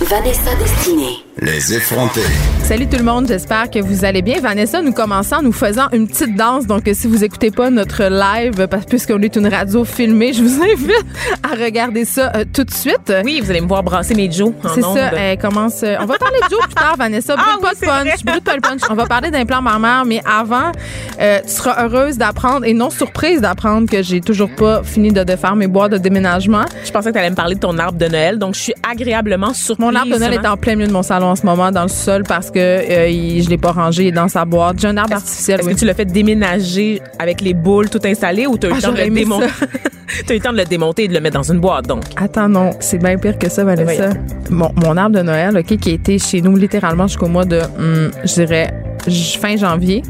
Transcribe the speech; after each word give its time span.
Vanessa 0.00 0.54
Destinée. 0.58 1.24
Les 1.40 1.74
effrontés. 1.74 2.20
Salut 2.62 2.86
tout 2.88 2.96
le 2.98 3.04
monde, 3.04 3.26
j'espère 3.28 3.70
que 3.70 3.78
vous 3.78 4.04
allez 4.04 4.20
bien. 4.22 4.40
Vanessa, 4.40 4.80
nous 4.82 4.92
commençons 4.92 5.36
en 5.36 5.42
nous 5.42 5.52
faisant 5.52 5.86
une 5.92 6.06
petite 6.08 6.34
danse. 6.36 6.66
Donc, 6.66 6.82
si 6.92 7.06
vous 7.06 7.24
écoutez 7.24 7.50
pas 7.50 7.70
notre 7.70 8.04
live, 8.04 8.66
parce 8.68 8.84
puisqu'on 8.86 9.20
est 9.22 9.36
une 9.36 9.46
radio 9.46 9.84
filmée, 9.84 10.32
je 10.32 10.42
vous 10.42 10.62
invite 10.62 11.06
à 11.42 11.54
regarder 11.62 12.04
ça 12.04 12.32
euh, 12.36 12.44
tout 12.52 12.64
de 12.64 12.70
suite. 12.72 13.12
Oui, 13.24 13.40
vous 13.42 13.50
allez 13.50 13.60
me 13.60 13.68
voir 13.68 13.82
brasser 13.82 14.14
mes 14.14 14.30
Joe 14.30 14.52
en 14.64 14.68
C'est 14.74 14.82
ça. 14.82 15.12
Elle 15.16 15.38
commence. 15.38 15.82
euh, 15.82 15.96
on 16.00 16.06
va 16.06 16.18
parler 16.18 16.38
de 16.44 16.50
Joe 16.50 16.60
plus 16.64 16.74
tard, 16.74 16.96
Vanessa. 16.98 17.34
Brûle 17.36 17.46
Ah 17.54 17.58
pas 17.60 17.70
oui, 17.72 17.80
de 17.80 17.86
punch. 17.86 18.24
Brûle 18.24 18.40
pas 18.42 18.54
le 18.54 18.60
punch. 18.60 18.80
On 18.90 18.94
va 18.94 19.06
parler 19.06 19.30
d'implant 19.30 19.62
mammaire, 19.62 20.04
mais 20.06 20.20
avant, 20.26 20.72
euh, 21.20 21.40
tu 21.42 21.50
seras 21.50 21.84
heureuse 21.84 22.16
d'apprendre 22.18 22.64
et 22.66 22.74
non 22.74 22.90
surprise 22.90 23.40
d'apprendre 23.40 23.88
que 23.90 24.02
j'ai 24.02 24.20
toujours 24.20 24.50
pas 24.54 24.82
fini 24.82 25.10
de, 25.12 25.22
de 25.24 25.36
faire 25.36 25.56
mes 25.56 25.66
boîtes 25.68 25.92
de 25.92 25.98
déménagement. 25.98 26.64
Je 26.84 26.90
pensais 26.90 27.10
que 27.10 27.14
tu 27.14 27.18
allais 27.20 27.30
me 27.30 27.36
parler 27.36 27.54
de 27.54 27.60
ton 27.60 27.78
arbre 27.78 27.98
de 27.98 28.06
Noël, 28.06 28.38
donc 28.38 28.54
je 28.54 28.60
suis 28.60 28.74
agréablement 28.88 29.54
surprise. 29.54 29.85
Mon 29.90 29.94
arbre 29.94 30.12
de 30.14 30.18
Noël 30.18 30.34
est 30.34 30.46
en 30.46 30.56
plein 30.56 30.74
milieu 30.76 30.88
de 30.88 30.92
mon 30.92 31.02
salon 31.02 31.26
en 31.26 31.36
ce 31.36 31.44
moment, 31.46 31.70
dans 31.70 31.82
le 31.82 31.88
sol, 31.88 32.22
parce 32.26 32.50
que 32.50 32.58
euh, 32.58 33.08
il- 33.08 33.42
je 33.42 33.48
l'ai 33.50 33.58
pas 33.58 33.72
rangé 33.72 34.04
il 34.04 34.08
est 34.08 34.12
dans 34.12 34.28
sa 34.28 34.44
boîte. 34.44 34.80
J'ai 34.80 34.88
un 34.88 34.96
arbre 34.96 35.14
artificiel. 35.14 35.60
Est-ce 35.60 35.68
oui. 35.68 35.74
que 35.74 35.78
tu 35.80 35.84
l'as 35.84 35.94
fait 35.94 36.04
déménager 36.04 37.00
avec 37.18 37.40
les 37.40 37.54
boules 37.54 37.88
tout 37.88 38.00
installées 38.04 38.46
ou 38.46 38.58
tu 38.58 38.66
as 38.66 38.70
eu 38.70 38.72
Ah, 38.72 38.76
le 38.76 38.82
temps 38.82 38.88
de 38.90 38.96
j'aurais 38.96 39.02
le 39.08 39.12
aimé 39.12 39.20
démonter? 39.22 39.48
ça. 39.48 39.66
tu 40.26 40.32
as 40.32 40.34
eu 40.34 40.38
le 40.38 40.42
temps 40.44 40.52
de 40.52 40.58
le 40.58 40.64
démonter 40.64 41.04
et 41.04 41.08
de 41.08 41.14
le 41.14 41.20
mettre 41.20 41.36
dans 41.36 41.50
une 41.52 41.60
boîte, 41.60 41.86
donc? 41.86 42.02
Attends, 42.16 42.48
non, 42.48 42.70
c'est 42.80 42.98
bien 42.98 43.16
pire 43.18 43.38
que 43.38 43.48
ça, 43.48 43.64
Vanessa. 43.64 44.10
Mon, 44.50 44.70
mon 44.84 44.96
arbre 44.96 45.16
de 45.16 45.22
Noël, 45.22 45.56
OK, 45.56 45.76
qui 45.76 45.90
a 45.90 45.92
été 45.94 46.18
chez 46.18 46.40
nous 46.40 46.56
littéralement 46.56 47.06
jusqu'au 47.06 47.28
mois 47.28 47.44
de, 47.44 47.60
hum, 47.78 48.10
je 48.24 48.34
dirais, 48.34 48.72
j- 49.06 49.38
fin 49.38 49.56
janvier, 49.56 50.02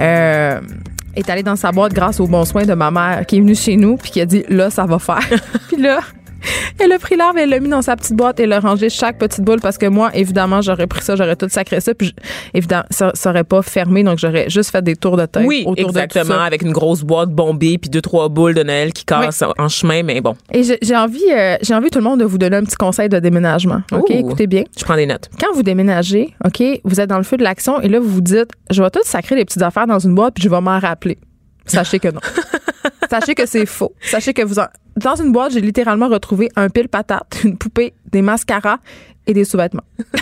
euh, 0.00 0.60
est 1.16 1.28
allé 1.30 1.42
dans 1.42 1.56
sa 1.56 1.72
boîte 1.72 1.92
grâce 1.92 2.20
aux 2.20 2.26
bons 2.26 2.44
soins 2.44 2.64
de 2.64 2.74
ma 2.74 2.90
mère 2.90 3.26
qui 3.26 3.36
est 3.36 3.40
venue 3.40 3.54
chez 3.56 3.76
nous 3.76 3.96
puis 3.96 4.10
qui 4.10 4.20
a 4.20 4.26
dit, 4.26 4.44
là, 4.48 4.70
ça 4.70 4.84
va 4.86 4.98
faire. 4.98 5.18
puis 5.68 5.80
là, 5.82 5.98
elle 6.78 6.92
a 6.92 6.98
pris 6.98 7.16
l'arbre, 7.16 7.38
elle 7.38 7.48
l'a 7.50 7.60
mis 7.60 7.68
dans 7.68 7.82
sa 7.82 7.96
petite 7.96 8.14
boîte 8.16 8.38
et 8.40 8.44
elle 8.44 8.52
a 8.52 8.60
rangé 8.60 8.88
chaque 8.90 9.18
petite 9.18 9.42
boule 9.42 9.60
parce 9.60 9.78
que 9.78 9.86
moi, 9.86 10.10
évidemment, 10.14 10.60
j'aurais 10.62 10.86
pris 10.86 11.02
ça, 11.02 11.16
j'aurais 11.16 11.36
tout 11.36 11.48
sacré 11.48 11.80
ça, 11.80 11.94
puis 11.94 12.08
je- 12.08 12.12
évidemment, 12.54 12.84
ça, 12.90 13.10
ça 13.14 13.30
aurait 13.30 13.44
pas 13.44 13.62
fermé, 13.62 14.02
donc 14.04 14.18
j'aurais 14.18 14.48
juste 14.48 14.70
fait 14.70 14.82
des 14.82 14.96
tours 14.96 15.16
de 15.16 15.26
tête 15.26 15.44
Oui, 15.46 15.62
autour 15.66 15.74
de 15.74 15.82
tout 15.82 15.88
exactement, 15.88 16.34
ça. 16.36 16.44
avec 16.44 16.62
une 16.62 16.72
grosse 16.72 17.02
boîte 17.02 17.30
bombée 17.30 17.78
puis 17.78 17.90
deux, 17.90 18.00
trois 18.00 18.28
boules 18.28 18.54
de 18.54 18.62
Noël 18.62 18.92
qui 18.92 19.04
cassent 19.04 19.42
en 19.58 19.68
chemin, 19.68 20.02
mais 20.02 20.20
bon. 20.20 20.34
Et 20.52 20.62
j'ai 20.62 20.78
j'ai 20.82 20.96
envie, 20.96 21.24
euh, 21.32 21.56
j'ai 21.62 21.74
envie 21.74 21.90
tout 21.90 21.98
le 21.98 22.04
monde 22.04 22.20
de 22.20 22.24
vous 22.24 22.38
donner 22.38 22.56
un 22.56 22.64
petit 22.64 22.76
conseil 22.76 23.08
de 23.08 23.18
déménagement. 23.18 23.82
OK, 23.92 24.10
Ouh. 24.10 24.12
écoutez 24.12 24.46
bien. 24.46 24.62
Je 24.78 24.84
prends 24.84 24.96
des 24.96 25.06
notes. 25.06 25.28
quand 25.40 25.52
vous 25.54 25.62
déménagez, 25.62 26.34
OK, 26.44 26.62
vous 26.84 27.00
êtes 27.00 27.08
dans 27.10 27.18
le 27.18 27.24
feu 27.24 27.36
de 27.36 27.42
l'action 27.42 27.80
et 27.80 27.88
là, 27.88 27.98
vous 28.00 28.08
vous 28.08 28.20
dites, 28.20 28.50
je 28.70 28.82
vais 28.82 28.90
tout 28.90 29.00
sacrer 29.04 29.34
les 29.36 29.44
petites 29.44 29.62
affaires 29.62 29.86
dans 29.86 29.98
une 29.98 30.14
boîte 30.14 30.34
puis 30.34 30.44
je 30.44 30.48
vais 30.48 30.60
m'en 30.60 30.78
rappeler. 30.78 31.18
Sachez 31.66 31.98
que 31.98 32.08
non. 32.08 32.20
Sachez 33.10 33.34
que 33.34 33.46
c'est 33.46 33.66
faux. 33.66 33.92
Sachez 34.00 34.32
que 34.34 34.42
vous 34.42 34.58
en- 34.58 34.66
dans 34.98 35.16
une 35.16 35.32
boîte, 35.32 35.52
j'ai 35.52 35.60
littéralement 35.60 36.08
retrouvé 36.08 36.48
un 36.56 36.68
pile 36.68 36.88
patate, 36.88 37.40
une 37.44 37.56
poupée, 37.58 37.94
des 38.10 38.22
mascaras 38.22 38.78
et 39.26 39.34
des 39.34 39.44
sous-vêtements. 39.44 39.82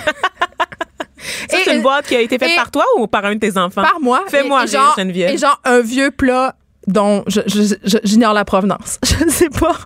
C'est 1.48 1.66
une 1.66 1.77
une- 1.78 1.82
boîte 1.82 2.06
qui 2.06 2.14
a 2.14 2.20
été 2.20 2.38
faite 2.38 2.55
par 2.56 2.70
toi 2.70 2.84
ou 2.98 3.06
par 3.06 3.24
un 3.24 3.34
de 3.34 3.41
tes 3.41 3.56
enfants? 3.58 3.82
Par 3.82 4.00
moi. 4.00 4.22
Fais-moi 4.28 4.60
rire, 4.60 4.94
Geneviève. 4.97 5.30
Et 5.34 5.38
genre 5.38 5.60
un 5.64 5.80
vieux 5.80 6.10
plat 6.10 6.54
dont 6.87 7.25
j'ignore 8.05 8.33
la 8.33 8.45
provenance. 8.45 8.98
Je 9.05 9.25
ne 9.25 9.31
sais 9.31 9.48
pas. 9.48 9.77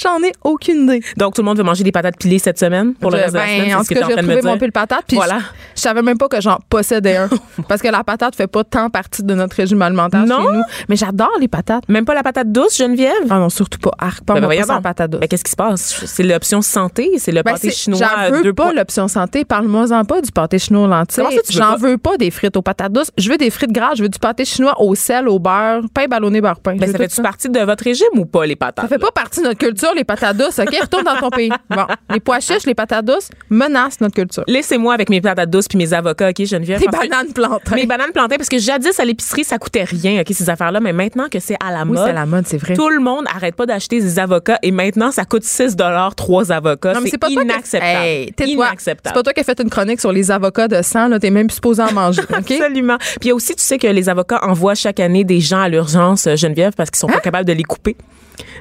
J'en 0.00 0.22
ai 0.22 0.32
aucune 0.42 0.84
idée. 0.84 1.02
Donc, 1.16 1.34
tout 1.34 1.42
le 1.42 1.46
monde 1.46 1.58
veut 1.58 1.62
manger 1.64 1.84
des 1.84 1.92
patates 1.92 2.16
pilées 2.18 2.38
cette 2.38 2.58
semaine 2.58 2.94
pour 2.94 3.10
le 3.10 3.18
reste 3.18 3.32
de 3.34 3.38
la 3.38 3.44
ben, 3.44 3.60
semaine? 3.60 3.74
en 3.76 3.80
tout 3.84 3.94
cas, 3.94 4.00
j'ai 4.08 4.14
retrouvé 4.14 4.42
mon 4.42 4.58
pile 4.58 4.72
patate. 4.72 5.04
Puis 5.06 5.16
Voilà. 5.16 5.38
je, 5.38 5.44
je 5.76 5.80
savais 5.82 6.02
même 6.02 6.18
pas 6.18 6.28
que 6.28 6.40
j'en 6.40 6.58
possédais 6.68 7.16
un. 7.16 7.28
parce 7.68 7.80
que 7.82 7.88
la 7.88 8.02
patate 8.04 8.34
fait 8.34 8.46
pas 8.46 8.64
tant 8.64 8.90
partie 8.90 9.22
de 9.22 9.34
notre 9.34 9.56
régime 9.56 9.82
alimentaire 9.82 10.26
Non? 10.26 10.38
chez 10.46 10.56
nous. 10.56 10.62
Mais 10.88 10.96
j'adore 10.96 11.32
les 11.40 11.48
patates. 11.48 11.88
Même 11.88 12.04
pas 12.04 12.14
la 12.14 12.22
patate 12.22 12.50
douce, 12.50 12.76
Geneviève? 12.76 13.12
Ah 13.30 13.38
non, 13.38 13.48
surtout 13.48 13.78
pas. 13.78 13.92
Arc, 13.98 14.24
pas, 14.24 14.34
Ben, 14.40 14.48
pas 14.48 14.74
donc. 14.74 14.82
patate 14.82 15.10
douce. 15.10 15.20
Ben, 15.20 15.28
qu'est-ce 15.28 15.44
qui 15.44 15.50
se 15.50 15.56
passe? 15.56 16.02
C'est 16.06 16.22
l'option 16.22 16.62
santé? 16.62 17.12
C'est 17.18 17.32
le 17.32 17.42
Ben, 17.42 17.52
pâté 17.52 17.70
chinois 17.70 18.00
J'en 18.00 18.30
veux 18.32 18.42
deux 18.42 18.52
pas 18.52 18.72
l'option 18.72 19.08
santé. 19.08 19.44
Parle-moi-en 19.44 20.04
pas 20.04 20.20
du 20.20 20.30
pâté 20.32 20.58
chinois 20.58 20.84
aux 20.84 20.88
lentilles. 20.88 21.24
J'en 21.50 21.76
veux 21.76 21.98
pas 21.98 22.16
des 22.16 22.30
frites 22.30 22.56
aux 22.56 22.62
patates 22.62 22.92
douces. 22.92 23.10
Je 23.18 23.30
veux 23.30 23.36
des 23.38 23.50
frites 23.50 23.72
grasses. 23.72 23.98
Je 23.98 24.02
veux 24.02 24.08
du 24.08 24.18
pâté 24.18 24.44
chinois 24.44 24.74
au 24.80 24.94
sel, 24.94 25.28
au 25.28 25.38
beurre, 25.38 25.82
pain 25.94 26.06
ballonné, 26.08 26.31
veux 26.40 26.92
ça 26.92 26.98
fait-tu 26.98 27.22
partie 27.22 27.48
de 27.48 27.60
votre 27.60 27.84
régime 27.84 28.06
ou 28.16 28.24
pas, 28.26 28.46
les 28.46 28.56
patates? 28.56 28.84
Ça 28.84 28.88
fait 28.88 28.98
pas 29.00 29.10
partie 29.10 29.40
de 29.40 29.46
notre 29.46 29.58
culture, 29.58 29.90
les 29.94 30.04
patates 30.04 30.36
douces. 30.36 30.58
OK? 30.58 30.74
Retourne 30.80 31.04
dans 31.04 31.16
ton 31.16 31.30
pays. 31.30 31.50
Bon. 31.70 31.86
Les 32.12 32.20
pois 32.20 32.40
chiches, 32.40 32.66
les 32.66 32.74
patates 32.74 33.04
douces 33.06 33.28
menacent 33.48 34.00
notre 34.00 34.14
culture. 34.14 34.44
Laissez-moi 34.46 34.92
avec 34.94 35.08
mes 35.08 35.20
patates 35.20 35.48
douces 35.50 35.68
puis 35.68 35.78
mes 35.78 35.92
avocats, 35.92 36.30
OK, 36.30 36.44
Geneviève? 36.44 36.80
Que- 36.80 36.90
bananes 36.90 37.32
plantains. 37.32 37.74
Mes 37.76 37.86
bananes 37.86 38.12
plantées, 38.12 38.36
parce 38.36 38.48
que 38.48 38.58
jadis, 38.58 38.98
à 39.00 39.04
l'épicerie, 39.04 39.44
ça 39.44 39.58
coûtait 39.58 39.84
rien, 39.84 40.20
OK, 40.20 40.28
ces 40.32 40.50
affaires-là. 40.50 40.80
Mais 40.80 40.92
maintenant 40.92 41.28
que 41.30 41.38
c'est 41.40 41.56
à 41.64 41.70
la 41.72 41.82
Oui, 41.82 41.88
mode, 41.92 41.98
c'est 42.04 42.10
à 42.10 42.12
la 42.12 42.26
mode, 42.26 42.46
c'est 42.46 42.58
vrai. 42.58 42.74
tout 42.74 42.88
le 42.90 43.00
monde 43.00 43.24
arrête 43.34 43.54
pas 43.56 43.66
d'acheter 43.66 44.00
des 44.00 44.18
avocats 44.18 44.58
et 44.62 44.70
maintenant, 44.70 45.10
ça 45.10 45.24
coûte 45.24 45.44
6 45.44 45.76
trois 46.16 46.52
avocats. 46.52 46.92
Non, 46.92 47.00
mais 47.00 47.10
c'est 47.10 47.18
pas 47.18 47.28
toi 47.30 47.42
inacceptable. 47.42 48.04
Hey, 48.04 48.26
tais-toi. 48.32 48.46
C'est 48.46 48.52
inacceptable. 48.52 49.14
pas 49.14 49.22
toi 49.22 49.32
qui 49.32 49.40
as 49.40 49.44
fait 49.44 49.60
une 49.60 49.70
chronique 49.70 50.00
sur 50.00 50.12
les 50.12 50.30
avocats 50.30 50.68
de 50.68 50.82
sang, 50.82 51.08
là. 51.08 51.18
T'es 51.18 51.30
même 51.30 51.50
supposé 51.50 51.82
en 51.82 51.92
manger. 51.92 52.22
OK? 52.22 52.50
Absolument. 52.60 52.98
Puis 53.20 53.32
aussi, 53.32 53.54
tu 53.54 53.62
sais 53.62 53.78
que 53.78 53.86
les 53.86 54.08
avocats 54.08 54.40
envoient 54.44 54.74
chaque 54.74 55.00
année 55.00 55.24
des 55.24 55.40
gens 55.40 55.60
à 55.62 55.68
l'urgence, 55.68 56.21
Geneviève, 56.36 56.72
parce 56.76 56.90
qu'ils 56.90 56.98
sont 56.98 57.08
Hein? 57.08 57.14
pas 57.14 57.20
capables 57.20 57.46
de 57.46 57.52
les 57.52 57.64
couper. 57.64 57.96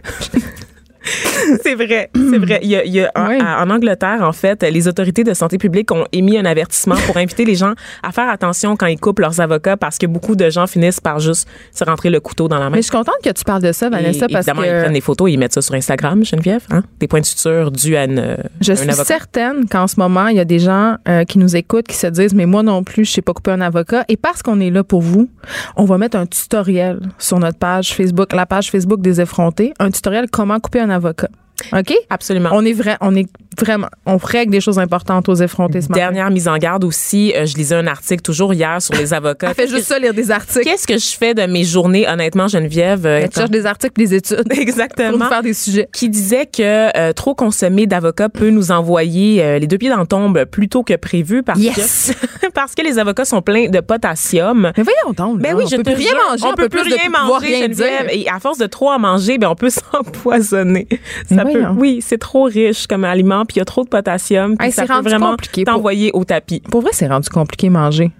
c'est 1.63 1.75
vrai, 1.75 2.09
c'est 2.13 2.37
vrai. 2.37 2.59
Il 2.63 2.69
y 2.69 2.75
a, 2.75 2.85
il 2.85 2.93
y 2.93 3.01
a 3.01 3.11
en, 3.15 3.27
Oui. 3.29 3.39
à- 3.41 3.63
en 3.63 3.69
Angleterre, 3.69 4.19
en 4.21 4.31
fait, 4.31 4.61
les 4.63 4.87
autorités 4.87 5.23
de 5.23 5.33
santé 5.33 5.57
publique 5.57 5.91
ont 5.91 6.05
émis 6.11 6.37
un 6.37 6.45
avertissement 6.45 6.95
pour 7.07 7.17
inviter 7.17 7.43
les 7.45 7.55
gens 7.55 7.73
à 8.03 8.11
faire 8.11 8.29
attention 8.29 8.75
quand 8.75 8.85
ils 8.85 8.99
coupent 8.99 9.19
leurs 9.19 9.39
avocats 9.41 9.77
parce 9.77 9.97
que 9.97 10.05
beaucoup 10.05 10.35
de 10.35 10.49
gens 10.49 10.67
finissent 10.67 10.99
par 10.99 11.19
juste 11.19 11.47
se 11.73 11.83
rentrer 11.83 12.09
le 12.09 12.19
couteau 12.19 12.47
dans 12.47 12.57
la 12.59 12.65
main. 12.69 12.75
Mais 12.75 12.77
je 12.77 12.83
suis 12.87 12.91
contente 12.91 13.15
que 13.23 13.29
tu 13.31 13.43
parles 13.43 13.63
de 13.63 13.71
ça, 13.71 13.89
Vanessa, 13.89 14.25
Et 14.29 14.31
parce 14.33 14.47
évidemment, 14.47 14.63
ils 14.63 14.69
prennent 14.69 14.87
que 14.89 14.93
des 14.93 15.01
photos 15.01 15.29
et 15.29 15.33
ils 15.33 15.37
mettent 15.39 15.53
ça 15.53 15.61
sur 15.61 15.73
Instagram, 15.73 16.23
Geneviève. 16.23 16.63
Hein? 16.69 16.83
Des 16.99 17.07
points 17.07 17.21
de 17.21 17.25
suture 17.25 17.71
dus 17.71 17.95
à 17.95 18.05
une, 18.05 18.37
je 18.61 18.71
un 18.71 18.75
suis 18.75 18.89
avocat. 18.89 19.05
certaine 19.05 19.67
qu'en 19.67 19.87
ce 19.87 19.99
moment, 19.99 20.27
il 20.27 20.37
y 20.37 20.39
a 20.39 20.45
des 20.45 20.59
gens 20.59 20.95
euh, 21.07 21.23
qui 21.23 21.39
nous 21.39 21.55
écoutent 21.55 21.87
qui 21.87 21.95
se 21.97 22.07
disent, 22.07 22.33
mais 22.33 22.45
moi 22.45 22.61
non 22.63 22.83
plus, 22.83 23.05
je 23.05 23.11
sais 23.11 23.21
pas 23.21 23.33
couper 23.33 23.51
un 23.51 23.61
avocat. 23.61 24.05
Et 24.07 24.17
parce 24.17 24.43
qu'on 24.43 24.59
est 24.59 24.69
là 24.69 24.83
pour 24.83 25.01
vous, 25.01 25.29
on 25.75 25.85
va 25.85 25.97
mettre 25.97 26.17
un 26.17 26.25
tutoriel 26.27 26.99
sur 27.17 27.39
notre 27.39 27.57
page 27.57 27.93
Facebook, 27.95 28.33
la 28.33 28.45
page 28.45 28.69
Facebook 28.71 29.01
des 29.01 29.19
effrontés, 29.21 29.73
un 29.79 29.89
tutoriel 29.89 30.27
comment 30.31 30.59
couper 30.59 30.79
un 30.79 30.90
avocat. 30.91 31.31
OK? 31.73 31.93
Absolument. 32.09 32.49
On 32.53 32.65
est 32.65 32.73
vrai, 32.73 32.97
on 33.01 33.15
est 33.15 33.27
vraiment, 33.59 33.87
on 34.05 34.17
règle 34.17 34.51
des 34.51 34.61
choses 34.61 34.79
importantes 34.79 35.27
aux 35.29 35.35
effrontés 35.35 35.81
ce 35.81 35.89
matin. 35.89 35.99
Dernière 36.01 36.29
mise 36.31 36.47
en 36.47 36.57
garde 36.57 36.83
aussi, 36.83 37.33
euh, 37.35 37.45
je 37.45 37.55
lisais 37.55 37.75
un 37.75 37.87
article 37.87 38.21
toujours 38.21 38.53
hier 38.53 38.81
sur 38.81 38.95
les 38.95 39.13
avocats. 39.13 39.47
Elle 39.49 39.55
fait 39.55 39.67
juste 39.67 39.87
ça, 39.87 39.99
lire 39.99 40.13
des 40.13 40.31
articles. 40.31 40.63
Qu'est-ce 40.63 40.87
que 40.87 40.97
je 40.97 41.17
fais 41.17 41.33
de 41.33 41.43
mes 41.43 41.63
journées, 41.63 42.07
honnêtement, 42.07 42.47
Geneviève? 42.47 43.05
euh, 43.05 43.17
Elle 43.19 43.25
étant- 43.25 43.41
cherche 43.41 43.51
des 43.51 43.65
articles 43.65 43.93
des 43.97 44.13
études 44.13 44.43
pour 44.49 44.59
Exactement. 44.59 45.17
nous 45.17 45.25
faire 45.25 45.43
des 45.43 45.53
sujets. 45.53 45.87
Qui 45.93 46.09
disait 46.09 46.45
que 46.45 46.97
euh, 46.97 47.13
trop 47.13 47.35
consommer 47.35 47.87
d'avocats 47.87 48.29
peut 48.29 48.49
nous 48.49 48.71
envoyer 48.71 49.43
euh, 49.43 49.59
les 49.59 49.67
deux 49.67 49.77
pieds 49.77 49.89
dans 49.89 49.99
le 49.99 50.07
tombe 50.07 50.45
plus 50.45 50.69
tôt 50.69 50.83
que 50.83 50.95
prévu 50.95 51.43
parce 51.43 51.59
Yes. 51.59 52.13
que 52.41 52.47
parce 52.53 52.73
que 52.75 52.81
les 52.81 52.99
avocats 52.99 53.25
sont 53.25 53.41
pleins 53.41 53.69
de 53.69 53.79
potassium. 53.79 54.71
Mais 54.77 54.83
voyons 54.83 55.13
donc. 55.15 55.39
Ben 55.41 55.51
là, 55.51 55.57
oui, 55.57 55.63
on 55.65 55.69
je 55.69 55.75
peut 55.77 55.83
te 55.83 55.89
plus 55.91 55.97
rien 55.99 56.09
jure, 56.11 56.19
manger, 56.29 56.43
on 56.45 56.53
peut 56.53 56.69
plus 56.69 56.83
de 56.89 56.95
rien 56.95 57.09
manger, 57.09 57.47
rien 57.47 57.61
Geneviève. 57.63 58.07
Et 58.11 58.27
à 58.29 58.39
force 58.39 58.57
de 58.57 58.65
trop 58.67 58.89
en 58.91 58.99
manger, 58.99 59.37
ben 59.37 59.47
on 59.49 59.55
peut 59.55 59.69
s'empoisonner. 59.69 60.87
Ça 61.29 61.43
oui, 61.77 61.99
c'est 62.01 62.17
trop 62.17 62.43
riche 62.43 62.87
comme 62.87 63.03
aliment, 63.03 63.45
puis 63.45 63.55
il 63.55 63.59
y 63.59 63.61
a 63.61 63.65
trop 63.65 63.83
de 63.83 63.89
potassium, 63.89 64.57
puis 64.57 64.67
Hey, 64.67 64.73
ça 64.73 64.83
c'est 64.87 64.93
peut 64.93 65.01
vraiment 65.01 65.31
compliqué 65.31 65.63
pour- 65.63 65.73
t'envoyer 65.73 66.11
au 66.13 66.23
tapis. 66.23 66.61
Pour 66.71 66.81
vrai, 66.81 66.91
c'est 66.93 67.07
rendu 67.07 67.29
compliqué 67.29 67.69
manger. 67.69 68.11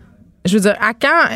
Je 0.43 0.55
veux 0.55 0.61
dire, 0.61 0.75
à 0.81 0.93
quand. 0.95 1.29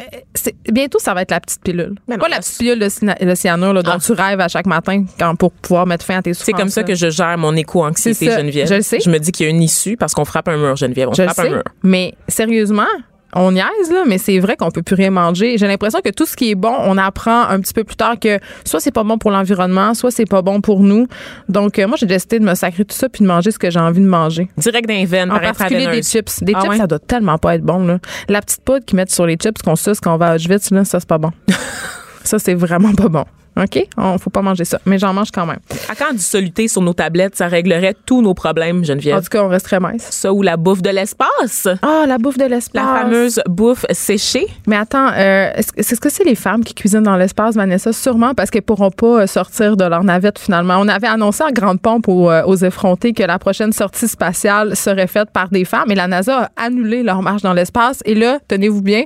Bientôt, 0.71 0.97
ça 0.97 1.13
va 1.13 1.21
être 1.21 1.29
la 1.29 1.39
petite 1.39 1.61
pilule. 1.61 1.93
Mais 2.07 2.15
non, 2.15 2.21
pas 2.23 2.27
la 2.29 2.37
petite 2.39 2.57
pilule 2.57 2.79
de, 2.79 3.35
cyanure 3.35 3.71
là, 3.71 3.83
dont 3.83 3.91
Ah. 3.93 3.99
tu 4.03 4.13
rêves 4.13 4.39
à 4.39 4.47
chaque 4.47 4.65
matin 4.65 5.05
quand, 5.19 5.35
pour 5.35 5.51
pouvoir 5.51 5.85
mettre 5.85 6.03
fin 6.03 6.17
à 6.17 6.21
tes 6.23 6.33
souffrances. 6.33 6.45
C'est 6.47 6.53
comme 6.53 6.69
ça 6.69 6.81
que 6.83 6.95
je 6.95 7.11
gère 7.11 7.37
mon 7.37 7.55
éco-anxiété. 7.55 8.31
Geneviève. 8.31 8.67
Je 8.67 8.73
le 8.73 8.81
sais. 8.81 8.99
Je 8.99 9.09
me 9.11 9.19
dis 9.19 9.31
qu'il 9.31 9.45
y 9.45 9.47
a 9.47 9.51
une 9.51 9.61
issue 9.61 9.95
parce 9.95 10.15
qu'on 10.15 10.25
frappe 10.25 10.47
un 10.47 10.57
mur, 10.57 10.75
Geneviève. 10.75 11.09
On 11.09 11.13
Je 11.13 11.21
le 11.21 11.27
frappe 11.27 11.45
sais. 11.45 11.51
un 11.51 11.55
mur. 11.57 11.63
Mais 11.83 12.15
sérieusement, 12.27 12.87
on 13.35 13.51
niaise, 13.51 13.91
là, 13.91 14.03
mais 14.07 14.17
c'est 14.17 14.39
vrai 14.39 14.55
qu'on 14.55 14.71
peut 14.71 14.81
plus 14.81 14.95
rien 14.95 15.11
manger. 15.11 15.57
J'ai 15.57 15.67
l'impression 15.67 15.99
que 16.03 16.09
tout 16.09 16.25
ce 16.25 16.35
qui 16.35 16.51
est 16.51 16.55
bon, 16.55 16.73
on 16.79 16.97
apprend 16.97 17.43
un 17.43 17.59
petit 17.59 17.73
peu 17.73 17.83
plus 17.83 17.95
tard 17.97 18.15
que 18.19 18.39
soit 18.65 18.79
c'est 18.79 18.91
pas 18.91 19.03
bon 19.03 19.17
pour 19.17 19.29
l'environnement, 19.31 19.93
soit 19.93 20.11
c'est 20.11 20.25
pas 20.25 20.41
bon 20.41 20.61
pour 20.61 20.79
nous. 20.79 21.07
Donc, 21.49 21.77
euh, 21.77 21.87
moi, 21.87 21.97
j'ai 21.99 22.05
décidé 22.05 22.39
de 22.39 22.45
me 22.45 22.55
sacrer 22.55 22.85
tout 22.85 22.95
ça 22.95 23.09
puis 23.09 23.23
de 23.23 23.27
manger 23.27 23.51
ce 23.51 23.59
que 23.59 23.69
j'ai 23.69 23.79
envie 23.79 23.99
de 24.01 24.07
manger. 24.07 24.47
Direct 24.57 24.87
d'un 24.87 25.05
veine, 25.05 25.31
En 25.31 25.35
par 25.39 25.53
particulier 25.53 25.87
des 25.87 26.01
chips. 26.01 26.43
Des 26.43 26.53
Ah 26.55 26.61
chips, 26.61 26.71
ouais? 26.71 26.77
ça 26.77 26.87
doit 26.87 26.99
tellement 26.99 27.37
pas 27.37 27.55
être 27.55 27.63
bon. 27.63 27.85
Là. 27.85 27.99
La 28.29 28.41
petite 28.41 28.61
poudre 28.61 28.85
qu'ils 28.85 28.95
mettent 28.95 29.11
sur 29.11 29.25
les 29.25 29.35
chips 29.35 29.61
qu'on 29.61 29.75
suce 29.75 29.99
quand 29.99 30.13
on 30.13 30.17
va 30.17 30.27
à 30.31 30.35
Auschwitz, 30.35 30.71
là, 30.71 30.85
ça, 30.85 30.99
c'est 30.99 31.09
pas 31.09 31.17
bon. 31.17 31.31
ça, 32.23 32.39
c'est 32.39 32.53
vraiment 32.55 32.93
pas 32.93 33.09
bon. 33.09 33.25
OK? 33.57 33.87
On 33.97 34.17
faut 34.17 34.29
pas 34.29 34.41
manger 34.41 34.65
ça. 34.65 34.79
Mais 34.85 34.97
j'en 34.99 35.13
mange 35.13 35.31
quand 35.31 35.45
même. 35.45 35.59
À 35.89 35.95
quand 35.95 36.11
du 36.13 36.19
soluté 36.19 36.67
sur 36.67 36.81
nos 36.81 36.93
tablettes, 36.93 37.35
ça 37.35 37.47
réglerait 37.47 37.95
tous 38.05 38.21
nos 38.21 38.33
problèmes, 38.33 38.79
En 38.79 38.83
Geneviève. 38.83 39.21
tout 39.21 39.29
cas, 39.29 39.43
on 39.43 39.47
resterait 39.47 39.79
mince. 39.79 40.07
Ça 40.09 40.33
ou 40.33 40.41
la 40.41 40.57
bouffe 40.57 40.81
de 40.81 40.89
l'espace? 40.89 41.67
Ah, 41.81 42.03
la 42.07 42.17
bouffe 42.17 42.37
de 42.37 42.45
l'espace. 42.45 42.83
La 42.83 43.01
fameuse 43.01 43.41
bouffe 43.47 43.85
séchée? 43.91 44.47
Mais 44.67 44.75
attends, 44.75 45.09
euh, 45.15 45.51
est-ce 45.55 45.99
que- 45.99 46.09
c'est 46.09 46.23
les 46.25 46.35
femmes 46.35 46.63
qui 46.63 46.73
cuisinent 46.73 47.03
dans 47.03 47.15
l'espace, 47.17 47.55
Vanessa? 47.55 47.93
Sûrement 47.93 48.33
parce 48.33 48.49
qu'elles 48.49 48.61
pourront 48.61 48.91
pas 48.91 49.21
euh, 49.21 49.27
sortir 49.27 49.77
de 49.77 49.85
leur 49.85 50.03
navette 50.03 50.37
finalement. 50.39 50.77
On 50.79 50.87
avait 50.87 51.07
annoncé 51.07 51.43
en 51.43 51.51
grande 51.51 51.79
pompe 51.81 52.07
aux, 52.07 52.29
euh, 52.29 52.43
aux 52.45 52.55
effrontés 52.57 53.13
que 53.13 53.23
la 53.23 53.39
prochaine 53.39 53.71
sortie 53.73 54.07
spatiale 54.07 54.75
serait 54.75 55.07
faite 55.07 55.29
par 55.31 55.49
des 55.49 55.65
femmes 55.65 55.89
et 55.91 55.95
la 55.95 56.07
NASA 56.07 56.49
a 56.57 56.65
annulé 56.65 57.03
leur 57.03 57.21
marche 57.21 57.41
dans 57.41 57.53
l'espace. 57.53 57.99
Et 58.05 58.15
là, 58.15 58.39
tenez-vous 58.47 58.81
bien, 58.81 59.03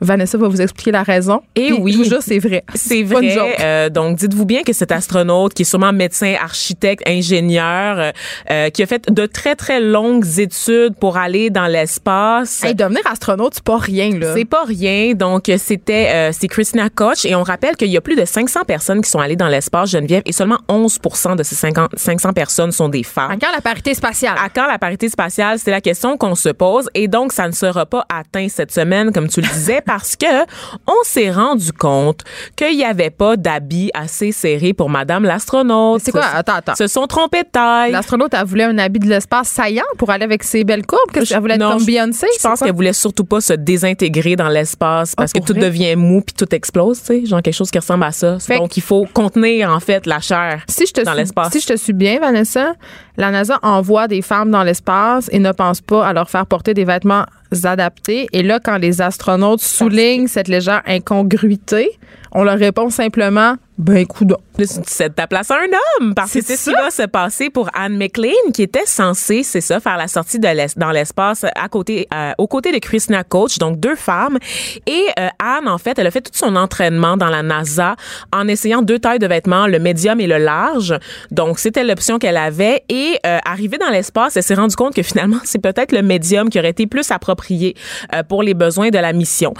Vanessa 0.00 0.36
va 0.38 0.48
vous 0.48 0.60
expliquer 0.60 0.92
la 0.92 1.02
raison. 1.02 1.40
Et 1.54 1.68
Puis, 1.68 1.78
oui. 1.80 2.04
jure, 2.04 2.22
c'est 2.22 2.38
vrai. 2.38 2.64
C'est 2.74 3.04
pas 3.04 3.20
une 3.20 3.28
vrai. 3.30 3.34
joke. 3.34 3.56
Euh, 3.60 3.85
donc, 3.88 4.16
dites-vous 4.16 4.44
bien 4.44 4.62
que 4.62 4.72
cet 4.72 4.92
astronaute, 4.92 5.54
qui 5.54 5.62
est 5.62 5.66
sûrement 5.66 5.92
médecin, 5.92 6.34
architecte, 6.40 7.02
ingénieur, 7.08 7.98
euh, 7.98 8.12
euh, 8.50 8.70
qui 8.70 8.82
a 8.82 8.86
fait 8.86 9.10
de 9.10 9.26
très, 9.26 9.54
très 9.56 9.80
longues 9.80 10.38
études 10.38 10.94
pour 10.98 11.16
aller 11.16 11.50
dans 11.50 11.66
l'espace. 11.66 12.62
Hey, 12.64 12.74
devenir 12.74 13.00
astronaute, 13.06 13.54
c'est 13.54 13.64
pas 13.64 13.78
rien, 13.78 14.18
là. 14.18 14.34
C'est 14.34 14.44
pas 14.44 14.64
rien. 14.64 15.14
Donc, 15.14 15.48
euh, 15.48 15.56
c'était 15.58 16.08
euh, 16.08 16.30
c'est 16.32 16.48
Christina 16.48 16.88
Koch. 16.88 17.24
Et 17.24 17.34
on 17.34 17.42
rappelle 17.42 17.76
qu'il 17.76 17.88
y 17.88 17.96
a 17.96 18.00
plus 18.00 18.16
de 18.16 18.24
500 18.24 18.60
personnes 18.66 19.00
qui 19.00 19.10
sont 19.10 19.18
allées 19.18 19.36
dans 19.36 19.48
l'espace, 19.48 19.90
Geneviève, 19.90 20.22
et 20.26 20.32
seulement 20.32 20.58
11% 20.68 21.36
de 21.36 21.42
ces 21.42 21.54
50 21.54 21.92
500 21.96 22.32
personnes 22.32 22.72
sont 22.72 22.88
des 22.88 23.02
femmes. 23.02 23.30
À 23.30 23.36
quand 23.36 23.52
la 23.52 23.60
parité 23.60 23.94
spatiale? 23.94 24.36
À 24.38 24.48
quand 24.48 24.66
la 24.66 24.78
parité 24.78 25.08
spatiale? 25.08 25.58
C'est 25.58 25.70
la 25.70 25.80
question 25.80 26.16
qu'on 26.16 26.34
se 26.34 26.48
pose. 26.48 26.88
Et 26.94 27.08
donc, 27.08 27.32
ça 27.32 27.46
ne 27.46 27.52
sera 27.52 27.86
pas 27.86 28.04
atteint 28.12 28.48
cette 28.48 28.72
semaine, 28.72 29.12
comme 29.12 29.28
tu 29.28 29.40
le 29.40 29.48
disais, 29.48 29.80
parce 29.86 30.16
que 30.16 30.44
on 30.86 31.04
s'est 31.04 31.30
rendu 31.30 31.72
compte 31.72 32.22
qu'il 32.56 32.76
n'y 32.76 32.84
avait 32.84 33.10
pas 33.10 33.36
d'habits 33.36 33.75
assez 33.94 34.32
serrés 34.32 34.72
pour 34.72 34.90
Madame 34.90 35.24
l'astronaute. 35.24 36.00
C'est 36.04 36.10
quoi? 36.12 36.24
Attends, 36.34 36.54
attends. 36.54 36.74
Se 36.74 36.86
sont 36.86 37.06
trompés 37.06 37.42
de 37.42 37.48
taille. 37.48 37.92
L'astronaute, 37.92 38.32
elle 38.34 38.44
voulait 38.46 38.64
un 38.64 38.78
habit 38.78 38.98
de 39.00 39.08
l'espace 39.08 39.48
saillant 39.48 39.84
pour 39.98 40.10
aller 40.10 40.24
avec 40.24 40.42
ses 40.42 40.64
belles 40.64 40.84
courbes? 40.86 41.00
Qu'est-ce 41.12 41.30
qu'elle 41.30 41.40
voulait 41.40 41.54
être 41.54 41.60
Non, 41.60 41.70
comme 41.72 41.80
je- 41.80 41.86
Beyoncé? 41.86 42.26
Je 42.36 42.42
pense 42.42 42.60
qu'elle 42.60 42.74
voulait 42.74 42.92
surtout 42.92 43.24
pas 43.24 43.40
se 43.40 43.52
désintégrer 43.52 44.36
dans 44.36 44.48
l'espace 44.48 45.14
parce 45.14 45.32
Ah, 45.34 45.38
que 45.40 45.44
tout 45.44 45.52
vrai? 45.52 45.62
devient 45.62 45.96
mou 45.96 46.20
puis 46.20 46.34
tout 46.34 46.52
explose, 46.54 47.00
tu 47.00 47.06
sais, 47.06 47.26
genre 47.26 47.42
quelque 47.42 47.54
chose 47.54 47.70
qui 47.70 47.78
ressemble 47.78 48.04
à 48.04 48.12
ça. 48.12 48.38
Fait 48.38 48.58
Donc 48.58 48.76
il 48.76 48.82
faut 48.82 49.06
contenir 49.12 49.70
en 49.70 49.80
fait 49.80 50.06
la 50.06 50.20
chair 50.20 50.62
si 50.68 50.86
je 50.86 50.92
te 50.92 51.00
dans 51.02 51.14
l'espace. 51.14 51.52
Si 51.52 51.60
je 51.60 51.66
te 51.66 51.76
suis 51.76 51.92
bien, 51.92 52.18
Vanessa, 52.20 52.74
la 53.16 53.30
NASA 53.30 53.58
envoie 53.62 54.08
des 54.08 54.22
femmes 54.22 54.50
dans 54.50 54.62
l'espace 54.62 55.28
et 55.32 55.38
ne 55.38 55.52
pense 55.52 55.80
pas 55.80 56.06
à 56.06 56.12
leur 56.12 56.28
faire 56.28 56.46
porter 56.46 56.74
des 56.74 56.84
vêtements 56.84 57.24
adaptés. 57.64 58.26
Et 58.32 58.42
là, 58.42 58.58
quand 58.62 58.76
les 58.76 59.00
astronautes 59.00 59.60
soulignent 59.60 60.26
cette 60.28 60.48
légère 60.48 60.82
incongruité, 60.86 61.90
on 62.32 62.44
leur 62.44 62.58
répond 62.58 62.90
simplement 62.90 63.54
ben 63.78 64.06
coudon. 64.06 64.36
Là, 64.58 64.64
tu 64.66 64.80
tu 64.80 65.10
ta 65.14 65.26
place 65.26 65.50
à 65.50 65.56
un 65.56 65.66
homme 66.00 66.14
parce 66.14 66.32
que 66.32 66.40
C'est 66.40 66.56
c'est 66.56 66.56
ce 66.56 66.70
qui 66.70 66.76
va 66.76 66.90
se 66.90 67.02
passer 67.02 67.50
pour 67.50 67.68
Anne 67.74 67.96
McLean 67.98 68.50
qui 68.54 68.62
était 68.62 68.86
censée, 68.86 69.42
c'est 69.42 69.60
ça, 69.60 69.80
faire 69.80 69.98
la 69.98 70.08
sortie 70.08 70.38
de 70.38 70.48
l'es- 70.48 70.76
dans 70.78 70.90
l'espace 70.92 71.44
à 71.44 71.68
côté, 71.68 72.08
euh, 72.14 72.32
aux 72.38 72.46
côtés 72.46 72.72
de 72.72 72.78
Christina 72.78 73.22
Coach, 73.22 73.58
donc 73.58 73.78
deux 73.78 73.94
femmes. 73.96 74.38
Et 74.86 75.04
euh, 75.18 75.28
Anne, 75.38 75.68
en 75.68 75.76
fait, 75.76 75.98
elle 75.98 76.06
a 76.06 76.10
fait 76.10 76.22
tout 76.22 76.32
son 76.34 76.56
entraînement 76.56 77.18
dans 77.18 77.28
la 77.28 77.42
NASA 77.42 77.96
en 78.32 78.48
essayant 78.48 78.80
deux 78.80 78.98
tailles 78.98 79.18
de 79.18 79.26
vêtements, 79.26 79.66
le 79.66 79.78
médium 79.78 80.20
et 80.20 80.26
le 80.26 80.38
large. 80.38 80.94
Donc 81.30 81.58
c'était 81.58 81.84
l'option 81.84 82.18
qu'elle 82.18 82.38
avait. 82.38 82.82
Et 82.88 83.18
euh, 83.26 83.38
arrivée 83.44 83.76
dans 83.76 83.90
l'espace, 83.90 84.36
elle 84.38 84.42
s'est 84.42 84.54
rendue 84.54 84.76
compte 84.76 84.94
que 84.94 85.02
finalement 85.02 85.38
c'est 85.44 85.60
peut-être 85.60 85.92
le 85.92 86.00
médium 86.02 86.48
qui 86.48 86.58
aurait 86.58 86.70
été 86.70 86.86
plus 86.86 87.10
approprié 87.10 87.74
euh, 88.14 88.22
pour 88.22 88.42
les 88.42 88.54
besoins 88.54 88.88
de 88.88 88.98
la 88.98 89.12
mission 89.12 89.52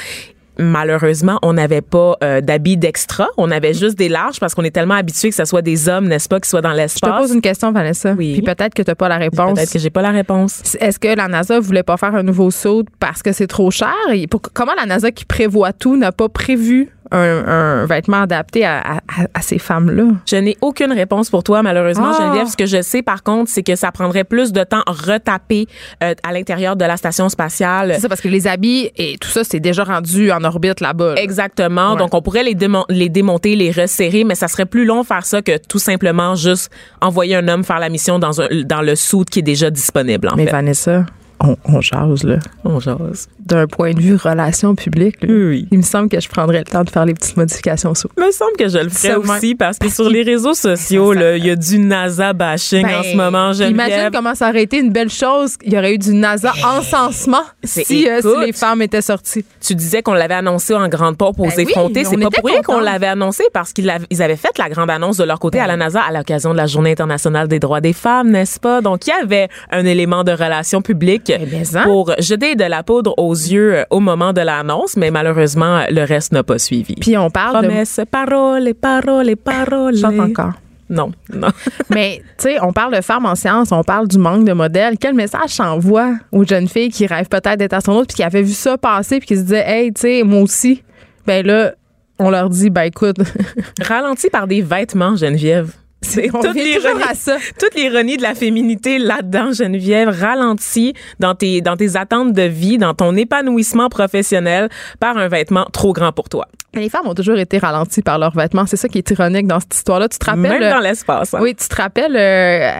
malheureusement, 0.58 1.38
on 1.42 1.52
n'avait 1.54 1.80
pas 1.80 2.16
euh, 2.22 2.40
d'habits 2.40 2.76
d'extra. 2.76 3.28
On 3.36 3.50
avait 3.50 3.74
juste 3.74 3.96
des 3.98 4.08
larges 4.08 4.40
parce 4.40 4.54
qu'on 4.54 4.62
est 4.64 4.70
tellement 4.70 4.94
habitué 4.94 5.30
que 5.30 5.34
ce 5.34 5.44
soit 5.44 5.62
des 5.62 5.88
hommes, 5.88 6.08
n'est-ce 6.08 6.28
pas, 6.28 6.40
qui 6.40 6.48
soient 6.48 6.60
dans 6.60 6.70
Je 6.70 6.74
te 6.76 6.80
l'espace. 6.80 7.20
pose 7.20 7.32
une 7.32 7.40
question, 7.40 7.72
Vanessa. 7.72 8.12
Oui. 8.16 8.34
Puis 8.34 8.42
peut-être 8.42 8.74
que 8.74 8.82
tu 8.82 8.90
n'as 8.90 8.94
pas 8.94 9.08
la 9.08 9.16
réponse. 9.18 9.54
Peut-être 9.54 9.72
que 9.72 9.78
j'ai 9.78 9.90
pas 9.90 10.02
la 10.02 10.10
réponse. 10.10 10.62
Est-ce 10.80 10.98
que 10.98 11.08
la 11.08 11.28
NASA 11.28 11.60
voulait 11.60 11.82
pas 11.82 11.96
faire 11.96 12.14
un 12.14 12.22
nouveau 12.22 12.50
saut 12.50 12.84
parce 13.00 13.22
que 13.22 13.32
c'est 13.32 13.46
trop 13.46 13.70
cher? 13.70 13.92
Et 14.12 14.26
pour- 14.26 14.42
comment 14.42 14.74
la 14.76 14.86
NASA 14.86 15.10
qui 15.10 15.24
prévoit 15.24 15.72
tout 15.72 15.96
n'a 15.96 16.12
pas 16.12 16.28
prévu 16.28 16.90
un, 17.12 17.46
un 17.46 17.86
vêtement 17.86 18.22
adapté 18.22 18.64
à, 18.64 18.78
à- 18.78 19.00
à 19.34 19.40
ces 19.42 19.58
femmes-là? 19.58 20.04
Je 20.26 20.36
n'ai 20.36 20.56
aucune 20.60 20.92
réponse 20.92 21.30
pour 21.30 21.42
toi, 21.42 21.62
malheureusement, 21.62 22.12
Ah. 22.14 22.22
Geneviève. 22.22 22.46
Ce 22.48 22.56
que 22.56 22.66
je 22.66 22.82
sais, 22.82 23.02
par 23.02 23.22
contre, 23.22 23.50
c'est 23.50 23.62
que 23.62 23.76
ça 23.76 23.92
prendrait 23.92 24.24
plus 24.24 24.52
de 24.52 24.62
temps 24.64 24.82
retaper 24.86 25.66
euh, 26.02 26.14
à 26.22 26.32
l'intérieur 26.32 26.76
de 26.76 26.84
la 26.84 26.96
station 26.96 27.28
spatiale. 27.28 27.92
C'est 27.94 28.00
ça, 28.02 28.08
parce 28.08 28.20
que 28.20 28.28
les 28.28 28.46
habits 28.46 28.90
et 28.96 29.16
tout 29.18 29.28
ça, 29.28 29.44
c'est 29.44 29.60
déjà 29.60 29.84
rendu 29.84 30.30
en 30.32 30.42
orbite 30.44 30.80
là-bas. 30.80 31.14
là. 31.14 31.22
Exactement. 31.22 31.92
Ouais. 31.92 31.98
Donc, 31.98 32.14
on 32.14 32.22
pourrait 32.22 32.42
les, 32.44 32.54
démon- 32.54 32.84
les 32.88 33.08
démonter, 33.08 33.56
les 33.56 33.70
resserrer, 33.70 34.24
mais 34.24 34.34
ça 34.34 34.48
serait 34.48 34.66
plus 34.66 34.84
long 34.84 35.04
faire 35.04 35.24
ça 35.26 35.42
que 35.42 35.56
tout 35.58 35.78
simplement 35.78 36.34
juste 36.34 36.70
envoyer 37.00 37.36
un 37.36 37.46
homme 37.48 37.64
faire 37.64 37.78
la 37.78 37.88
mission 37.88 38.18
dans, 38.18 38.40
un, 38.40 38.48
dans 38.64 38.82
le 38.82 38.96
suit 38.96 39.24
qui 39.30 39.38
est 39.40 39.42
déjà 39.42 39.70
disponible, 39.70 40.28
en 40.28 40.36
Mais 40.36 40.46
fait. 40.46 40.52
Vanessa, 40.52 41.04
on, 41.40 41.56
on 41.66 41.80
jase, 41.80 42.24
là. 42.24 42.36
On 42.64 42.80
jase. 42.80 43.28
D'un 43.40 43.66
point 43.66 43.92
de 43.92 44.00
vue 44.00 44.16
relation 44.16 44.74
publique, 44.74 45.16
là, 45.22 45.28
Oui. 45.32 45.68
il 45.70 45.78
me 45.78 45.82
semble 45.82 46.08
que 46.08 46.18
je 46.20 46.28
prendrais 46.28 46.58
le 46.58 46.64
temps 46.64 46.82
de 46.82 46.90
faire 46.90 47.04
les 47.04 47.14
petites 47.14 47.36
modifications 47.36 47.94
sous. 47.94 48.08
me 48.18 48.30
semble 48.30 48.52
que 48.58 48.68
je 48.68 48.78
le 48.78 48.88
ferais 48.88 49.14
aussi 49.16 49.54
parce 49.54 49.78
que 49.78 49.88
sur 49.88 50.08
les 50.10 50.22
réseaux 50.22 50.54
sociaux, 50.54 51.12
là, 51.12 51.36
il 51.36 51.44
y 51.46 51.50
a 51.50 51.56
du 51.56 51.78
NASA 51.78 52.32
bashing 52.32 52.86
en 52.86 53.02
ce 53.02 53.14
moment, 53.16 53.50
Ben, 53.50 53.68
Imagine 53.70 53.92
Geneviève. 53.92 54.10
comment 54.12 54.34
ça 54.34 54.48
aurait 54.48 54.62
été 54.62 54.78
une 54.78 54.90
belle 54.90 55.10
chose. 55.10 55.54
Il 55.64 55.72
y 55.72 55.78
aurait 55.78 55.94
eu 55.94 55.98
du 55.98 56.12
NASA 56.14 56.52
encensement 56.64 57.42
C'est- 57.62 57.84
si, 57.84 58.08
euh, 58.08 58.20
si 58.20 58.28
les 58.46 58.52
femmes 58.52 58.82
étaient 58.82 59.02
sorties. 59.02 59.44
Tu 59.60 59.74
disais 59.74 60.02
qu'on 60.02 60.14
l'avait 60.14 60.34
annoncé 60.34 60.74
en 60.74 60.88
grande 60.88 61.16
pompe 61.16 61.38
aux 61.40 61.44
Ben 61.48 61.60
effrontés. 61.60 62.04
on 62.06 62.10
C'est 62.10 62.16
pas 62.18 62.30
pour 62.30 62.44
rien 62.48 62.62
qu'on 62.62 62.80
l'avait 62.80 63.06
annoncé 63.08 63.44
parce 63.52 63.72
qu'ils 63.72 63.90
avaient, 63.90 64.36
fait 64.36 64.56
la 64.58 64.68
grande 64.68 64.90
annonce 64.90 65.16
de 65.16 65.24
leur 65.24 65.38
côté 65.38 65.60
à 65.60 65.66
la 65.66 65.76
NASA 65.76 66.00
à 66.00 66.12
l'occasion 66.12 66.52
de 66.52 66.56
la 66.56 66.66
Journée 66.66 66.92
internationale 66.92 67.48
des 67.48 67.58
droits 67.58 67.80
des 67.80 67.92
femmes, 67.92 68.30
n'est-ce 68.30 68.58
pas? 68.60 68.80
Donc, 68.80 69.06
il 69.06 69.10
y 69.10 69.12
avait 69.12 69.48
un 69.70 69.84
élément 69.84 70.24
de 70.24 70.32
relation 70.32 70.82
publique 70.82 71.25
Eh 71.28 71.46
ben, 71.46 71.64
ça. 71.64 71.82
pour 71.82 72.12
jeter 72.18 72.54
de 72.54 72.64
la 72.64 72.82
poudre 72.82 73.14
aux 73.18 73.34
yeux 73.34 73.76
euh, 73.76 73.84
au 73.90 74.00
moment 74.00 74.32
de 74.32 74.40
l'annonce, 74.40 74.96
mais 74.96 75.10
malheureusement, 75.10 75.82
le 75.90 76.04
reste 76.04 76.32
n'a 76.32 76.42
pas 76.42 76.58
suivi. 76.58 76.94
Puis 76.94 77.16
on 77.16 77.30
parle 77.30 77.62
de... 77.62 77.68
Promesse, 77.68 78.00
parole, 78.10 78.74
parole, 78.74 79.36
parole. 79.36 79.96
Chante 79.96 80.18
encore. 80.18 80.52
Non, 80.88 81.10
non. 81.34 81.48
Mais, 81.90 82.22
tu 82.38 82.44
sais, 82.44 82.58
on 82.62 82.72
parle 82.72 82.94
de 82.94 83.00
femmes 83.00 83.26
en 83.26 83.34
sciences, 83.34 83.72
on 83.72 83.82
parle 83.82 84.06
du 84.06 84.18
manque 84.18 84.44
de 84.44 84.52
modèles. 84.52 84.96
Quel 84.98 85.14
message 85.14 85.50
s'envoie 85.50 86.12
aux 86.30 86.44
jeunes 86.44 86.68
filles 86.68 86.90
qui 86.90 87.06
rêvent 87.06 87.28
peut-être 87.28 87.56
d'être 87.56 87.72
astronautes 87.72 88.08
puis 88.08 88.16
qui 88.16 88.22
avaient 88.22 88.42
vu 88.42 88.52
ça 88.52 88.78
passer 88.78 89.18
puis 89.18 89.26
qui 89.26 89.36
se 89.36 89.42
disaient, 89.42 89.64
hey, 89.66 89.92
tu 89.92 90.02
sais, 90.02 90.22
moi 90.22 90.42
aussi? 90.42 90.82
Ben 91.26 91.44
là, 91.44 91.72
on 92.18 92.30
leur 92.30 92.48
dit, 92.48 92.70
ben 92.70 92.82
écoute, 92.82 93.16
Ralenti 93.82 94.30
par 94.30 94.46
des 94.46 94.62
vêtements, 94.62 95.16
Geneviève. 95.16 95.72
C'est 96.10 96.30
on 96.34 96.40
toute 96.40 96.54
l'ironie- 96.54 97.02
à 97.08 97.14
ça. 97.14 97.36
toute 97.58 97.74
l'ironie 97.74 98.16
de 98.16 98.22
la 98.22 98.34
féminité 98.34 98.98
là-dedans, 98.98 99.52
Geneviève, 99.52 100.08
ralenti 100.08 100.94
dans 101.20 101.34
tes, 101.34 101.60
dans 101.60 101.76
tes 101.76 101.96
attentes 101.96 102.32
de 102.32 102.42
vie, 102.42 102.78
dans 102.78 102.94
ton 102.94 103.14
épanouissement 103.16 103.88
professionnel 103.88 104.68
par 105.00 105.16
un 105.18 105.28
vêtement 105.28 105.66
trop 105.72 105.92
grand 105.92 106.12
pour 106.12 106.28
toi. 106.28 106.46
Les 106.74 106.90
femmes 106.90 107.06
ont 107.06 107.14
toujours 107.14 107.38
été 107.38 107.56
ralenties 107.56 108.02
par 108.02 108.18
leurs 108.18 108.36
vêtements. 108.36 108.66
C'est 108.66 108.76
ça 108.76 108.86
qui 108.86 108.98
est 108.98 109.10
ironique 109.10 109.46
dans 109.46 109.60
cette 109.60 109.74
histoire-là. 109.74 110.08
Tu 110.10 110.18
te 110.18 110.26
rappelles? 110.26 110.42
Même 110.42 110.62
euh, 110.62 110.70
dans 110.70 110.80
l'espace. 110.80 111.32
hein. 111.32 111.38
Oui, 111.40 111.54
tu 111.54 111.66
te 111.66 111.74
rappelles, 111.74 112.14
euh, 112.14 112.70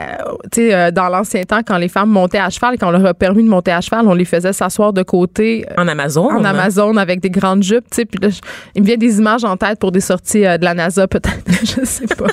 tu 0.52 0.66
sais, 0.68 0.74
euh, 0.74 0.90
dans 0.90 1.08
l'ancien 1.08 1.42
temps, 1.44 1.60
quand 1.66 1.78
les 1.78 1.88
femmes 1.88 2.10
montaient 2.10 2.36
à 2.38 2.50
cheval 2.50 2.74
et 2.74 2.78
qu'on 2.78 2.90
leur 2.90 3.06
a 3.06 3.14
permis 3.14 3.42
de 3.42 3.48
monter 3.48 3.70
à 3.72 3.80
cheval, 3.80 4.06
on 4.06 4.12
les 4.12 4.26
faisait 4.26 4.52
s'asseoir 4.52 4.92
de 4.92 5.02
côté 5.02 5.64
euh, 5.70 5.80
En 5.82 5.88
Amazon. 5.88 6.28
en 6.30 6.44
Amazon 6.44 6.94
avec 6.98 7.20
des 7.20 7.30
grandes 7.30 7.62
jupes, 7.62 7.86
tu 7.90 7.96
sais. 7.96 8.04
Puis 8.04 8.18
là, 8.20 8.28
il 8.74 8.82
me 8.82 8.86
vient 8.86 8.98
des 8.98 9.18
images 9.18 9.44
en 9.44 9.56
tête 9.56 9.78
pour 9.78 9.92
des 9.92 10.00
sorties 10.02 10.44
euh, 10.44 10.58
de 10.58 10.64
la 10.66 10.74
NASA, 10.74 11.06
peut-être. 11.08 11.40
je 11.64 11.82
sais 11.86 12.06
pas. 12.06 12.26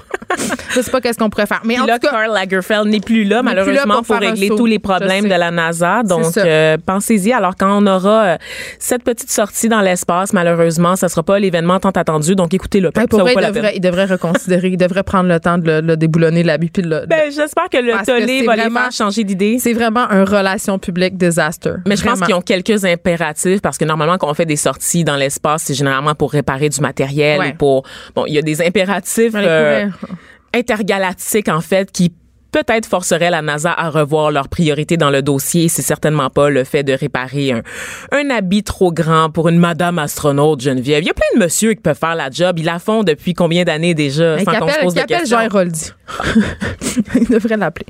je 0.76 0.82
sais 0.84 0.92
pas 0.92 1.02
qu'est-ce 1.02 1.18
qu'on 1.18 1.30
pourrait 1.30 1.46
faire. 1.48 1.62
Mais 1.66 1.80
en 1.80 1.86
là, 1.86 2.00
tout 2.00 2.08
cas, 2.08 2.12
Karl 2.12 2.34
Lagerfeld 2.34 2.88
n'est 2.88 3.00
plus 3.00 3.24
là, 3.24 3.42
N'est 3.42 3.50
plus 3.52 3.56
là 3.56 3.64
malheureusement, 3.64 3.96
pour 4.04 4.06
pour, 4.08 4.16
régler 4.18 4.48
saut. 4.50 4.58
tous 4.58 4.66
les 4.66 4.80
problèmes 4.80 5.26
de 5.26 5.30
la 5.36 5.52
NASA. 5.52 6.04
Donc, 6.04 6.26
euh, 6.38 6.78
pensez-y. 6.86 7.32
Alors, 7.34 7.56
quand 7.58 7.82
on 7.82 7.86
aura 7.88 8.24
euh, 8.24 8.38
cette 8.80 9.04
petite 9.04 9.32
sortie 9.32 9.70
dans 9.70 9.82
l'espace, 9.82 10.34
malheureusement, 10.34 10.96
ça 10.96 11.10
sera 11.10 11.24
pas 11.24 11.40
l'événement 11.40 11.80
tant 11.80 11.90
attendu. 11.92 12.36
Donc, 12.36 12.54
écoutez-le. 12.54 12.92
ben, 12.92 13.08
pour 13.08 13.22
vrai, 13.22 13.34
il 13.38 13.46
devrait, 13.48 13.74
il 13.76 13.82
devrait 13.82 14.06
reconsidérer. 14.06 14.68
il 14.70 14.78
devrait 14.78 15.04
prendre 15.04 15.30
le 15.30 15.40
temps 15.40 15.58
de 15.58 15.66
le, 15.66 15.82
le 15.82 15.98
déboulonner 15.98 16.44
l'habit. 16.44 16.72
Ben, 17.08 17.32
j'espère 17.32 17.70
que 17.72 17.78
le 17.78 17.94
tollé 18.06 18.44
va 18.46 18.56
vraiment- 18.56 18.80
les 18.80 18.84
faire 18.86 18.92
changer 18.92 19.24
d'idée. 19.24 19.58
c'est 19.60 19.74
vraiment 19.74 20.10
un 20.10 20.26
relation 20.26 20.80
publique 20.80 21.18
disaster. 21.18 21.74
Mais 21.88 21.96
je 21.96 22.04
pense 22.04 22.20
qu'ils 22.22 22.34
ont 22.36 22.42
quelques 22.42 22.84
impératifs 22.86 23.62
parce 23.62 23.78
que 23.78 23.86
normalement, 23.86 24.18
quand 24.18 24.30
on 24.30 24.34
fait 24.34 24.46
des 24.46 24.56
sorties 24.56 25.04
dans 25.04 25.16
l'espace, 25.16 25.64
c'est 25.64 25.74
généralement 25.74 26.16
pour 26.16 26.32
réparer 26.32 26.70
du 26.70 26.80
matériel 26.82 27.40
Ouais. 27.40 27.52
ou 27.54 27.58
pour. 27.58 27.84
Bon, 28.16 28.26
il 28.26 28.34
y 28.34 28.38
a 28.38 28.42
des 28.42 28.62
impératifs 28.62 29.34
euh, 29.36 29.88
intergalactiques, 30.54 31.50
en 31.50 31.62
fait, 31.62 31.92
qui 31.92 32.14
peut-être 32.54 32.86
forceraient 32.86 33.32
la 33.32 33.42
NASA 33.42 33.74
à 33.76 33.90
revoir 33.90 34.32
leurs 34.32 34.48
priorités 34.48 34.96
dans 34.96 35.10
le 35.10 35.22
dossier. 35.22 35.68
C'est 35.68 35.82
certainement 35.82 36.30
pas 36.30 36.50
le 36.50 36.64
fait 36.64 36.84
de 36.84 36.94
réparer 36.94 37.52
un, 37.52 37.62
un 38.12 38.30
habit 38.30 38.64
trop 38.64 38.94
grand 38.94 39.30
pour 39.30 39.50
une 39.50 39.58
madame 39.58 40.00
astronaute, 40.00 40.62
Geneviève. 40.62 41.04
Il 41.04 41.08
y 41.08 41.10
a 41.10 41.14
plein 41.14 41.40
de 41.40 41.44
monsieur 41.44 41.74
qui 41.74 41.82
peuvent 41.82 41.98
faire 41.98 42.16
la 42.16 42.30
job. 42.30 42.60
Ils 42.60 42.66
la 42.66 42.80
font 42.80 43.04
depuis 43.04 43.34
combien 43.34 43.64
d'années 43.64 43.96
déjà? 43.96 44.38
Sans 44.40 44.54
qu'on 44.54 44.68
se 44.70 44.80
pose 44.80 44.94
de 44.94 45.02
questions. 45.02 45.38
Jean 45.38 45.46
Héroldi. 45.46 45.92
Il 47.20 47.28
devrait 47.28 47.58
l'appeler. 47.58 47.88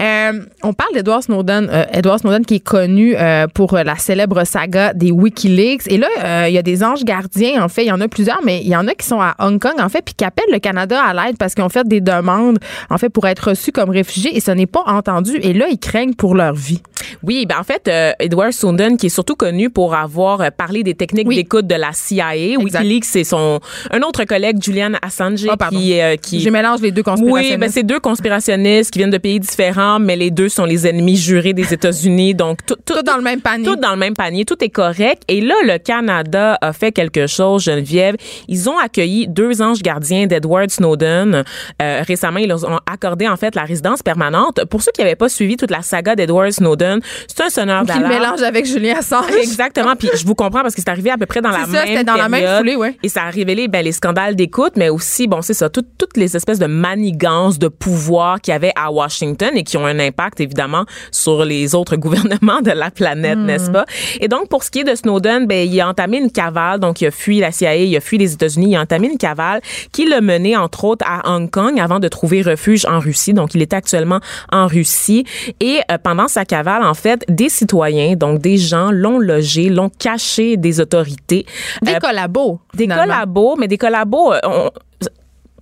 Euh, 0.00 0.44
on 0.62 0.72
parle 0.72 0.94
d'Edward 0.94 1.22
Snowden. 1.22 1.68
Euh, 1.70 1.84
Edward 1.92 2.20
Snowden 2.20 2.46
qui 2.46 2.56
est 2.56 2.64
connu 2.64 3.14
euh, 3.16 3.46
pour 3.46 3.74
la 3.74 3.96
célèbre 3.96 4.44
saga 4.44 4.94
des 4.94 5.10
WikiLeaks. 5.10 5.88
Et 5.88 5.98
là, 5.98 6.48
il 6.48 6.54
y 6.54 6.58
a 6.58 6.62
des 6.62 6.82
anges 6.82 7.04
gardiens, 7.04 7.62
en 7.62 7.68
fait. 7.68 7.84
Il 7.84 7.88
y 7.88 7.92
en 7.92 8.00
a 8.00 8.08
plusieurs, 8.08 8.40
mais 8.42 8.60
il 8.62 8.68
y 8.68 8.76
en 8.76 8.88
a 8.88 8.94
qui 8.94 9.06
sont 9.06 9.20
à 9.20 9.34
Hong 9.38 9.60
Kong, 9.60 9.74
en 9.78 9.88
fait, 9.88 10.02
puis 10.02 10.14
qui 10.14 10.24
appellent 10.24 10.52
le 10.52 10.60
Canada 10.60 11.00
à 11.02 11.12
l'aide 11.12 11.36
parce 11.36 11.54
qu'ils 11.54 11.64
ont 11.64 11.68
fait 11.68 11.86
des 11.86 12.00
demandes, 12.00 12.58
en 12.88 12.96
fait, 12.96 13.10
pour 13.10 13.26
être 13.26 13.50
reçus 13.50 13.72
comme 13.72 13.90
réfugiés 13.98 14.36
et 14.36 14.40
ce 14.40 14.50
n'est 14.50 14.66
pas 14.66 14.84
entendu. 14.86 15.38
Et 15.42 15.52
là, 15.52 15.66
ils 15.70 15.78
craignent 15.78 16.14
pour 16.14 16.34
leur 16.34 16.54
vie. 16.54 16.82
Oui, 17.22 17.46
ben 17.46 17.56
en 17.58 17.64
fait, 17.64 17.90
Edward 18.18 18.52
Snowden, 18.52 18.96
qui 18.96 19.06
est 19.06 19.10
surtout 19.10 19.34
connu 19.34 19.70
pour 19.70 19.94
avoir 19.94 20.52
parlé 20.52 20.82
des 20.82 20.94
techniques 20.94 21.28
d'écoute 21.28 21.66
de 21.66 21.74
la 21.74 21.92
CIA. 21.92 22.58
WikiLeaks, 22.58 23.04
c'est 23.04 23.24
son 23.24 23.60
un 23.90 24.00
autre 24.02 24.24
collègue, 24.24 24.62
Julian 24.62 24.92
Assange, 25.02 25.46
ah, 25.48 25.68
qui, 25.70 26.00
qui... 26.22 26.40
Je 26.40 26.50
mélange 26.50 26.80
les 26.80 26.90
deux 26.90 27.02
conspirationnistes. 27.02 27.52
Oui, 27.52 27.56
ben 27.56 27.70
c'est 27.70 27.82
deux 27.82 28.00
conspirationnistes 28.00 28.90
qui 28.90 28.98
viennent 28.98 29.10
de 29.10 29.18
pays 29.18 29.40
différents, 29.40 29.98
mais 29.98 30.16
les 30.16 30.30
deux 30.30 30.48
sont 30.48 30.64
les 30.64 30.86
ennemis 30.86 31.16
jurés 31.16 31.52
des 31.52 31.72
États-Unis. 31.72 32.34
Donc, 32.34 32.64
tout, 32.66 32.76
tout, 32.84 33.02
dans 33.02 33.16
le 33.16 33.22
même 33.22 33.40
panier. 33.40 33.64
Tout 33.64 33.76
dans 33.76 33.92
le 33.92 33.96
même 33.96 34.14
panier. 34.14 34.44
Tout 34.44 34.62
est 34.62 34.68
correct. 34.68 35.22
Et 35.28 35.40
là, 35.40 35.54
le 35.64 35.78
Canada 35.78 36.58
a 36.60 36.72
fait 36.72 36.92
quelque 36.92 37.26
chose, 37.26 37.64
Geneviève. 37.64 38.16
Ils 38.48 38.68
ont 38.68 38.78
accueilli 38.78 39.28
deux 39.28 39.62
anges 39.62 39.82
gardiens 39.82 40.26
d'Edward 40.26 40.70
Snowden. 40.70 41.44
Euh, 41.82 42.02
récemment, 42.06 42.38
ils 42.38 42.48
leur 42.48 42.64
ont 42.64 42.80
accordé, 42.90 43.26
en 43.28 43.36
fait, 43.36 43.54
la 43.54 43.62
résidence 43.62 43.87
permanente. 43.96 44.64
Pour 44.66 44.82
ceux 44.82 44.92
qui 44.92 45.00
n'avaient 45.00 45.16
pas 45.16 45.28
suivi 45.28 45.56
toute 45.56 45.70
la 45.70 45.82
saga 45.82 46.14
d'Edward 46.14 46.50
Snowden, 46.50 47.00
c'est 47.26 47.42
un 47.42 47.48
sonneur 47.48 47.84
d'alarme. 47.84 48.12
Qui 48.12 48.18
mélange 48.18 48.42
avec 48.42 48.66
Julien 48.66 48.96
Assange. 48.98 49.30
Exactement. 49.40 49.94
Puis 49.96 50.08
je 50.14 50.24
vous 50.26 50.34
comprends 50.34 50.62
parce 50.62 50.74
que 50.74 50.80
c'est 50.80 50.90
arrivé 50.90 51.10
à 51.10 51.16
peu 51.16 51.26
près 51.26 51.40
dans 51.40 51.50
la 51.50 51.66
ça, 51.66 51.84
même 51.84 52.04
dans 52.04 52.14
la 52.14 52.28
même 52.28 52.58
foulée, 52.58 52.76
ouais. 52.76 52.96
Et 53.02 53.08
ça 53.08 53.24
a 53.24 53.30
révélé 53.30 53.68
ben, 53.68 53.84
les 53.84 53.92
scandales 53.92 54.36
d'écoute, 54.36 54.74
mais 54.76 54.88
aussi, 54.88 55.26
bon, 55.26 55.42
c'est 55.42 55.54
ça, 55.54 55.68
toutes 55.68 56.16
les 56.16 56.36
espèces 56.36 56.58
de 56.58 56.66
manigances 56.66 57.58
de 57.58 57.68
pouvoir 57.68 58.40
qu'il 58.40 58.52
y 58.52 58.54
avait 58.54 58.72
à 58.76 58.90
Washington 58.90 59.50
et 59.54 59.64
qui 59.64 59.76
ont 59.76 59.86
un 59.86 59.98
impact 59.98 60.40
évidemment 60.40 60.84
sur 61.10 61.44
les 61.44 61.74
autres 61.74 61.96
gouvernements 62.08 62.60
de 62.60 62.70
la 62.70 62.90
planète, 62.90 63.38
n'est-ce 63.38 63.70
hmm. 63.70 63.72
pas? 63.72 63.84
Et 64.20 64.28
donc 64.28 64.48
pour 64.48 64.62
ce 64.62 64.70
qui 64.70 64.80
est 64.80 64.84
de 64.84 64.94
Snowden, 64.94 65.46
ben 65.46 65.68
il 65.68 65.80
a 65.80 65.88
entamé 65.88 66.18
une 66.18 66.30
cavale, 66.30 66.80
donc 66.80 67.00
il 67.00 67.06
a 67.06 67.10
fui 67.10 67.40
la 67.40 67.52
CIA, 67.52 67.76
il 67.76 67.96
a 67.96 68.00
fui 68.00 68.18
les 68.18 68.32
États-Unis, 68.32 68.70
il 68.70 68.76
a 68.76 68.80
entamé 68.80 69.08
une 69.08 69.18
cavale 69.18 69.60
qui 69.92 70.06
l'a 70.06 70.20
mené 70.20 70.56
entre 70.56 70.84
autres 70.84 71.04
à 71.06 71.34
Hong 71.34 71.50
Kong 71.50 71.78
avant 71.80 71.98
de 71.98 72.08
trouver 72.08 72.42
refuge 72.42 72.84
en 72.86 72.98
Russie. 72.98 73.32
Donc 73.32 73.54
il 73.54 73.62
est 73.62 73.72
actuellement 73.78 74.20
en 74.52 74.66
Russie 74.66 75.24
et 75.60 75.80
euh, 75.90 75.96
pendant 76.02 76.28
sa 76.28 76.44
cavale 76.44 76.82
en 76.82 76.94
fait, 76.94 77.24
des 77.28 77.48
citoyens, 77.48 78.14
donc 78.16 78.40
des 78.40 78.58
gens 78.58 78.90
l'ont 78.90 79.18
logé, 79.18 79.70
l'ont 79.70 79.90
caché 79.90 80.56
des 80.56 80.80
autorités. 80.80 81.46
Des 81.82 81.94
euh, 81.94 81.98
collabos. 81.98 82.60
Des 82.74 82.86
collabos, 82.86 83.56
mais 83.56 83.68
des 83.68 83.78
collabos 83.78 84.34
euh, 84.34 84.68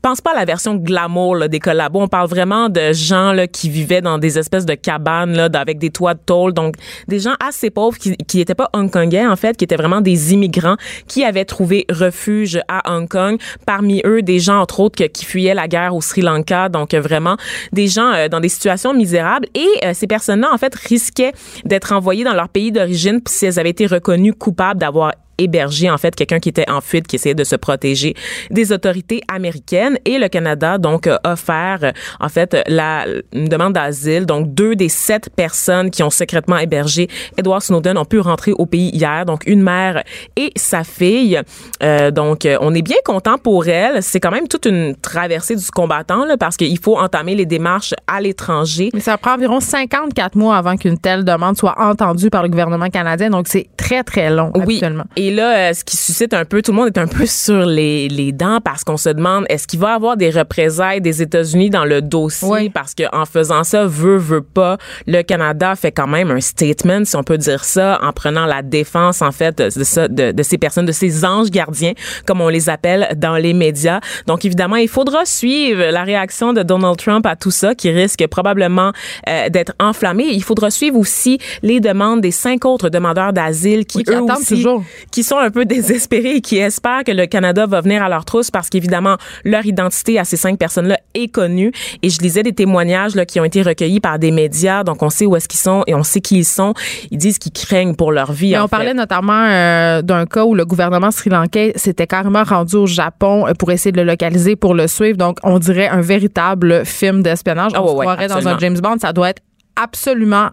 pense 0.06 0.20
pas 0.20 0.30
à 0.30 0.36
la 0.36 0.44
version 0.44 0.76
glamour 0.76 1.48
des 1.48 1.58
collabos. 1.58 2.00
On 2.00 2.06
parle 2.06 2.28
vraiment 2.28 2.68
de 2.68 2.92
gens 2.92 3.32
là, 3.32 3.48
qui 3.48 3.68
vivaient 3.68 4.02
dans 4.02 4.18
des 4.18 4.38
espèces 4.38 4.64
de 4.64 4.75
cabanes 4.75 5.34
là, 5.36 5.48
avec 5.54 5.78
des 5.78 5.90
toits 5.90 6.14
de 6.14 6.20
tôle. 6.25 6.52
Donc, 6.52 6.76
des 7.08 7.18
gens 7.18 7.34
assez 7.44 7.70
pauvres 7.70 7.98
qui 7.98 8.16
qui 8.18 8.40
étaient 8.40 8.54
pas 8.54 8.70
hongkongais, 8.72 9.26
en 9.26 9.34
fait, 9.34 9.56
qui 9.56 9.64
étaient 9.64 9.75
vraiment 9.75 10.00
des 10.00 10.32
immigrants 10.32 10.76
qui 11.08 11.25
avaient 11.25 11.44
trouvé 11.44 11.86
refuge 11.90 12.60
à 12.68 12.94
Hong 12.94 13.08
Kong. 13.08 13.40
Parmi 13.66 14.00
eux, 14.06 14.22
des 14.22 14.38
gens, 14.38 14.60
entre 14.60 14.78
autres, 14.78 15.04
qui 15.06 15.25
fuyaient 15.25 15.54
la 15.54 15.66
guerre 15.66 15.92
au 15.92 16.00
Sri 16.00 16.22
Lanka. 16.22 16.68
Donc, 16.68 16.94
vraiment, 16.94 17.36
des 17.72 17.88
gens 17.88 18.12
euh, 18.12 18.28
dans 18.28 18.38
des 18.38 18.48
situations 18.48 18.94
misérables. 18.94 19.48
Et 19.56 19.66
euh, 19.84 19.90
ces 19.92 20.06
personnes-là, 20.06 20.52
en 20.52 20.58
fait, 20.58 20.72
risquaient 20.76 21.32
d'être 21.64 21.90
envoyées 21.90 22.22
dans 22.22 22.34
leur 22.34 22.48
pays 22.48 22.70
d'origine 22.70 23.20
si 23.26 23.46
elles 23.46 23.58
avaient 23.58 23.70
été 23.70 23.86
reconnues 23.86 24.34
coupables 24.34 24.78
d'avoir 24.78 25.14
hébergé 25.38 25.90
en 25.90 25.99
fait 25.99 26.14
quelqu'un 26.14 26.40
qui 26.40 26.49
était 26.49 26.69
en 26.71 26.81
fuite, 26.81 27.07
qui 27.07 27.16
essayait 27.16 27.35
de 27.35 27.45
se 27.45 27.57
protéger 27.57 28.14
des 28.50 28.73
autorités 28.73 29.23
américaines. 29.28 29.99
Et 30.05 30.19
le 30.19 30.28
Canada 30.28 30.78
donc 30.78 31.07
a 31.07 31.21
offert 31.25 31.93
en 32.21 32.28
fait 32.28 32.57
la 32.66 33.07
une 33.33 33.49
demande 33.49 33.75
d'asile. 33.75 34.26
Donc 34.26 34.55
deux 34.55 34.75
des 34.76 34.88
sept 34.88 35.31
personnes 35.35 35.90
qui 35.90 36.02
ont 36.02 36.11
secrètement 36.11 36.59
hébergé 36.59 37.09
Edward 37.37 37.62
Snowden 37.62 37.99
ont 37.99 38.05
pu 38.05 38.19
rentrer 38.21 38.52
au 38.52 38.66
pays 38.66 38.90
hier. 38.90 39.25
Donc 39.26 39.43
une 39.47 39.62
mère 39.62 40.02
et 40.37 40.52
sa 40.57 40.85
fille. 40.85 41.40
Euh, 41.83 42.11
donc 42.11 42.47
on 42.61 42.75
est 42.75 42.83
bien 42.83 42.97
content 43.05 43.38
pour 43.38 43.66
elle. 43.66 44.02
C'est 44.02 44.21
quand 44.21 44.31
même 44.31 44.49
toute 44.49 44.66
une 44.66 44.95
traversée 44.97 45.57
du 45.57 45.71
combattant 45.71 46.25
là, 46.25 46.37
parce 46.37 46.57
qu'il 46.57 46.78
faut 46.78 46.99
entamer 46.99 47.35
les 47.35 47.47
démarches 47.47 47.95
à 48.07 48.21
l'étranger. 48.21 48.90
Mais 48.95 49.00
ça 49.00 49.19
prend 49.19 49.35
environ 49.35 49.61
54 49.61 50.37
mois 50.37 50.57
avant 50.57 50.76
qu'une 50.76 50.99
telle 50.99 51.25
demande 51.25 51.57
soit 51.57 51.75
entendue 51.78 52.31
par 52.31 52.43
le 52.43 52.49
gouvernement 52.49 52.88
canadien. 52.88 53.31
Donc 53.31 53.49
c'est 53.49 53.66
très 53.76 54.02
très 54.02 54.31
long 54.31 54.52
oui. 54.64 54.81
Et 55.16 55.25
là, 55.30 55.71
euh, 55.71 55.73
ce 55.75 55.85
qui 55.85 55.97
suscite 55.97 56.35
un 56.35 56.45
peu, 56.45 56.62
tout 56.62 56.73
le 56.73 56.76
monde 56.76 56.88
est 56.88 56.99
un 56.99 57.06
peu 57.06 57.26
sur 57.26 57.66
les, 57.66 58.09
les 58.09 58.33
dents 58.33 58.61
parce 58.62 58.85
qu'on 58.85 58.97
se 58.97 59.09
demande 59.09 59.45
est-ce 59.49 59.66
qu'il 59.66 59.80
va 59.80 59.92
y 59.92 59.95
avoir 59.95 60.16
des 60.16 60.30
représailles 60.30 61.00
des 61.00 61.23
États-Unis 61.23 61.71
dans 61.71 61.85
le 61.85 62.02
dossier? 62.02 62.49
Oui. 62.49 62.71
parce 62.71 62.95
qu'en 62.95 63.25
faisant 63.25 63.64
ça, 63.64 63.87
veut 63.87 64.16
veut 64.16 64.42
pas, 64.42 64.78
le 65.06 65.23
Canada 65.23 65.75
fait 65.76 65.92
quand 65.92 66.06
même 66.06 66.30
un 66.30 66.40
statement, 66.40 67.04
si 67.04 67.16
on 67.16 67.23
peut 67.23 67.38
dire 67.38 67.64
ça, 67.64 67.99
en 68.02 68.12
prenant 68.12 68.47
la 68.47 68.62
défense 68.62 69.23
en 69.23 69.33
fait 69.33 69.59
de, 69.59 69.85
ça, 69.85 70.09
de, 70.09 70.33
de 70.33 70.42
ces 70.42 70.59
personnes, 70.59 70.87
de 70.87 70.92
ces 70.92 71.25
anges 71.25 71.50
gardiens 71.50 71.92
comme 72.26 72.40
on 72.40 72.49
les 72.49 72.68
appelle 72.68 73.09
dans 73.16 73.37
les 73.37 73.54
médias. 73.54 74.00
Donc 74.26 74.45
évidemment, 74.45 74.76
il 74.76 74.88
faudra 74.88 75.25
suivre 75.25 75.90
la 75.90 76.04
réaction 76.04 76.52
de 76.52 76.62
Donald 76.62 76.97
Trump 76.97 77.26
à 77.26 77.37
tout 77.37 77.50
ça 77.50 77.75
qui 77.75 77.90
risque 77.90 78.26
probablement 78.28 78.92
euh, 79.28 79.49
d'être 79.49 79.73
enflammé. 79.80 80.25
Il 80.30 80.42
faudra 80.42 80.71
suivre 80.71 80.99
aussi 80.99 81.38
les 81.62 81.80
demandes 81.80 82.21
des 82.21 82.30
cinq 82.30 82.64
autres 82.64 82.88
demandeurs 82.88 83.33
d'asile 83.33 83.87
qui, 83.87 84.04
eux 84.09 84.21
aussi, 84.21 84.56
toujours 84.56 84.85
qui 85.16 85.23
sont 85.23 85.38
un 85.38 85.50
peu 85.50 85.64
désespérés 85.64 86.37
et 86.37 86.40
qui 86.42 86.58
espèrent 86.58 87.02
que 87.02 87.11
le 87.11 87.25
Canada 87.25 87.64
va 87.64 87.80
venir 87.80 88.02
à 88.02 88.11
leur 88.11 88.26
trousse 88.26 88.50
parce 88.50 88.68
qu'évidemment, 88.68 89.16
leur 89.46 89.64
identité 89.64 90.18
à 90.18 90.26
ces 90.26 90.37
cinq 90.37 90.58
personnes-là 90.58 90.99
est 91.14 91.28
connue. 91.28 91.73
Et 92.02 92.11
je 92.11 92.20
lisais 92.20 92.42
des 92.42 92.52
témoignages 92.52 93.14
là, 93.14 93.25
qui 93.25 93.40
ont 93.40 93.44
été 93.44 93.62
recueillis 93.62 94.00
par 94.00 94.18
des 94.18 94.30
médias, 94.30 94.85
donc 94.85 95.02
on 95.02 95.08
sait 95.08 95.25
où 95.25 95.35
est-ce 95.35 95.49
qu'ils 95.49 95.58
sont 95.58 95.85
et 95.87 95.94
on 95.94 96.02
sait 96.02 96.20
qui 96.20 96.37
ils 96.37 96.44
sont. 96.44 96.75
Ils 97.11 97.16
disent 97.16 97.38
qu'ils 97.38 97.54
craignent 97.54 97.94
pour 97.94 98.12
leur 98.12 98.30
vie. 98.30 98.58
on 98.58 98.68
parlait 98.68 98.92
notamment 98.92 99.46
euh, 99.46 100.02
d'un 100.02 100.26
cas 100.26 100.44
où 100.44 100.54
le 100.54 100.66
gouvernement 100.66 101.11
sri-lankais 101.11 101.73
s'était 101.76 102.06
carrément 102.06 102.44
rendu 102.44 102.76
au 102.76 102.87
Japon 102.87 103.46
euh, 103.46 103.54
pour 103.54 103.73
essayer 103.73 103.92
de 103.92 103.96
le 103.96 104.04
localiser, 104.04 104.54
pour 104.54 104.75
le 104.75 104.87
suivre. 104.87 105.16
Donc, 105.16 105.38
on 105.44 105.58
dirait 105.58 105.88
un 105.88 106.02
véritable 106.02 106.85
film 106.85 107.23
d'espionnage. 107.23 107.73
Oh, 107.75 107.85
on 107.85 107.88
se 107.88 107.92
croirait 107.94 108.28
dans 108.28 108.46
un 108.46 108.58
James 108.58 108.78
Bond. 108.78 108.99
Ça 109.00 109.14
doit 109.14 109.30
être 109.30 109.40
absolument 109.76 110.50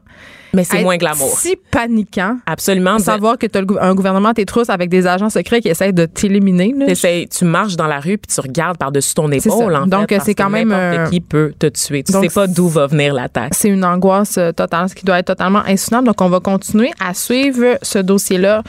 mais 0.53 0.63
c'est 0.63 0.81
moins 0.83 0.97
glamour. 0.97 1.37
Si 1.37 1.55
paniquant. 1.71 2.37
Absolument. 2.45 2.97
De 2.97 3.01
savoir 3.01 3.37
que 3.37 3.47
tu 3.47 3.57
as 3.57 3.61
un 3.81 3.95
gouvernement 3.95 4.33
tes 4.33 4.45
trousses 4.45 4.69
avec 4.69 4.89
des 4.89 5.07
agents 5.07 5.29
secrets 5.29 5.61
qui 5.61 5.69
essayent 5.69 5.93
de 5.93 6.05
t'éliminer. 6.05 6.73
Tu 7.29 7.45
marches 7.45 7.75
dans 7.75 7.87
la 7.87 7.99
rue 7.99 8.17
puis 8.17 8.33
tu 8.33 8.39
regardes 8.39 8.77
par-dessus 8.77 9.13
ton 9.13 9.31
épaule. 9.31 9.75
En 9.75 9.87
Donc 9.87 10.13
c'est 10.23 10.35
quand 10.35 10.49
même 10.49 10.71
euh, 10.71 11.07
qui 11.07 11.21
peut 11.21 11.53
te 11.57 11.67
tuer. 11.67 12.03
Tu 12.03 12.13
sais 12.13 12.27
pas 12.27 12.47
d'où 12.47 12.67
va 12.67 12.87
venir 12.87 13.13
l'attaque. 13.13 13.53
C'est 13.55 13.69
une 13.69 13.85
angoisse 13.85 14.37
euh, 14.37 14.51
totale, 14.51 14.89
ce 14.89 14.95
qui 14.95 15.05
doit 15.05 15.19
être 15.19 15.27
totalement 15.27 15.63
insoutenable. 15.65 16.07
Donc 16.07 16.21
on 16.21 16.29
va 16.29 16.39
continuer 16.39 16.91
à 16.99 17.13
suivre 17.13 17.77
ce 17.81 17.99
dossier-là 17.99 18.63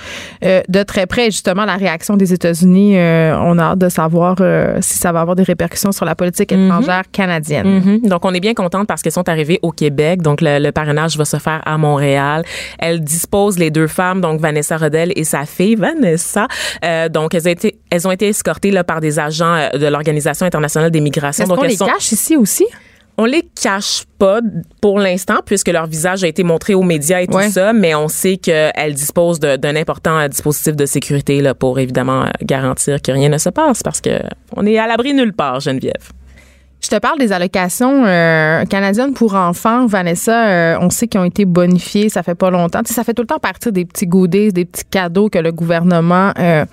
euh, 0.45 0.63
de 0.69 0.83
très 0.83 1.07
près. 1.07 1.27
justement, 1.27 1.65
la 1.65 1.77
réaction 1.77 2.17
des 2.17 2.33
États-Unis, 2.33 2.97
on 2.97 3.59
a 3.59 3.63
hâte 3.63 3.79
de 3.79 3.89
savoir 3.89 4.37
si 4.81 4.99
ça 4.99 5.13
va 5.13 5.21
avoir 5.21 5.37
des 5.37 5.43
répercussions 5.43 5.93
sur 5.93 6.05
la 6.05 6.15
politique 6.15 6.51
mm-hmm. 6.53 6.67
étrangère 6.67 7.03
canadienne. 7.13 7.81
Mm-hmm. 7.81 8.09
Donc 8.09 8.25
on 8.25 8.33
est 8.33 8.41
bien 8.41 8.55
contente 8.55 8.87
parce 8.87 9.03
qu'elles 9.03 9.13
sont 9.13 9.29
arrivées 9.29 9.59
au 9.63 9.71
Québec. 9.71 10.23
Donc 10.23 10.41
le, 10.41 10.59
le 10.59 10.73
parrainage 10.73 11.17
va 11.17 11.25
se 11.25 11.37
faire 11.37 11.61
à 11.65 11.74
Montréal. 11.79 12.45
Elle 12.79 13.03
dispose 13.03 13.59
les 13.59 13.71
deux 13.71 13.87
femmes, 13.87 14.21
donc 14.21 14.41
Vanessa 14.41 14.77
Rodel 14.77 15.13
et 15.17 15.25
sa 15.25 15.47
fille 15.47 15.75
Vanessa. 15.75 16.49
Euh, 16.85 17.09
donc 17.09 17.35
elles 17.35 17.47
ont 17.47 17.53
été 17.53 17.79
elles 17.91 18.09
ont 18.09 18.11
été 18.11 18.29
escortées 18.29 18.71
là 18.71 18.85
par 18.85 19.01
des 19.01 19.19
agents 19.19 19.55
euh, 19.55 19.79
de 19.79 19.87
l'organisation 19.87 20.47
internationale 20.47 20.91
des 20.91 21.01
migrations. 21.01 21.45
Est-ce 21.45 21.55
qu'on 21.55 21.63
les 21.63 21.77
cache 21.77 22.13
ici 22.13 22.37
aussi? 22.37 22.67
On 23.17 23.27
les 23.27 23.49
cache 23.63 24.05
pas 24.19 24.41
pour 24.81 24.99
l'instant 24.99 25.39
puisque 25.47 25.69
leur 25.69 25.87
visage 25.87 26.25
a 26.25 26.27
été 26.27 26.43
montré 26.43 26.75
aux 26.75 26.83
médias 26.83 27.21
et 27.21 27.29
tout 27.29 27.41
ça, 27.51 27.73
mais 27.73 27.95
on 27.95 28.09
sait 28.09 28.39
qu'elles 28.39 28.95
disposent 28.95 29.39
d'un 29.39 29.77
important 29.77 30.27
dispositif 30.29 30.75
de 30.75 30.85
sécurité 30.85 31.41
là 31.41 31.55
pour 31.55 31.79
évidemment 31.79 32.25
garantir 32.43 33.01
que 33.01 33.13
rien 33.13 33.29
ne 33.29 33.39
se 33.39 33.51
passe 33.51 33.85
parce 33.85 34.01
que 34.01 34.19
on 34.57 34.67
est 34.67 34.79
à 34.79 34.89
l'abri 34.89 35.15
nulle 35.15 35.33
part, 35.33 35.61
Geneviève. 35.61 36.11
Je 36.85 36.91
te 36.91 36.97
parle 36.97 37.19
des 37.19 37.33
allocations 37.33 38.05
euh, 38.05 38.67
canadiennes 38.67 39.15
pour 39.15 39.35
enfants, 39.37 39.87
Vanessa. 39.87 40.49
Euh, 40.49 40.79
on 40.83 40.91
sait 40.91 41.09
qu'ils 41.09 41.19
ont 41.19 41.25
été 41.25 41.47
bonifiées, 41.47 42.11
ça 42.11 42.23
fait 42.23 42.35
pas 42.35 42.51
longtemps. 42.51 42.83
ça 42.85 43.05
fait 43.05 43.15
tout 43.15 43.23
le 43.23 43.27
temps 43.27 43.39
partir 43.39 43.73
des 43.73 43.87
petits 43.87 44.07
goodies, 44.07 44.53
des 44.53 44.67
petits 44.67 44.85
cadeaux 44.85 45.31
que 45.31 45.39
le 45.39 45.51
gouvernement. 45.51 46.33
Euh, 46.39 46.67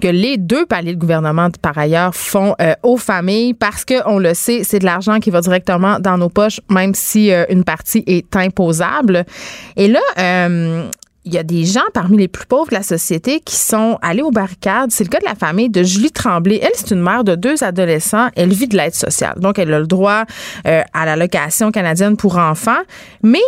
que 0.00 0.08
les 0.08 0.38
deux 0.38 0.64
paliers 0.64 0.94
de 0.94 0.98
gouvernement, 0.98 1.48
par 1.60 1.76
ailleurs, 1.76 2.14
font 2.14 2.54
aux 2.82 2.98
familles 2.98 3.54
parce 3.54 3.84
que 3.84 3.94
on 4.06 4.18
le 4.18 4.34
sait, 4.34 4.62
c'est 4.62 4.78
de 4.78 4.84
l'argent 4.84 5.20
qui 5.20 5.30
va 5.30 5.40
directement 5.40 5.98
dans 6.00 6.18
nos 6.18 6.28
poches, 6.28 6.60
même 6.68 6.94
si 6.94 7.30
une 7.48 7.64
partie 7.64 8.04
est 8.06 8.36
imposable. 8.36 9.24
Et 9.76 9.88
là, 9.88 10.48
il 11.26 11.34
y 11.34 11.38
a 11.38 11.42
des 11.42 11.64
gens 11.64 11.82
parmi 11.92 12.16
les 12.16 12.28
plus 12.28 12.46
pauvres 12.46 12.70
de 12.70 12.74
la 12.74 12.84
société 12.84 13.40
qui 13.40 13.56
sont 13.56 13.98
allés 14.00 14.22
aux 14.22 14.30
barricades. 14.30 14.92
C'est 14.92 15.04
le 15.04 15.10
cas 15.10 15.18
de 15.18 15.24
la 15.24 15.34
famille 15.34 15.68
de 15.68 15.82
Julie 15.82 16.12
Tremblay. 16.12 16.60
Elle, 16.62 16.70
c'est 16.74 16.92
une 16.92 17.02
mère 17.02 17.24
de 17.24 17.34
deux 17.34 17.64
adolescents. 17.64 18.28
Elle 18.36 18.52
vit 18.52 18.68
de 18.68 18.76
l'aide 18.76 18.94
sociale. 18.94 19.34
Donc, 19.40 19.58
elle 19.58 19.74
a 19.74 19.80
le 19.80 19.88
droit 19.88 20.24
euh, 20.66 20.82
à 20.94 21.04
la 21.04 21.16
location 21.16 21.72
canadienne 21.72 22.16
pour 22.16 22.38
enfants. 22.38 22.80
Mais 23.22 23.42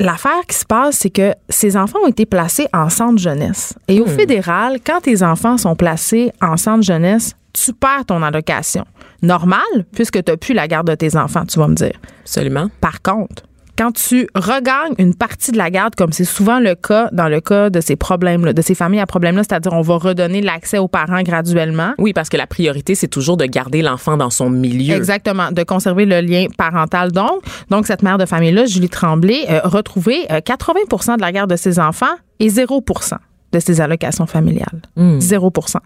L'affaire 0.00 0.46
qui 0.48 0.56
se 0.56 0.64
passe, 0.64 0.98
c'est 0.98 1.10
que 1.10 1.34
ces 1.48 1.76
enfants 1.76 1.98
ont 2.04 2.06
été 2.06 2.24
placés 2.24 2.68
en 2.72 2.88
centre 2.88 3.18
jeunesse. 3.18 3.74
Et 3.88 4.00
au 4.00 4.06
hmm. 4.06 4.10
fédéral, 4.10 4.78
quand 4.86 5.00
tes 5.00 5.24
enfants 5.24 5.58
sont 5.58 5.74
placés 5.74 6.30
en 6.40 6.56
centre 6.56 6.84
jeunesse, 6.84 7.34
tu 7.52 7.72
perds 7.72 8.04
ton 8.06 8.22
allocation. 8.22 8.84
Normal, 9.22 9.58
puisque 9.92 10.22
tu 10.22 10.30
n'as 10.30 10.36
plus 10.36 10.54
la 10.54 10.68
garde 10.68 10.86
de 10.86 10.94
tes 10.94 11.16
enfants, 11.16 11.44
tu 11.44 11.58
vas 11.58 11.66
me 11.66 11.74
dire. 11.74 11.98
Absolument. 12.22 12.68
Par 12.80 13.02
contre, 13.02 13.42
quand 13.78 13.92
tu 13.92 14.26
regagnes 14.34 14.94
une 14.98 15.14
partie 15.14 15.52
de 15.52 15.56
la 15.56 15.70
garde, 15.70 15.94
comme 15.94 16.12
c'est 16.12 16.24
souvent 16.24 16.58
le 16.58 16.74
cas 16.74 17.08
dans 17.12 17.28
le 17.28 17.40
cas 17.40 17.70
de 17.70 17.80
ces 17.80 17.94
problèmes-là, 17.94 18.52
de 18.52 18.60
ces 18.60 18.74
familles 18.74 18.98
à 19.00 19.06
problèmes-là, 19.06 19.44
c'est-à-dire 19.44 19.72
on 19.72 19.82
va 19.82 19.96
redonner 19.96 20.40
l'accès 20.40 20.78
aux 20.78 20.88
parents 20.88 21.22
graduellement. 21.22 21.94
Oui, 21.98 22.12
parce 22.12 22.28
que 22.28 22.36
la 22.36 22.48
priorité, 22.48 22.96
c'est 22.96 23.06
toujours 23.06 23.36
de 23.36 23.44
garder 23.44 23.80
l'enfant 23.82 24.16
dans 24.16 24.30
son 24.30 24.50
milieu. 24.50 24.96
Exactement, 24.96 25.52
de 25.52 25.62
conserver 25.62 26.06
le 26.06 26.20
lien 26.20 26.46
parental. 26.58 27.12
Donc, 27.12 27.44
donc 27.70 27.86
cette 27.86 28.02
mère 28.02 28.18
de 28.18 28.26
famille-là, 28.26 28.66
Julie 28.66 28.88
Tremblay, 28.88 29.46
a 29.46 29.68
retrouvé 29.68 30.26
80% 30.28 31.16
de 31.16 31.20
la 31.20 31.30
garde 31.30 31.50
de 31.50 31.56
ses 31.56 31.78
enfants 31.78 32.06
et 32.40 32.48
0% 32.48 33.14
de 33.52 33.60
ses 33.60 33.80
allocations 33.80 34.26
familiales. 34.26 34.82
0% 34.98 35.76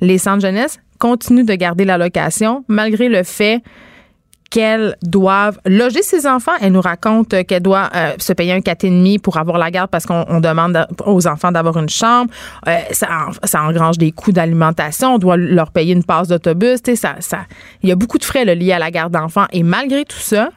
Les 0.00 0.16
centres 0.16 0.40
jeunesse 0.40 0.78
continuent 0.98 1.44
de 1.44 1.54
garder 1.54 1.84
l'allocation 1.84 2.64
malgré 2.68 3.08
le 3.08 3.22
fait 3.22 3.62
qu'elles 4.54 4.94
doivent 5.02 5.58
loger 5.66 6.02
ses 6.04 6.28
enfants. 6.28 6.52
Elle 6.60 6.70
nous 6.70 6.80
raconte 6.80 7.44
qu'elle 7.44 7.62
doit 7.62 7.90
euh, 7.92 8.12
se 8.18 8.32
payer 8.32 8.52
un 8.52 8.60
4,5 8.60 9.18
pour 9.18 9.36
avoir 9.36 9.58
la 9.58 9.72
garde 9.72 9.90
parce 9.90 10.06
qu'on 10.06 10.38
demande 10.38 10.86
aux 11.04 11.26
enfants 11.26 11.50
d'avoir 11.50 11.76
une 11.76 11.88
chambre. 11.88 12.30
Euh, 12.68 12.76
ça, 12.92 13.08
ça, 13.42 13.62
engrange 13.64 13.98
des 13.98 14.12
coûts 14.12 14.30
d'alimentation. 14.30 15.16
On 15.16 15.18
doit 15.18 15.36
leur 15.36 15.72
payer 15.72 15.92
une 15.92 16.04
passe 16.04 16.28
d'autobus. 16.28 16.78
Ça, 16.94 17.16
ça, 17.18 17.38
il 17.82 17.88
y 17.88 17.92
a 17.92 17.96
beaucoup 17.96 18.16
de 18.16 18.24
frais 18.24 18.44
liés 18.44 18.70
à 18.70 18.78
la 18.78 18.92
garde 18.92 19.12
d'enfants. 19.12 19.46
Et 19.52 19.64
malgré 19.64 20.04
tout 20.04 20.20
ça, 20.20 20.50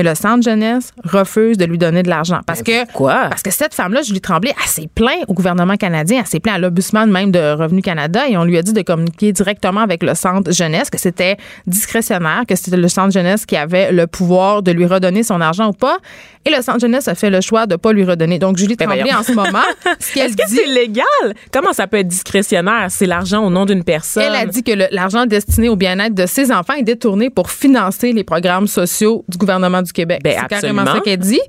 le 0.00 0.14
centre 0.14 0.42
jeunesse 0.42 0.92
refuse 1.04 1.58
de 1.58 1.64
lui 1.64 1.78
donner 1.78 2.02
de 2.02 2.08
l'argent. 2.08 2.40
Parce 2.46 2.62
que, 2.62 2.90
quoi? 2.92 3.26
Parce 3.28 3.42
que 3.42 3.50
cette 3.50 3.74
femme-là, 3.74 4.02
Julie 4.02 4.20
Tremblay, 4.20 4.54
elle 4.58 4.68
s'est 4.68 4.88
plainte 4.92 5.24
au 5.28 5.34
gouvernement 5.34 5.76
canadien, 5.76 6.20
elle 6.20 6.26
s'est 6.26 6.40
plainte 6.40 6.56
à 6.56 6.58
l'Obusman 6.58 7.10
même 7.10 7.30
de 7.30 7.52
Revenu 7.52 7.82
Canada 7.82 8.28
et 8.28 8.36
on 8.36 8.44
lui 8.44 8.56
a 8.56 8.62
dit 8.62 8.72
de 8.72 8.82
communiquer 8.82 9.32
directement 9.32 9.80
avec 9.80 10.02
le 10.02 10.14
centre 10.14 10.50
jeunesse, 10.52 10.88
que 10.88 10.98
c'était 10.98 11.36
discrétionnaire, 11.66 12.44
que 12.48 12.56
c'était 12.56 12.76
le 12.76 12.88
centre 12.88 13.12
jeunesse 13.12 13.44
qui 13.44 13.56
avait 13.56 13.92
le 13.92 14.06
pouvoir 14.06 14.62
de 14.62 14.72
lui 14.72 14.86
redonner 14.86 15.22
son 15.22 15.40
argent 15.40 15.68
ou 15.68 15.72
pas. 15.72 15.98
Et 16.44 16.50
le 16.50 16.60
centre 16.60 16.80
jeunesse 16.80 17.06
a 17.06 17.14
fait 17.14 17.30
le 17.30 17.40
choix 17.40 17.66
de 17.66 17.74
ne 17.74 17.76
pas 17.76 17.92
lui 17.92 18.04
redonner. 18.04 18.38
Donc, 18.38 18.56
Julie 18.56 18.74
ben 18.74 18.86
Tremblay, 18.86 19.14
en 19.14 19.22
ce 19.22 19.32
moment, 19.32 19.60
ce 20.00 20.12
qu'elle 20.12 20.30
Est-ce 20.30 20.36
que 20.36 20.48
c'est 20.48 20.66
légal? 20.66 21.04
Comment 21.52 21.72
ça 21.72 21.86
peut 21.86 21.98
être 21.98 22.08
discrétionnaire? 22.08 22.86
C'est 22.88 23.06
l'argent 23.06 23.44
au 23.44 23.50
nom 23.50 23.64
d'une 23.64 23.84
personne? 23.84 24.24
Elle 24.24 24.34
a 24.34 24.46
dit 24.46 24.64
que 24.64 24.72
l'argent 24.92 25.26
destiné 25.26 25.68
au 25.68 25.76
bien-être 25.76 26.14
de 26.14 26.26
ses 26.26 26.50
enfants 26.50 26.74
est 26.74 26.82
détourné 26.82 27.30
pour 27.30 27.50
financer 27.50 28.12
les 28.12 28.24
programmes 28.24 28.66
sociaux 28.66 29.24
du 29.28 29.38
gouvernement 29.38 29.81
du 29.82 29.92
Québec. 29.92 30.20
Ben, 30.22 30.36
c'est 30.40 30.48
carrément 30.48 30.86
ça 30.86 31.00
qu'elle 31.00 31.18
dit? 31.18 31.40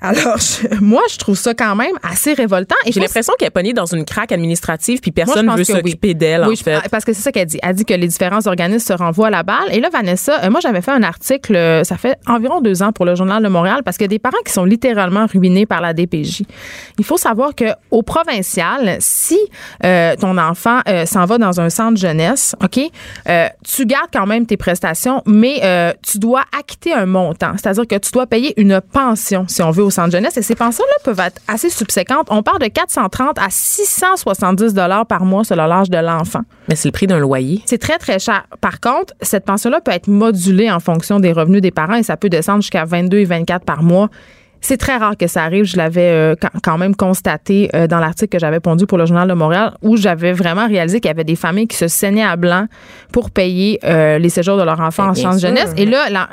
Alors, 0.00 0.36
moi, 0.80 1.02
je 1.10 1.16
trouve 1.16 1.36
ça 1.36 1.54
quand 1.54 1.74
même 1.74 1.94
assez 2.02 2.34
révoltant. 2.34 2.76
J'ai 2.86 3.00
l'impression 3.00 3.32
qu'elle 3.38 3.48
est 3.48 3.50
pognée 3.50 3.72
dans 3.72 3.86
une 3.86 4.04
craque 4.04 4.32
administrative, 4.32 5.00
puis 5.00 5.10
personne 5.10 5.46
ne 5.46 5.56
veut 5.56 5.64
s'occuper 5.64 6.14
d'elle, 6.14 6.44
oui, 6.46 6.56
en 6.60 6.64
fait. 6.64 6.88
parce 6.90 7.04
que 7.04 7.12
c'est 7.12 7.22
ça 7.22 7.32
qu'elle 7.32 7.46
dit. 7.46 7.58
Elle 7.62 7.74
dit 7.74 7.84
que 7.84 7.94
les 7.94 8.06
différents 8.06 8.46
organismes 8.46 8.86
se 8.86 8.92
renvoient 8.92 9.28
à 9.28 9.30
la 9.30 9.42
balle. 9.42 9.68
Et 9.72 9.80
là, 9.80 9.88
Vanessa, 9.90 10.44
euh, 10.44 10.50
moi, 10.50 10.60
j'avais 10.60 10.82
fait 10.82 10.90
un 10.90 11.02
article, 11.02 11.56
euh, 11.56 11.84
ça 11.84 11.96
fait 11.96 12.18
environ 12.26 12.60
deux 12.60 12.82
ans 12.82 12.92
pour 12.92 13.04
le 13.04 13.14
Journal 13.14 13.42
de 13.42 13.48
Montréal, 13.48 13.82
parce 13.84 13.96
qu'il 13.96 14.04
y 14.04 14.06
a 14.06 14.08
des 14.08 14.18
parents 14.18 14.36
qui 14.44 14.52
sont 14.52 14.64
littéralement 14.64 15.26
ruinés 15.26 15.66
par 15.66 15.80
la 15.80 15.94
DPJ. 15.94 16.42
Il 16.98 17.04
faut 17.04 17.16
savoir 17.16 17.54
que 17.54 17.64
au 17.90 18.02
provincial, 18.02 18.96
si 19.00 19.38
euh, 19.84 20.14
ton 20.16 20.36
enfant 20.38 20.80
s'en 21.06 21.24
va 21.24 21.38
dans 21.38 21.60
un 21.60 21.70
centre 21.70 21.98
jeunesse, 21.98 22.54
OK, 22.62 22.80
tu 23.64 23.86
gardes 23.86 24.10
quand 24.12 24.26
même 24.26 24.46
tes 24.46 24.56
prestations, 24.56 25.22
mais 25.26 25.96
tu 26.02 26.18
dois 26.18 26.42
acquitter 26.56 26.92
un 26.92 27.06
montant. 27.06 27.52
C'est-à-dire 27.56 27.86
que 27.86 27.96
tu 27.96 28.10
dois 28.12 28.26
payer 28.26 28.52
une 28.60 28.80
pension, 28.80 29.46
si 29.48 29.62
on 29.62 29.70
veut, 29.70 29.85
au 29.86 29.90
centre 29.90 30.10
jeunesse. 30.10 30.36
Et 30.36 30.42
ces 30.42 30.54
pensions-là 30.54 30.94
peuvent 31.04 31.20
être 31.20 31.40
assez 31.48 31.70
subséquentes. 31.70 32.28
On 32.30 32.42
parle 32.42 32.58
de 32.58 32.66
430 32.66 33.38
à 33.38 33.48
670 33.50 34.74
dollars 34.74 35.06
par 35.06 35.24
mois 35.24 35.44
selon 35.44 35.66
l'âge 35.66 35.90
de 35.90 35.98
l'enfant. 35.98 36.42
Mais 36.68 36.76
c'est 36.76 36.88
le 36.88 36.92
prix 36.92 37.06
d'un 37.06 37.18
loyer. 37.18 37.62
C'est 37.66 37.78
très, 37.78 37.98
très 37.98 38.18
cher. 38.18 38.46
Par 38.60 38.80
contre, 38.80 39.14
cette 39.22 39.44
pension-là 39.44 39.80
peut 39.80 39.92
être 39.92 40.08
modulée 40.08 40.70
en 40.70 40.80
fonction 40.80 41.20
des 41.20 41.32
revenus 41.32 41.62
des 41.62 41.70
parents 41.70 41.94
et 41.94 42.02
ça 42.02 42.16
peut 42.16 42.28
descendre 42.28 42.62
jusqu'à 42.62 42.84
22 42.84 43.18
et 43.18 43.24
24 43.24 43.64
par 43.64 43.82
mois. 43.82 44.10
C'est 44.66 44.78
très 44.78 44.96
rare 44.96 45.16
que 45.16 45.28
ça 45.28 45.44
arrive. 45.44 45.62
Je 45.62 45.76
l'avais 45.76 46.10
euh, 46.10 46.34
quand 46.64 46.76
même 46.76 46.96
constaté 46.96 47.70
euh, 47.76 47.86
dans 47.86 48.00
l'article 48.00 48.32
que 48.32 48.40
j'avais 48.40 48.58
pondu 48.58 48.84
pour 48.84 48.98
le 48.98 49.06
Journal 49.06 49.28
de 49.28 49.32
Montréal, 49.32 49.76
où 49.80 49.96
j'avais 49.96 50.32
vraiment 50.32 50.66
réalisé 50.66 50.98
qu'il 50.98 51.08
y 51.08 51.12
avait 51.12 51.22
des 51.22 51.36
familles 51.36 51.68
qui 51.68 51.76
se 51.76 51.86
saignaient 51.86 52.24
à 52.24 52.34
blanc 52.34 52.66
pour 53.12 53.30
payer 53.30 53.78
euh, 53.84 54.18
les 54.18 54.28
séjours 54.28 54.56
de 54.56 54.64
leurs 54.64 54.80
enfants 54.80 55.04
Ben, 55.04 55.10
en 55.10 55.14
centre 55.14 55.38
jeunesse. 55.38 55.72
Et 55.76 55.86
là, 55.86 56.10
la, 56.10 56.30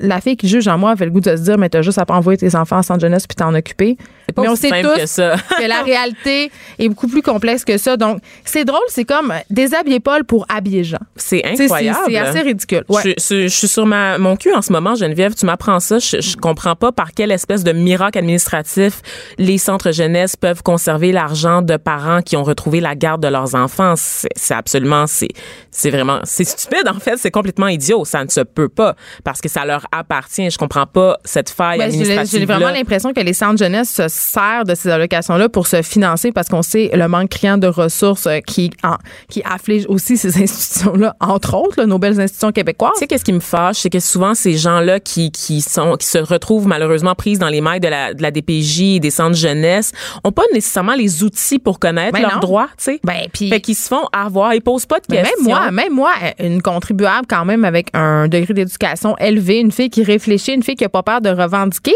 la 0.00 0.22
fille 0.22 0.38
qui 0.38 0.48
juge 0.48 0.66
en 0.66 0.78
moi 0.78 0.92
avait 0.92 1.04
le 1.04 1.10
goût 1.10 1.20
de 1.20 1.36
se 1.36 1.42
dire, 1.42 1.58
mais 1.58 1.68
t'as 1.68 1.82
juste 1.82 1.98
à 1.98 2.06
pas 2.06 2.14
envoyer 2.14 2.38
tes 2.38 2.56
enfants 2.56 2.78
en 2.78 2.82
centre 2.82 3.02
jeunesse 3.02 3.26
puis 3.26 3.36
t'en 3.36 3.54
occuper. 3.54 3.98
Pas 4.32 4.42
Mais 4.42 4.48
on 4.48 4.56
sait 4.56 4.70
tous 4.82 5.00
que 5.00 5.06
ça. 5.06 5.36
que 5.58 5.66
la 5.68 5.82
réalité 5.82 6.50
est 6.78 6.88
beaucoup 6.88 7.08
plus 7.08 7.22
complexe 7.22 7.64
que 7.64 7.76
ça. 7.78 7.96
Donc, 7.96 8.18
c'est 8.44 8.64
drôle, 8.64 8.80
c'est 8.88 9.04
comme 9.04 9.32
déshabiller 9.50 10.00
Paul 10.00 10.24
pour 10.24 10.46
habiller 10.48 10.84
Jean. 10.84 10.98
C'est 11.16 11.44
incroyable. 11.44 11.98
c'est 12.06 12.16
assez 12.18 12.40
ridicule. 12.40 12.84
Ouais. 12.88 13.02
Je, 13.04 13.10
je- 13.18 13.42
je 13.48 13.48
suis 13.54 13.68
sur 13.68 13.86
ma, 13.86 14.18
mon 14.18 14.36
cul 14.36 14.52
en 14.54 14.62
ce 14.62 14.72
moment, 14.72 14.94
Geneviève. 14.94 15.34
Tu 15.34 15.46
m'apprends 15.46 15.80
ça. 15.80 15.98
Je, 15.98 16.20
je 16.20 16.36
comprends 16.36 16.76
pas 16.76 16.92
par 16.92 17.12
quelle 17.12 17.30
espèce 17.30 17.64
de 17.64 17.72
miracle 17.72 18.18
administratif 18.18 19.00
les 19.38 19.58
centres 19.58 19.92
jeunesse 19.92 20.36
peuvent 20.36 20.62
conserver 20.62 21.12
l'argent 21.12 21.62
de 21.62 21.76
parents 21.76 22.22
qui 22.22 22.36
ont 22.36 22.44
retrouvé 22.44 22.80
la 22.80 22.94
garde 22.94 23.22
de 23.22 23.28
leurs 23.28 23.54
enfants. 23.54 23.94
C'est 23.96 24.54
absolument, 24.54 25.04
c'est, 25.06 25.90
vraiment, 25.90 26.20
c'est 26.24 26.44
stupide 26.44 26.88
en 26.88 26.98
fait. 27.00 27.16
C'est 27.18 27.30
complètement 27.30 27.68
idiot. 27.68 28.04
Ça 28.04 28.24
ne 28.24 28.28
se 28.30 28.40
peut 28.40 28.68
pas 28.68 28.94
parce 29.24 29.40
que 29.40 29.48
ça 29.48 29.64
leur 29.64 29.86
appartient. 29.92 30.50
Je 30.50 30.58
comprends 30.58 30.86
pas 30.86 31.18
cette 31.24 31.50
faille 31.50 31.78
j'ai- 31.78 31.84
administrative. 31.86 32.40
J'ai 32.40 32.46
vraiment 32.46 32.70
l'impression 32.70 33.12
que 33.12 33.20
les 33.20 33.32
centres 33.32 33.58
jeunesse 33.58 34.00
se 34.14 34.30
servent 34.32 34.64
de 34.66 34.74
ces 34.74 34.88
allocations-là 34.88 35.48
pour 35.48 35.66
se 35.66 35.82
financer 35.82 36.32
parce 36.32 36.48
qu'on 36.48 36.62
sait 36.62 36.90
le 36.94 37.08
manque 37.08 37.30
criant 37.30 37.58
de 37.58 37.66
ressources 37.66 38.26
euh, 38.26 38.38
qui, 38.40 38.70
en- 38.82 38.96
qui 39.28 39.42
afflige 39.44 39.84
aussi 39.88 40.16
ces 40.16 40.36
institutions-là, 40.42 41.14
entre 41.20 41.54
autres, 41.56 41.80
là, 41.80 41.86
nos 41.86 41.98
belles 41.98 42.20
institutions 42.20 42.52
québécoises. 42.52 42.92
Tu 42.94 43.00
sais, 43.00 43.06
qu'est-ce 43.06 43.24
qui 43.24 43.32
me 43.32 43.40
fâche, 43.40 43.76
c'est 43.78 43.90
que 43.90 44.00
souvent, 44.00 44.34
ces 44.34 44.56
gens-là 44.56 45.00
qui, 45.00 45.30
qui 45.30 45.60
sont, 45.60 45.96
qui 45.96 46.06
se 46.06 46.18
retrouvent 46.18 46.66
malheureusement 46.66 47.14
prises 47.14 47.38
dans 47.38 47.48
les 47.48 47.60
mailles 47.60 47.80
de 47.80 47.88
la, 47.88 48.14
de 48.14 48.22
la 48.22 48.30
DPJ 48.30 48.96
et 48.96 49.00
des 49.00 49.10
centres 49.10 49.36
jeunesse, 49.36 49.92
ont 50.24 50.32
pas 50.32 50.44
nécessairement 50.52 50.94
les 50.94 51.22
outils 51.22 51.58
pour 51.58 51.78
connaître 51.78 52.12
Ben 52.12 52.22
leurs 52.22 52.34
non. 52.34 52.40
droits, 52.40 52.68
tu 52.78 52.84
sais. 52.84 53.00
Ben, 53.04 53.26
puis- 53.32 53.48
Fait 53.50 53.60
qu'ils 53.60 53.74
se 53.74 53.88
font 53.88 54.06
avoir, 54.12 54.54
ils 54.54 54.62
posent 54.62 54.86
pas 54.86 55.00
de 55.00 55.06
questions. 55.06 55.44
même 55.44 55.44
moi, 55.46 55.70
même 55.70 55.92
moi, 55.92 56.12
une 56.38 56.62
contribuable 56.62 57.26
quand 57.28 57.44
même 57.44 57.64
avec 57.64 57.88
un 57.94 58.28
degré 58.28 58.54
d'éducation 58.54 59.16
élevé, 59.18 59.58
une 59.58 59.72
fille 59.72 59.90
qui 59.90 60.02
réfléchit, 60.04 60.52
une 60.52 60.62
fille 60.62 60.76
qui 60.76 60.84
a 60.84 60.88
pas 60.88 61.02
peur 61.02 61.20
de 61.20 61.30
revendiquer. 61.30 61.94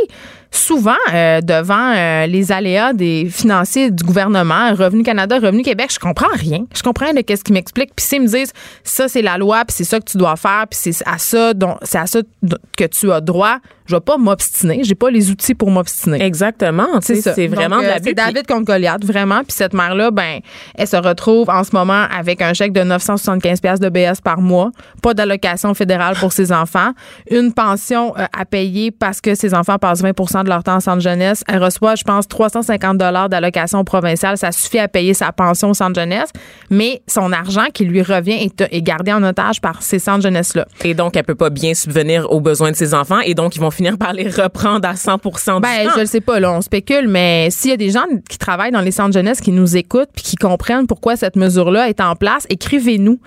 Souvent, 0.50 0.96
euh, 1.12 1.40
devant 1.40 1.92
euh, 1.94 2.26
les 2.26 2.52
aléas 2.52 2.92
des 2.92 3.28
financiers 3.30 3.90
du 3.90 4.02
gouvernement, 4.02 4.74
Revenu 4.74 5.02
Canada, 5.02 5.38
Revenu 5.38 5.62
Québec, 5.62 5.90
je 5.92 5.98
comprends 5.98 6.32
rien. 6.32 6.64
Je 6.74 6.82
comprends 6.82 7.06
rien 7.06 7.14
de 7.14 7.20
qu'est-ce 7.20 7.44
qu'ils 7.44 7.54
m'expliquent. 7.54 7.94
Puis 7.94 8.06
s'ils 8.06 8.22
me 8.22 8.26
disent, 8.26 8.52
ça 8.82 9.08
c'est 9.08 9.22
la 9.22 9.36
loi, 9.36 9.64
puis 9.66 9.74
c'est 9.76 9.84
ça 9.84 10.00
que 10.00 10.10
tu 10.10 10.16
dois 10.16 10.36
faire, 10.36 10.66
puis 10.70 10.78
c'est 10.80 11.06
à 11.06 11.18
ça 11.18 11.52
dont 11.52 11.76
c'est 11.82 11.98
à 11.98 12.06
ça 12.06 12.20
que 12.76 12.84
tu 12.84 13.12
as 13.12 13.20
droit, 13.20 13.58
je 13.88 13.96
vais 13.96 14.00
pas 14.00 14.18
m'obstiner. 14.18 14.80
J'ai 14.84 14.94
pas 14.94 15.10
les 15.10 15.30
outils 15.30 15.54
pour 15.54 15.70
m'obstiner. 15.70 16.22
Exactement, 16.22 17.00
ça. 17.00 17.14
c'est 17.14 17.46
vraiment 17.46 17.76
Donc, 17.76 17.84
de 17.84 17.88
euh, 17.88 17.94
l'abus. 17.94 18.08
C'est 18.08 18.14
David 18.14 18.46
contre 18.46 18.64
Goliath, 18.64 19.04
vraiment. 19.04 19.38
Puis 19.38 19.52
cette 19.52 19.72
mère-là, 19.72 20.10
ben, 20.10 20.40
elle 20.74 20.86
se 20.86 20.96
retrouve 20.96 21.48
en 21.48 21.64
ce 21.64 21.70
moment 21.72 22.04
avec 22.14 22.42
un 22.42 22.52
chèque 22.52 22.72
de 22.72 22.82
975 22.82 23.60
pièces 23.60 23.80
de 23.80 23.88
BS 23.88 24.20
par 24.22 24.40
mois, 24.40 24.70
pas 25.02 25.14
d'allocation 25.14 25.72
fédérale 25.72 26.16
pour 26.20 26.32
ses 26.32 26.52
enfants, 26.52 26.92
une 27.30 27.52
pension 27.52 28.14
euh, 28.18 28.26
à 28.36 28.44
payer 28.44 28.90
parce 28.90 29.20
que 29.20 29.34
ses 29.34 29.54
enfants 29.54 29.78
passent 29.78 30.02
20 30.02 30.12
de 30.44 30.48
leur 30.48 30.62
temps 30.64 30.76
en 30.76 30.80
centre 30.80 31.00
jeunesse. 31.00 31.42
Elle 31.48 31.62
reçoit, 31.62 31.94
je 31.94 32.04
pense, 32.04 32.26
350 32.28 32.98
dollars 32.98 33.28
d'allocation 33.28 33.84
provinciale. 33.84 34.36
Ça 34.38 34.52
suffit 34.52 34.78
à 34.78 34.88
payer 34.88 35.14
sa 35.14 35.32
pension 35.32 35.70
au 35.70 35.74
centre 35.74 35.98
jeunesse, 35.98 36.30
mais 36.70 37.02
son 37.06 37.32
argent 37.32 37.66
qui 37.72 37.84
lui 37.84 38.02
revient 38.02 38.44
est, 38.44 38.60
est 38.70 38.82
gardé 38.82 39.12
en 39.12 39.22
otage 39.22 39.60
par 39.60 39.82
ces 39.82 39.98
centres 39.98 40.22
jeunesse-là. 40.22 40.66
Et 40.84 40.94
donc, 40.94 41.16
elle 41.16 41.24
peut 41.24 41.34
pas 41.34 41.50
bien 41.50 41.74
subvenir 41.74 42.30
aux 42.30 42.40
besoins 42.40 42.70
de 42.70 42.76
ses 42.76 42.94
enfants 42.94 43.20
et 43.20 43.34
donc, 43.34 43.56
ils 43.56 43.60
vont 43.60 43.70
finir 43.70 43.96
par 43.98 44.12
les 44.12 44.28
reprendre 44.28 44.88
à 44.88 44.94
100% 44.94 45.56
du 45.56 45.60
Ben, 45.62 45.84
temps. 45.86 45.90
je 45.96 46.00
le 46.00 46.06
sais 46.06 46.20
pas, 46.20 46.40
là, 46.40 46.52
on 46.52 46.60
spécule, 46.60 47.08
mais 47.08 47.48
s'il 47.50 47.70
y 47.70 47.74
a 47.74 47.76
des 47.76 47.90
gens 47.90 48.04
qui 48.28 48.38
travaillent 48.38 48.70
dans 48.72 48.80
les 48.80 48.90
centres 48.92 49.12
jeunesse 49.12 49.40
qui 49.40 49.52
nous 49.52 49.76
écoutent 49.76 50.10
puis 50.14 50.24
qui 50.24 50.36
comprennent 50.36 50.86
pourquoi 50.86 51.16
cette 51.16 51.36
mesure-là 51.36 51.88
est 51.88 52.00
en 52.00 52.14
place, 52.16 52.46
écrivez-nous. 52.48 53.18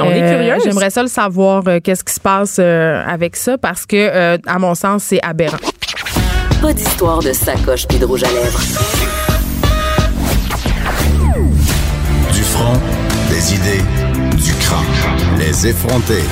Euh, 0.00 0.04
On 0.04 0.10
est 0.10 0.20
curieuse. 0.32 0.62
J'aimerais 0.64 0.90
ça 0.90 1.02
le 1.02 1.08
savoir, 1.08 1.62
euh, 1.68 1.78
qu'est-ce 1.82 2.04
qui 2.04 2.12
se 2.14 2.20
passe 2.20 2.56
euh, 2.58 3.02
avec 3.06 3.36
ça, 3.36 3.58
parce 3.58 3.86
que, 3.86 3.96
euh, 3.96 4.38
à 4.46 4.58
mon 4.58 4.74
sens, 4.74 5.02
c'est 5.04 5.20
aberrant. 5.24 5.56
Pas 6.60 6.72
d'histoire 6.72 7.20
de 7.20 7.32
sacoche 7.32 7.86
puis 7.86 7.98
de 7.98 8.04
rouge 8.04 8.24
à 8.24 8.32
lèvres. 8.32 8.60
Du 12.32 12.42
front, 12.42 12.72
des 13.30 13.54
idées, 13.54 13.82
du 14.36 14.52
crâne. 14.54 15.38
Les 15.38 15.68
effronter. 15.68 16.22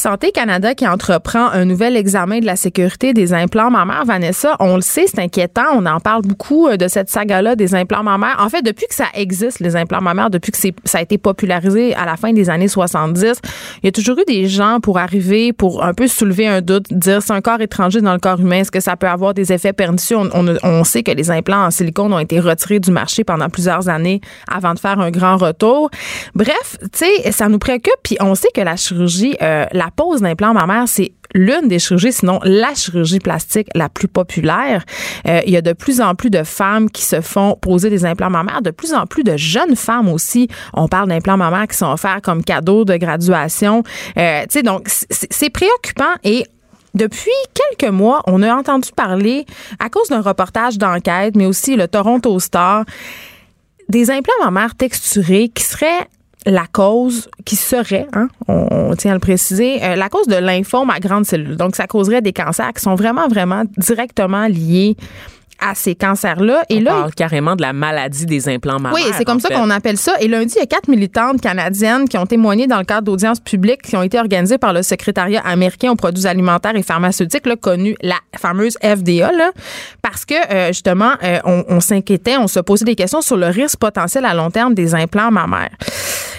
Santé 0.00 0.32
Canada 0.32 0.74
qui 0.74 0.88
entreprend 0.88 1.50
un 1.50 1.66
nouvel 1.66 1.94
examen 1.94 2.38
de 2.38 2.46
la 2.46 2.56
sécurité 2.56 3.12
des 3.12 3.34
implants 3.34 3.70
mammaires. 3.70 4.06
Vanessa, 4.06 4.56
on 4.58 4.76
le 4.76 4.80
sait, 4.80 5.04
c'est 5.06 5.18
inquiétant. 5.18 5.66
On 5.74 5.84
en 5.84 6.00
parle 6.00 6.22
beaucoup 6.22 6.68
euh, 6.68 6.78
de 6.78 6.88
cette 6.88 7.10
saga-là 7.10 7.54
des 7.54 7.74
implants 7.74 8.02
mammaires. 8.02 8.38
En 8.40 8.48
fait, 8.48 8.62
depuis 8.62 8.86
que 8.86 8.94
ça 8.94 9.08
existe, 9.12 9.60
les 9.60 9.76
implants 9.76 10.00
mammaires, 10.00 10.30
depuis 10.30 10.52
que 10.52 10.58
ça 10.84 10.98
a 10.98 11.02
été 11.02 11.18
popularisé 11.18 11.94
à 11.94 12.06
la 12.06 12.16
fin 12.16 12.32
des 12.32 12.48
années 12.48 12.66
70, 12.66 13.42
il 13.82 13.86
y 13.86 13.88
a 13.90 13.92
toujours 13.92 14.18
eu 14.18 14.24
des 14.26 14.48
gens 14.48 14.80
pour 14.80 14.96
arriver, 14.96 15.52
pour 15.52 15.84
un 15.84 15.92
peu 15.92 16.06
soulever 16.06 16.48
un 16.48 16.62
doute, 16.62 16.86
dire 16.90 17.20
c'est 17.20 17.34
un 17.34 17.42
corps 17.42 17.60
étranger 17.60 18.00
dans 18.00 18.14
le 18.14 18.20
corps 18.20 18.40
humain, 18.40 18.60
est-ce 18.60 18.70
que 18.70 18.80
ça 18.80 18.96
peut 18.96 19.08
avoir 19.08 19.34
des 19.34 19.52
effets 19.52 19.74
pernicieux? 19.74 20.16
On, 20.62 20.84
sait 20.84 21.02
que 21.02 21.12
les 21.12 21.30
implants 21.30 21.66
en 21.66 21.70
silicone 21.70 22.14
ont 22.14 22.18
été 22.18 22.40
retirés 22.40 22.80
du 22.80 22.90
marché 22.90 23.22
pendant 23.22 23.50
plusieurs 23.50 23.90
années 23.90 24.22
avant 24.50 24.72
de 24.72 24.78
faire 24.78 24.98
un 24.98 25.10
grand 25.10 25.36
retour. 25.36 25.90
Bref, 26.34 26.78
tu 26.80 27.04
sais, 27.04 27.32
ça 27.32 27.50
nous 27.50 27.58
préoccupe. 27.58 27.92
Puis 28.02 28.16
on 28.20 28.34
sait 28.34 28.48
que 28.54 28.62
la 28.62 28.76
chirurgie, 28.76 29.36
euh, 29.42 29.66
la 29.72 29.89
pose 29.90 30.20
d'implant 30.20 30.54
mammaire, 30.54 30.84
c'est 30.86 31.12
l'une 31.34 31.68
des 31.68 31.78
chirurgies, 31.78 32.12
sinon 32.12 32.40
la 32.42 32.74
chirurgie 32.74 33.20
plastique 33.20 33.68
la 33.74 33.88
plus 33.88 34.08
populaire. 34.08 34.84
Euh, 35.28 35.40
il 35.46 35.52
y 35.52 35.56
a 35.56 35.62
de 35.62 35.72
plus 35.72 36.00
en 36.00 36.14
plus 36.14 36.30
de 36.30 36.42
femmes 36.42 36.90
qui 36.90 37.02
se 37.02 37.20
font 37.20 37.56
poser 37.60 37.90
des 37.90 38.04
implants 38.04 38.30
mammaires, 38.30 38.62
de 38.62 38.70
plus 38.70 38.92
en 38.94 39.06
plus 39.06 39.22
de 39.22 39.36
jeunes 39.36 39.76
femmes 39.76 40.08
aussi. 40.08 40.48
On 40.74 40.88
parle 40.88 41.08
d'implants 41.08 41.36
mammaires 41.36 41.68
qui 41.68 41.76
sont 41.76 41.90
offerts 41.90 42.22
comme 42.22 42.42
cadeau 42.42 42.84
de 42.84 42.96
graduation. 42.96 43.82
Euh, 44.16 44.42
tu 44.42 44.48
sais, 44.50 44.62
donc 44.62 44.88
c'est 44.88 45.50
préoccupant 45.50 46.14
et 46.24 46.44
depuis 46.94 47.30
quelques 47.54 47.92
mois, 47.92 48.22
on 48.26 48.42
a 48.42 48.52
entendu 48.52 48.90
parler, 48.94 49.46
à 49.78 49.88
cause 49.88 50.08
d'un 50.08 50.22
reportage 50.22 50.76
d'enquête, 50.76 51.36
mais 51.36 51.46
aussi 51.46 51.76
le 51.76 51.86
Toronto 51.86 52.40
Star, 52.40 52.84
des 53.88 54.10
implants 54.10 54.34
mammaires 54.42 54.74
texturés 54.74 55.48
qui 55.48 55.62
seraient 55.62 56.08
la 56.46 56.66
cause 56.66 57.28
qui 57.44 57.56
serait, 57.56 58.06
hein, 58.12 58.28
on, 58.48 58.94
tient 58.96 59.12
à 59.12 59.14
le 59.14 59.20
préciser, 59.20 59.82
euh, 59.82 59.96
la 59.96 60.08
cause 60.08 60.26
de 60.26 60.36
lymphome 60.36 60.90
à 60.90 60.98
grande 60.98 61.26
cellule. 61.26 61.56
Donc, 61.56 61.76
ça 61.76 61.86
causerait 61.86 62.22
des 62.22 62.32
cancers 62.32 62.72
qui 62.72 62.82
sont 62.82 62.94
vraiment, 62.94 63.28
vraiment 63.28 63.64
directement 63.76 64.46
liés 64.46 64.96
à 65.60 65.74
ces 65.74 65.94
cancers-là. 65.94 66.62
Et 66.68 66.78
On 66.78 66.82
là, 66.82 66.90
parle 66.92 67.14
carrément 67.14 67.56
de 67.56 67.62
la 67.62 67.72
maladie 67.72 68.26
des 68.26 68.48
implants 68.48 68.80
mammaires. 68.80 68.94
Oui, 68.94 69.12
c'est 69.16 69.24
comme 69.24 69.40
ça 69.40 69.50
qu'on 69.50 69.70
appelle 69.70 69.96
ça. 69.96 70.14
Et 70.20 70.28
lundi, 70.28 70.54
il 70.56 70.60
y 70.60 70.62
a 70.62 70.66
quatre 70.66 70.88
militantes 70.88 71.40
canadiennes 71.40 72.08
qui 72.08 72.16
ont 72.18 72.26
témoigné 72.26 72.66
dans 72.66 72.78
le 72.78 72.84
cadre 72.84 73.02
d'audiences 73.02 73.40
publiques 73.40 73.82
qui 73.82 73.96
ont 73.96 74.02
été 74.02 74.18
organisées 74.18 74.58
par 74.58 74.72
le 74.72 74.82
secrétariat 74.82 75.42
américain 75.44 75.90
aux 75.90 75.96
produits 75.96 76.26
alimentaires 76.26 76.76
et 76.76 76.82
pharmaceutiques, 76.82 77.46
là, 77.46 77.56
connu 77.56 77.96
la 78.02 78.16
fameuse 78.36 78.76
FDA, 78.82 79.32
là, 79.32 79.52
parce 80.02 80.24
que 80.24 80.34
euh, 80.52 80.68
justement, 80.68 81.12
euh, 81.22 81.38
on, 81.44 81.64
on 81.68 81.80
s'inquiétait, 81.80 82.36
on 82.36 82.48
se 82.48 82.60
posait 82.60 82.84
des 82.84 82.96
questions 82.96 83.20
sur 83.20 83.36
le 83.36 83.46
risque 83.46 83.78
potentiel 83.78 84.24
à 84.24 84.34
long 84.34 84.50
terme 84.50 84.74
des 84.74 84.94
implants 84.94 85.30
mammaires. 85.30 85.76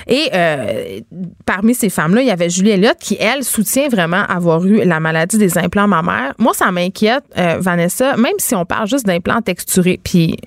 Et 0.07 0.29
euh, 0.33 0.99
parmi 1.45 1.75
ces 1.75 1.89
femmes-là, 1.89 2.21
il 2.21 2.27
y 2.27 2.31
avait 2.31 2.49
Julie 2.49 2.71
Elliott 2.71 2.97
qui, 2.99 3.17
elle, 3.19 3.43
soutient 3.43 3.89
vraiment 3.89 4.23
avoir 4.27 4.65
eu 4.65 4.83
la 4.83 4.99
maladie 4.99 5.37
des 5.37 5.57
implants 5.57 5.87
mammaires. 5.87 6.33
Moi, 6.37 6.53
ça 6.53 6.71
m'inquiète, 6.71 7.23
euh, 7.37 7.57
Vanessa, 7.59 8.17
même 8.17 8.33
si 8.37 8.55
on 8.55 8.65
parle 8.65 8.87
juste 8.87 9.05
d'implants 9.05 9.41
texturés. 9.41 9.99
Puis 10.03 10.37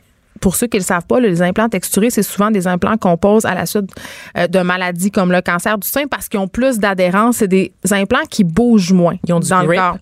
pour 0.44 0.56
ceux 0.56 0.66
qui 0.66 0.76
ne 0.76 0.82
le 0.82 0.84
savent 0.84 1.06
pas, 1.06 1.20
les 1.20 1.40
implants 1.40 1.70
texturés, 1.70 2.10
c'est 2.10 2.22
souvent 2.22 2.50
des 2.50 2.66
implants 2.66 2.98
qu'on 2.98 3.16
pose 3.16 3.46
à 3.46 3.54
la 3.54 3.64
suite 3.64 3.88
euh, 4.36 4.46
de 4.46 4.58
maladies 4.58 5.10
comme 5.10 5.32
le 5.32 5.40
cancer 5.40 5.78
du 5.78 5.88
sein 5.88 6.06
parce 6.06 6.28
qu'ils 6.28 6.38
ont 6.38 6.48
plus 6.48 6.78
d'adhérence. 6.78 7.36
C'est 7.38 7.48
des 7.48 7.72
implants 7.92 8.26
qui 8.28 8.44
bougent 8.44 8.92
moins 8.92 9.16
Ils 9.26 9.32
ont 9.32 9.40
du 9.40 9.48
dans 9.48 9.64
grip? 9.64 9.70
le 9.70 9.76
corps. 9.78 9.96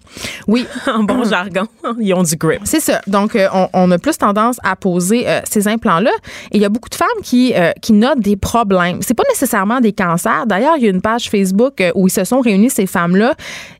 Oui. 0.48 0.66
en 0.92 1.04
bon 1.04 1.22
jargon, 1.22 1.68
ils 2.00 2.12
ont 2.12 2.24
du 2.24 2.34
grip. 2.34 2.60
C'est 2.64 2.80
ça. 2.80 3.00
Donc, 3.06 3.36
euh, 3.36 3.46
on, 3.72 3.88
a 3.92 3.98
plus 3.98 4.18
tendance 4.18 4.56
à 4.64 4.74
poser 4.74 5.28
euh, 5.28 5.38
ces 5.44 5.68
implants-là. 5.68 6.10
Et 6.50 6.56
il 6.56 6.60
y 6.60 6.64
a 6.64 6.68
beaucoup 6.68 6.88
de 6.88 6.96
femmes 6.96 7.06
qui, 7.22 7.54
qui 7.80 7.92
notent 7.92 8.18
des 8.18 8.34
problèmes. 8.34 8.98
C'est 9.00 9.14
pas 9.14 9.22
nécessairement 9.28 9.78
des 9.78 9.92
cancers. 9.92 10.44
D'ailleurs, 10.48 10.74
il 10.76 10.82
y 10.82 10.86
a 10.88 10.90
une 10.90 11.02
page 11.02 11.30
Facebook 11.30 11.80
où 11.94 12.08
ils 12.08 12.10
se 12.10 12.24
sont 12.24 12.40
réunis, 12.40 12.70
ces 12.70 12.88
femmes-là. 12.88 13.34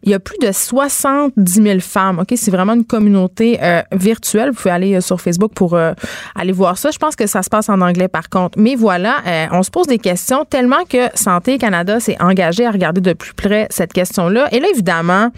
Il 0.04 0.10
y 0.10 0.14
a 0.14 0.20
plus 0.20 0.38
de 0.38 0.52
70 0.52 1.52
000 1.52 1.80
femmes. 1.80 2.20
OK? 2.20 2.32
C'est 2.36 2.52
vraiment 2.52 2.74
une 2.74 2.84
communauté 2.84 3.58
virtuelle. 3.90 4.50
Vous 4.50 4.56
pouvez 4.56 4.70
aller 4.70 5.00
sur 5.00 5.20
Facebook 5.20 5.52
pour 5.54 5.76
aller 5.76 6.51
voir 6.52 6.78
ça. 6.78 6.90
Je 6.90 6.98
pense 6.98 7.16
que 7.16 7.26
ça 7.26 7.42
se 7.42 7.50
passe 7.50 7.68
en 7.68 7.80
anglais 7.80 8.08
par 8.08 8.28
contre. 8.28 8.58
Mais 8.58 8.74
voilà, 8.74 9.16
euh, 9.26 9.46
on 9.52 9.62
se 9.62 9.70
pose 9.70 9.86
des 9.86 9.98
questions 9.98 10.44
tellement 10.44 10.84
que 10.88 11.08
Santé 11.14 11.58
Canada 11.58 12.00
s'est 12.00 12.16
engagé 12.20 12.66
à 12.66 12.70
regarder 12.70 13.00
de 13.00 13.12
plus 13.12 13.34
près 13.34 13.66
cette 13.70 13.92
question-là. 13.92 14.48
Et 14.52 14.60
là, 14.60 14.68
évidemment, 14.72 15.30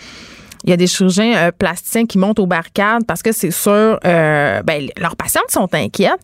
il 0.64 0.70
y 0.70 0.72
a 0.72 0.76
des 0.76 0.86
chirurgiens 0.86 1.36
euh, 1.36 1.50
plasticiens 1.56 2.06
qui 2.06 2.18
montent 2.18 2.38
aux 2.38 2.46
barricades 2.46 3.04
parce 3.06 3.22
que 3.22 3.32
c'est 3.32 3.50
sûr, 3.50 3.98
euh, 4.04 4.62
ben, 4.62 4.88
leurs 4.98 5.16
patientes 5.16 5.50
sont 5.50 5.68
inquiètes. 5.74 6.20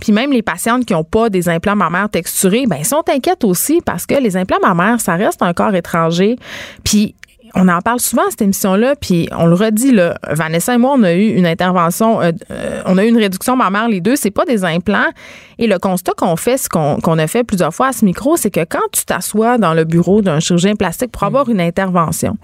Puis 0.00 0.12
même 0.12 0.30
les 0.30 0.42
patientes 0.42 0.84
qui 0.84 0.92
n'ont 0.92 1.04
pas 1.04 1.30
des 1.30 1.48
implants 1.48 1.76
mammaires 1.76 2.10
texturés, 2.10 2.66
ben, 2.66 2.84
sont 2.84 3.04
inquiètes 3.08 3.44
aussi 3.44 3.80
parce 3.84 4.04
que 4.04 4.14
les 4.14 4.36
implants 4.36 4.60
mammaires, 4.60 5.00
ça 5.00 5.14
reste 5.14 5.40
un 5.40 5.54
corps 5.54 5.74
étranger. 5.74 6.36
Puis 6.84 7.14
on 7.54 7.68
en 7.68 7.80
parle 7.80 8.00
souvent 8.00 8.26
à 8.26 8.30
cette 8.30 8.42
émission-là, 8.42 8.94
puis 9.00 9.28
on 9.36 9.46
le 9.46 9.54
redit, 9.54 9.92
là, 9.92 10.18
Vanessa 10.28 10.74
et 10.74 10.78
moi, 10.78 10.94
on 10.96 11.02
a 11.02 11.12
eu 11.12 11.34
une 11.34 11.46
intervention, 11.46 12.20
euh, 12.20 12.32
euh, 12.50 12.82
on 12.86 12.98
a 12.98 13.04
eu 13.04 13.08
une 13.08 13.18
réduction 13.18 13.56
mammaire 13.56 13.88
les 13.88 14.00
deux, 14.00 14.16
c'est 14.16 14.30
pas 14.30 14.44
des 14.44 14.64
implants. 14.64 15.10
Et 15.58 15.66
le 15.66 15.78
constat 15.78 16.12
qu'on 16.16 16.36
fait, 16.36 16.58
ce 16.58 16.68
qu'on 16.68 17.18
a 17.18 17.26
fait 17.26 17.44
plusieurs 17.44 17.74
fois 17.74 17.88
à 17.88 17.92
ce 17.92 18.04
micro, 18.04 18.36
c'est 18.36 18.50
que 18.50 18.64
quand 18.64 18.86
tu 18.92 19.04
t'assois 19.04 19.58
dans 19.58 19.74
le 19.74 19.84
bureau 19.84 20.22
d'un 20.22 20.40
chirurgien 20.40 20.74
plastique 20.74 21.12
pour 21.12 21.22
avoir 21.22 21.48
une 21.48 21.60
intervention, 21.60 22.36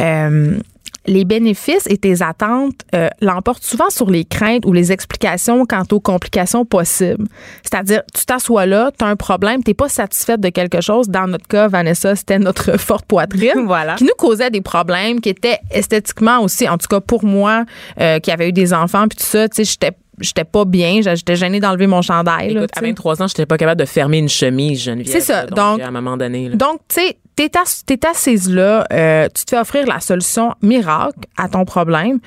euh, 0.00 0.58
les 1.06 1.24
bénéfices 1.24 1.86
et 1.88 1.96
tes 1.96 2.22
attentes 2.22 2.80
euh, 2.94 3.08
l'emportent 3.20 3.62
souvent 3.62 3.90
sur 3.90 4.10
les 4.10 4.24
craintes 4.24 4.64
ou 4.66 4.72
les 4.72 4.92
explications 4.92 5.64
quant 5.66 5.84
aux 5.90 6.00
complications 6.00 6.64
possibles. 6.64 7.26
C'est-à-dire, 7.62 8.02
tu 8.14 8.24
t'assois 8.24 8.66
là, 8.66 8.90
tu 8.96 9.04
as 9.04 9.08
un 9.08 9.16
problème, 9.16 9.62
tu 9.62 9.74
pas 9.74 9.88
satisfaite 9.88 10.40
de 10.40 10.48
quelque 10.48 10.80
chose. 10.80 11.08
Dans 11.08 11.26
notre 11.26 11.46
cas, 11.46 11.68
Vanessa, 11.68 12.16
c'était 12.16 12.38
notre 12.38 12.76
forte 12.78 13.06
poitrine 13.06 13.52
voilà. 13.66 13.94
qui 13.94 14.04
nous 14.04 14.14
causait 14.18 14.50
des 14.50 14.60
problèmes, 14.60 15.20
qui 15.20 15.28
étaient 15.28 15.58
esthétiquement 15.70 16.40
aussi, 16.40 16.68
en 16.68 16.78
tout 16.78 16.88
cas 16.88 17.00
pour 17.00 17.24
moi, 17.24 17.64
euh, 18.00 18.18
qui 18.18 18.30
avait 18.30 18.48
eu 18.48 18.52
des 18.52 18.72
enfants, 18.72 19.06
puis 19.08 19.18
tout 19.18 19.24
ça, 19.24 19.48
tu 19.48 19.56
sais, 19.56 19.64
j'étais 19.64 19.92
j'étais 20.18 20.44
pas 20.44 20.64
bien, 20.64 21.00
j'étais 21.02 21.36
gênée 21.36 21.60
d'enlever 21.60 21.86
mon 21.86 22.02
chandail. 22.02 22.52
Écoute, 22.52 22.70
à 22.74 22.80
23 22.80 23.22
ans, 23.22 23.26
j'étais 23.26 23.44
pas 23.44 23.58
capable 23.58 23.80
de 23.80 23.84
fermer 23.84 24.18
une 24.18 24.30
chemise, 24.30 24.82
Geneviève. 24.82 25.12
C'est 25.12 25.20
ça. 25.20 25.44
Donc, 25.44 25.80
à 25.80 25.88
un 25.88 25.90
moment 25.90 26.16
donné. 26.16 26.48
Donc, 26.50 26.80
tu 26.88 27.00
sais, 27.00 27.18
t'es, 27.36 28.06
assise 28.06 28.50
là, 28.50 28.86
euh, 28.92 29.28
tu 29.34 29.44
te 29.44 29.50
fais 29.50 29.58
offrir 29.58 29.86
la 29.86 30.00
solution 30.00 30.54
miracle 30.62 31.20
à 31.36 31.48
ton 31.48 31.64
problème. 31.64 32.18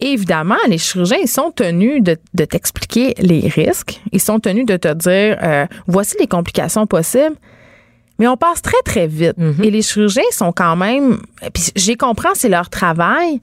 évidemment, 0.00 0.56
les 0.68 0.78
chirurgiens, 0.78 1.18
ils 1.22 1.28
sont 1.28 1.52
tenus 1.52 2.02
de, 2.02 2.44
t'expliquer 2.44 3.14
les 3.18 3.48
risques. 3.48 4.00
Ils 4.10 4.20
sont 4.20 4.40
tenus 4.40 4.66
de 4.66 4.76
te 4.76 4.92
dire, 4.92 5.38
euh, 5.42 5.66
voici 5.86 6.16
les 6.18 6.26
complications 6.26 6.86
possibles. 6.86 7.36
Mais 8.18 8.26
on 8.26 8.36
passe 8.36 8.62
très, 8.62 8.80
très 8.84 9.06
vite. 9.06 9.38
Mm-hmm. 9.38 9.64
Et 9.64 9.70
les 9.70 9.82
chirurgiens 9.82 10.22
sont 10.32 10.52
quand 10.52 10.76
même, 10.76 11.20
puis 11.54 11.70
j'ai 11.76 11.96
compris, 11.96 12.28
c'est 12.34 12.48
leur 12.48 12.68
travail 12.68 13.40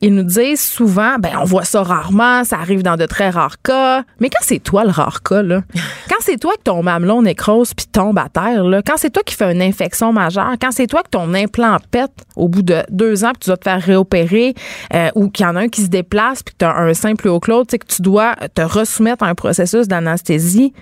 ils 0.00 0.14
nous 0.14 0.22
disent 0.22 0.60
souvent, 0.60 1.16
ben 1.18 1.32
on 1.40 1.44
voit 1.44 1.64
ça 1.64 1.82
rarement, 1.82 2.44
ça 2.44 2.56
arrive 2.56 2.82
dans 2.82 2.96
de 2.96 3.06
très 3.06 3.30
rares 3.30 3.60
cas. 3.62 4.02
Mais 4.18 4.30
quand 4.30 4.42
c'est 4.42 4.58
toi 4.58 4.84
le 4.84 4.90
rare 4.90 5.22
cas, 5.22 5.42
là, 5.42 5.62
quand 6.08 6.16
c'est 6.20 6.38
toi 6.38 6.52
que 6.56 6.62
ton 6.62 6.82
mamelon 6.82 7.22
nécrose 7.22 7.74
puis 7.74 7.86
tombe 7.86 8.18
à 8.18 8.28
terre, 8.28 8.64
là, 8.64 8.82
quand 8.82 8.96
c'est 8.96 9.10
toi 9.10 9.22
qui 9.24 9.34
fais 9.34 9.52
une 9.52 9.62
infection 9.62 10.12
majeure, 10.12 10.54
quand 10.60 10.72
c'est 10.72 10.86
toi 10.86 11.02
que 11.02 11.10
ton 11.10 11.34
implant 11.34 11.76
pète 11.90 12.12
au 12.36 12.48
bout 12.48 12.62
de 12.62 12.82
deux 12.90 13.24
ans 13.24 13.30
puis 13.32 13.40
tu 13.40 13.50
dois 13.50 13.56
te 13.56 13.64
faire 13.64 13.80
réopérer 13.80 14.54
euh, 14.94 15.10
ou 15.14 15.28
qu'il 15.28 15.44
y 15.44 15.48
en 15.48 15.56
a 15.56 15.60
un 15.60 15.68
qui 15.68 15.82
se 15.82 15.88
déplace 15.88 16.42
puis 16.42 16.54
que 16.54 16.58
tu 16.60 16.64
as 16.64 16.76
un 16.76 16.94
sein 16.94 17.14
plus 17.14 17.28
haut 17.28 17.40
que 17.40 17.50
l'autre, 17.50 17.76
que 17.76 17.86
tu 17.86 18.02
dois 18.02 18.34
te 18.54 18.62
resoumettre 18.62 19.22
à 19.24 19.28
un 19.28 19.34
processus 19.34 19.86
d'anesthésie, 19.88 20.72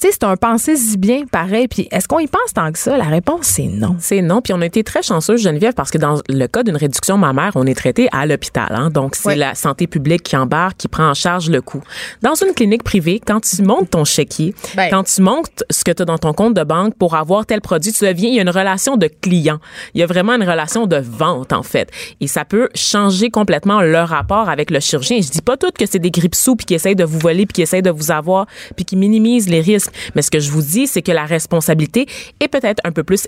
c'est 0.00 0.24
un 0.24 0.36
pensée 0.36 0.76
si 0.76 0.96
bien 0.96 1.24
pareil. 1.30 1.68
Puis 1.68 1.88
est-ce 1.90 2.08
qu'on 2.08 2.18
y 2.18 2.26
pense 2.26 2.52
tant 2.54 2.70
que 2.72 2.78
ça? 2.78 2.96
La 2.96 3.04
réponse, 3.04 3.46
c'est 3.46 3.66
non. 3.66 3.96
C'est 3.98 4.22
non. 4.22 4.40
Puis 4.40 4.52
on 4.52 4.60
a 4.60 4.66
été 4.66 4.84
très 4.84 5.02
chanceux, 5.02 5.36
Geneviève, 5.36 5.74
parce 5.74 5.90
que 5.90 5.98
dans 5.98 6.20
le 6.28 6.46
cas 6.46 6.62
d'une 6.62 6.76
réduction 6.76 7.18
mammaire, 7.18 7.52
on 7.54 7.66
est 7.66 7.74
traité 7.74 8.08
à 8.12 8.26
l'hôpital. 8.26 8.68
Hein. 8.70 8.90
Donc, 8.90 9.14
c'est 9.14 9.36
la 9.36 9.54
santé 9.54 9.86
publique 9.86 10.22
qui 10.22 10.36
embarque, 10.36 10.76
qui 10.78 10.88
prend 10.88 11.08
en 11.08 11.14
charge 11.14 11.50
le 11.50 11.60
coût. 11.60 11.82
Dans 12.22 12.34
une 12.34 12.54
clinique 12.54 12.82
privée, 12.82 13.20
quand 13.24 13.40
tu 13.40 13.62
montes 13.62 13.90
ton 13.90 14.04
chéquier, 14.04 14.54
ben. 14.76 14.88
quand 14.90 15.04
tu 15.04 15.22
montes 15.22 15.64
ce 15.70 15.84
que 15.84 15.92
tu 15.92 16.02
as 16.02 16.04
dans 16.04 16.18
ton 16.18 16.32
compte 16.32 16.54
de 16.54 16.64
banque 16.64 16.94
pour 16.96 17.14
avoir 17.14 17.46
tel 17.46 17.60
produit, 17.60 17.92
tu 17.92 18.04
deviens, 18.04 18.28
il 18.28 18.34
y 18.34 18.38
a 18.38 18.42
une 18.42 18.50
relation 18.50 18.96
de 18.96 19.08
client. 19.08 19.58
Il 19.94 20.00
y 20.00 20.02
a 20.02 20.06
vraiment 20.06 20.34
une 20.34 20.48
relation 20.48 20.86
de 20.86 20.96
vente, 20.96 21.52
en 21.52 21.62
fait. 21.62 21.90
Et 22.20 22.26
ça 22.26 22.44
peut 22.44 22.68
changer 22.74 23.30
complètement 23.30 23.80
le 23.80 24.00
rapport 24.00 24.48
avec 24.48 24.70
le 24.70 24.80
chirurgien. 24.80 25.20
Je 25.20 25.30
dis 25.30 25.42
pas 25.42 25.56
tout 25.56 25.70
que 25.76 25.86
c'est 25.86 25.98
des 25.98 26.10
grippes 26.10 26.34
sous 26.34 26.56
puis 26.56 26.66
qui 26.66 26.74
essayent 26.74 26.96
de 26.96 27.04
vous 27.04 27.18
voler 27.18 27.46
puis 27.46 27.54
qui 27.54 27.62
essayent 27.62 27.82
de 27.82 27.90
vous 27.90 28.10
avoir 28.10 28.46
puis 28.76 28.84
qui 28.84 28.96
minimisent 28.96 29.48
les 29.48 29.60
risques. 29.60 29.87
Mais 30.14 30.22
ce 30.22 30.30
que 30.30 30.40
je 30.40 30.50
vous 30.50 30.62
dis, 30.62 30.86
c'est 30.86 31.02
que 31.02 31.12
la 31.12 31.24
responsabilité 31.24 32.06
est 32.40 32.48
peut-être 32.48 32.80
un 32.84 32.92
peu 32.92 33.04
plus 33.04 33.26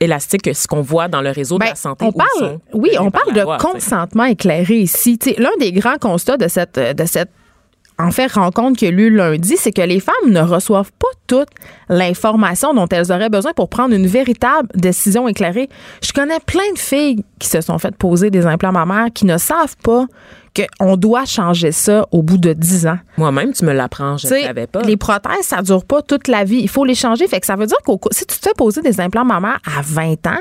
élastique 0.00 0.42
que 0.42 0.52
ce 0.52 0.66
qu'on 0.66 0.82
voit 0.82 1.08
dans 1.08 1.20
le 1.20 1.30
réseau 1.30 1.56
de 1.56 1.60
ben, 1.60 1.70
la 1.70 1.74
santé. 1.74 2.04
On 2.04 2.12
parle, 2.12 2.58
oui, 2.72 2.90
on 2.98 3.10
parle 3.10 3.32
de 3.32 3.44
consentement 3.58 4.24
éclairé 4.24 4.76
ici. 4.76 5.18
L'un 5.38 5.56
des 5.58 5.72
grands 5.72 5.98
constats 5.98 6.36
de 6.36 6.48
cette, 6.48 6.78
de 6.78 7.04
cette 7.04 7.30
en 7.98 8.10
fait 8.10 8.32
rencontre 8.32 8.78
qui 8.78 8.86
a 8.86 8.90
lieu 8.90 9.08
lundi, 9.08 9.56
c'est 9.56 9.72
que 9.72 9.82
les 9.82 10.00
femmes 10.00 10.14
ne 10.28 10.40
reçoivent 10.40 10.92
pas 10.92 11.08
toute 11.26 11.48
l'information 11.88 12.72
dont 12.72 12.86
elles 12.88 13.10
auraient 13.10 13.28
besoin 13.28 13.52
pour 13.52 13.68
prendre 13.68 13.94
une 13.94 14.06
véritable 14.06 14.68
décision 14.74 15.26
éclairée. 15.26 15.68
Je 16.02 16.12
connais 16.12 16.38
plein 16.46 16.72
de 16.72 16.78
filles 16.78 17.24
qui 17.38 17.48
se 17.48 17.60
sont 17.60 17.78
faites 17.78 17.96
poser 17.96 18.30
des 18.30 18.46
implants 18.46 18.72
mammaires 18.72 19.08
qui 19.12 19.26
ne 19.26 19.36
savent 19.36 19.76
pas 19.82 20.06
qu'on 20.78 20.96
doit 20.96 21.24
changer 21.24 21.72
ça 21.72 22.06
au 22.10 22.22
bout 22.22 22.38
de 22.38 22.52
10 22.52 22.86
ans. 22.86 22.98
Moi-même, 23.16 23.52
tu 23.52 23.64
me 23.64 23.72
l'apprends, 23.72 24.16
je 24.16 24.26
ne 24.26 24.42
savais 24.42 24.66
pas. 24.66 24.82
Les 24.82 24.96
prothèses, 24.96 25.42
ça 25.44 25.62
dure 25.62 25.84
pas 25.84 26.02
toute 26.02 26.28
la 26.28 26.44
vie. 26.44 26.60
Il 26.60 26.68
faut 26.68 26.84
les 26.84 26.94
changer. 26.94 27.26
Fait 27.28 27.40
que 27.40 27.46
ça 27.46 27.56
veut 27.56 27.66
dire 27.66 27.78
que 27.84 27.92
si 28.12 28.26
tu 28.26 28.38
te 28.38 28.48
fais 28.48 28.54
poser 28.56 28.80
des 28.82 29.00
implants 29.00 29.24
mammaires 29.24 29.60
à 29.66 29.80
20 29.82 30.26
ans, 30.26 30.40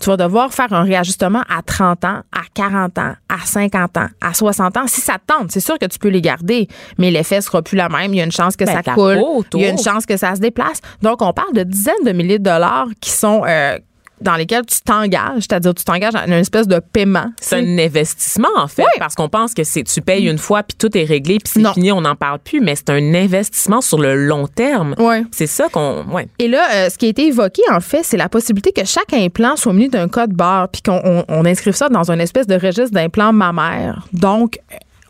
tu 0.00 0.06
vas 0.08 0.16
devoir 0.16 0.52
faire 0.52 0.72
un 0.72 0.82
réajustement 0.82 1.42
à 1.48 1.60
30 1.60 2.04
ans, 2.06 2.20
à 2.32 2.40
40 2.54 2.98
ans, 2.98 3.12
à 3.28 3.38
50 3.44 3.98
ans, 3.98 4.06
à 4.22 4.32
60 4.32 4.76
ans. 4.78 4.86
Si 4.86 5.02
ça 5.02 5.18
te 5.18 5.26
tente, 5.26 5.50
c'est 5.52 5.60
sûr 5.60 5.78
que 5.78 5.84
tu 5.84 5.98
peux 5.98 6.08
les 6.08 6.22
garder, 6.22 6.68
mais 6.96 7.10
l'effet 7.10 7.42
sera 7.42 7.60
plus 7.60 7.76
la 7.76 7.90
même. 7.90 8.14
Il 8.14 8.16
y 8.16 8.20
a 8.22 8.24
une 8.24 8.32
chance 8.32 8.56
que 8.56 8.64
Ben, 8.64 8.80
ça 8.82 8.94
coule. 8.94 9.18
peau 9.18 9.44
Il 9.54 9.60
y 9.60 9.66
a 9.66 9.68
une 9.68 9.78
chance 9.78 10.06
que 10.06 10.16
ça 10.16 10.34
se 10.34 10.40
déplace. 10.40 10.80
Donc, 11.02 11.20
on 11.20 11.34
parle 11.34 11.52
de 11.52 11.64
dizaines 11.64 12.02
de 12.06 12.12
milliers 12.12 12.38
de 12.38 12.44
dollars 12.44 12.86
qui 13.00 13.10
sont 13.10 13.42
euh, 13.46 13.78
dans 14.20 14.36
lesquels 14.36 14.66
tu 14.66 14.80
t'engages, 14.80 15.40
c'est-à-dire 15.42 15.74
tu 15.74 15.84
t'engages 15.84 16.14
à 16.14 16.26
une 16.26 16.32
espèce 16.34 16.66
de 16.68 16.78
paiement. 16.78 17.26
C'est 17.40 17.56
un 17.56 17.78
investissement, 17.78 18.48
en 18.56 18.68
fait, 18.68 18.82
Oui. 18.82 18.88
parce 18.98 19.14
qu'on 19.14 19.28
pense 19.28 19.54
que 19.54 19.64
c'est 19.64 19.82
tu 19.82 20.00
payes 20.00 20.28
une 20.28 20.38
fois, 20.38 20.62
puis 20.62 20.76
tout 20.78 20.96
est 20.96 21.04
réglé, 21.04 21.38
puis 21.38 21.52
c'est 21.54 21.72
fini, 21.72 21.90
on 21.92 22.00
n'en 22.02 22.16
parle 22.16 22.38
plus, 22.38 22.60
mais 22.60 22.76
c'est 22.76 22.90
un 22.90 23.14
investissement 23.14 23.80
sur 23.80 23.98
le 23.98 24.14
long 24.14 24.46
terme. 24.46 24.94
C'est 25.32 25.46
ça 25.46 25.68
qu'on... 25.68 26.04
Ouais. 26.10 26.28
Et 26.38 26.48
là, 26.48 26.66
euh, 26.74 26.90
ce 26.90 26.98
qui 26.98 27.06
a 27.06 27.08
été 27.08 27.26
évoqué, 27.26 27.62
en 27.72 27.80
fait, 27.80 28.02
c'est 28.02 28.16
la 28.16 28.28
possibilité 28.28 28.72
que 28.72 28.84
chaque 28.86 29.12
implant 29.12 29.56
soit 29.56 29.72
muni 29.72 29.88
d'un 29.88 30.08
code 30.08 30.32
barre, 30.32 30.68
puis 30.68 30.82
qu'on 30.82 31.00
on, 31.04 31.24
on 31.28 31.44
inscrive 31.44 31.74
ça 31.74 31.88
dans 31.88 32.10
une 32.10 32.20
espèce 32.20 32.46
de 32.46 32.54
registre 32.54 32.90
d'implants 32.92 33.32
mammaires. 33.32 34.06
Donc, 34.12 34.58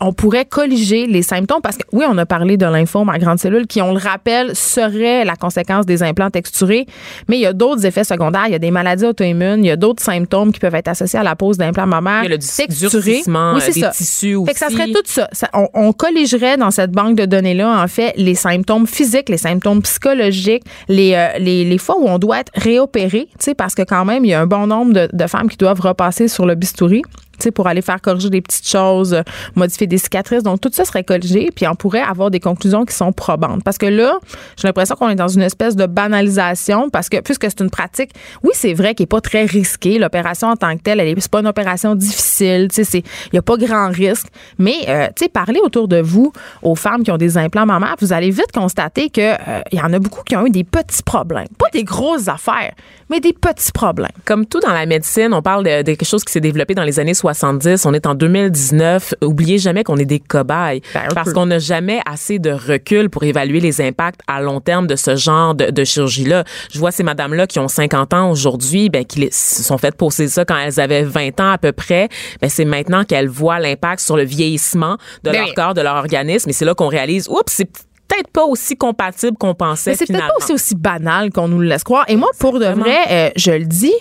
on 0.03 0.13
pourrait 0.13 0.45
colliger 0.45 1.05
les 1.05 1.21
symptômes 1.21 1.61
parce 1.61 1.77
que 1.77 1.83
oui, 1.91 2.03
on 2.09 2.17
a 2.17 2.25
parlé 2.25 2.57
de 2.57 2.65
lymphome 2.65 3.09
à 3.09 3.19
grande 3.19 3.37
cellule 3.39 3.67
qui, 3.67 3.81
on 3.81 3.93
le 3.93 3.99
rappelle, 3.99 4.55
serait 4.55 5.23
la 5.23 5.35
conséquence 5.35 5.85
des 5.85 6.01
implants 6.03 6.29
texturés, 6.31 6.87
mais 7.27 7.37
il 7.37 7.41
y 7.41 7.45
a 7.45 7.53
d'autres 7.53 7.85
effets 7.85 8.03
secondaires, 8.03 8.45
il 8.47 8.51
y 8.51 8.55
a 8.55 8.59
des 8.59 8.71
maladies 8.71 9.05
auto-immunes, 9.05 9.63
il 9.63 9.67
y 9.67 9.71
a 9.71 9.75
d'autres 9.75 10.03
symptômes 10.03 10.51
qui 10.51 10.59
peuvent 10.59 10.73
être 10.75 10.87
associés 10.87 11.19
à 11.19 11.23
la 11.23 11.35
pose 11.35 11.57
d'implants 11.57 11.85
mammaires 11.87 12.23
Il 12.23 12.31
y 12.31 12.33
a 12.33 12.37
le 12.37 12.37
durcissement 12.79 13.53
Oui, 13.55 13.61
c'est 13.63 13.73
des 13.73 13.81
ça. 13.81 13.89
tissus 13.89 14.35
aussi. 14.35 14.47
Fait 14.47 14.53
que 14.53 14.59
ça 14.59 14.69
serait 14.69 14.87
tout 14.91 15.01
ça. 15.05 15.27
Ça- 15.31 15.49
on, 15.53 15.67
on 15.73 15.93
colligerait 15.93 16.57
dans 16.57 16.71
cette 16.71 16.91
banque 16.91 17.15
de 17.15 17.25
données-là, 17.25 17.81
en 17.83 17.87
fait, 17.87 18.13
les 18.17 18.35
symptômes 18.35 18.87
physiques, 18.87 19.29
les 19.29 19.37
symptômes 19.37 19.81
psychologiques, 19.83 20.63
les, 20.89 21.13
euh, 21.13 21.37
les, 21.39 21.63
les 21.63 21.77
fois 21.77 21.95
où 21.99 22.07
on 22.07 22.17
doit 22.17 22.39
être 22.39 22.51
réopéré, 22.55 23.27
tu 23.31 23.35
sais, 23.39 23.53
parce 23.55 23.75
que 23.75 23.83
quand 23.83 24.05
même, 24.05 24.25
il 24.25 24.29
y 24.29 24.33
a 24.33 24.41
un 24.41 24.47
bon 24.47 24.67
nombre 24.67 24.93
de, 24.93 25.09
de 25.11 25.27
femmes 25.27 25.49
qui 25.49 25.57
doivent 25.57 25.79
repasser 25.81 26.27
sur 26.27 26.45
le 26.45 26.55
bistouri. 26.55 27.01
Pour 27.49 27.67
aller 27.67 27.81
faire 27.81 27.99
corriger 28.01 28.29
des 28.29 28.41
petites 28.41 28.67
choses, 28.67 29.13
euh, 29.13 29.23
modifier 29.55 29.87
des 29.87 29.97
cicatrices. 29.97 30.43
Donc, 30.43 30.61
tout 30.61 30.69
ça 30.71 30.85
serait 30.85 31.03
colligé, 31.03 31.49
puis 31.55 31.67
on 31.67 31.75
pourrait 31.75 32.01
avoir 32.01 32.29
des 32.29 32.39
conclusions 32.39 32.85
qui 32.85 32.93
sont 32.93 33.11
probantes. 33.11 33.63
Parce 33.63 33.77
que 33.77 33.87
là, 33.87 34.19
j'ai 34.57 34.67
l'impression 34.67 34.95
qu'on 34.95 35.09
est 35.09 35.15
dans 35.15 35.27
une 35.27 35.41
espèce 35.41 35.75
de 35.75 35.85
banalisation, 35.87 36.89
parce 36.89 37.09
que 37.09 37.19
puisque 37.21 37.45
c'est 37.45 37.61
une 37.61 37.69
pratique, 37.71 38.11
oui, 38.43 38.51
c'est 38.53 38.73
vrai 38.73 38.93
qu'elle 38.93 39.05
n'est 39.05 39.07
pas 39.07 39.21
très 39.21 39.45
risquée. 39.45 39.97
L'opération 39.97 40.49
en 40.49 40.55
tant 40.55 40.75
que 40.77 40.83
telle, 40.83 40.99
elle 40.99 41.07
est, 41.07 41.19
c'est 41.19 41.31
pas 41.31 41.39
une 41.39 41.47
opération 41.47 41.95
difficile. 41.95 42.67
Il 42.77 43.03
n'y 43.33 43.39
a 43.39 43.41
pas 43.41 43.57
grand 43.57 43.89
risque. 43.89 44.27
Mais, 44.59 44.75
euh, 44.87 45.07
tu 45.15 45.23
sais, 45.23 45.29
parlez 45.29 45.59
autour 45.63 45.87
de 45.87 46.01
vous 46.01 46.31
aux 46.61 46.75
femmes 46.75 47.03
qui 47.03 47.11
ont 47.11 47.17
des 47.17 47.37
implants 47.37 47.65
mammaires, 47.65 47.95
vous 47.99 48.13
allez 48.13 48.29
vite 48.29 48.51
constater 48.53 49.09
qu'il 49.09 49.37
il 49.71 49.79
y 49.79 49.81
en 49.81 49.93
a 49.93 49.99
beaucoup 49.99 50.23
qui 50.23 50.35
ont 50.35 50.45
eu 50.45 50.49
des 50.49 50.63
petits 50.63 51.03
problèmes. 51.03 51.47
Pas 51.57 51.69
des 51.71 51.83
grosses 51.83 52.27
affaires, 52.27 52.73
mais 53.09 53.19
des 53.19 53.33
petits 53.33 53.71
problèmes. 53.71 54.11
Comme 54.25 54.45
tout 54.45 54.59
dans 54.59 54.73
la 54.73 54.85
médecine, 54.85 55.33
on 55.33 55.41
parle 55.41 55.63
de, 55.63 55.83
quelque 55.83 56.05
chose 56.05 56.23
qui 56.23 56.31
s'est 56.31 56.41
développé 56.41 56.73
dans 56.73 56.83
les 56.83 56.99
années 56.99 57.13
70. 57.33 57.85
On 57.85 57.93
est 57.93 58.05
en 58.05 58.15
2019. 58.15 59.13
Oubliez 59.23 59.57
jamais 59.57 59.83
qu'on 59.83 59.97
est 59.97 60.05
des 60.05 60.19
cobayes. 60.19 60.81
Ben, 60.93 61.01
parce 61.13 61.33
qu'on 61.33 61.45
n'a 61.45 61.59
jamais 61.59 61.99
assez 62.05 62.39
de 62.39 62.51
recul 62.51 63.09
pour 63.09 63.23
évaluer 63.23 63.59
les 63.59 63.81
impacts 63.81 64.21
à 64.27 64.41
long 64.41 64.59
terme 64.59 64.87
de 64.87 64.95
ce 64.95 65.15
genre 65.15 65.55
de, 65.55 65.71
de 65.71 65.83
chirurgie-là. 65.83 66.43
Je 66.71 66.79
vois 66.79 66.91
ces 66.91 67.03
madames-là 67.03 67.47
qui 67.47 67.59
ont 67.59 67.67
50 67.67 68.13
ans 68.13 68.31
aujourd'hui, 68.31 68.89
ben, 68.89 69.05
qui 69.05 69.19
les- 69.21 69.31
se 69.31 69.63
sont 69.63 69.77
faites 69.77 69.95
poser 69.95 70.27
ça 70.27 70.45
quand 70.45 70.57
elles 70.57 70.79
avaient 70.79 71.03
20 71.03 71.39
ans 71.39 71.51
à 71.51 71.57
peu 71.57 71.71
près. 71.71 72.09
Ben, 72.41 72.49
c'est 72.49 72.65
maintenant 72.65 73.03
qu'elles 73.03 73.29
voient 73.29 73.59
l'impact 73.59 74.01
sur 74.01 74.17
le 74.17 74.23
vieillissement 74.23 74.97
de 75.23 75.31
Ben 75.31 75.39
leur 75.39 75.47
oui. 75.47 75.53
corps, 75.55 75.73
de 75.73 75.81
leur 75.81 75.95
organisme. 75.95 76.49
Et 76.49 76.53
c'est 76.53 76.65
là 76.65 76.73
qu'on 76.73 76.87
réalise, 76.87 77.27
oups, 77.29 77.51
c'est 77.51 77.65
peut-être 77.65 78.29
pas 78.33 78.43
aussi 78.43 78.75
compatible 78.75 79.37
qu'on 79.37 79.53
pensait 79.55 79.91
Mais 79.91 79.95
c'est 79.95 80.05
peut-être 80.05 80.27
pas 80.27 80.33
aussi, 80.37 80.51
aussi 80.53 80.75
banal 80.75 81.31
qu'on 81.31 81.47
nous 81.47 81.59
le 81.59 81.67
laisse 81.67 81.83
croire. 81.83 82.03
Et 82.09 82.15
moi, 82.17 82.29
pour 82.39 82.59
de 82.59 82.65
vrai, 82.65 82.97
euh, 83.09 83.29
je 83.37 83.51
le 83.51 83.63
dis, 83.65 83.93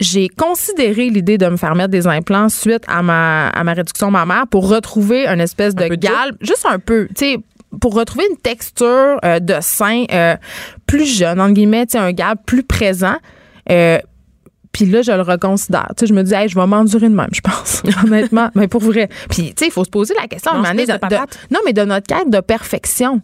j'ai 0.00 0.28
considéré 0.28 1.08
l'idée 1.10 1.38
de 1.38 1.46
me 1.46 1.56
faire 1.56 1.74
mettre 1.74 1.90
des 1.90 2.06
implants 2.06 2.48
suite 2.48 2.84
à 2.86 3.02
ma, 3.02 3.48
à 3.48 3.64
ma 3.64 3.72
réduction 3.72 4.10
mammaire 4.10 4.44
pour 4.50 4.68
retrouver 4.68 5.26
une 5.26 5.40
espèce 5.40 5.74
de 5.74 5.86
galbe, 5.96 6.36
juste 6.40 6.66
un 6.68 6.78
peu, 6.78 7.06
tu 7.08 7.14
sais, 7.16 7.38
pour 7.80 7.94
retrouver 7.94 8.24
une 8.30 8.36
texture 8.36 9.18
euh, 9.24 9.38
de 9.40 9.56
sein 9.60 10.04
euh, 10.12 10.36
plus 10.86 11.04
jeune, 11.06 11.40
entre 11.40 11.54
guillemets, 11.54 11.86
tu 11.86 11.92
sais, 11.92 11.98
un 11.98 12.12
galbe 12.12 12.38
plus 12.46 12.62
présent. 12.62 13.16
Euh, 13.70 13.98
puis 14.72 14.84
là, 14.84 15.00
je 15.00 15.10
le 15.12 15.22
reconsidère. 15.22 15.88
Tu 15.96 16.00
sais, 16.00 16.06
je 16.06 16.12
me 16.12 16.22
dis, 16.22 16.34
hey, 16.34 16.48
je 16.48 16.54
vais 16.54 16.66
m'endurer 16.66 17.08
de 17.08 17.14
même, 17.14 17.30
je 17.32 17.40
pense, 17.40 17.82
honnêtement. 18.04 18.50
Mais 18.54 18.68
pour 18.68 18.82
vrai. 18.82 19.08
Puis, 19.30 19.54
tu 19.54 19.64
sais, 19.64 19.66
il 19.68 19.72
faut 19.72 19.84
se 19.84 19.90
poser 19.90 20.14
la 20.20 20.26
question 20.28 20.50
à 20.52 20.54
un 20.54 20.58
moment 20.58 20.68
donné 20.70 20.84
de 20.86 20.92
de- 20.92 21.16
non, 21.50 21.60
mais 21.64 21.72
de 21.72 21.82
notre 21.82 22.06
quête 22.06 22.28
de 22.28 22.40
perfection. 22.40 23.22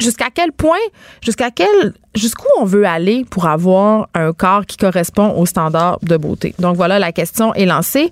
Jusqu'à 0.00 0.28
quel 0.34 0.52
point, 0.52 0.76
jusqu'à 1.22 1.50
quel, 1.50 1.92
jusqu'où 2.14 2.46
on 2.60 2.64
veut 2.64 2.86
aller 2.86 3.24
pour 3.30 3.46
avoir 3.46 4.08
un 4.14 4.32
corps 4.32 4.66
qui 4.66 4.76
correspond 4.76 5.32
aux 5.36 5.46
standards 5.46 5.98
de 6.02 6.16
beauté? 6.16 6.54
Donc 6.58 6.76
voilà, 6.76 6.98
la 6.98 7.12
question 7.12 7.54
est 7.54 7.66
lancée. 7.66 8.10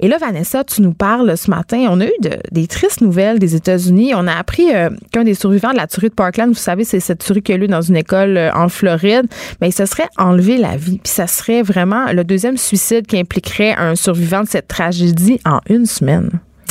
Et 0.00 0.08
là, 0.08 0.18
Vanessa, 0.18 0.64
tu 0.64 0.82
nous 0.82 0.92
parles 0.92 1.36
ce 1.38 1.48
matin. 1.48 1.86
On 1.88 2.00
a 2.00 2.06
eu 2.06 2.12
de- 2.20 2.36
des 2.50 2.66
tristes 2.66 3.00
nouvelles 3.00 3.38
des 3.38 3.54
États-Unis. 3.54 4.12
On 4.16 4.26
a 4.26 4.32
appris 4.34 4.74
euh, 4.74 4.90
qu'un 5.12 5.22
des 5.22 5.34
survivants 5.34 5.70
de 5.70 5.76
la 5.76 5.86
tuerie 5.86 6.08
de 6.08 6.14
Parkland, 6.14 6.48
vous 6.48 6.54
savez, 6.54 6.82
c'est 6.84 6.98
cette 6.98 7.20
tuerie 7.24 7.42
qui 7.42 7.52
a 7.52 7.56
eu 7.56 7.68
dans 7.68 7.80
une 7.80 7.96
école 7.96 8.36
euh, 8.36 8.50
en 8.54 8.68
Floride, 8.68 9.26
mais 9.60 9.68
il 9.68 9.72
se 9.72 9.86
serait 9.86 10.08
enlevé 10.18 10.58
la 10.58 10.76
vie. 10.76 10.98
Puis 10.98 11.12
ça 11.12 11.28
serait 11.28 11.62
vraiment 11.62 12.12
le 12.12 12.24
deuxième 12.24 12.56
suicide 12.56 13.06
qui 13.06 13.18
impliquerait 13.18 13.74
un 13.78 13.94
survivant 13.94 14.42
de 14.42 14.48
cette 14.48 14.66
tragédie 14.66 15.40
en 15.46 15.60
une 15.68 15.86
semaine. 15.86 16.28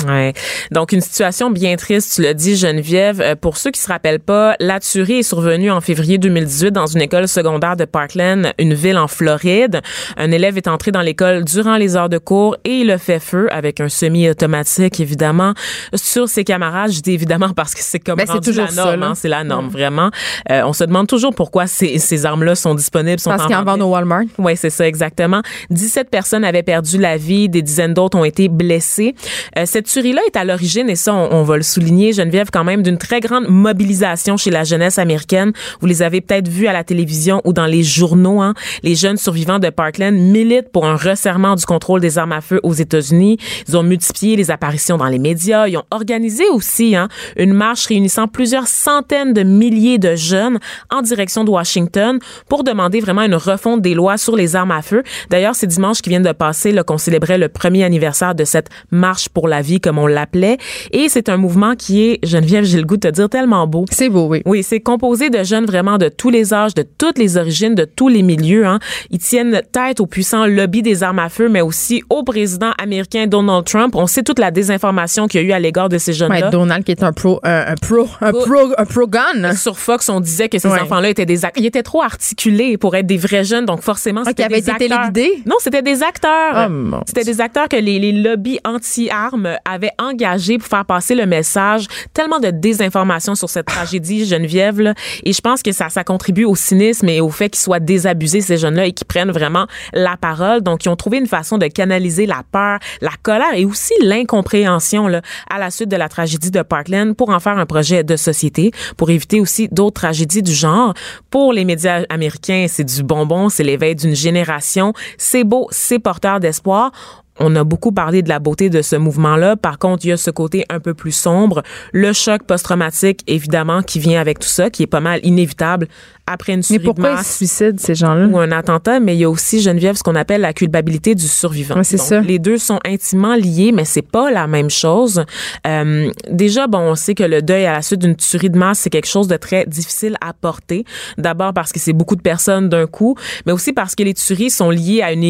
Ouais. 0.08 0.34
Donc 0.72 0.92
une 0.92 1.02
situation 1.02 1.50
bien 1.50 1.76
triste, 1.76 2.16
tu 2.16 2.22
l'as 2.22 2.34
dit 2.34 2.56
Geneviève. 2.56 3.22
Euh, 3.22 3.36
pour 3.36 3.58
ceux 3.58 3.72
qui 3.72 3.80
se 3.80 3.88
rappellent 3.88 4.20
pas, 4.20 4.56
la 4.60 4.80
tuerie 4.80 5.20
est 5.20 5.24
survenue 5.24 5.72
en 5.72 5.82
février 5.82 6.18
2018 6.18 6.72
dans 6.72 6.86
une 6.86 7.02
école 7.02 7.28
secondaire 7.28 7.76
de 7.76 7.86
Parkland, 7.86 8.54
une 8.60 8.74
ville 8.74 8.98
en 8.98 9.08
Floride. 9.08 9.82
Un 10.18 10.32
élève 10.32 10.58
est 10.58 10.68
entré 10.68 10.92
dans 10.92 11.02
l'école 11.02 11.44
durant 11.44 11.78
les 11.78 11.96
heures 11.96 12.10
de 12.10 12.18
cours 12.18 12.58
et 12.63 12.80
il 12.80 12.92
a 12.92 12.98
fait 12.98 13.20
feu 13.20 13.48
avec 13.52 13.80
un 13.80 13.89
semi-automatique 13.89 15.00
évidemment 15.00 15.54
sur 15.94 16.28
ses 16.30 16.44
camarades. 16.44 16.92
Je 16.92 17.02
dis 17.02 17.12
évidemment 17.12 17.50
parce 17.56 17.74
que 17.74 17.82
c'est 17.82 18.00
comme 18.00 18.18
Ben, 18.18 18.26
c'est 18.26 18.34
rendu 18.34 18.50
toujours 18.50 18.66
la 18.66 18.72
ça, 18.72 18.86
norme, 18.86 19.04
hein, 19.04 19.13
c'est 19.16 19.30
la 19.30 19.44
norme 19.44 19.70
vraiment. 19.70 20.10
Euh, 20.50 20.63
on 20.66 20.74
se 20.74 20.84
demande 20.84 21.08
toujours 21.08 21.34
pourquoi 21.34 21.68
ces, 21.68 22.00
ces 22.00 22.26
armes-là 22.26 22.56
sont 22.56 22.76
disponibles, 22.76 23.20
sont 23.20 23.30
Parce 23.30 23.46
qu'ils 23.46 23.56
en 23.56 23.63
vendent 23.63 23.82
au 23.82 23.89
Walmart. 23.89 24.24
oui, 24.38 24.56
c'est 24.58 24.70
ça, 24.70 24.88
exactement. 24.88 25.42
17 25.70 26.10
personnes 26.10 26.44
avaient 26.44 26.63
perdu 26.63 26.98
la 26.98 27.18
vie, 27.18 27.50
des 27.50 27.62
dizaines 27.62 27.94
d'autres 27.94 28.18
ont 28.18 28.26
été 28.26 28.50
blessées. 28.50 29.16
Euh, 29.58 29.66
cette 29.66 29.88
tuerie-là 29.93 30.21
est 30.25 30.36
à 30.36 30.43
l'origine, 30.43 30.89
et 30.89 30.95
ça, 30.95 31.13
on, 31.13 31.32
on 31.32 31.43
va 31.43 31.56
le 31.56 31.63
souligner, 31.63 32.13
Geneviève, 32.13 32.49
quand 32.51 32.63
même, 32.63 32.82
d'une 32.82 32.97
très 32.97 33.19
grande 33.19 33.45
mobilisation 33.47 34.38
chez 34.38 34.49
la 34.49 34.63
jeunesse 34.63 34.97
américaine. 34.97 35.53
Vous 35.82 35.88
les 35.88 36.01
avez 36.01 36.19
peut-être 36.19 36.47
vus 36.47 36.67
à 36.67 36.73
la 36.73 36.84
télévision 36.84 37.41
ou 37.45 37.53
dans 37.53 37.67
les 37.67 37.84
journaux. 37.84 38.41
Hein. 38.41 38.56
Les 38.82 38.95
jeunes 38.95 39.17
survivants 39.17 39.60
de 39.60 39.69
Parkland 39.69 40.13
militent 40.13 40.71
pour 40.71 40.86
un 40.86 40.95
resserrement 40.95 41.56
du 41.56 41.65
contrôle 41.65 42.01
des 42.01 42.17
armes 42.17 42.32
à 42.32 42.41
feu 42.41 42.60
aux 42.63 42.73
États-Unis. 42.73 43.38
Ils 43.67 43.77
ont 43.77 43.84
multiplié 43.84 44.36
les 44.36 44.49
apparitions 44.49 44.97
dans 44.97 45.08
les 45.08 45.19
médias. 45.19 45.67
Ils 45.67 45.77
ont 45.77 45.84
organisé 45.91 46.43
aussi 46.49 46.95
hein, 46.95 47.08
une 47.38 47.53
marche 47.53 47.86
réunissant 47.86 48.27
plusieurs 48.27 48.67
centaines 48.67 49.34
de 49.34 49.43
milliers 49.43 49.99
de 49.99 50.15
jeunes 50.15 50.60
en 50.89 51.01
direction 51.01 51.43
de 51.43 51.51
Washington 51.51 52.17
pour 52.49 52.63
demander 52.63 52.99
vraiment 52.99 53.21
une 53.21 53.36
refonte 53.36 53.82
des 53.82 53.93
lois 53.93 54.17
sur 54.17 54.36
les 54.36 54.56
armes 54.56 54.71
à 54.71 54.82
feu. 54.82 55.03
D'ailleurs, 55.29 55.53
c'est 55.53 55.67
dimanche 55.67 56.01
qui 56.01 56.10
vient 56.10 56.19
de 56.19 56.32
passer 56.32 56.73
qu'on 56.88 56.97
célébrait 56.97 57.38
le 57.38 57.49
premier 57.49 57.84
anniversaire 57.84 58.34
de 58.34 58.43
cette 58.43 58.69
marche 58.89 59.29
pour 59.29 59.47
la 59.47 59.62
vie, 59.62 59.79
comme 59.84 60.00
on 60.00 60.08
l'appelait. 60.08 60.58
Et 60.91 61.10
c'est 61.10 61.30
un 61.30 61.38
mouvement 61.38 61.76
qui 61.76 62.04
est, 62.10 62.19
Geneviève, 62.26 62.63
j'ai 62.63 62.80
le 62.80 62.86
goût 62.86 62.98
de 62.98 63.08
te 63.10 63.13
dire, 63.13 63.30
tellement 63.30 63.67
beau. 63.67 63.86
C'est 63.91 64.10
beau, 64.10 64.28
oui. 64.28 64.41
Oui, 64.46 64.63
c'est 64.63 64.80
composé 64.80 65.30
de 65.30 65.43
jeunes 65.43 65.65
vraiment 65.65 65.98
de 65.98 66.10
tous 66.10 66.30
les 66.30 66.54
âges, 66.54 66.74
de 66.74 66.84
toutes 66.98 67.17
les 67.19 67.38
origines, 67.38 67.76
de 67.76 67.86
tous 67.86 68.08
les 68.08 68.22
milieux. 68.24 68.65
Hein. 68.65 68.80
Ils 69.12 69.19
tiennent 69.19 69.62
tête 69.72 70.00
au 70.00 70.06
puissant 70.08 70.46
lobby 70.46 70.82
des 70.82 71.04
armes 71.04 71.19
à 71.19 71.30
feu, 71.30 71.50
mais 71.50 71.62
aussi 71.62 72.02
au 72.10 72.24
président 72.24 72.72
américain 72.82 73.28
Donald 73.28 73.65
Trump. 73.65 73.96
On 73.96 74.08
sait 74.08 74.24
toute 74.24 74.39
la 74.39 74.52
désinformation 74.52 75.28
qu'il 75.28 75.41
y 75.41 75.43
a 75.43 75.48
eu 75.48 75.52
à 75.52 75.60
l'égard 75.60 75.89
de 75.89 75.98
ces 75.98 76.13
jeunes-là. 76.13 76.46
Ouais, 76.46 76.52
Donald 76.52 76.84
qui 76.84 76.91
est 76.91 77.04
un 77.04 77.12
pro, 77.12 77.39
un, 77.43 77.65
un 77.67 77.76
pro, 77.76 78.08
un 78.22 78.32
pro, 78.32 78.74
un 78.78 78.86
pro 78.86 79.08
gun. 79.08 79.54
Sur 79.56 79.78
Fox, 79.78 80.08
on 80.10 80.19
disait 80.19 80.50
que 80.50 80.58
ces 80.60 80.67
Ouais. 80.67 80.80
enfants-là 80.80 81.10
étaient 81.10 81.26
des 81.26 81.41
ac- 81.41 81.52
ils 81.58 81.65
étaient 81.65 81.84
trop 81.84 82.02
articulés 82.02 82.78
pour 82.78 82.96
être 82.96 83.06
des 83.06 83.17
vrais 83.17 83.43
jeunes, 83.43 83.65
donc 83.65 83.82
forcément 83.82 84.22
Ah, 84.26 84.30
c'était 84.30 84.43
avaient 84.43 84.62
des 84.62 84.69
été 84.69 84.91
acteurs. 84.91 85.12
Non, 85.46 85.56
c'était 85.60 85.82
des 85.82 86.02
acteurs. 86.04 86.32
Ah, 86.54 86.69
mon 86.69 87.02
c'était 87.06 87.24
des 87.26 87.41
acteurs 87.41 87.67
que 87.67 87.76
les, 87.76 88.00
les 88.00 88.12
lobbies 88.13 88.60
anti-armes 88.65 89.58
avaient 89.74 89.92
engagés 90.00 90.58
pour 90.58 90.68
faire 90.68 90.86
passer 90.86 91.16
le 91.16 91.26
message. 91.26 91.88
Tellement 92.14 92.40
de 92.40 92.50
désinformation 92.50 93.36
sur 93.36 93.50
cette 93.50 93.66
tragédie, 93.66 94.26
Geneviève, 94.26 94.80
là. 94.80 94.94
et 95.24 95.34
je 95.34 95.42
pense 95.42 95.62
que 95.62 95.72
ça, 95.72 95.90
ça 95.90 96.04
contribue 96.04 96.46
au 96.46 96.56
cynisme 96.56 97.10
et 97.10 97.22
au 97.22 97.30
fait 97.30 97.50
qu'ils 97.50 97.62
soient 97.62 97.80
désabusés 97.80 98.42
ces 98.42 98.58
jeunes-là 98.58 98.86
et 98.86 98.92
qu'ils 98.94 99.08
prennent 99.08 99.32
vraiment 99.32 99.68
la 99.94 100.18
parole. 100.18 100.62
Donc 100.62 100.86
ils 100.86 100.90
ont 100.90 100.96
trouvé 100.96 101.18
une 101.18 101.28
façon 101.28 101.58
de 101.58 101.68
canaliser 101.68 102.26
la 102.26 102.44
peur, 102.52 102.80
la 103.02 103.12
colère 103.22 103.54
et 103.56 103.66
aussi 103.66 103.94
l'incompréhension 104.02 105.08
là 105.08 105.22
à 105.50 105.60
la 105.60 105.72
suite 105.72 105.90
de 105.90 105.96
la 105.96 106.10
tragédie 106.10 106.52
de 106.52 106.62
Parkland 106.62 107.16
pour 107.16 107.30
en 107.30 107.40
faire 107.40 107.58
un 107.58 107.66
projet 107.66 108.04
de 108.04 108.16
société, 108.16 108.72
pour 108.98 109.10
éviter 109.10 109.40
aussi 109.40 109.68
d'autres 109.72 110.02
tragédies 110.02 110.44
du 110.44 110.54
genre. 110.54 110.94
Pour 111.30 111.54
les 111.54 111.66
médias 111.66 112.04
américains, 112.10 112.68
c'est 112.70 112.84
du 112.84 113.04
bonbon, 113.04 113.50
c'est 113.50 113.64
l'éveil 113.64 113.96
d'une 113.96 114.16
génération. 114.16 114.94
C'est 115.18 115.44
beau, 115.44 115.68
c'est 115.72 116.00
porteur 116.00 116.40
d'espoir. 116.40 116.92
On 117.39 117.56
a 117.56 117.63
beaucoup 117.63 117.91
parlé 117.91 118.22
de 118.22 118.30
la 118.30 118.39
beauté 118.39 118.69
de 118.69 118.82
ce 118.82 118.96
mouvement-là. 118.96 119.56
Par 119.56 119.80
contre, 119.80 120.06
il 120.06 120.10
y 120.10 120.12
a 120.12 120.17
ce 120.17 120.30
côté 120.30 120.65
un 120.69 120.80
peu 120.80 120.93
plus 120.93 121.12
sombre. 121.12 121.63
Le 121.91 122.13
choc 122.13 122.43
post-traumatique, 122.43 123.22
évidemment, 123.28 123.82
qui 123.82 124.00
vient 124.00 124.22
avec 124.22 124.39
tout 124.39 124.48
ça, 124.48 124.69
qui 124.69 124.84
est 124.84 124.88
pas 124.88 125.00
mal 125.00 125.19
inévitable 125.24 125.88
après 126.26 126.54
une 126.54 126.60
Mais 126.70 126.78
tuerie 126.78 126.86
pourquoi 126.86 127.16
de 127.16 127.20
ils 127.20 127.24
se 127.24 127.34
suicident, 127.38 127.78
ces 127.78 127.96
gens-là? 127.96 128.28
ou 128.28 128.38
un 128.40 128.52
attentat, 128.52 129.00
mais 129.00 129.16
il 129.16 129.20
y 129.20 129.24
a 129.24 129.30
aussi, 129.30 129.62
Geneviève, 129.62 129.96
ce 129.96 130.04
qu'on 130.04 130.16
appelle 130.16 130.42
la 130.42 130.54
culpabilité 130.54 131.16
du 131.16 131.28
survivant. 131.28 131.76
Ouais, 131.76 131.84
c'est 131.84 131.98
ça. 131.98 132.22
Les 132.22 132.40
deux 132.40 132.58
sont 132.58 132.80
intimement 132.86 133.36
liés, 133.36 133.72
mais 133.74 133.86
c'est 133.86 134.02
pas 134.02 134.32
la 134.32 134.48
même 134.48 134.70
chose. 134.70 135.24
Euh, 135.68 136.10
déjà, 136.30 136.68
bon, 136.68 136.80
on 136.80 136.96
sait 136.96 137.16
que 137.16 137.24
le 137.24 137.42
deuil 137.42 137.66
à 137.66 137.74
la 137.74 137.82
suite 137.82 138.00
d'une 138.02 138.16
tuerie 138.16 138.50
de 138.50 138.58
masse, 138.58 138.80
c'est 138.80 138.90
quelque 138.90 139.08
chose 139.08 139.28
de 139.28 139.38
très 139.38 139.66
difficile 139.66 140.16
à 140.22 140.34
porter. 140.34 140.86
D'abord 141.18 141.54
parce 141.54 141.72
que 141.72 141.80
c'est 141.80 141.94
beaucoup 141.94 142.16
de 142.16 142.22
personnes 142.22 142.70
d'un 142.70 142.88
coup, 142.88 143.16
mais 143.46 143.52
aussi 143.52 143.74
parce 143.74 143.96
que 143.96 144.04
les 144.04 144.14
tueries 144.14 144.50
sont 144.50 144.70
liées 144.70 145.02
à 145.02 145.12
une, 145.12 145.24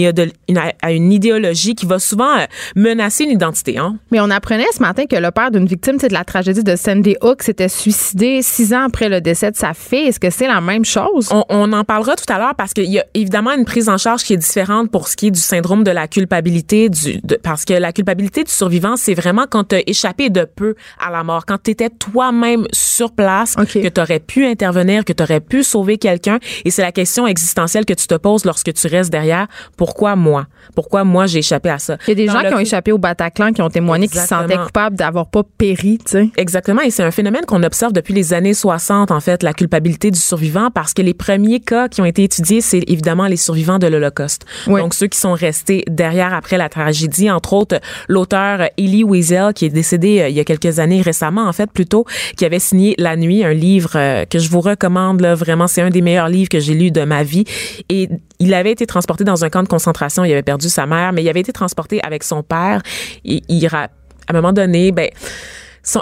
à 0.82 0.92
idéologie 0.92 1.76
qui 1.76 1.86
va 1.86 2.00
souvent 2.00 2.38
euh, 2.38 2.46
menacer 2.76 3.24
une 3.24 3.32
identité. 3.32 3.78
Hein? 3.78 3.98
Mais 4.12 4.20
on 4.20 4.30
apprenait 4.30 4.66
ce 4.74 4.82
matin 4.82 5.06
que 5.06 5.16
le 5.16 5.32
père 5.32 5.52
d'une 5.52 5.66
victime 5.66 5.98
de 5.98 6.08
la 6.12 6.24
tragédie 6.24 6.64
de 6.64 6.76
Sandy 6.76 7.16
Hook 7.22 7.44
s'était 7.44 7.70
suicidé 7.70 8.42
six 8.42 8.74
ans 8.74 8.86
après 8.88 9.10
le 9.10 9.22
décès 9.22 9.52
de 9.52 9.56
sa 9.56 9.74
fille. 9.74 10.08
Est-ce 10.08 10.20
que 10.20 10.30
c'est 10.30 10.48
la 10.48 10.62
même 10.62 10.83
chose? 10.86 11.30
On, 11.32 11.43
on 11.50 11.72
en 11.74 11.84
parlera 11.84 12.15
tout 12.15 12.32
à 12.32 12.38
l'heure 12.38 12.56
parce 12.56 12.74
qu'il 12.74 12.89
y 12.91 13.00
a 13.00 13.06
évidemment 13.13 13.52
une 13.52 13.65
prise 13.65 13.89
en 13.89 13.98
charge 13.98 14.24
qui 14.24 14.34
est 14.34 14.38
différente 14.38 14.91
pour 14.91 15.08
ce 15.08 15.15
qui 15.15 15.28
est 15.28 15.32
du 15.32 15.39
syndrome 15.39 15.84
de 15.84 15.91
la 15.91 16.08
culpabilité, 16.08 16.89
du, 16.89 17.19
de- 17.24 17.36
parce 17.41 17.65
que 17.65 17.74
la 17.74 17.91
culpabilité 17.91 18.43
du 18.43 18.52
survivant, 18.52 18.96
c'est 18.96 19.13
vraiment 19.13 19.46
quand 19.50 19.65
tu 19.69 19.76
as 19.76 19.82
échappé 19.88 20.30
de 20.30 20.46
peu 20.46 20.76
à 21.00 21.12
la 21.12 21.24
mort, 21.24 21.46
quand 21.46 21.58
tu 21.62 21.72
étais 21.72 21.89
toi-même 21.89 22.65
sur 22.72 23.12
place, 23.12 23.56
que 23.56 23.88
tu 23.88 24.02
aurais 24.02 24.19
pu 24.19 24.46
intervenir, 24.46 25.06
que 25.06 25.13
tu 25.13 25.24
aurais 25.24 25.39
pu 25.39 25.63
sauver 25.63 25.98
quelqu'un. 25.98 26.39
Et 26.65 26.72
c'est 26.72 26.82
la 26.82 26.91
question 26.91 27.28
existentielle 27.28 27.86
que 27.86 27.93
tu 27.93 28.08
te 28.08 28.15
poses 28.15 28.46
lorsque 28.46 28.74
tu 28.74 28.88
restes 28.88 29.12
derrière. 29.12 29.48
Pourquoi 29.78 30.15
moi? 30.15 30.46
Pourquoi 30.76 31.04
moi 31.04 31.26
j'ai 31.26 31.39
échappé 31.39 31.69
à 31.69 31.80
ça? 31.80 31.98
Il 32.08 32.10
y 32.10 32.12
a 32.12 32.15
des 32.15 32.26
Dans 32.28 32.34
gens 32.34 32.48
qui 32.48 32.54
ont 32.54 32.60
échappé 32.60 32.91
au 32.91 32.98
Bataclan, 32.98 33.52
qui 33.54 33.62
ont 33.62 33.69
témoigné, 33.69 34.08
qui 34.08 34.17
se 34.17 34.28
sentaient 34.28 34.58
coupables 34.58 34.96
d'avoir 34.96 35.28
pas 35.28 35.43
péri, 35.58 35.98
tu 36.06 36.12
sais. 36.12 36.30
Exactement, 36.38 36.82
et 36.82 36.91
c'est 36.91 37.04
un 37.04 37.12
phénomène 37.12 37.46
qu'on 37.46 37.63
observe 37.63 37.93
depuis 37.93 38.13
les 38.13 38.34
années 38.34 38.54
60, 38.54 39.12
en 39.12 39.19
fait, 39.19 39.43
la 39.43 39.54
culpabilité 39.54 40.12
du 40.12 40.19
survivant, 40.19 40.69
parce 40.74 40.94
que 40.94 41.02
les 41.02 41.14
premiers 41.14 41.60
cas 41.60 41.88
qui 41.88 42.02
ont 42.02 42.06
été 42.06 42.24
étudiés, 42.24 42.62
c'est 42.62 42.84
évidemment 42.88 43.28
les 43.28 43.38
survivants 43.38 43.80
de 43.80 43.88
l'Holocauste. 43.88 44.46
Oui. 44.68 44.82
Donc, 44.82 44.94
ceux 44.94 45.08
qui 45.08 45.20
sont 45.20 45.34
restés 45.34 45.84
derrière 45.88 46.34
après 46.34 46.58
la 46.58 46.70
tragédie, 46.70 47.30
entre 47.30 47.54
autres, 47.54 47.80
l'auteur 48.08 48.70
Elie 48.78 49.04
Wiesel, 49.04 49.54
qui 49.54 49.66
est 49.66 49.70
décédé 49.70 50.22
euh, 50.22 50.30
il 50.30 50.36
y 50.36 50.40
a 50.40 50.44
quelques 50.44 50.80
années, 50.80 51.02
récemment, 51.02 51.48
en 51.48 51.54
fait, 51.54 51.72
plutôt, 51.72 52.06
qui 52.38 52.46
avait 52.46 52.60
signé 52.60 52.96
La 52.98 53.16
Nuit, 53.16 53.44
un 53.44 53.54
livre 53.54 53.92
euh, 53.96 54.26
que 54.26 54.40
je 54.40 54.50
vous 54.50 54.62
recommande, 54.62 55.22
là, 55.22 55.36
vraiment, 55.36 55.68
c'est 55.68 55.82
un 55.82 55.90
des 55.90 56.02
meilleurs 56.02 56.30
livres 56.30 56.50
que 56.50 56.60
j'ai 56.60 56.74
lu 56.74 56.92
de 56.92 57.04
ma 57.04 57.24
vie. 57.24 57.46
Et 57.90 58.10
il 58.40 58.54
avait 58.54 58.72
été 58.72 58.86
transporté 58.86 59.24
dans 59.24 59.46
un 59.46 59.50
camp 59.50 59.64
de 59.64 59.68
concentration, 59.68 60.24
il 60.24 60.32
avait 60.32 60.44
perdu 60.44 60.70
sa 60.70 60.86
mère, 60.86 61.14
mais 61.14 61.24
il 61.24 61.30
avait 61.30 61.42
été 61.42 61.54
transporté 61.54 62.02
avec 62.04 62.24
son 62.24 62.44
père. 62.44 62.82
Et 63.26 63.42
il, 63.48 63.66
à 63.68 63.90
un 64.30 64.34
moment 64.34 64.54
donné, 64.54 64.92
ben, 64.92 65.10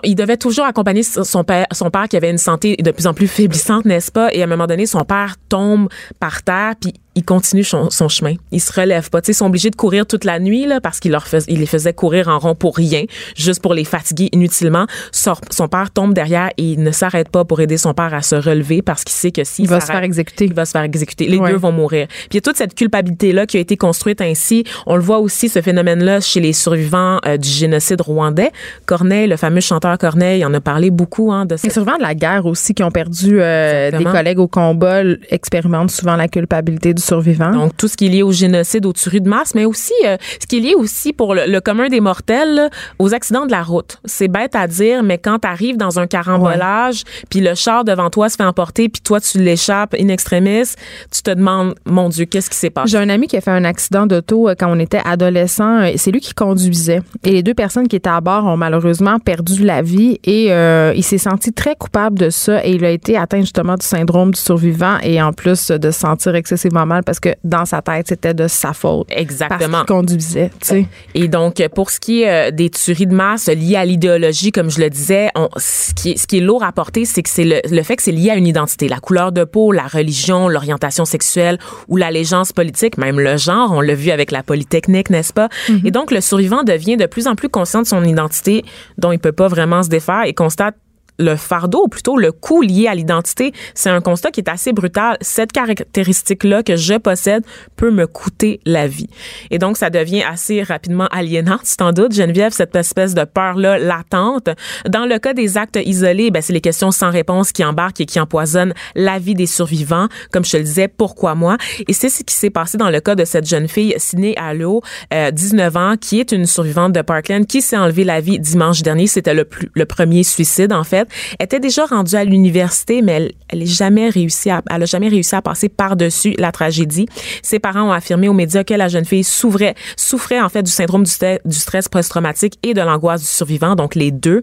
il 0.03 0.15
devait 0.15 0.37
toujours 0.37 0.65
accompagner 0.65 1.03
son 1.03 1.23
son 1.23 1.43
père, 1.43 1.65
son 1.71 1.89
père 1.89 2.07
qui 2.07 2.17
avait 2.17 2.29
une 2.29 2.37
santé 2.37 2.75
de 2.75 2.91
plus 2.91 3.07
en 3.07 3.13
plus 3.13 3.27
faiblissante, 3.27 3.85
n'est-ce 3.85 4.11
pas? 4.11 4.33
Et 4.33 4.41
à 4.41 4.43
un 4.43 4.47
moment 4.47 4.67
donné, 4.67 4.85
son 4.85 5.03
père 5.03 5.35
tombe 5.49 5.87
par 6.19 6.43
terre, 6.43 6.73
puis 6.79 6.93
il 7.15 7.25
continue 7.25 7.63
son, 7.63 7.89
son 7.89 8.07
chemin. 8.07 8.35
Il 8.51 8.61
se 8.61 8.71
relève 8.71 9.09
pas. 9.09 9.21
Tu 9.21 9.27
sais, 9.27 9.31
ils 9.33 9.35
sont 9.35 9.45
obligés 9.47 9.69
de 9.69 9.75
courir 9.75 10.05
toute 10.05 10.23
la 10.23 10.39
nuit 10.39 10.65
là 10.65 10.79
parce 10.79 10.99
qu'il 11.01 11.11
leur 11.11 11.27
fais- 11.27 11.43
il 11.49 11.59
les 11.59 11.65
faisait 11.65 11.93
courir 11.93 12.29
en 12.29 12.39
rond 12.39 12.55
pour 12.55 12.75
rien, 12.77 13.03
juste 13.35 13.61
pour 13.61 13.73
les 13.73 13.83
fatiguer 13.83 14.29
inutilement. 14.31 14.85
Son, 15.11 15.33
son 15.49 15.67
père 15.67 15.91
tombe 15.91 16.13
derrière 16.13 16.49
et 16.57 16.63
il 16.63 16.83
ne 16.83 16.91
s'arrête 16.91 17.27
pas 17.29 17.43
pour 17.43 17.59
aider 17.59 17.75
son 17.77 17.93
père 17.93 18.13
à 18.13 18.21
se 18.21 18.35
relever 18.35 18.81
parce 18.81 19.03
qu'il 19.03 19.13
sait 19.13 19.31
que 19.31 19.43
s'il 19.43 19.65
Il 19.65 19.69
va 19.69 19.81
se 19.81 19.87
faire 19.87 20.03
exécuter. 20.03 20.45
il 20.45 20.53
va 20.53 20.63
se 20.65 20.71
faire 20.71 20.83
exécuter. 20.83 21.27
Les 21.27 21.37
Ouais. 21.37 21.51
deux 21.51 21.57
vont 21.57 21.71
mourir. 21.73 22.07
Puis 22.07 22.27
il 22.31 22.35
y 22.35 22.37
a 22.37 22.41
toute 22.41 22.55
cette 22.55 22.75
culpabilité-là 22.75 23.45
qui 23.45 23.57
a 23.57 23.59
été 23.59 23.75
construite 23.75 24.21
ainsi. 24.21 24.63
On 24.85 24.95
le 24.95 25.01
voit 25.01 25.19
aussi, 25.19 25.49
ce 25.49 25.61
phénomène-là, 25.61 26.21
chez 26.21 26.39
les 26.39 26.53
survivants 26.53 27.19
euh, 27.25 27.35
du 27.37 27.49
génocide 27.49 27.99
rwandais. 28.01 28.51
Corneille, 28.85 29.27
le 29.27 29.35
fameux 29.37 29.59
chanteur 29.61 29.97
Corneille, 29.97 30.39
il 30.41 30.45
en 30.45 30.53
a 30.53 30.61
parlé 30.61 30.89
beaucoup 30.91 31.31
hein, 31.33 31.45
de 31.45 31.55
Les 31.61 31.69
survivants 31.69 31.97
de 31.97 32.03
la 32.03 32.15
guerre 32.15 32.45
aussi 32.45 32.73
qui 32.73 32.83
ont 32.83 32.91
perdu 32.91 33.39
euh, 33.41 33.91
des 33.91 34.03
collègues 34.03 34.39
au 34.39 34.47
combat 34.47 35.01
expérimentent 35.29 35.91
souvent 35.91 36.15
la 36.15 36.27
culpabilité 36.27 36.93
du 36.93 37.00
survivant. 37.01 37.51
Donc, 37.51 37.75
tout 37.75 37.87
ce 37.87 37.97
qui 37.97 38.05
est 38.05 38.09
lié 38.09 38.23
au 38.23 38.31
génocide, 38.31 38.85
aux 38.85 38.93
tueries 38.93 39.21
de 39.21 39.29
masse, 39.29 39.53
mais 39.55 39.65
aussi 39.65 39.93
euh, 40.05 40.17
ce 40.39 40.47
qui 40.47 40.57
est 40.57 40.61
lié 40.61 40.75
aussi 40.75 41.11
pour 41.13 41.35
le, 41.35 41.43
le 41.47 41.61
commun 41.61 41.89
des 41.89 41.99
mortels, 41.99 42.55
là, 42.55 42.69
aux 42.99 43.13
accidents 43.13 43.45
de 43.45 43.51
la 43.51 43.63
route. 43.63 43.97
C'est 44.05 44.27
bête 44.27 44.55
à 44.55 44.67
dire, 44.67 45.03
mais 45.03 45.17
quand 45.17 45.39
tu 45.39 45.47
arrives 45.47 45.77
dans 45.77 45.99
un 45.99 46.07
carambolage, 46.07 47.03
puis 47.29 47.41
le 47.41 47.55
char 47.55 47.83
devant 47.83 48.09
toi 48.09 48.29
se 48.29 48.35
fait 48.35 48.43
emporter, 48.43 48.89
puis 48.89 49.01
toi, 49.01 49.19
tu 49.19 49.39
l'échappes 49.39 49.95
in 49.99 50.07
extremis, 50.07 50.75
tu 51.11 51.21
te 51.21 51.31
demandes, 51.31 51.75
mon 51.85 52.09
Dieu, 52.09 52.25
qu'est-ce 52.25 52.49
qui 52.49 52.57
s'est 52.57 52.69
passé? 52.69 52.91
J'ai 52.91 52.97
un 52.97 53.09
ami 53.09 53.27
qui 53.27 53.37
a 53.37 53.41
fait 53.41 53.51
un 53.51 53.63
accident 53.63 54.05
d'auto 54.05 54.49
euh, 54.49 54.55
quand 54.57 54.71
on 54.71 54.79
était 54.79 55.01
adolescent. 55.03 55.81
Euh, 55.81 55.91
C'est 55.95 56.11
lui 56.11 56.19
qui 56.19 56.33
conduisait. 56.33 57.01
Et 57.23 57.31
les 57.31 57.43
deux 57.43 57.53
personnes 57.53 57.87
qui 57.87 57.95
étaient 57.95 58.09
à 58.09 58.21
bord 58.21 58.45
ont 58.45 58.57
malheureusement 58.57 59.19
perdu 59.19 59.63
la 59.63 59.81
vie. 59.81 60.19
Et 60.23 60.51
euh, 60.51 60.93
il 60.95 61.03
s'est 61.03 61.17
senti 61.17 61.53
très 61.53 61.75
coupable 61.75 62.17
de 62.17 62.29
ça. 62.29 62.65
Et 62.65 62.71
il 62.71 62.85
a 62.85 62.89
été 62.89 63.17
atteint 63.17 63.41
justement 63.41 63.75
du 63.75 63.85
syndrome 63.85 64.31
du 64.31 64.39
survivant. 64.39 64.97
Et 65.03 65.21
en 65.21 65.33
plus 65.33 65.69
de 65.71 65.91
se 65.91 65.99
sentir 65.99 66.35
excessivement 66.35 66.85
mal 66.91 67.03
parce 67.03 67.19
que 67.19 67.29
dans 67.43 67.65
sa 67.65 67.81
tête, 67.81 68.07
c'était 68.07 68.33
de 68.33 68.47
sa 68.47 68.73
faute. 68.73 69.07
Parce 69.07 69.21
Exactement. 69.21 69.79
qu'il 69.79 69.87
conduisait, 69.87 70.49
tu 70.61 70.67
sais. 70.67 70.85
Et 71.15 71.27
donc, 71.27 71.61
pour 71.73 71.89
ce 71.89 71.99
qui 71.99 72.23
est 72.23 72.49
euh, 72.49 72.51
des 72.51 72.69
tueries 72.69 73.07
de 73.07 73.15
masse 73.15 73.47
liées 73.47 73.75
à 73.75 73.85
l'idéologie, 73.85 74.51
comme 74.51 74.69
je 74.69 74.79
le 74.79 74.89
disais, 74.89 75.29
on, 75.35 75.49
ce, 75.57 75.93
qui 75.93 76.11
est, 76.11 76.17
ce 76.17 76.27
qui 76.27 76.37
est 76.37 76.41
lourd 76.41 76.63
à 76.63 76.71
porter, 76.71 77.05
c'est 77.05 77.23
que 77.23 77.29
c'est 77.29 77.43
le, 77.45 77.61
le 77.69 77.83
fait 77.83 77.95
que 77.95 78.03
c'est 78.03 78.11
lié 78.11 78.29
à 78.29 78.35
une 78.35 78.47
identité. 78.47 78.87
La 78.87 78.99
couleur 78.99 79.31
de 79.31 79.43
peau, 79.43 79.71
la 79.71 79.87
religion, 79.87 80.47
l'orientation 80.47 81.05
sexuelle 81.05 81.57
ou 81.87 81.97
l'allégeance 81.97 82.51
politique, 82.51 82.97
même 82.97 83.19
le 83.19 83.37
genre, 83.37 83.71
on 83.71 83.81
l'a 83.81 83.95
vu 83.95 84.11
avec 84.11 84.31
la 84.31 84.43
Polytechnique, 84.43 85.09
n'est-ce 85.09 85.33
pas? 85.33 85.49
Et 85.83 85.91
donc, 85.91 86.11
le 86.11 86.21
survivant 86.21 86.63
devient 86.63 86.97
de 86.97 87.05
plus 87.05 87.27
en 87.27 87.35
plus 87.35 87.49
conscient 87.49 87.81
de 87.81 87.87
son 87.87 88.03
identité 88.03 88.63
dont 88.97 89.11
il 89.11 89.19
peut 89.19 89.31
pas 89.31 89.47
vraiment 89.47 89.83
se 89.83 89.89
défaire 89.89 90.23
et 90.25 90.33
constate 90.33 90.75
le 91.19 91.35
fardeau, 91.35 91.83
ou 91.85 91.87
plutôt 91.87 92.17
le 92.17 92.31
coût 92.31 92.61
lié 92.61 92.87
à 92.87 92.95
l'identité, 92.95 93.53
c'est 93.73 93.89
un 93.89 94.01
constat 94.01 94.31
qui 94.31 94.41
est 94.41 94.49
assez 94.49 94.73
brutal. 94.73 95.17
Cette 95.21 95.51
caractéristique-là 95.51 96.63
que 96.63 96.75
je 96.75 96.95
possède 96.95 97.43
peut 97.75 97.91
me 97.91 98.07
coûter 98.07 98.59
la 98.65 98.87
vie. 98.87 99.07
Et 99.51 99.59
donc, 99.59 99.77
ça 99.77 99.89
devient 99.89 100.23
assez 100.23 100.63
rapidement 100.63 101.07
aliénant, 101.11 101.59
tu 101.63 101.75
t'en 101.75 101.91
doutes, 101.91 102.13
Geneviève, 102.13 102.51
cette 102.51 102.75
espèce 102.75 103.13
de 103.13 103.23
peur-là 103.23 103.77
latente. 103.77 104.49
Dans 104.89 105.05
le 105.05 105.19
cas 105.19 105.33
des 105.33 105.57
actes 105.57 105.79
isolés, 105.83 106.31
ben, 106.31 106.41
c'est 106.41 106.53
les 106.53 106.61
questions 106.61 106.91
sans 106.91 107.11
réponse 107.11 107.51
qui 107.51 107.63
embarquent 107.63 108.01
et 108.01 108.05
qui 108.05 108.19
empoisonnent 108.19 108.73
la 108.95 109.19
vie 109.19 109.35
des 109.35 109.45
survivants. 109.45 110.07
Comme 110.31 110.45
je 110.45 110.51
te 110.51 110.57
le 110.57 110.63
disais, 110.63 110.87
pourquoi 110.87 111.35
moi? 111.35 111.57
Et 111.87 111.93
c'est 111.93 112.09
ce 112.09 112.23
qui 112.23 112.33
s'est 112.33 112.49
passé 112.49 112.77
dans 112.77 112.89
le 112.89 112.99
cas 112.99 113.15
de 113.15 113.25
cette 113.25 113.47
jeune 113.47 113.67
fille, 113.67 113.93
Sydney 113.97 114.35
Allo, 114.37 114.81
euh, 115.13 115.31
19 115.31 115.77
ans, 115.77 115.95
qui 115.99 116.19
est 116.19 116.31
une 116.31 116.45
survivante 116.45 116.93
de 116.93 117.01
Parkland, 117.01 117.45
qui 117.45 117.61
s'est 117.61 117.77
enlevé 117.77 118.03
la 118.03 118.21
vie 118.21 118.39
dimanche 118.39 118.81
dernier. 118.81 119.07
C'était 119.07 119.33
le, 119.33 119.45
plus, 119.45 119.69
le 119.73 119.85
premier 119.85 120.23
suicide, 120.23 120.73
en 120.73 120.83
fait. 120.83 121.00
Elle 121.39 121.45
était 121.45 121.59
déjà 121.59 121.85
rendue 121.85 122.15
à 122.15 122.23
l'université, 122.23 123.01
mais 123.01 123.11
elle, 123.13 123.31
elle 123.49 123.61
est 123.63 123.65
jamais 123.65 124.09
réussi 124.09 124.49
à, 124.49 124.61
elle 124.69 124.83
a 124.83 124.85
jamais 124.85 125.07
réussi 125.09 125.35
à 125.35 125.41
passer 125.41 125.69
par-dessus 125.69 126.33
la 126.37 126.51
tragédie. 126.51 127.05
Ses 127.41 127.59
parents 127.59 127.89
ont 127.89 127.91
affirmé 127.91 128.27
aux 128.27 128.33
médias 128.33 128.63
que 128.63 128.73
la 128.73 128.87
jeune 128.87 129.05
fille 129.05 129.23
souffrait, 129.23 129.75
souffrait 129.97 130.39
en 130.41 130.49
fait 130.49 130.63
du 130.63 130.71
syndrome 130.71 131.03
du, 131.03 131.11
stress- 131.11 131.39
du 131.45 131.55
stress 131.55 131.87
post-traumatique 131.89 132.55
et 132.63 132.73
de 132.73 132.81
l'angoisse 132.81 133.21
du 133.21 133.27
survivant, 133.27 133.75
donc 133.75 133.95
les 133.95 134.11
deux. 134.11 134.41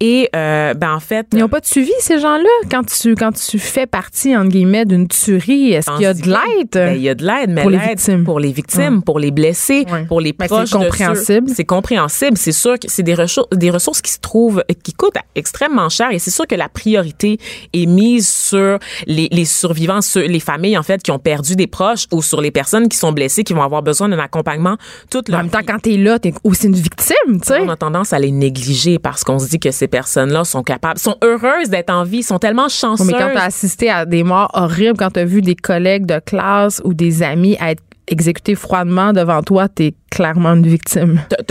Et 0.00 0.28
euh, 0.34 0.74
ben 0.74 0.92
en 0.94 1.00
fait, 1.00 1.26
Ils 1.32 1.38
n'ont 1.38 1.48
pas 1.48 1.60
de 1.60 1.66
suivi, 1.66 1.92
ces 2.00 2.18
gens-là, 2.20 2.48
quand 2.70 2.84
tu, 2.86 3.14
quand 3.14 3.32
tu 3.32 3.58
fais 3.58 3.86
partie, 3.86 4.36
entre 4.36 4.48
guillemets, 4.50 4.84
d'une 4.84 5.08
tuerie. 5.08 5.72
Est-ce 5.72 5.90
qu'il 5.92 6.02
y 6.02 6.06
a 6.06 6.14
de 6.14 6.22
l'aide? 6.22 6.68
Ben, 6.72 6.96
il 6.96 7.02
y 7.02 7.08
a 7.08 7.14
de 7.14 7.24
l'aide, 7.24 7.50
mais 7.50 7.62
Pour 7.62 7.70
les 7.70 7.78
victimes. 7.78 8.24
Pour 8.24 8.40
les 8.40 8.52
victimes, 8.52 9.02
pour 9.02 9.18
les 9.18 9.30
blessés, 9.30 9.84
Ouais. 9.92 10.04
pour 10.06 10.20
les 10.20 10.32
Ben, 10.32 10.46
c'est 10.48 10.54
proches. 10.54 10.68
ceux- 10.70 10.78
compréhensible. 10.78 11.50
C'est 11.54 11.64
compréhensible. 11.64 12.36
C'est 12.36 12.52
sûr 12.52 12.78
que 12.78 12.86
c'est 12.88 13.02
des 13.02 13.14
ressources, 13.14 13.48
des 13.52 13.70
ressources 13.70 14.00
qui 14.02 14.10
se 14.12 14.18
trouvent, 14.18 14.62
qui 14.82 14.92
coûtent 14.92 15.14
extrêmement 15.34 15.88
cher. 15.88 15.95
Et 16.10 16.18
c'est 16.18 16.30
sûr 16.30 16.46
que 16.46 16.54
la 16.54 16.68
priorité 16.68 17.38
est 17.72 17.86
mise 17.86 18.28
sur 18.28 18.78
les, 19.06 19.28
les 19.30 19.44
survivants, 19.44 20.00
sur 20.00 20.22
les 20.22 20.40
familles, 20.40 20.78
en 20.78 20.82
fait, 20.82 21.02
qui 21.02 21.10
ont 21.10 21.18
perdu 21.18 21.56
des 21.56 21.66
proches 21.66 22.06
ou 22.12 22.22
sur 22.22 22.40
les 22.40 22.50
personnes 22.50 22.88
qui 22.88 22.96
sont 22.96 23.12
blessées, 23.12 23.44
qui 23.44 23.52
vont 23.52 23.62
avoir 23.62 23.82
besoin 23.82 24.08
d'un 24.08 24.18
accompagnement 24.18 24.76
toute 25.10 25.28
En 25.30 25.32
leur 25.32 25.42
même 25.42 25.50
temps, 25.50 25.60
vie. 25.60 25.66
quand 25.66 25.78
t'es 25.80 25.96
là, 25.96 26.18
t'es 26.18 26.32
aussi 26.44 26.66
une 26.66 26.74
victime, 26.74 27.40
tu 27.40 27.48
sais. 27.48 27.60
On 27.60 27.68
a 27.68 27.76
tendance 27.76 28.12
à 28.12 28.18
les 28.18 28.30
négliger 28.30 28.98
parce 28.98 29.24
qu'on 29.24 29.38
se 29.38 29.48
dit 29.48 29.58
que 29.58 29.70
ces 29.70 29.88
personnes-là 29.88 30.44
sont 30.44 30.62
capables, 30.62 30.98
sont 30.98 31.16
heureuses 31.22 31.68
d'être 31.68 31.90
en 31.90 32.04
vie, 32.04 32.22
sont 32.22 32.38
tellement 32.38 32.68
chanceuses. 32.68 33.06
Mais 33.06 33.12
quand 33.12 33.30
t'as 33.34 33.44
assisté 33.44 33.90
à 33.90 34.04
des 34.04 34.22
morts 34.22 34.50
horribles, 34.54 34.98
quand 34.98 35.10
t'as 35.10 35.24
vu 35.24 35.42
des 35.42 35.56
collègues 35.56 36.06
de 36.06 36.18
classe 36.18 36.80
ou 36.84 36.94
des 36.94 37.22
amis 37.22 37.56
être 37.60 37.82
exécutés 38.08 38.54
froidement 38.54 39.12
devant 39.12 39.42
toi, 39.42 39.68
t'es 39.68 39.94
clairement 40.10 40.50
une 40.54 40.66
victime. 40.66 41.20
T'as- 41.28 41.42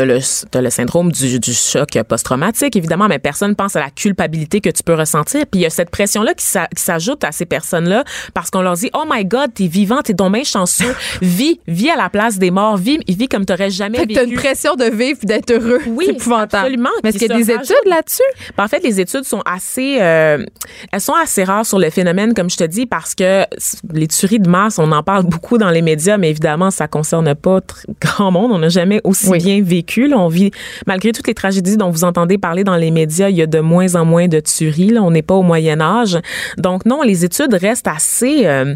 T'as 0.51 0.61
le, 0.61 0.69
syndrome 0.69 1.11
du, 1.11 1.39
du 1.39 1.53
choc 1.53 1.89
post-traumatique, 2.07 2.75
évidemment, 2.75 3.07
mais 3.07 3.19
personne 3.19 3.55
pense 3.55 3.75
à 3.75 3.79
la 3.79 3.89
culpabilité 3.89 4.61
que 4.61 4.69
tu 4.69 4.81
peux 4.83 4.93
ressentir. 4.95 5.41
Puis 5.51 5.59
il 5.59 5.61
y 5.61 5.65
a 5.65 5.69
cette 5.69 5.89
pression-là 5.89 6.33
qui 6.33 6.45
s'a- 6.45 6.67
qui 6.75 6.81
s'ajoute 6.83 7.23
à 7.23 7.31
ces 7.31 7.45
personnes-là 7.45 8.03
parce 8.33 8.49
qu'on 8.49 8.61
leur 8.61 8.73
dit 8.73 8.89
Oh 8.93 9.03
my 9.09 9.23
God, 9.25 9.53
t'es 9.53 9.67
vivant, 9.67 10.01
t'es 10.01 10.13
donc 10.13 10.33
bien 10.33 10.43
chanceux. 10.43 10.95
vis, 11.21 11.59
vis 11.67 11.89
à 11.89 11.95
la 11.95 12.09
place 12.09 12.37
des 12.37 12.51
morts, 12.51 12.77
vis, 12.77 12.99
vis 13.07 13.27
comme 13.27 13.45
t'aurais 13.45 13.69
jamais 13.69 13.99
Fait 13.99 14.07
que 14.07 14.13
t'as 14.13 14.21
vécu. 14.21 14.33
une 14.33 14.39
pression 14.39 14.75
de 14.75 14.85
vivre 14.85 15.19
et 15.23 15.25
d'être 15.25 15.51
heureux. 15.51 15.79
Oui, 15.87 16.07
épouvantable. 16.09 16.55
absolument, 16.65 16.89
Mais 17.03 17.09
est-ce 17.09 17.17
qui 17.19 17.25
qu'il 17.27 17.37
y 17.37 17.41
a 17.41 17.45
des 17.45 17.53
rajoute. 17.55 17.71
études 17.71 17.89
là-dessus? 17.89 18.23
Ben, 18.57 18.63
En 18.63 18.67
fait, 18.67 18.83
les 18.83 18.99
études 18.99 19.23
sont 19.25 19.41
assez, 19.45 19.97
euh, 20.01 20.43
elles 20.91 21.01
sont 21.01 21.13
assez 21.13 21.43
rares 21.43 21.65
sur 21.65 21.79
le 21.79 21.89
phénomène, 21.89 22.33
comme 22.33 22.49
je 22.49 22.57
te 22.57 22.63
dis, 22.63 22.85
parce 22.85 23.15
que 23.15 23.43
les 23.93 24.07
tueries 24.07 24.39
de 24.39 24.49
masse, 24.49 24.79
on 24.79 24.91
en 24.91 25.03
parle 25.03 25.23
beaucoup 25.23 25.57
dans 25.57 25.69
les 25.69 25.81
médias, 25.81 26.17
mais 26.17 26.29
évidemment, 26.29 26.71
ça 26.71 26.87
concerne 26.87 27.33
pas 27.35 27.59
grand 28.01 28.31
monde. 28.31 28.44
Monde. 28.47 28.55
On 28.55 28.59
n'a 28.59 28.69
jamais 28.69 29.01
aussi 29.03 29.29
Oui. 29.29 29.37
bien 29.39 29.61
vécu. 29.63 30.07
Là, 30.07 30.17
on 30.17 30.27
vit, 30.27 30.51
malgré 30.87 31.11
toutes 31.11 31.27
les 31.27 31.33
tragédies 31.33 31.77
dont 31.77 31.89
vous 31.89 32.03
entendez 32.03 32.37
parler 32.37 32.63
dans 32.63 32.75
les 32.75 32.91
médias, 32.91 33.29
il 33.29 33.35
y 33.35 33.41
a 33.41 33.47
de 33.47 33.59
moins 33.59 33.95
en 33.95 34.05
moins 34.05 34.27
de 34.27 34.39
tueries. 34.39 34.89
Là. 34.89 35.01
On 35.03 35.11
n'est 35.11 35.21
pas 35.21 35.35
au 35.35 35.43
Moyen 35.43 35.81
Âge. 35.81 36.17
Donc 36.57 36.85
non, 36.85 37.01
les 37.01 37.25
études 37.25 37.53
restent 37.53 37.87
assez, 37.87 38.45
euh, 38.45 38.75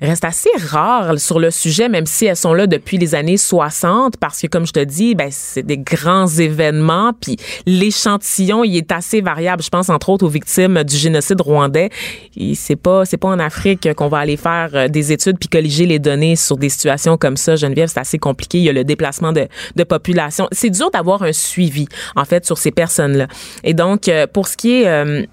restent 0.00 0.24
assez 0.24 0.50
rares 0.58 1.18
sur 1.18 1.38
le 1.38 1.50
sujet, 1.50 1.88
même 1.88 2.06
si 2.06 2.26
elles 2.26 2.36
sont 2.36 2.54
là 2.54 2.66
depuis 2.66 2.98
les 2.98 3.14
années 3.14 3.36
60, 3.36 4.16
parce 4.18 4.40
que 4.40 4.46
comme 4.46 4.66
je 4.66 4.72
te 4.72 4.80
dis, 4.84 5.14
ben, 5.14 5.28
c'est 5.30 5.62
des 5.62 5.78
grands 5.78 6.26
événements, 6.28 7.12
puis 7.20 7.36
l'échantillon, 7.66 8.64
il 8.64 8.76
est 8.76 8.92
assez 8.92 9.20
variable. 9.20 9.62
Je 9.62 9.68
pense 9.68 9.88
entre 9.88 10.10
autres 10.10 10.24
aux 10.24 10.28
victimes 10.28 10.82
du 10.84 10.96
génocide 10.96 11.40
rwandais. 11.40 11.90
Et 12.36 12.54
C'est 12.54 12.76
pas, 12.76 13.04
c'est 13.04 13.16
pas 13.16 13.28
en 13.28 13.38
Afrique 13.38 13.92
qu'on 13.94 14.08
va 14.08 14.18
aller 14.18 14.36
faire 14.36 14.70
euh, 14.74 14.88
des 14.88 15.12
études 15.12 15.38
puis 15.38 15.48
colliger 15.48 15.86
les 15.86 15.98
données 15.98 16.36
sur 16.36 16.56
des 16.56 16.68
situations 16.68 17.16
comme 17.16 17.36
ça. 17.36 17.56
Geneviève, 17.56 17.88
c'est 17.92 18.00
assez 18.00 18.18
compliqué. 18.18 18.58
Il 18.58 18.64
y 18.64 18.68
a 18.68 18.72
le 18.72 18.84
déplacement 18.84 19.07
de, 19.32 19.48
de 19.76 19.84
population. 19.84 20.48
C'est 20.52 20.70
dur 20.70 20.90
d'avoir 20.90 21.22
un 21.22 21.32
suivi, 21.32 21.86
en 22.16 22.24
fait, 22.24 22.44
sur 22.44 22.58
ces 22.58 22.70
personnes-là. 22.70 23.28
Et 23.64 23.74
donc, 23.74 24.08
euh, 24.08 24.26
pour 24.26 24.48
ce 24.48 24.56
qui 24.56 24.82
est 24.82 24.88
euh, 24.88 25.24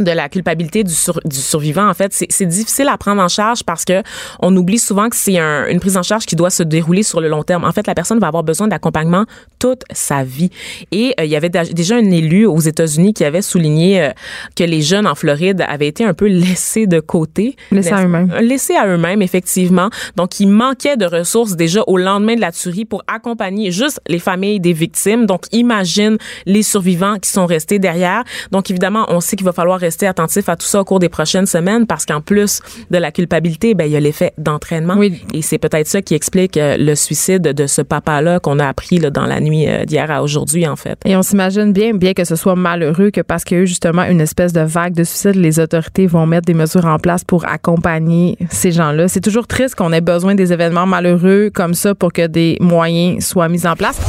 de 0.00 0.10
la 0.10 0.28
culpabilité 0.28 0.82
du, 0.84 0.92
sur- 0.94 1.20
du 1.24 1.36
survivant, 1.36 1.88
en 1.88 1.94
fait, 1.94 2.12
c'est 2.12 2.46
difficile 2.46 2.88
à 2.88 2.96
prendre 2.98 3.22
en 3.22 3.28
charge 3.28 3.62
parce 3.64 3.84
que 3.84 4.02
on 4.40 4.56
oublie 4.56 4.78
souvent 4.78 5.08
que 5.08 5.16
c'est 5.16 5.38
un- 5.38 5.66
une 5.68 5.78
prise 5.80 5.96
en 5.96 6.02
charge 6.02 6.26
qui 6.26 6.36
doit 6.36 6.50
se 6.50 6.62
dérouler 6.62 7.02
sur 7.02 7.20
le 7.20 7.28
long 7.28 7.42
terme. 7.42 7.64
En 7.64 7.72
fait, 7.72 7.86
la 7.86 7.94
personne 7.94 8.18
va 8.18 8.26
avoir 8.28 8.42
besoin 8.42 8.66
d'accompagnement 8.68 9.24
toute 9.58 9.82
sa 9.92 10.24
vie. 10.24 10.50
Et 10.90 11.14
euh, 11.20 11.24
il 11.24 11.30
y 11.30 11.36
avait 11.36 11.50
déjà 11.50 11.96
un 11.96 12.10
élu 12.10 12.46
aux 12.46 12.60
États-Unis 12.60 13.12
qui 13.14 13.24
avait 13.24 13.42
souligné 13.42 14.02
euh, 14.02 14.10
que 14.56 14.64
les 14.64 14.80
jeunes 14.82 15.06
en 15.06 15.14
Floride 15.14 15.62
avaient 15.68 15.88
été 15.88 16.04
un 16.04 16.14
peu 16.14 16.26
laissés 16.26 16.86
de 16.86 17.00
côté. 17.00 17.56
Laissés 17.70 17.92
à 17.92 18.04
eux-mêmes. 18.04 18.32
Laissés 18.40 18.76
à 18.76 18.86
eux-mêmes, 18.86 19.20
effectivement. 19.22 19.90
Donc, 20.16 20.40
il 20.40 20.48
manquait 20.48 20.96
de 20.96 21.04
ressources 21.04 21.56
déjà 21.56 21.82
au 21.86 21.96
lendemain 21.98 22.36
de 22.36 22.40
la 22.40 22.52
tuerie 22.52 22.84
pour 22.86 23.02
accompagner 23.06 23.70
juste 23.70 24.00
les 24.06 24.18
familles 24.18 24.60
des 24.60 24.72
victimes. 24.72 25.26
Donc, 25.26 25.42
imagine 25.52 26.16
les 26.46 26.62
survivants 26.62 27.18
qui 27.18 27.28
sont 27.30 27.44
restés 27.46 27.78
derrière. 27.78 28.24
Donc, 28.50 28.70
évidemment, 28.70 29.04
on 29.08 29.20
sait 29.20 29.36
qu'il 29.36 29.44
va 29.44 29.52
falloir 29.52 29.78
rester 29.78 29.89
attentif 30.06 30.48
à 30.48 30.56
tout 30.56 30.66
ça 30.66 30.80
au 30.80 30.84
cours 30.84 30.98
des 30.98 31.08
prochaines 31.08 31.46
semaines 31.46 31.86
parce 31.86 32.06
qu'en 32.06 32.20
plus 32.20 32.60
de 32.90 32.98
la 32.98 33.12
culpabilité, 33.12 33.74
ben, 33.74 33.84
il 33.84 33.92
y 33.92 33.96
a 33.96 34.00
l'effet 34.00 34.32
d'entraînement. 34.38 34.94
Oui. 34.96 35.22
Et 35.34 35.42
c'est 35.42 35.58
peut-être 35.58 35.86
ça 35.86 36.02
qui 36.02 36.14
explique 36.14 36.56
euh, 36.56 36.76
le 36.78 36.94
suicide 36.94 37.42
de 37.42 37.66
ce 37.66 37.82
papa-là 37.82 38.40
qu'on 38.40 38.58
a 38.58 38.66
appris 38.66 38.98
là, 38.98 39.10
dans 39.10 39.26
la 39.26 39.40
nuit 39.40 39.68
euh, 39.68 39.84
d'hier 39.84 40.10
à 40.10 40.22
aujourd'hui, 40.22 40.66
en 40.66 40.76
fait. 40.76 40.98
Et 41.04 41.16
on 41.16 41.22
s'imagine 41.22 41.72
bien, 41.72 41.94
bien 41.94 42.14
que 42.14 42.24
ce 42.24 42.36
soit 42.36 42.56
malheureux, 42.56 43.10
que 43.10 43.20
parce 43.20 43.44
qu'il 43.44 43.56
y 43.56 43.60
a 43.60 43.62
eu 43.64 43.66
justement 43.66 44.04
une 44.04 44.20
espèce 44.20 44.52
de 44.52 44.60
vague 44.60 44.94
de 44.94 45.04
suicide, 45.04 45.36
les 45.36 45.58
autorités 45.60 46.06
vont 46.06 46.26
mettre 46.26 46.46
des 46.46 46.54
mesures 46.54 46.86
en 46.86 46.98
place 46.98 47.24
pour 47.24 47.46
accompagner 47.46 48.36
ces 48.50 48.72
gens-là. 48.72 49.08
C'est 49.08 49.20
toujours 49.20 49.46
triste 49.46 49.74
qu'on 49.74 49.92
ait 49.92 50.00
besoin 50.00 50.34
des 50.34 50.52
événements 50.52 50.86
malheureux 50.86 51.50
comme 51.52 51.74
ça 51.74 51.94
pour 51.94 52.12
que 52.12 52.26
des 52.26 52.56
moyens 52.60 53.24
soient 53.24 53.48
mis 53.48 53.66
en 53.66 53.76
place. 53.76 54.00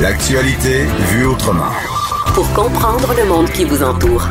L'actualité 0.00 0.86
vue 1.12 1.26
autrement. 1.26 1.99
Pour 2.34 2.52
comprendre 2.52 3.12
le 3.16 3.24
monde 3.24 3.50
qui 3.50 3.64
vous 3.64 3.82
entoure. 3.82 4.26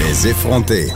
Les 0.00 0.28
effronter. 0.28 0.86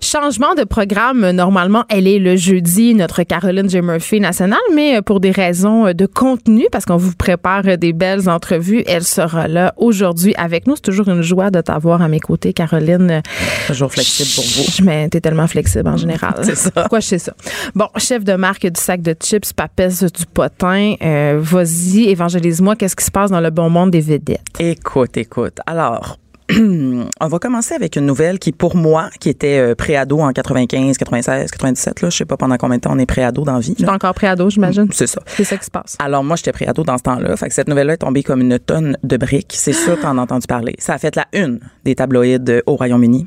Changement 0.00 0.54
de 0.54 0.62
programme, 0.64 1.30
normalement, 1.30 1.84
elle 1.88 2.06
est 2.06 2.18
le 2.18 2.36
jeudi, 2.36 2.94
notre 2.94 3.22
Caroline 3.24 3.68
J. 3.68 3.80
Murphy 3.80 4.20
nationale, 4.20 4.58
mais 4.74 5.02
pour 5.02 5.20
des 5.20 5.30
raisons 5.32 5.92
de 5.92 6.06
contenu, 6.06 6.66
parce 6.70 6.84
qu'on 6.84 6.96
vous 6.96 7.14
prépare 7.14 7.76
des 7.76 7.92
belles 7.92 8.28
entrevues, 8.28 8.84
elle 8.86 9.02
sera 9.02 9.48
là 9.48 9.74
aujourd'hui 9.76 10.34
avec 10.36 10.66
nous. 10.66 10.76
C'est 10.76 10.82
toujours 10.82 11.08
une 11.08 11.22
joie 11.22 11.50
de 11.50 11.60
t'avoir 11.60 12.02
à 12.02 12.08
mes 12.08 12.20
côtés, 12.20 12.52
Caroline. 12.52 13.22
Toujours 13.66 13.90
flexible 13.90 14.28
pour 14.34 14.44
vous. 14.44 14.84
Mais 14.84 15.08
t'es 15.08 15.20
tellement 15.20 15.46
flexible 15.48 15.88
en 15.88 15.96
général. 15.96 16.34
C'est 16.42 16.54
ça. 16.56 16.70
Pourquoi 16.70 17.00
je 17.00 17.06
sais 17.08 17.18
ça? 17.18 17.32
Bon, 17.74 17.88
chef 17.96 18.22
de 18.22 18.34
marque 18.34 18.66
du 18.66 18.80
sac 18.80 19.02
de 19.02 19.14
chips, 19.20 19.52
papesse 19.54 20.04
du 20.04 20.26
potin. 20.26 20.94
euh, 21.02 21.38
Vas-y, 21.40 22.10
évangélise-moi. 22.10 22.76
Qu'est-ce 22.76 22.96
qui 22.96 23.04
se 23.04 23.10
passe 23.10 23.30
dans 23.30 23.40
le 23.40 23.50
bon 23.50 23.70
monde 23.70 23.90
des 23.90 24.00
vedettes? 24.00 24.40
Écoute, 24.60 25.16
écoute. 25.16 25.58
Alors, 25.66 26.18
on 26.58 27.28
va 27.28 27.38
commencer 27.38 27.74
avec 27.74 27.96
une 27.96 28.06
nouvelle 28.06 28.38
qui, 28.38 28.52
pour 28.52 28.76
moi, 28.76 29.10
qui 29.18 29.28
était 29.28 29.58
euh, 29.58 29.74
préado 29.74 30.20
en 30.20 30.32
95, 30.32 30.96
96, 30.96 31.50
97, 31.50 32.02
là, 32.02 32.10
je 32.10 32.16
sais 32.16 32.24
pas 32.24 32.36
pendant 32.36 32.56
combien 32.56 32.76
de 32.76 32.82
temps 32.82 32.92
on 32.92 32.98
est 32.98 33.06
préado 33.06 33.42
dans 33.42 33.54
la 33.54 33.60
vie. 33.60 33.74
Encore 33.88 34.14
dos, 34.36 34.50
j'imagine? 34.50 34.88
C'est 34.92 35.06
ça. 35.06 35.20
C'est 35.26 35.44
ça 35.44 35.56
qui 35.56 35.64
se 35.64 35.70
passe. 35.70 35.96
Alors, 35.98 36.22
moi, 36.22 36.36
j'étais 36.36 36.52
préado 36.52 36.84
dans 36.84 36.98
ce 36.98 37.02
temps-là. 37.02 37.36
Fait 37.36 37.48
que 37.48 37.54
cette 37.54 37.68
nouvelle-là 37.68 37.94
est 37.94 37.98
tombée 37.98 38.22
comme 38.22 38.40
une 38.40 38.58
tonne 38.58 38.96
de 39.02 39.16
briques. 39.16 39.54
C'est 39.56 39.72
sûr 39.72 39.96
que 39.96 40.02
t'en 40.02 40.18
as 40.18 40.22
entendu 40.22 40.46
parler. 40.46 40.74
Ça 40.78 40.94
a 40.94 40.98
fait 40.98 41.16
la 41.16 41.26
une 41.32 41.60
des 41.84 41.94
tabloïds 41.94 42.38
euh, 42.48 42.62
au 42.66 42.76
Royaume-Uni. 42.76 43.26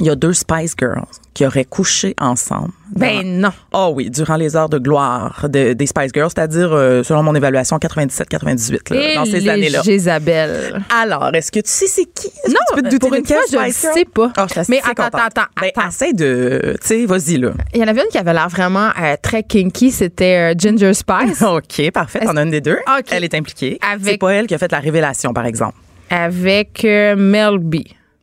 Il 0.00 0.06
y 0.06 0.10
a 0.10 0.14
deux 0.14 0.32
Spice 0.32 0.74
Girls 0.78 1.02
qui 1.34 1.44
auraient 1.46 1.64
couché 1.64 2.14
ensemble. 2.20 2.70
Ben 2.94 3.22
non. 3.40 3.50
Oh 3.72 3.92
oui, 3.94 4.10
durant 4.10 4.36
les 4.36 4.56
heures 4.56 4.68
de 4.68 4.78
gloire 4.78 5.46
de- 5.48 5.72
des 5.72 5.86
Spice 5.86 6.10
Girls, 6.14 6.30
c'est-à-dire, 6.34 6.72
euh, 6.72 7.02
selon 7.02 7.22
mon 7.22 7.34
évaluation, 7.34 7.78
97-98, 7.78 8.90
là, 8.90 8.96
Et 9.00 9.14
dans 9.14 9.24
ces 9.24 9.48
années-là. 9.48 9.82
Jézabel. 9.82 10.82
Alors, 10.94 11.34
est-ce 11.34 11.50
que 11.52 11.60
tu 11.60 11.68
sais 11.70 11.86
c'est 11.86 12.04
qui? 12.06 12.28
Non, 12.48 12.54
que 12.74 12.76
tu 12.76 12.76
peux 12.76 12.82
te 12.82 12.88
douter 12.90 13.08
pour 13.08 13.14
une 13.16 13.26
fois, 13.26 13.36
je 13.46 13.56
Girl? 13.56 13.72
sais 13.72 14.04
pas. 14.04 14.32
Ah, 14.36 14.46
je 14.52 14.60
Mais 14.68 14.80
attends, 14.84 15.04
attends, 15.04 15.42
Ben, 15.60 15.68
attends. 15.76 15.88
essaie 15.88 16.12
de, 16.12 16.76
tu 16.80 16.86
sais, 16.86 17.06
vas-y, 17.06 17.36
là. 17.38 17.50
Il 17.74 17.80
y 17.80 17.84
en 17.84 17.88
avait 17.88 18.02
une 18.02 18.08
qui 18.08 18.18
avait 18.18 18.32
l'air 18.34 18.48
vraiment 18.48 18.90
euh, 19.00 19.16
très 19.20 19.42
kinky, 19.42 19.90
c'était 19.90 20.52
euh, 20.52 20.54
Ginger 20.56 20.94
Spice. 20.94 21.42
OK, 21.46 21.90
parfait. 21.92 22.20
T'en 22.20 22.36
as 22.36 22.42
une 22.42 22.50
des 22.50 22.60
deux. 22.60 22.78
OK. 22.98 23.04
Elle 23.10 23.24
est 23.24 23.34
impliquée. 23.34 23.78
Avec- 23.88 24.06
C'est 24.12 24.18
pas 24.18 24.30
elle 24.30 24.46
qui 24.46 24.54
a 24.54 24.58
fait 24.58 24.72
la 24.72 24.80
révélation, 24.80 25.32
par 25.32 25.46
exemple. 25.46 25.74
avec 26.10 26.84
Mel 26.84 27.58
B. 27.58 27.76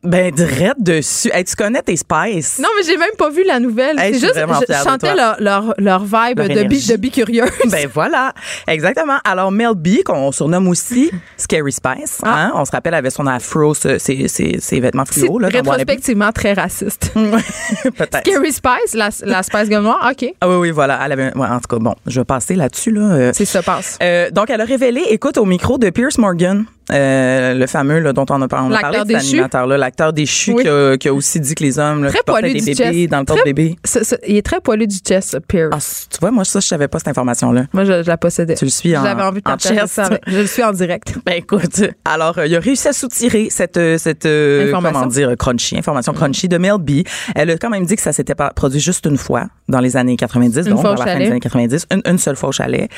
Ben, 0.06 0.32
direct 0.32 0.76
dessus. 0.78 1.30
Hey, 1.32 1.44
tu 1.44 1.56
connais 1.56 1.82
tes 1.82 1.96
Spice? 1.96 2.58
Non, 2.60 2.68
mais 2.76 2.84
j'ai 2.84 2.96
même 2.96 3.14
pas 3.18 3.28
vu 3.28 3.44
la 3.44 3.58
nouvelle. 3.58 3.98
Hey, 3.98 4.14
je 4.14 4.18
C'est 4.20 4.26
juste, 4.26 4.38
je 4.38 4.72
de 4.72 4.78
chantais 4.88 5.14
leur, 5.14 5.36
leur, 5.40 5.74
leur 5.78 6.04
vibe 6.04 6.38
Leur 6.38 6.48
de, 6.48 6.62
bi, 6.64 6.86
de 6.86 6.96
bicurieuse. 6.96 7.50
Ben 7.70 7.88
voilà, 7.92 8.32
exactement. 8.68 9.18
Alors 9.24 9.50
Mel 9.50 9.74
B, 9.74 10.02
qu'on 10.04 10.30
surnomme 10.32 10.68
aussi 10.68 11.10
Scary 11.36 11.72
Spice, 11.72 12.20
hein? 12.22 12.52
on 12.54 12.64
se 12.64 12.70
rappelle, 12.70 12.94
elle 12.94 12.98
avait 12.98 13.10
son 13.10 13.26
afro, 13.26 13.74
ses, 13.74 13.98
ses, 13.98 14.28
ses 14.28 14.80
vêtements 14.80 15.04
fluo. 15.04 15.38
Là, 15.38 15.48
rétrospectivement 15.48 16.30
très 16.32 16.52
raciste. 16.52 17.12
Peut-être. 17.14 18.26
Scary 18.26 18.52
Spice, 18.52 18.94
la, 18.94 19.08
la 19.24 19.42
Spice 19.42 19.68
Girl 19.68 19.82
noire, 19.82 20.08
OK. 20.10 20.32
Ah 20.40 20.48
oui, 20.48 20.56
oui, 20.56 20.70
voilà. 20.70 21.00
Elle 21.04 21.12
avait, 21.12 21.36
ouais, 21.36 21.46
en 21.48 21.58
tout 21.60 21.68
cas, 21.68 21.78
bon, 21.78 21.94
je 22.06 22.20
vais 22.20 22.24
passer 22.24 22.54
là-dessus. 22.54 22.92
Là, 22.92 23.00
euh, 23.12 23.30
C'est 23.34 23.44
ça, 23.44 23.62
passe. 23.62 23.98
Euh, 24.02 24.30
donc, 24.30 24.50
elle 24.50 24.60
a 24.60 24.64
révélé, 24.64 25.02
écoute, 25.10 25.38
au 25.38 25.44
micro 25.44 25.78
de 25.78 25.90
Pierce 25.90 26.18
Morgan, 26.18 26.64
euh, 26.92 27.54
le 27.54 27.66
fameux 27.66 27.98
là, 28.00 28.12
dont 28.12 28.26
on 28.30 28.42
a, 28.42 28.46
on 28.52 28.66
a 28.66 28.68
L'acteur 28.70 28.90
parlé, 28.92 29.14
cet 29.18 29.28
animateur-là, 29.32 29.76
l'acteur 29.78 30.12
déchu 30.12 30.52
Oui. 30.52 30.62
qui, 30.62 30.68
a, 30.68 30.96
qui 30.96 31.08
a 31.08 31.14
aussi 31.14 31.40
dit 31.40 31.54
que 31.54 31.62
les 31.64 31.78
hommes 31.78 32.04
là, 32.04 32.10
Très 32.10 32.18
qui 32.18 32.24
portaient 32.24 32.52
des 32.52 32.60
bébés 32.74 33.06
dans 33.08 33.18
le 33.20 33.24
porte-bébé. 33.24 33.76
Ça- 33.84 34.04
ça- 34.04 34.16
il 34.26 34.36
est 34.36 34.42
très 34.46 34.60
poilu 34.60 34.86
du 34.86 34.96
chest, 34.98 35.30
ce 35.32 35.36
Pierce. 35.38 36.06
Ah, 36.06 36.08
tu 36.12 36.18
vois, 36.20 36.30
moi, 36.30 36.44
ça, 36.44 36.60
je 36.60 36.66
savais 36.66 36.88
pas 36.88 36.98
cette 36.98 37.08
information-là. 37.08 37.64
Moi, 37.72 37.84
je, 37.84 38.02
je 38.02 38.08
la 38.08 38.16
possédais. 38.16 38.54
Tu 38.54 38.64
le 38.64 38.70
suis 38.70 38.96
en- 38.96 39.02
J'avais 39.04 39.22
envie 39.22 39.40
de 39.42 39.48
en 39.48 39.52
partager 39.52 39.74
chest. 39.80 40.00
Je 40.26 40.36
le 40.38 40.46
suis 40.46 40.62
en 40.62 40.72
direct. 40.72 41.14
Ben 41.26 41.32
écoute, 41.38 41.82
alors 42.04 42.38
euh, 42.38 42.46
il 42.46 42.54
a 42.54 42.60
réussi 42.60 42.86
à 42.88 42.92
soutirer 42.92 43.48
cette 43.50 43.76
euh, 43.78 43.98
cette 43.98 44.26
euh, 44.26 44.68
Information. 44.68 45.00
comment 45.00 45.06
dire 45.12 45.34
crunchy 45.36 45.76
information 45.76 46.12
crunchy 46.12 46.48
de 46.48 46.56
Mel 46.58 46.78
B. 46.78 47.02
Elle 47.34 47.50
a 47.50 47.56
quand 47.58 47.70
même 47.70 47.84
dit 47.84 47.96
que 47.96 48.02
ça 48.02 48.12
s'était 48.12 48.34
pas 48.36 48.50
produit 48.50 48.78
juste 48.80 49.06
une 49.06 49.16
fois 49.16 49.46
dans 49.68 49.80
les 49.80 49.96
années 49.96 50.16
90, 50.16 50.66
Une 50.66 50.74
donc 50.74 50.82
dans 50.84 50.94
la 50.94 51.04
fin 51.04 51.18
des 51.18 51.26
années 51.26 51.40
90, 51.40 51.86
une, 51.92 52.02
une 52.06 52.18
seule 52.18 52.36
fois 52.36 52.50
au 52.50 52.52
chalet. 52.52 52.88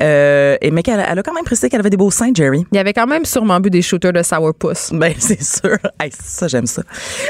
Et 0.00 0.70
mais 0.70 0.82
qu'elle 0.82 1.04
elle 1.08 1.18
a 1.18 1.22
quand 1.22 1.34
même 1.34 1.44
précisé 1.44 1.68
qu'elle 1.68 1.80
avait 1.80 1.90
des 1.90 1.96
beaux 1.96 2.10
seins, 2.10 2.30
Jerry. 2.34 2.64
Il 2.72 2.76
y 2.76 2.78
avait 2.78 2.92
quand 2.92 3.06
même 3.06 3.24
sûrement 3.32 3.58
bu 3.60 3.70
des 3.70 3.82
shooters 3.82 4.12
de 4.12 4.22
sourpuss. 4.22 4.90
Ben 5.02 5.14
c'est 5.18 5.42
sûr. 5.42 5.76
Hey, 6.00 6.10
ça 6.12 6.48
j'aime 6.48 6.66
ça. 6.66 6.82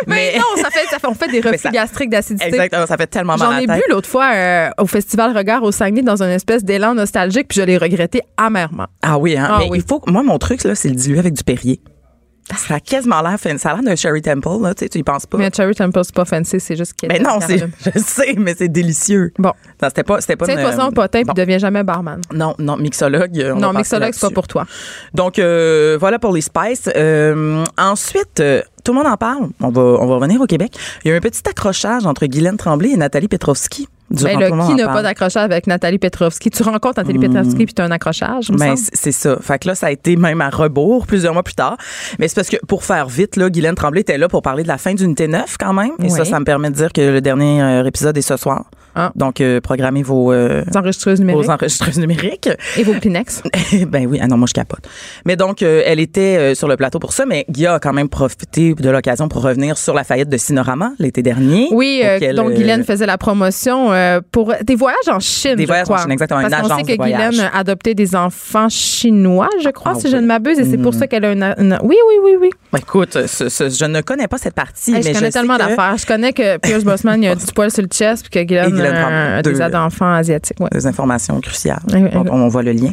Mais, 0.07 0.35
non, 0.37 0.63
ça 0.63 0.71
fait, 0.71 0.87
ça 0.91 0.99
fait, 0.99 1.07
on 1.07 1.15
fait 1.15 1.29
des 1.29 1.41
reflux 1.47 1.59
ça- 1.59 1.71
gastriques 1.71 2.11
d'acidité. 2.11 2.47
Exactement, 2.49 2.87
ça 2.87 2.97
fait 2.97 3.07
tellement 3.07 3.37
mal 3.37 3.53
J'en 3.53 3.59
ai 3.59 3.67
bu 3.67 3.83
l'autre 3.89 4.09
fois 4.09 4.31
euh, 4.35 4.71
au 4.79 4.87
Festival 4.87 5.37
Regard 5.37 5.63
au 5.63 5.73
Saguenay 5.73 6.03
dans 6.03 6.23
une 6.23 6.31
espèce 6.31 6.65
d'élan 6.65 6.95
nostalgique, 6.95 7.49
puis 7.49 7.61
je 7.61 7.65
l'ai 7.65 7.77
regretté 7.79 8.21
amèrement. 8.37 8.87
Ah 9.03 9.19
oui, 9.19 9.37
hein. 9.37 9.47
Ah 9.51 9.57
mais 9.61 9.69
oui. 9.71 9.79
il 9.79 9.85
faut 9.89 10.03
moi 10.07 10.23
mon 10.23 10.39
truc 10.39 10.65
là, 10.65 10.75
c'est 10.75 10.89
le 10.89 10.95
diluer 10.95 11.19
avec 11.21 11.35
du 11.35 11.45
Perrier. 11.45 11.81
Ça 12.57 12.74
a 12.74 12.80
quasiment 12.80 13.22
l'air, 13.22 13.38
fin- 13.38 13.57
ça 13.57 13.70
a 13.70 13.74
l'air 13.74 13.82
d'un 13.84 13.97
Sherry 13.97 14.20
Temple 14.20 14.49
là, 14.62 14.74
tu 14.74 14.84
sais, 14.84 14.88
tu 14.88 14.99
y 14.99 15.03
penses 15.03 15.26
pas. 15.26 15.38
Mais 15.38 15.51
Cherry 15.55 15.74
Temple, 15.74 16.01
c'est 16.05 16.14
pas 16.14 16.24
fancy, 16.24 16.61
c'est 16.61 16.76
juste 16.76 16.93
qu'il 16.95 17.09
y 17.11 17.14
a 17.14 17.18
Mais 17.18 17.24
non, 17.24 17.38
je 17.95 17.99
sais, 18.01 18.34
mais 18.36 18.55
c'est 18.57 18.68
délicieux. 18.68 19.32
Bon. 19.38 19.53
Non, 19.80 19.88
c'était 19.88 20.03
pas, 20.03 20.20
c'était 20.20 20.36
pas. 20.36 20.47
Une- 20.53 20.61
toi 20.61 20.72
ça 20.72 20.86
au 20.88 20.90
potin, 20.90 21.20
bon. 21.22 21.32
puis 21.32 21.43
deviens 21.43 21.59
jamais 21.59 21.82
barman. 21.82 22.20
Non, 22.32 22.55
non, 22.59 22.76
mixologue. 22.76 23.38
euh, 23.38 23.55
on 23.55 23.61
non, 23.61 23.72
mixologue, 23.72 24.12
c'est 24.12 24.20
pas 24.20 24.30
pour 24.30 24.49
toi. 24.49 24.66
Donc 25.14 25.38
euh, 25.38 25.97
voilà 25.99 26.18
pour 26.18 26.32
les 26.32 26.40
Spice. 26.43 26.90
Euh, 26.95 27.64
ensuite, 27.78 28.40
euh, 28.40 28.61
tout 28.84 28.93
le 28.93 28.99
monde 28.99 29.07
en 29.07 29.16
parle. 29.16 29.49
On 29.61 29.70
va, 29.70 29.80
on 29.82 30.07
va 30.07 30.14
revenir 30.16 30.40
au 30.40 30.47
Québec. 30.47 30.72
Il 31.05 31.09
y 31.09 31.11
a 31.12 31.14
eu 31.14 31.18
un 31.18 31.20
petit 31.20 31.43
accrochage 31.49 32.05
entre 32.07 32.26
Guylaine 32.26 32.57
Tremblay 32.57 32.90
et 32.90 32.97
Nathalie 32.97 33.28
Petrovski. 33.28 33.88
Ben, 34.11 34.39
là, 34.39 34.51
qui 34.51 34.75
n'a 34.75 34.89
pas 34.89 35.03
d'accrochage 35.03 35.45
avec 35.45 35.67
Nathalie 35.67 35.99
Petrovski? 35.99 36.51
Tu 36.51 36.63
rencontres 36.63 36.99
Nathalie 37.03 37.19
Petrovski, 37.19 37.65
puis 37.65 37.73
tu 37.75 37.81
as 37.81 37.87
un 37.87 37.91
accrochage, 37.91 38.51
Ben, 38.51 38.75
c'est 38.77 39.13
ça. 39.13 39.39
Fait 39.41 39.59
que 39.59 39.69
là, 39.69 39.75
ça 39.75 39.87
a 39.87 39.91
été 39.91 40.17
même 40.17 40.41
à 40.43 40.51
rebours 40.51 41.07
plusieurs 41.07 41.33
mois 41.33 41.43
plus 41.43 41.55
tard. 41.55 41.77
Mais 42.19 42.29
c'est 42.29 42.35
parce 42.35 42.49
que, 42.51 42.59
pour 42.67 42.85
faire 42.85 43.09
vite, 43.09 43.37
là, 43.37 43.49
Guylaine 43.49 43.75
Tremblay 43.75 44.03
était 44.03 44.19
là 44.19 44.29
pour 44.29 44.43
parler 44.43 44.65
de 44.65 44.69
la 44.69 44.77
fin 44.79 44.93
d'unité 44.93 45.29
9 45.29 45.57
quand 45.59 45.73
même. 45.73 45.93
Et 46.01 46.05
Oui. 46.05 46.11
ça, 46.11 46.25
ça 46.27 46.39
me 46.41 46.45
permet 46.45 46.69
de 46.71 46.75
dire 46.75 46.93
que 46.93 47.01
le 47.01 47.21
dernier 47.23 47.63
euh, 47.63 47.85
épisode 47.85 48.17
est 48.19 48.23
ce 48.23 48.37
soir. 48.37 48.65
Ah. 48.95 49.12
Donc, 49.14 49.40
euh, 49.40 49.61
programmez 49.61 50.03
vos, 50.03 50.32
euh, 50.32 50.62
enregistreuses 50.74 51.20
numériques. 51.20 51.45
vos 51.45 51.51
enregistreuses 51.51 51.99
numériques. 51.99 52.49
Et 52.76 52.84
vos 52.84 52.95
Pinex. 52.95 53.43
ben 53.88 54.07
oui, 54.07 54.18
ah 54.22 54.26
non, 54.26 54.36
moi 54.36 54.47
je 54.49 54.53
capote. 54.55 54.80
Mais 55.24 55.36
donc, 55.36 55.62
euh, 55.62 55.82
elle 55.86 56.01
était 56.01 56.36
euh, 56.38 56.55
sur 56.55 56.68
le 56.68 56.76
plateau 56.76 56.99
pour 56.99 57.12
ça, 57.12 57.24
mais 57.26 57.45
Guy 57.49 57.66
a 57.66 57.78
quand 57.78 57.93
même 57.93 58.09
profité 58.09 58.74
de 58.74 58.90
l'occasion 58.90 59.28
pour 59.28 59.43
revenir 59.43 59.78
sur 59.78 59.95
la 59.95 60.05
faillite 60.05 60.28
de 60.28 60.36
Cinorama 60.36 60.93
l'été 60.99 61.22
dernier. 61.22 61.68
Oui, 61.72 62.03
auquel, 62.16 62.36
donc 62.36 62.53
Guylaine 62.53 62.84
faisait 62.84 63.07
la 63.07 63.18
promotion 63.18 63.90
pour 64.30 64.53
des 64.62 64.74
voyages 64.74 65.09
en 65.09 65.20
Chine. 65.20 65.55
Des 65.57 65.62
je 65.62 65.66
voyages 65.68 65.82
en 65.84 65.95
crois. 65.95 66.03
Chine, 66.03 66.11
exactement, 66.12 66.40
une 66.40 66.51
Parce 66.51 66.64
agence 66.64 66.78
sait 66.86 66.97
que 66.97 66.99
de. 66.99 67.03
Guylaine 67.05 67.40
a 67.40 67.59
adopté 67.59 67.95
des 67.95 68.14
enfants 68.14 68.68
chinois, 68.68 69.49
je 69.62 69.68
crois, 69.70 69.93
Ah 69.97 70.01
si 70.01 70.09
je 70.11 70.16
ne 70.16 70.26
m'abuse, 70.26 70.59
et 70.59 70.64
c'est 70.64 70.78
pour 70.78 70.95
ça 70.95 71.07
qu'elle 71.07 71.24
a 71.24 71.32
une, 71.32 71.43
une- 71.59 71.78
Oui, 71.82 71.97
oui, 72.09 72.14
oui, 72.24 72.32
oui. 72.40 72.51
Ben, 72.72 72.78
écoute, 72.78 73.26
ce- 73.26 73.49
ce- 73.49 73.68
je 73.70 73.84
ne 73.84 74.01
connais 74.01 74.28
pas 74.28 74.38
cette 74.38 74.55
partie, 74.55 74.90
Hey, 74.93 74.97
mais 75.03 75.03
je 75.03 75.18
connais 75.18 75.30
sais 75.30 75.38
tellement 75.38 75.55
que 75.57 75.61
d'affaires. 75.62 75.97
Je 75.99 76.07
connais 76.07 76.32
que 76.32 76.59
Pierce 76.59 76.84
Bossman, 76.84 77.22
il 77.22 77.28
a 77.28 77.34
du 77.36 77.45
poil 77.55 77.70
sur 77.70 77.82
le 77.82 77.88
chest, 77.88 78.26
puis 78.30 78.40
que 78.40 78.47
Guylaine, 78.47 78.82
Guylaine 78.83 78.97
euh, 78.97 79.43
Tremblay, 79.43 79.43
deux. 79.66 79.70
d'enfants 79.70 80.12
asiatiques. 80.12 80.59
Ouais. 80.61 80.68
Informations 80.87 81.41
cruciales. 81.41 81.80
On 82.30 82.49
voit 82.49 82.62
le 82.62 82.72
lien. 82.72 82.91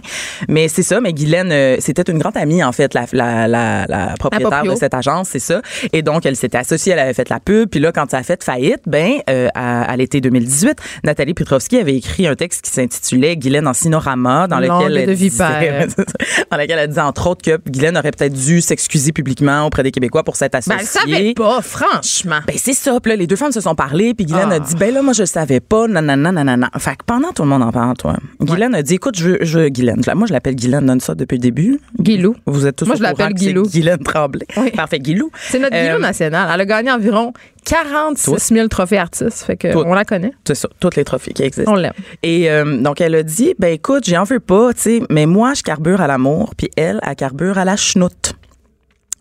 Mais 0.48 0.68
c'est 0.68 0.84
ça, 0.84 1.02
mais 1.02 1.14
Guylaine, 1.14 1.50
euh, 1.52 1.78
c'était 1.80 2.10
une 2.12 2.20
grande 2.20 2.38
amie, 2.38 2.64
en 2.64 2.72
fait, 2.72 2.94
la, 2.94 3.06
la, 3.12 3.48
la, 3.48 3.86
la 3.88 4.14
propriétaire 4.20 4.64
de 4.64 4.76
cette 4.76 4.94
agence, 4.94 5.30
c'est 5.30 5.40
ça. 5.40 5.62
Et 5.94 6.02
donc, 6.02 6.26
elle 6.26 6.36
s'était 6.36 6.58
associée, 6.58 6.94
elle 6.94 7.00
avait 7.00 7.14
fait 7.14 7.30
la 7.30 7.40
pub. 7.40 7.70
Puis 7.70 7.80
là, 7.80 7.92
quand 7.92 8.10
ça 8.10 8.18
a 8.18 8.24
fait 8.24 8.44
faillite, 8.44 8.82
ben, 8.86 9.14
euh, 9.30 9.48
à, 9.56 9.84
à 9.84 9.96
l'été 9.98 10.22
2018, 10.22 10.78
Nathalie 11.04 11.34
Petrovski 11.34 11.78
avait 11.78 11.96
écrit 11.96 12.28
un 12.28 12.36
texte 12.36 12.62
qui 12.64 12.72
s'intitulait 12.72 13.36
Guylaine 13.38 13.68
en 13.68 13.74
sinorama, 13.74 14.48
dans 14.48 14.60
lequel 14.60 14.98
elle 14.98 15.16
disait- 15.16 15.88
dans 16.52 16.58
lequel 16.58 16.80
elle 16.80 16.88
disait, 16.90 17.02
entre 17.02 17.28
autres, 17.28 17.42
que 17.44 17.60
Guylaine 17.70 17.98
aurait 17.98 18.12
peut-être 18.12 18.34
dû 18.34 18.62
s'excuser 18.62 19.12
publiquement 19.12 19.66
auprès 19.66 19.84
des 19.84 19.92
Québécois 19.92 20.24
pour 20.24 20.36
s'être 20.36 20.56
associée. 20.56 20.76
Ben, 20.76 20.82
elle 20.82 21.12
savait 21.18 21.34
pas, 21.34 21.62
franchement. 21.62 22.40
Ben 22.48 22.56
c'est 22.58 22.74
ça. 22.74 23.00
Puis 23.02 23.12
là, 23.12 23.16
les 23.16 23.28
deux 23.28 23.36
femmes 23.36 23.52
se 23.52 23.62
sont 23.62 23.76
parlé. 23.76 24.14
Puis 24.14 24.26
Guylaine 24.26 24.50
Ah. 24.52 24.56
a 24.56 24.60
dit, 24.60 24.76
ben 24.76 24.94
là, 24.94 25.02
moi, 25.02 25.14
je 25.14 25.24
savais 25.26 25.60
pas. 25.60 25.79
Nanana, 25.88 26.32
nanana. 26.32 26.70
Fait 26.78 26.92
que 26.92 27.04
pendant 27.06 27.32
tout 27.32 27.44
le 27.44 27.50
monde 27.50 27.64
en 27.64 27.72
parle, 27.72 27.96
toi, 27.98 28.16
Guylaine 28.42 28.76
a 28.76 28.82
dit, 28.84 28.96
écoute, 28.96 29.18
je 29.18 29.30
veux, 29.30 29.38
je 29.42 29.60
veux 29.60 29.70
Guylaine. 29.70 30.02
Moi, 30.16 30.28
je 30.28 30.34
l'appelle 30.34 30.56
Guylaine 30.56 30.86
non-stop 30.86 31.18
depuis 31.18 31.36
le 31.36 31.42
début. 31.42 31.80
Guilou. 32.00 32.36
Vous 32.46 32.66
êtes 32.68 32.76
tous 32.78 32.86
Moi, 32.86 32.96
je 32.96 33.04
l'appelle 33.04 33.34
Guilou. 33.34 33.64
Guylaine 33.64 34.00
Tremblay. 34.00 34.46
Oui. 34.58 34.72
Parfait, 34.76 35.00
Guilou. 35.00 35.32
C'est 35.50 35.60
notre 35.60 35.76
Euh, 35.76 35.88
Guilou 35.92 36.02
national. 36.02 36.50
Elle 36.54 36.62
a 36.62 36.66
gagné 36.66 36.92
environ 36.92 37.34
46 37.66 38.54
000 38.54 38.68
trophées 38.68 38.98
artistes. 38.98 39.44
Fait 39.44 39.58
que 39.58 39.76
on 39.76 39.94
la 39.94 40.06
connaît. 40.06 40.32
C'est 40.46 40.56
ça, 40.56 40.68
tous 40.80 40.96
les 40.96 41.04
trophées 41.04 41.34
qui 41.34 41.44
existent. 41.44 41.72
On 41.72 41.76
l'aime. 41.76 41.94
Et 42.24 42.50
euh, 42.50 42.82
donc, 42.82 43.02
elle 43.02 43.16
a 43.16 43.24
dit, 43.24 43.54
ben 43.60 43.74
écoute, 43.74 44.04
j'en 44.10 44.24
veux 44.24 44.40
pas, 44.40 44.74
tu 44.74 44.82
sais, 44.82 45.02
mais 45.10 45.26
moi, 45.26 45.54
je 45.54 45.62
carbure 45.64 46.02
à 46.02 46.08
l'amour, 46.08 46.54
puis 46.58 46.70
elle, 46.76 47.00
elle 47.04 47.16
carbure 47.16 47.58
à 47.58 47.66
la 47.66 47.76
chenoute. 47.76 48.34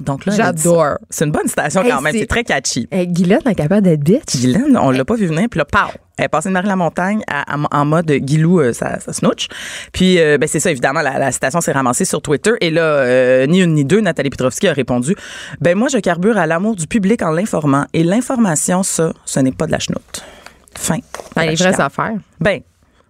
Donc 0.00 0.26
là. 0.26 0.32
J'adore. 0.36 0.98
C'est 1.10 1.24
une 1.24 1.32
bonne 1.32 1.48
citation 1.48 1.82
Hey, 1.82 1.90
quand 1.90 2.00
même, 2.00 2.12
c'est- 2.12 2.26
très 2.26 2.44
catchy. 2.44 2.86
Hey, 2.90 3.06
Guylaine 3.08 3.40
est 3.46 3.54
capable 3.54 3.82
d'être 3.82 4.00
bitch. 4.02 4.36
Guylaine, 4.36 4.76
on 4.80 4.90
l'a 4.90 5.04
pas 5.04 5.16
vu 5.16 5.26
venir, 5.26 5.48
puis 5.50 5.58
là, 5.58 5.64
pow! 5.64 5.90
Elle 6.16 6.24
est 6.24 6.28
passée 6.28 6.48
de 6.48 6.54
Marie-la-Montagne 6.54 7.20
en 7.72 7.84
mode 7.84 8.10
Guilou, 8.10 8.60
euh, 8.60 8.72
ça, 8.72 8.98
ça 8.98 9.12
snooch. 9.12 9.46
Puis, 9.92 10.18
euh, 10.20 10.36
ben, 10.38 10.48
c'est 10.48 10.58
ça, 10.60 10.70
évidemment, 10.70 11.00
la, 11.00 11.18
la 11.18 11.30
citation 11.32 11.60
s'est 11.60 11.70
ramassée 11.72 12.04
sur 12.04 12.20
Twitter. 12.22 12.52
Et 12.60 12.70
là, 12.70 12.82
euh, 12.82 13.46
ni 13.46 13.60
une 13.60 13.74
ni 13.74 13.84
deux, 13.84 14.00
Nathalie 14.00 14.30
Petrovski 14.30 14.66
a 14.68 14.72
répondu 14.72 15.14
Ben, 15.60 15.76
moi, 15.78 15.88
je 15.88 15.98
carbure 15.98 16.36
à 16.38 16.46
l'amour 16.46 16.74
du 16.76 16.86
public 16.88 17.22
en 17.22 17.30
l'informant. 17.30 17.86
Et 17.92 18.02
l'information, 18.02 18.82
ça, 18.82 19.12
ce 19.24 19.38
n'est 19.40 19.52
pas 19.52 19.66
de 19.66 19.72
la 19.72 19.78
chenoute. 19.78 20.24
Fin. 20.76 20.98
Ben, 21.36 21.42
les 21.50 21.54
vraies 21.56 21.80
affaires. 21.80 22.14
Ben, 22.40 22.60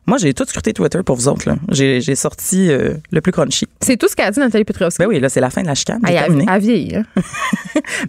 moi, 0.08 0.16
j'ai 0.18 0.32
tout 0.34 0.44
scruté 0.46 0.72
Twitter 0.72 1.00
pour 1.04 1.16
vous 1.16 1.28
autres. 1.28 1.44
J'ai 1.70 2.14
sorti 2.14 2.70
euh, 2.70 2.94
le 3.10 3.20
plus 3.20 3.30
crunchy. 3.30 3.66
C'est 3.80 3.96
tout 3.96 4.08
ce 4.08 4.16
qu'a 4.16 4.30
dit 4.30 4.40
Nathalie 4.40 4.64
Petrovski. 4.64 5.02
Ben 5.02 5.06
oui, 5.08 5.20
là, 5.20 5.28
c'est 5.28 5.40
la 5.40 5.50
fin 5.50 5.62
de 5.62 5.66
la 5.66 5.74
chicane. 5.74 6.00
Elle, 6.08 6.60
vieillit, 6.60 6.96
hein. 6.96 7.04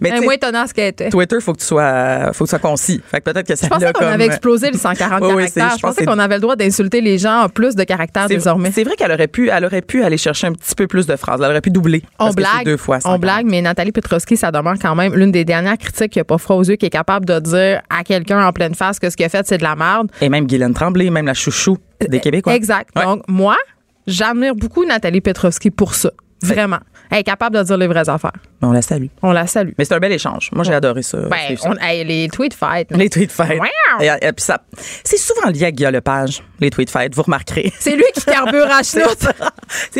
Mais 0.00 0.18
moins 0.20 0.32
étonnante 0.34 0.68
ce 0.68 0.74
qu'elle 0.74 0.88
était. 0.88 1.10
Twitter, 1.10 1.36
faut 1.40 1.52
que 1.52 1.58
tu 1.60 1.66
sois, 1.66 2.32
faut 2.32 2.44
que 2.44 2.50
tu 2.50 2.56
sois 2.56 2.58
concis. 2.58 3.00
Fait 3.06 3.20
que 3.20 3.30
peut-être 3.30 3.46
que 3.46 3.54
ça 3.54 3.66
Je 3.66 3.70
pensais 3.70 3.92
qu'on 3.92 4.00
comme- 4.00 4.08
avait 4.08 4.26
explosé 4.26 4.70
les 4.70 4.78
140 4.78 5.20
Oui, 5.22 5.28
oui, 5.36 5.42
c'est- 5.46 5.60
caractères. 5.60 5.76
je 5.78 5.82
pensais 5.82 6.04
qu'on 6.06 6.18
avait 6.18 6.36
le 6.36 6.40
droit 6.40 6.56
d'insulter 6.56 7.00
les 7.00 7.18
gens 7.18 7.42
en 7.44 7.48
plus 7.48 7.74
de 7.76 7.84
caractères 7.84 8.28
désormais. 8.28 8.70
C'est 8.72 8.84
vrai 8.84 8.96
qu'elle 8.96 9.12
aurait 9.12 9.28
pu, 9.28 9.50
elle 9.50 9.64
aurait 9.64 9.82
pu 9.82 10.02
aller 10.02 10.16
chercher 10.18 10.46
un 10.46 10.52
petit 10.52 10.74
peu 10.74 10.86
plus 10.86 11.06
de 11.06 11.16
phrases. 11.16 11.40
Elle 11.42 11.50
aurait 11.50 11.60
pu 11.60 11.70
doubler. 11.70 12.02
On 12.18 12.24
parce 12.24 12.36
que 12.36 12.42
c'est 12.42 12.50
blague, 12.54 12.64
deux 12.64 12.76
fois. 12.76 12.96
on 12.98 13.00
50. 13.00 13.20
blague, 13.20 13.46
mais 13.46 13.60
Nathalie 13.62 13.92
Petrovski, 13.92 14.36
ça 14.36 14.50
demeure 14.50 14.76
quand 14.80 14.94
même 14.94 15.14
l'une 15.14 15.32
des 15.32 15.44
dernières 15.44 15.78
critiques 15.78 16.12
qui 16.12 16.20
a 16.20 16.24
pas 16.24 16.38
froid 16.38 16.56
aux 16.56 16.64
yeux, 16.64 16.76
qui 16.76 16.86
est 16.86 16.90
capable 16.90 17.26
de 17.26 17.38
dire 17.40 17.82
à 17.90 18.04
quelqu'un 18.04 18.44
en 18.46 18.52
pleine 18.52 18.74
face 18.74 18.98
que 18.98 19.10
ce 19.10 19.16
qu'il 19.16 19.26
a 19.26 19.28
fait, 19.28 19.46
c'est 19.46 19.58
de 19.58 19.64
la 19.64 19.76
merde. 19.76 20.08
Et 20.20 20.28
même 20.28 20.46
Guylaine 20.46 20.74
Tremblay, 20.74 21.10
même 21.10 21.26
la 21.26 21.34
chouchou 21.34 21.76
des 22.08 22.20
Québécois. 22.20 22.54
Exact. 22.54 22.90
Ouais. 22.96 23.04
Donc, 23.04 23.22
moi, 23.28 23.56
j'admire 24.06 24.54
beaucoup 24.54 24.84
Nathalie 24.84 25.20
Petrovski 25.20 25.70
pour 25.70 25.94
ça. 25.94 26.10
Vraiment. 26.42 26.78
Elle 27.10 27.18
est 27.18 27.24
capable 27.24 27.56
de 27.56 27.62
dire 27.62 27.76
les 27.76 27.86
vraies 27.86 28.08
affaires. 28.08 28.32
On 28.62 28.72
la 28.72 28.82
salue. 28.82 29.06
On 29.22 29.32
la 29.32 29.46
salue. 29.46 29.70
Mais 29.78 29.84
c'est 29.84 29.94
un 29.94 29.98
bel 29.98 30.12
échange. 30.12 30.50
Moi, 30.52 30.64
j'ai 30.64 30.74
adoré 30.74 31.02
ça. 31.02 31.18
Ben, 31.22 31.56
on- 31.64 31.74
hey, 31.80 32.04
les 32.04 32.28
tweet 32.28 32.54
fights. 32.54 32.88
Les 32.90 33.08
tweets 33.10 33.32
fights. 33.32 33.58
Wow! 33.58 34.00
Et, 34.00 34.06
et 34.06 34.32
puis 34.32 34.44
ça, 34.44 34.60
c'est 35.02 35.16
souvent 35.16 35.48
lié 35.50 35.64
à 35.66 35.70
Guillaume 35.72 35.92
Lepage, 35.94 36.42
les 36.60 36.70
tweets 36.70 36.90
fights, 36.90 37.14
vous 37.14 37.22
remarquerez. 37.22 37.72
C'est 37.80 37.96
lui 37.96 38.04
qui 38.14 38.24
carbure 38.24 38.66
à 38.70 38.82
C'est 38.84 39.00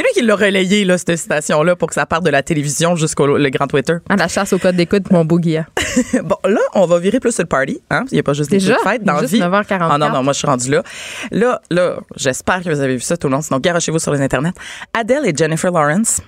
lui 0.00 0.08
qui 0.14 0.22
l'a 0.22 0.34
relayé, 0.36 0.84
là, 0.84 0.98
cette 0.98 1.16
citation-là, 1.16 1.74
pour 1.76 1.88
que 1.88 1.94
ça 1.94 2.06
parte 2.06 2.24
de 2.24 2.30
la 2.30 2.42
télévision 2.42 2.96
jusqu'au 2.96 3.36
le 3.38 3.50
grand 3.50 3.66
Twitter. 3.66 3.94
À 4.08 4.16
la 4.16 4.28
chasse 4.28 4.52
au 4.52 4.58
code 4.58 4.76
d'écoute, 4.76 5.10
mon 5.10 5.24
beau 5.24 5.38
Guilla. 5.38 5.66
bon, 6.22 6.36
là, 6.44 6.60
on 6.74 6.86
va 6.86 6.98
virer 6.98 7.18
plus 7.20 7.32
sur 7.32 7.42
le 7.42 7.48
party. 7.48 7.80
Hein? 7.90 8.04
Il 8.10 8.14
n'y 8.14 8.20
a 8.20 8.22
pas 8.22 8.32
juste 8.34 8.50
des 8.50 8.58
Déjà? 8.58 8.74
tweet 8.74 8.84
fights 8.88 9.04
dans 9.04 9.14
la 9.14 9.20
Juste 9.20 9.32
vie. 9.34 9.40
9h44. 9.40 9.88
Ah 9.90 9.98
non, 9.98 10.10
non, 10.10 10.22
moi, 10.22 10.32
je 10.32 10.38
suis 10.38 10.46
rendue 10.46 10.70
là. 10.70 10.82
Là, 11.30 11.60
là, 11.70 11.96
j'espère 12.16 12.62
que 12.62 12.68
vous 12.70 12.80
avez 12.80 12.94
vu 12.94 13.00
ça 13.00 13.16
tout 13.16 13.28
le 13.28 13.32
long. 13.34 13.42
Sinon, 13.42 13.58
garochez-vous 13.58 13.98
sur 13.98 14.12
les 14.12 14.20
internets. 14.20 14.52
Adele 14.92 15.26
et 15.26 15.32
Jennifer 15.36 15.70
Lawrence, 15.72 16.20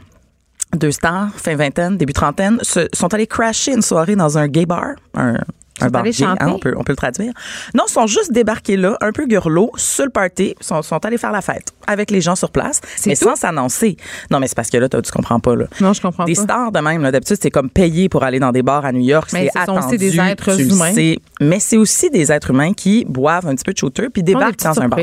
deux 0.77 0.93
stars, 0.93 1.31
fin 1.37 1.57
vingtaine, 1.57 1.97
début 1.97 2.13
trentaine, 2.13 2.59
se, 2.63 2.89
sont 2.93 3.13
allés 3.13 3.27
crasher 3.27 3.73
une 3.73 3.83
soirée 3.83 4.17
dans 4.17 4.39
un 4.39 4.49
gay 4.49 4.67
bar, 4.67 4.95
un, 5.15 5.37
un 5.81 5.89
bar 5.89 6.03
allés 6.03 6.11
gay, 6.11 6.25
chanter? 6.25 6.45
hein, 6.45 6.53
on, 6.55 6.59
peut, 6.59 6.75
on 6.77 6.85
peut 6.85 6.93
le 6.93 6.97
traduire. 6.97 7.33
Non, 7.75 7.85
ils 7.89 7.93
sont 7.93 8.07
juste 8.07 8.33
débarqués 8.33 8.77
là, 8.77 8.97
un 9.01 9.11
peu 9.13 9.27
gurlots, 9.27 9.71
sur 9.77 10.05
le 10.05 10.11
party, 10.11 10.55
sont, 10.61 10.83
sont 10.83 11.05
allés 11.05 11.19
faire 11.19 11.33
la 11.33 11.41
fête 11.43 11.69
avec 11.87 12.11
les 12.11 12.21
gens 12.21 12.37
sur 12.37 12.51
place, 12.51 12.81
mais 13.07 13.17
tout? 13.17 13.25
sans 13.25 13.35
s'annoncer. 13.37 13.97
Non, 14.31 14.39
mais 14.39 14.47
c'est 14.47 14.55
parce 14.55 14.71
que 14.71 14.77
là, 14.77 14.89
tu 14.89 14.99
comprends 15.13 15.41
pas, 15.41 15.57
là. 15.57 15.65
Non, 15.81 15.93
je 15.93 16.01
comprends 16.01 16.25
Des 16.25 16.35
pas. 16.35 16.43
stars 16.43 16.73
de 16.73 16.79
même, 16.81 17.03
d'habitude, 17.11 17.37
c'est 17.41 17.51
comme 17.51 17.71
payé 17.71 18.09
pour 18.09 18.23
aller 18.23 18.39
dans 18.39 18.53
des 18.53 18.63
bars 18.63 18.85
à 18.85 18.93
New 18.93 19.01
York. 19.01 19.31
Mais 19.33 19.49
c'est 19.53 19.59
ce 19.61 19.65
sont 19.67 19.73
aussi 19.73 19.79
attendu, 19.81 19.99
des 19.99 20.21
êtres 20.21 20.57
tu 20.57 20.63
humains. 20.63 20.93
sais. 20.93 21.19
Mais 21.41 21.59
c'est 21.59 21.77
aussi 21.77 22.11
des 22.11 22.31
êtres 22.31 22.51
humains 22.51 22.73
qui 22.75 23.05
boivent 23.07 23.47
un 23.49 23.55
petit 23.55 23.65
peu 23.65 23.73
de 23.73 23.79
shooter 23.79 24.09
puis 24.11 24.21
Ils 24.21 24.25
des 24.25 24.35
débarquent 24.35 24.63
dans 24.63 24.81
un 24.81 24.89
bar. 24.89 25.01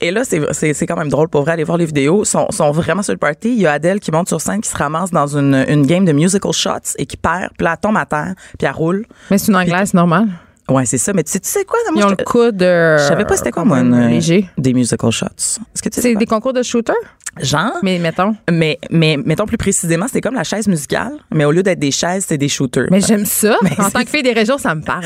Et 0.00 0.10
là, 0.10 0.22
c'est- 0.24 0.86
quand 0.86 0.96
même 0.96 1.08
drôle 1.08 1.28
pour 1.28 1.42
vrai. 1.42 1.52
Aller 1.52 1.64
voir 1.64 1.76
les 1.78 1.86
vidéos. 1.86 2.22
Ils 2.22 2.26
sont, 2.26 2.46
sont 2.50 2.70
vraiment 2.70 3.02
sur 3.02 3.12
le 3.12 3.18
party. 3.18 3.48
Il 3.50 3.60
y 3.60 3.66
a 3.66 3.72
Adèle 3.72 4.00
qui 4.00 4.10
monte 4.12 4.28
sur 4.28 4.40
scène, 4.40 4.60
qui 4.60 4.68
se 4.70 4.76
ramasse 4.76 5.10
dans 5.10 5.26
une, 5.36 5.64
une 5.68 5.84
game 5.86 6.04
de 6.04 6.12
musical 6.12 6.52
shots 6.52 6.94
et 6.98 7.04
qui 7.06 7.16
perd. 7.16 7.50
Puis 7.56 7.64
là, 7.64 7.72
elle 7.74 7.80
tombe 7.80 7.96
à 7.96 8.06
terre, 8.06 8.34
puis 8.58 8.66
elle 8.66 8.72
roule. 8.74 9.06
Mais 9.30 9.38
c'est 9.38 9.48
une 9.48 9.56
anglaise 9.56 9.87
normale. 9.94 10.28
Ouais, 10.68 10.84
c'est 10.84 10.98
ça. 10.98 11.12
Mais 11.14 11.22
tu 11.24 11.32
sais, 11.32 11.40
tu 11.40 11.48
sais 11.48 11.64
quoi? 11.64 11.78
Moi, 11.92 12.02
Ils 12.02 12.04
ont 12.04 12.08
je, 12.10 12.14
le 12.18 12.24
coude. 12.24 12.62
euh, 12.62 12.98
je 12.98 13.02
savais 13.04 13.24
pas 13.24 13.36
c'était 13.38 13.50
quoi, 13.50 13.64
moi, 13.64 13.78
une- 13.80 14.08
léger. 14.08 14.50
des 14.58 14.74
musical 14.74 15.10
shots. 15.10 15.58
C'est 15.74 16.14
des 16.14 16.26
concours 16.26 16.52
de 16.52 16.62
shooter? 16.62 16.92
Genre? 17.40 17.72
Mais 17.82 17.98
mettons. 17.98 18.34
Mais, 18.50 18.78
mais 18.90 19.16
mettons 19.16 19.46
plus 19.46 19.56
précisément, 19.56 20.06
c'est 20.12 20.20
comme 20.20 20.34
la 20.34 20.44
chaise 20.44 20.66
musicale, 20.68 21.12
mais 21.32 21.44
au 21.44 21.52
lieu 21.52 21.62
d'être 21.62 21.78
des 21.78 21.90
chaises, 21.90 22.24
c'est 22.28 22.38
des 22.38 22.48
shooters. 22.48 22.86
Mais 22.90 23.00
j'aime 23.00 23.24
ça. 23.26 23.56
en 23.78 23.90
tant 23.90 24.02
que 24.02 24.10
fille 24.10 24.22
des 24.22 24.32
régions, 24.32 24.58
ça 24.58 24.74
me 24.74 24.82
parle. 24.82 25.04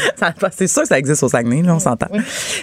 C'est 0.52 0.66
sûr 0.66 0.82
que 0.82 0.88
ça 0.88 0.98
existe 0.98 1.22
au 1.22 1.28
Saguenay, 1.28 1.62
là, 1.62 1.74
on 1.74 1.78
s'entend. 1.78 2.08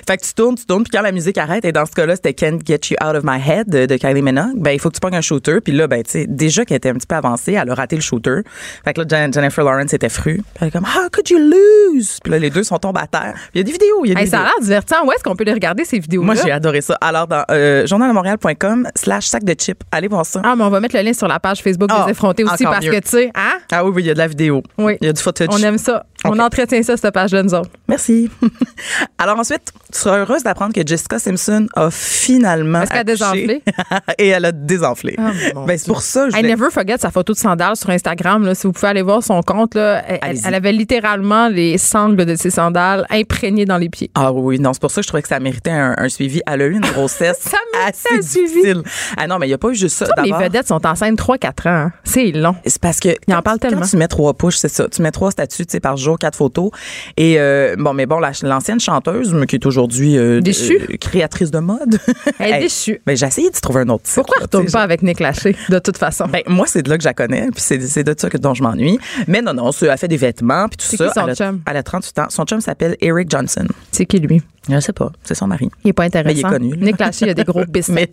Fait 0.08 0.18
que 0.18 0.24
tu 0.26 0.34
tournes, 0.34 0.56
tu 0.56 0.66
tournes, 0.66 0.84
puis 0.84 0.92
quand 0.92 1.02
la 1.04 1.12
musique 1.12 1.38
arrête, 1.38 1.66
et 1.66 1.72
dans 1.72 1.86
ce 1.86 1.92
cas-là, 1.92 2.16
c'était 2.16 2.34
Can't 2.34 2.60
Get 2.66 2.80
You 2.92 2.98
Out 3.06 3.16
of 3.16 3.24
My 3.24 3.40
Head 3.46 3.70
de, 3.70 3.86
de 3.86 3.96
Kylie 3.98 4.22
Minogue, 4.22 4.54
ben, 4.58 4.72
il 4.72 4.80
faut 4.80 4.90
que 4.90 4.96
tu 4.96 5.00
pognes 5.02 5.16
un 5.16 5.22
shooter, 5.22 5.60
puis 5.62 5.74
là, 5.74 5.88
ben, 5.88 6.04
tu 6.04 6.12
sais, 6.12 6.26
déjà 6.28 6.66
qu'elle 6.66 6.78
était 6.78 6.90
un 6.90 6.94
petit 6.96 7.08
peu 7.08 7.16
avancée, 7.16 7.54
elle 7.54 7.70
a 7.70 7.74
raté 7.76 7.96
le 7.96 8.02
shooter. 8.02 8.42
Fait 8.84 8.94
que 8.94 9.02
là, 9.02 9.08
Jen- 9.08 9.34
Jennifer 9.34 9.64
Lawrence 9.64 9.94
était 9.94 10.10
fru. 10.10 10.36
Puis 10.38 10.44
elle 10.62 10.68
est 10.68 10.72
comme, 10.72 10.86
How 10.86 11.10
could 11.12 11.30
you 11.30 11.38
lose? 11.40 12.20
Puis 12.24 12.32
là, 12.32 12.40
les 12.40 12.50
deux 12.50 12.64
sont 12.64 12.78
tombés 12.78 13.02
à 13.02 13.08
terre. 13.08 13.36
Il 13.54 13.60
y 13.60 13.62
a 13.62 13.64
des 13.64 13.72
vidéos, 13.72 14.02
il 14.06 14.10
y 14.10 14.12
a 14.12 14.16
des 14.16 14.22
Hey, 14.22 14.28
ça 14.28 14.38
a 14.38 14.40
vidéos. 14.42 14.54
l'air 14.58 14.64
divertissant. 14.64 15.06
Où 15.06 15.12
est-ce 15.12 15.24
qu'on 15.24 15.36
peut 15.36 15.44
les 15.44 15.54
regarder, 15.54 15.86
ces 15.86 16.00
vidéos-là? 16.00 16.26
Moi, 16.26 16.36
j'ai 16.44 16.52
adoré 16.52 16.82
ça. 16.82 16.96
Alors, 17.02 17.28
dans 17.28 17.44
euh, 17.52 17.86
journaldemontréal.com 17.88 18.88
slash 18.96 19.28
sac 19.28 19.44
de 19.44 19.54
allez 19.92 20.08
voir 20.08 20.26
ça. 20.26 20.42
Ah, 20.44 20.56
mais 20.56 20.64
on 20.64 20.70
va 20.70 20.80
mettre 20.80 20.96
le 20.96 21.02
lien 21.04 21.14
sur 21.14 21.28
la 21.28 21.40
page 21.40 21.62
Facebook 21.62 21.90
Ah, 21.92 22.06
des 22.06 22.12
effrontés 22.12 22.44
aussi 22.44 22.64
parce 22.64 22.86
mieux. 22.86 22.92
que, 22.92 23.00
tu 23.00 23.10
sais, 23.10 23.32
hein? 23.36 23.60
Ah 23.72 23.84
oui, 23.86 23.92
oui, 23.96 24.04
il 24.04 24.08
y 24.08 24.10
a 24.10 24.14
de 24.14 24.20
la 24.20 24.28
vidéo. 24.28 24.62
Oui. 24.78 24.98
Il 25.02 25.06
y 25.06 25.10
a 25.10 25.14
du 25.14 25.22
footage. 25.22 25.48
On 25.52 25.58
aime 25.58 25.78
ça. 25.78 26.06
On 26.26 26.38
entretient 26.40 26.84
ça, 26.84 26.98
cette 26.98 27.14
page-là, 27.14 27.44
nous 27.44 27.54
autres. 27.54 27.70
Merci. 27.88 28.30
Alors 29.18 29.40
ensuite, 29.40 29.72
tu 29.92 30.00
seras 30.00 30.18
heureuse 30.20 30.44
d'apprendre 30.44 30.74
que 30.74 30.82
Jessica 30.86 31.20
Simpson 31.20 31.68
a 31.76 31.90
finalement 31.92 32.82
Est-ce 32.82 32.92
qu'elle 32.92 33.00
a 33.00 33.04
désenflé? 33.04 33.64
Et 34.18 34.28
elle 34.28 34.46
a 34.46 34.52
désenflé. 34.52 35.16
Ben, 35.18 35.78
c'est 35.78 35.88
pour 35.88 36.02
ça 36.02 36.30
je 36.30 36.38
I 36.38 36.44
never 36.44 36.70
forget 36.72 36.98
sa 36.98 37.12
photo 37.12 37.34
de 37.34 37.38
sandales 37.38 37.76
sur 37.76 37.90
Instagram. 37.90 38.46
Là, 38.46 38.56
si 38.56 38.68
vous 38.68 38.74
pouvez 38.74 38.88
aller 38.88 39.02
voir 39.02 39.24
son 39.24 39.42
compte, 39.42 39.76
là, 39.76 40.04
elle, 40.22 40.54
avait 40.54 40.72
littéralement 40.72 41.48
les 41.48 41.78
sangles 41.78 42.26
de 42.26 42.36
ses 42.36 42.50
sandales 42.50 43.06
imprégnées 43.10 43.66
dans 43.66 43.78
les 43.78 43.90
pieds. 43.90 44.12
Ah 44.16 44.32
oui, 44.32 44.60
non, 44.60 44.74
c'est 44.74 44.82
pour 44.82 44.92
ça 44.92 45.02
que 45.02 45.04
je 45.04 45.08
trouvais 45.08 45.22
que 45.22 45.28
ça 45.30 45.40
méritait 45.40 45.72
un, 45.72 45.96
un 45.98 46.10
suivi. 46.10 46.42
Elle 46.46 46.62
a 46.62 46.66
eu 46.66 46.74
une 46.74 46.82
grossesse 46.82 47.38
Ça 47.42 47.58
méritait 47.74 47.90
assez 47.90 48.18
un 48.18 48.22
suivi. 48.22 48.48
difficile. 48.48 48.84
Ah 49.18 49.28
non, 49.28 49.38
mais 49.40 49.46
il 49.48 49.50
n'y 49.50 49.54
a 49.56 49.58
pas 49.58 49.70
eu 49.70 49.76
juste 49.76 49.98
ça. 49.98 50.06
Toutes 50.06 50.26
les 50.26 50.32
vedettes 50.34 50.68
sont 50.68 50.86
enceintes 50.86 51.20
3-4 51.20 51.48
ans. 51.48 51.52
hein. 51.66 51.92
C'est 52.04 52.32
long. 52.32 52.56
C'est 52.66 52.82
parce 52.82 53.00
que 53.00 53.10
Il 53.28 53.34
en 53.34 53.38
quand- 53.38 53.44
parle 53.44 53.60
tellement. 53.60 53.82
Quand 53.82 53.88
tu 53.88 53.98
mets 53.98 54.08
trois 54.08 54.34
push, 54.34 54.58
c'est 54.58 54.70
ça. 54.70 54.88
Tu 54.90 55.02
mets 55.02 55.12
trois 55.12 55.32
sais, 55.32 55.80
par 55.80 55.98
jour. 55.98 56.09
Quatre 56.18 56.36
photos. 56.38 56.72
Et 57.18 57.36
euh, 57.40 57.76
bon, 57.78 57.94
mais 57.94 58.06
bon, 58.06 58.20
la- 58.20 58.32
l'ancienne 58.44 58.80
chanteuse, 58.80 59.34
mais 59.34 59.46
qui 59.46 59.56
est 59.58 59.66
aujourd'hui 59.66 60.18
euh, 60.18 60.42
euh, 60.46 60.98
créatrice 61.00 61.52
de 61.52 61.60
mode. 61.60 62.00
Elle 62.40 62.48
est 62.48 62.54
Hey, 62.60 62.62
déchue. 62.64 63.02
Ben, 63.06 63.16
j'ai 63.16 63.26
essayé 63.26 63.50
d'y 63.50 63.62
trouver 63.62 63.82
un 63.82 63.90
autre 63.90 64.04
titre. 64.04 64.16
Pourquoi 64.16 64.38
là, 64.38 64.42
retourne 64.44 64.66
pas 64.72 64.82
avec 64.82 65.02
Nick 65.02 65.20
Lachey, 65.20 65.56
de 65.70 65.80
toute 65.80 65.98
façon? 65.98 66.26
ben, 66.28 66.42
moi, 66.48 66.66
c'est 66.68 66.82
de 66.82 66.90
là 66.90 66.98
que 66.98 67.04
je 67.04 67.08
la 67.10 67.14
connais, 67.14 67.48
puis 67.52 67.62
c'est, 67.62 67.78
de 68.04 68.16
ça 68.18 68.30
que, 68.30 68.38
dont 68.38 68.54
je 68.54 68.64
m'ennuie. 68.64 69.00
Mais 69.28 69.42
non, 69.42 69.54
non, 69.54 69.72
elle 69.82 69.98
fait 69.98 70.08
des 70.08 70.18
vêtements, 70.18 70.68
puis 70.68 70.78
tout 70.78 70.96
ça. 70.98 71.08
qui 71.08 71.14
son 71.14 71.24
elle, 71.26 71.30
a, 71.32 71.36
chum? 71.36 71.62
elle 71.70 71.78
a 71.78 71.84
38 71.84 72.20
ans. 72.20 72.26
Son 72.30 72.44
chum 72.46 72.62
s'appelle 72.62 72.96
Eric 73.02 73.30
Johnson. 73.30 73.66
c'est 73.92 74.06
qui, 74.06 74.20
lui? 74.20 74.42
Je 74.70 74.80
sais 74.82 74.94
pas, 74.94 75.12
c'est 75.24 75.34
son 75.34 75.48
mari. 75.48 75.70
Il 75.84 75.90
est 75.90 75.94
pas 75.94 76.04
intéressant. 76.04 76.28
Mais 76.28 76.40
il 76.42 76.46
est 76.46 76.50
connu, 76.50 76.76
là. 76.76 76.86
Nick 76.86 77.00
Lachey, 77.00 77.26
il 77.26 77.30
a 77.30 77.34
des 77.34 77.44
gros 77.44 77.64
biceps. 77.68 77.90
Mais, 77.92 78.12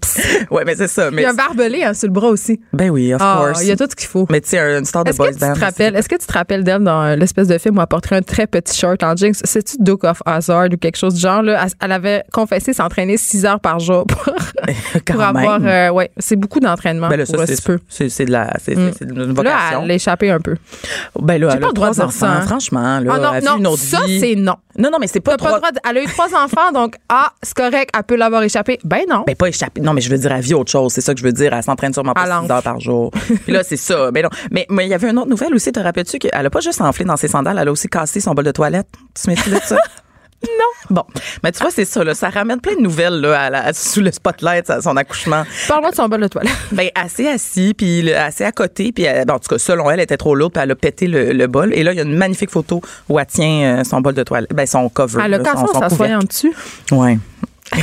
ouais, 0.50 0.64
mais 0.64 0.74
c'est 0.74 0.88
ça. 0.88 1.08
il 1.10 1.14
Mais, 1.14 1.24
a 1.26 1.30
un 1.30 1.34
barbelé 1.34 1.82
hein, 1.82 1.92
sur 1.92 2.06
le 2.08 2.12
bras 2.14 2.28
aussi. 2.28 2.60
ben 2.72 2.88
oui, 2.88 3.12
of 3.12 3.20
Ah, 3.22 3.42
course. 3.46 3.62
il 3.62 3.68
y 3.68 3.72
a 3.72 3.76
tout 3.76 3.86
ce 3.90 3.94
qu'il 3.96 4.06
faut. 4.08 4.26
Mais 4.30 4.40
tu 4.40 4.50
sais, 4.50 4.58
une 4.78 4.84
star 4.86 5.04
de 5.04 5.12
boys 5.12 5.32
band. 5.38 5.52
est-ce 5.54 6.08
que 6.08 6.14
tu 6.16 6.26
te 6.26 6.32
rappelles 6.32 6.64
d'elle 6.64 6.82
dans 6.82 7.02
euh, 7.02 7.16
l'espèce 7.16 7.48
de 7.48 7.58
film 7.58 7.78
elle 7.78 7.85
porterait 7.86 8.16
un 8.16 8.22
très 8.22 8.46
petit 8.46 8.76
short 8.76 9.02
en 9.02 9.14
jeans? 9.16 9.32
C'est-tu 9.44 9.76
Duke 9.80 10.04
of 10.04 10.22
Hazard 10.26 10.66
ou 10.72 10.76
quelque 10.76 10.96
chose 10.96 11.14
du 11.14 11.20
genre? 11.20 11.42
Là? 11.42 11.62
Elle, 11.64 11.70
elle 11.80 11.92
avait 11.92 12.24
confessé 12.32 12.72
s'entraîner 12.72 13.16
six 13.16 13.44
heures 13.44 13.60
par 13.60 13.78
jour 13.78 14.04
pour, 14.06 14.24
avoir. 15.22 15.60
euh, 15.62 15.90
ouais, 15.90 16.10
c'est 16.18 16.36
beaucoup 16.36 16.60
d'entraînement 16.60 17.08
Ben 17.08 17.16
là, 17.18 17.24
pour 17.26 17.42
c'est, 17.46 17.64
peu. 17.64 17.78
c'est, 17.88 18.24
de 18.24 18.30
la, 18.32 18.52
c'est, 18.62 18.76
Mm. 18.76 18.90
une 19.00 19.18
Là, 19.18 19.24
vocation. 19.32 19.82
elle 19.84 19.90
a 19.90 19.94
échappé 19.94 20.30
un 20.30 20.40
peu. 20.40 20.56
ben 21.20 21.40
là, 21.40 21.48
J'ai 21.50 21.54
elle 21.56 21.60
pas 21.60 21.66
le 21.68 21.72
droit 21.72 21.88
de 21.90 21.94
trois 21.94 22.06
dire 22.06 22.12
ça, 22.12 22.26
enfants. 22.26 22.38
hein. 22.42 22.46
Franchement, 22.46 23.00
là, 23.00 23.12
Ah 23.14 23.18
non, 23.18 23.32
elle 23.34 23.44
non, 23.44 23.56
une 23.58 23.66
autre 23.68 23.78
ça, 23.82 24.00
vie. 24.06 24.20
c'est 24.20 24.34
non. 24.34 24.56
Non, 24.78 24.90
non, 24.92 24.98
mais 25.00 25.06
c'est 25.06 25.20
pas 25.20 25.36
T'as 25.36 25.38
pas 25.38 25.44
le 25.44 25.48
trois. 25.56 25.58
droit 25.60 25.72
de- 25.72 25.80
Elle 25.88 25.98
a 25.98 26.02
eu 26.02 26.06
trois 26.06 26.26
enfants, 26.44 26.72
donc, 26.74 26.96
ah, 27.08 27.32
c'est 27.42 27.54
correct, 27.56 27.90
elle 27.96 28.02
peut 28.02 28.16
l'avoir 28.16 28.42
échappé. 28.42 28.78
Ben 28.84 29.00
non. 29.08 29.24
Ben, 29.26 29.34
pas 29.34 29.48
échappé. 29.48 29.80
Non, 29.80 29.92
mais 29.94 30.00
je 30.02 30.10
veux 30.10 30.18
dire, 30.18 30.32
elle 30.32 30.42
vit 30.42 30.54
autre 30.54 30.70
chose. 30.70 30.92
C'est 30.92 31.00
ça 31.00 31.14
que 31.14 31.20
je 31.20 31.24
veux 31.24 31.32
dire. 31.32 31.52
Elle 31.54 31.62
s'entraîne 31.62 31.92
sûrement 31.94 32.12
pas 32.12 32.22
Elle 32.24 32.28
6 32.30 32.34
enfle. 32.34 32.52
heures 32.52 32.62
par 32.62 32.80
jour. 32.80 33.10
Puis 33.44 33.52
là, 33.52 33.62
c'est 33.62 33.76
ça. 33.78 34.10
Mais 34.12 34.22
non. 34.22 34.28
Mais 34.50 34.66
mais 34.68 34.84
il 34.86 34.90
y 34.90 34.94
avait 34.94 35.08
une 35.10 35.18
autre 35.18 35.30
nouvelle 35.30 35.54
aussi. 35.54 35.72
Te 35.72 35.80
rappelles-tu 35.80 36.18
qu'elle 36.18 36.44
a 36.46 36.50
pas 36.50 36.60
juste 36.60 36.80
enflé 36.82 37.04
dans 37.06 37.16
ses 37.16 37.28
sandales, 37.28 37.58
elle 37.58 37.68
a 37.68 37.72
aussi 37.76 37.88
cassé 37.88 38.20
son 38.20 38.32
bol 38.34 38.44
de 38.44 38.52
toilette. 38.52 38.88
Tu 38.92 39.12
te 39.14 39.20
souviens-tu 39.20 39.50
de 39.50 39.60
ça? 39.64 39.76
non. 40.44 40.50
Bon. 40.90 41.02
Mais 41.42 41.50
tu 41.52 41.60
vois, 41.60 41.70
c'est 41.70 41.84
ça, 41.84 42.04
là. 42.04 42.14
Ça 42.14 42.28
ramène 42.30 42.60
plein 42.60 42.74
de 42.76 42.80
nouvelles, 42.80 43.20
là, 43.20 43.40
à 43.40 43.50
la- 43.50 43.72
sous 43.72 44.00
le 44.00 44.12
spotlight, 44.12 44.68
à 44.70 44.80
son 44.82 44.96
accouchement. 44.96 45.44
Parle-moi 45.66 45.90
de 45.90 45.96
son 45.96 46.08
bol 46.08 46.20
de 46.20 46.28
toilette. 46.28 46.52
Ben, 46.72 46.88
assez 46.94 47.26
assis, 47.26 47.74
puis 47.76 48.12
assez 48.12 48.44
à 48.44 48.52
côté, 48.52 48.92
puis 48.92 49.04
elle- 49.04 49.24
ben, 49.26 49.34
en 49.34 49.38
tout 49.38 49.48
cas, 49.48 49.58
selon 49.58 49.90
elle, 49.90 49.98
elle 49.98 50.04
était 50.04 50.16
trop 50.16 50.34
lourde, 50.34 50.52
puis 50.52 50.62
elle 50.62 50.70
a 50.70 50.74
pété 50.76 51.06
le, 51.06 51.32
le 51.32 51.46
bol. 51.46 51.72
Et 51.74 51.82
là, 51.82 51.92
il 51.92 51.96
y 51.96 52.00
a 52.00 52.04
une 52.04 52.16
magnifique 52.16 52.50
photo 52.50 52.80
où 53.08 53.18
elle 53.18 53.26
tient 53.26 53.78
euh, 53.80 53.84
son 53.84 54.00
bol 54.00 54.14
de 54.14 54.22
toilette, 54.22 54.52
ben, 54.54 54.66
son 54.66 54.88
cover. 54.88 55.20
Elle 55.24 55.34
a 55.34 55.38
cassé 55.38 55.56
son, 55.56 55.62
en 55.64 55.66
son 55.72 55.80
s'assoyant 55.80 56.20
couvercle. 56.20 56.26
dessus. 56.28 56.52
Ouais. 56.92 57.18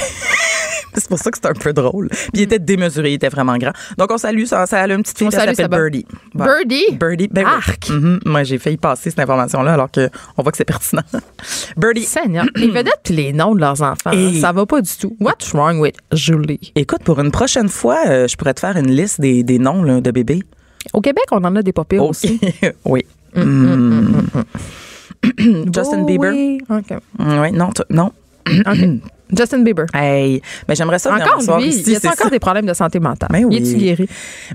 c'est 0.96 1.08
pour 1.08 1.20
ça 1.20 1.32
que 1.32 1.38
c'est 1.42 1.48
un 1.50 1.54
peu 1.54 1.74
drôle. 1.74 2.10
Puis 2.10 2.30
il 2.34 2.42
était 2.42 2.60
démesuré, 2.60 3.12
il 3.12 3.16
était 3.16 3.30
vraiment 3.30 3.58
grand. 3.58 3.74
Donc 3.98 4.12
on 4.12 4.18
salue 4.18 4.46
ça, 4.46 4.66
ça 4.66 4.82
a 4.82 4.88
une 4.88 5.02
petite 5.04 5.18
fille 5.18 5.28
On 5.28 5.30
qui 5.30 5.36
s'appelle. 5.36 5.68
Birdie. 5.70 6.06
Voilà. 6.34 6.56
Birdie? 6.64 6.98
Birdie. 6.98 7.28
Ben 7.32 7.46
oui. 7.46 7.52
Arc. 7.56 7.90
Mhm. 7.90 8.20
Moi 8.26 8.44
j'ai 8.44 8.58
failli 8.58 8.78
passer 8.78 9.10
cette 9.10 9.20
information 9.20 9.62
là 9.64 9.74
alors 9.74 9.92
que 9.92 10.10
on 10.38 10.44
voit 10.44 10.52
que 10.52 10.58
c'est 10.58 10.66
pertinent. 10.66 11.04
Birdie. 11.78 12.04
Seigneur. 12.04 12.46
Les 12.56 12.68
vedettes 12.72 13.00
puis 13.04 13.14
les 13.16 13.34
noms 13.34 13.56
de 13.56 13.60
leurs 13.62 13.82
enfants, 13.82 14.12
Et- 14.12 14.40
ça 14.40 14.52
va 14.52 14.66
pas 14.66 14.82
du 14.82 14.92
tout. 15.00 15.16
What's 15.20 15.52
wrong 15.54 15.80
with 15.80 15.96
Julie? 16.12 16.72
Écoute, 16.76 17.04
pour 17.04 17.20
une 17.20 17.32
prochaine 17.32 17.70
fois, 17.70 18.00
euh, 18.08 18.28
je 18.28 18.36
pourrais 18.36 18.54
te 18.54 18.60
faire 18.60 18.76
une 18.78 18.92
liste 18.92 19.20
des, 19.22 19.44
des 19.44 19.60
noms 19.60 19.84
là, 19.84 20.02
de 20.02 20.12
bébés. 20.12 20.44
Au 20.94 21.02
Québec, 21.02 21.24
on 21.32 21.44
en 21.44 21.56
a 21.56 21.62
des 21.62 21.72
pas 21.74 21.86
pires 21.86 22.04
Ok. 22.04 22.10
aussi. 22.12 22.40
oui. 22.86 23.06
Mm. 23.36 24.18
Justin 25.74 26.02
Oh, 26.02 26.06
Bieber. 26.06 26.32
Oui. 26.32 26.60
OK. 26.70 26.92
Mm, 27.20 27.40
Oui, 27.40 27.52
non, 27.52 27.70
non. 27.90 28.12
Justin 29.36 29.64
Bieber. 29.64 29.86
Hey, 29.96 30.42
mais 30.68 30.76
j'aimerais 30.76 31.00
ça 31.00 31.12
Encore 31.12 31.58
lui, 31.60 31.70
ici, 31.70 31.84
il 31.88 31.94
y 31.94 31.96
a 31.96 32.10
encore 32.12 32.26
ça. 32.26 32.30
des 32.30 32.40
problèmes 32.40 32.68
de 32.68 32.74
santé 32.74 33.00
mentale. 33.00 33.30
Ben 33.32 33.44
oui. 33.46 33.56
Il 33.56 33.68
est-tu 33.68 33.78
guéri? 33.80 34.08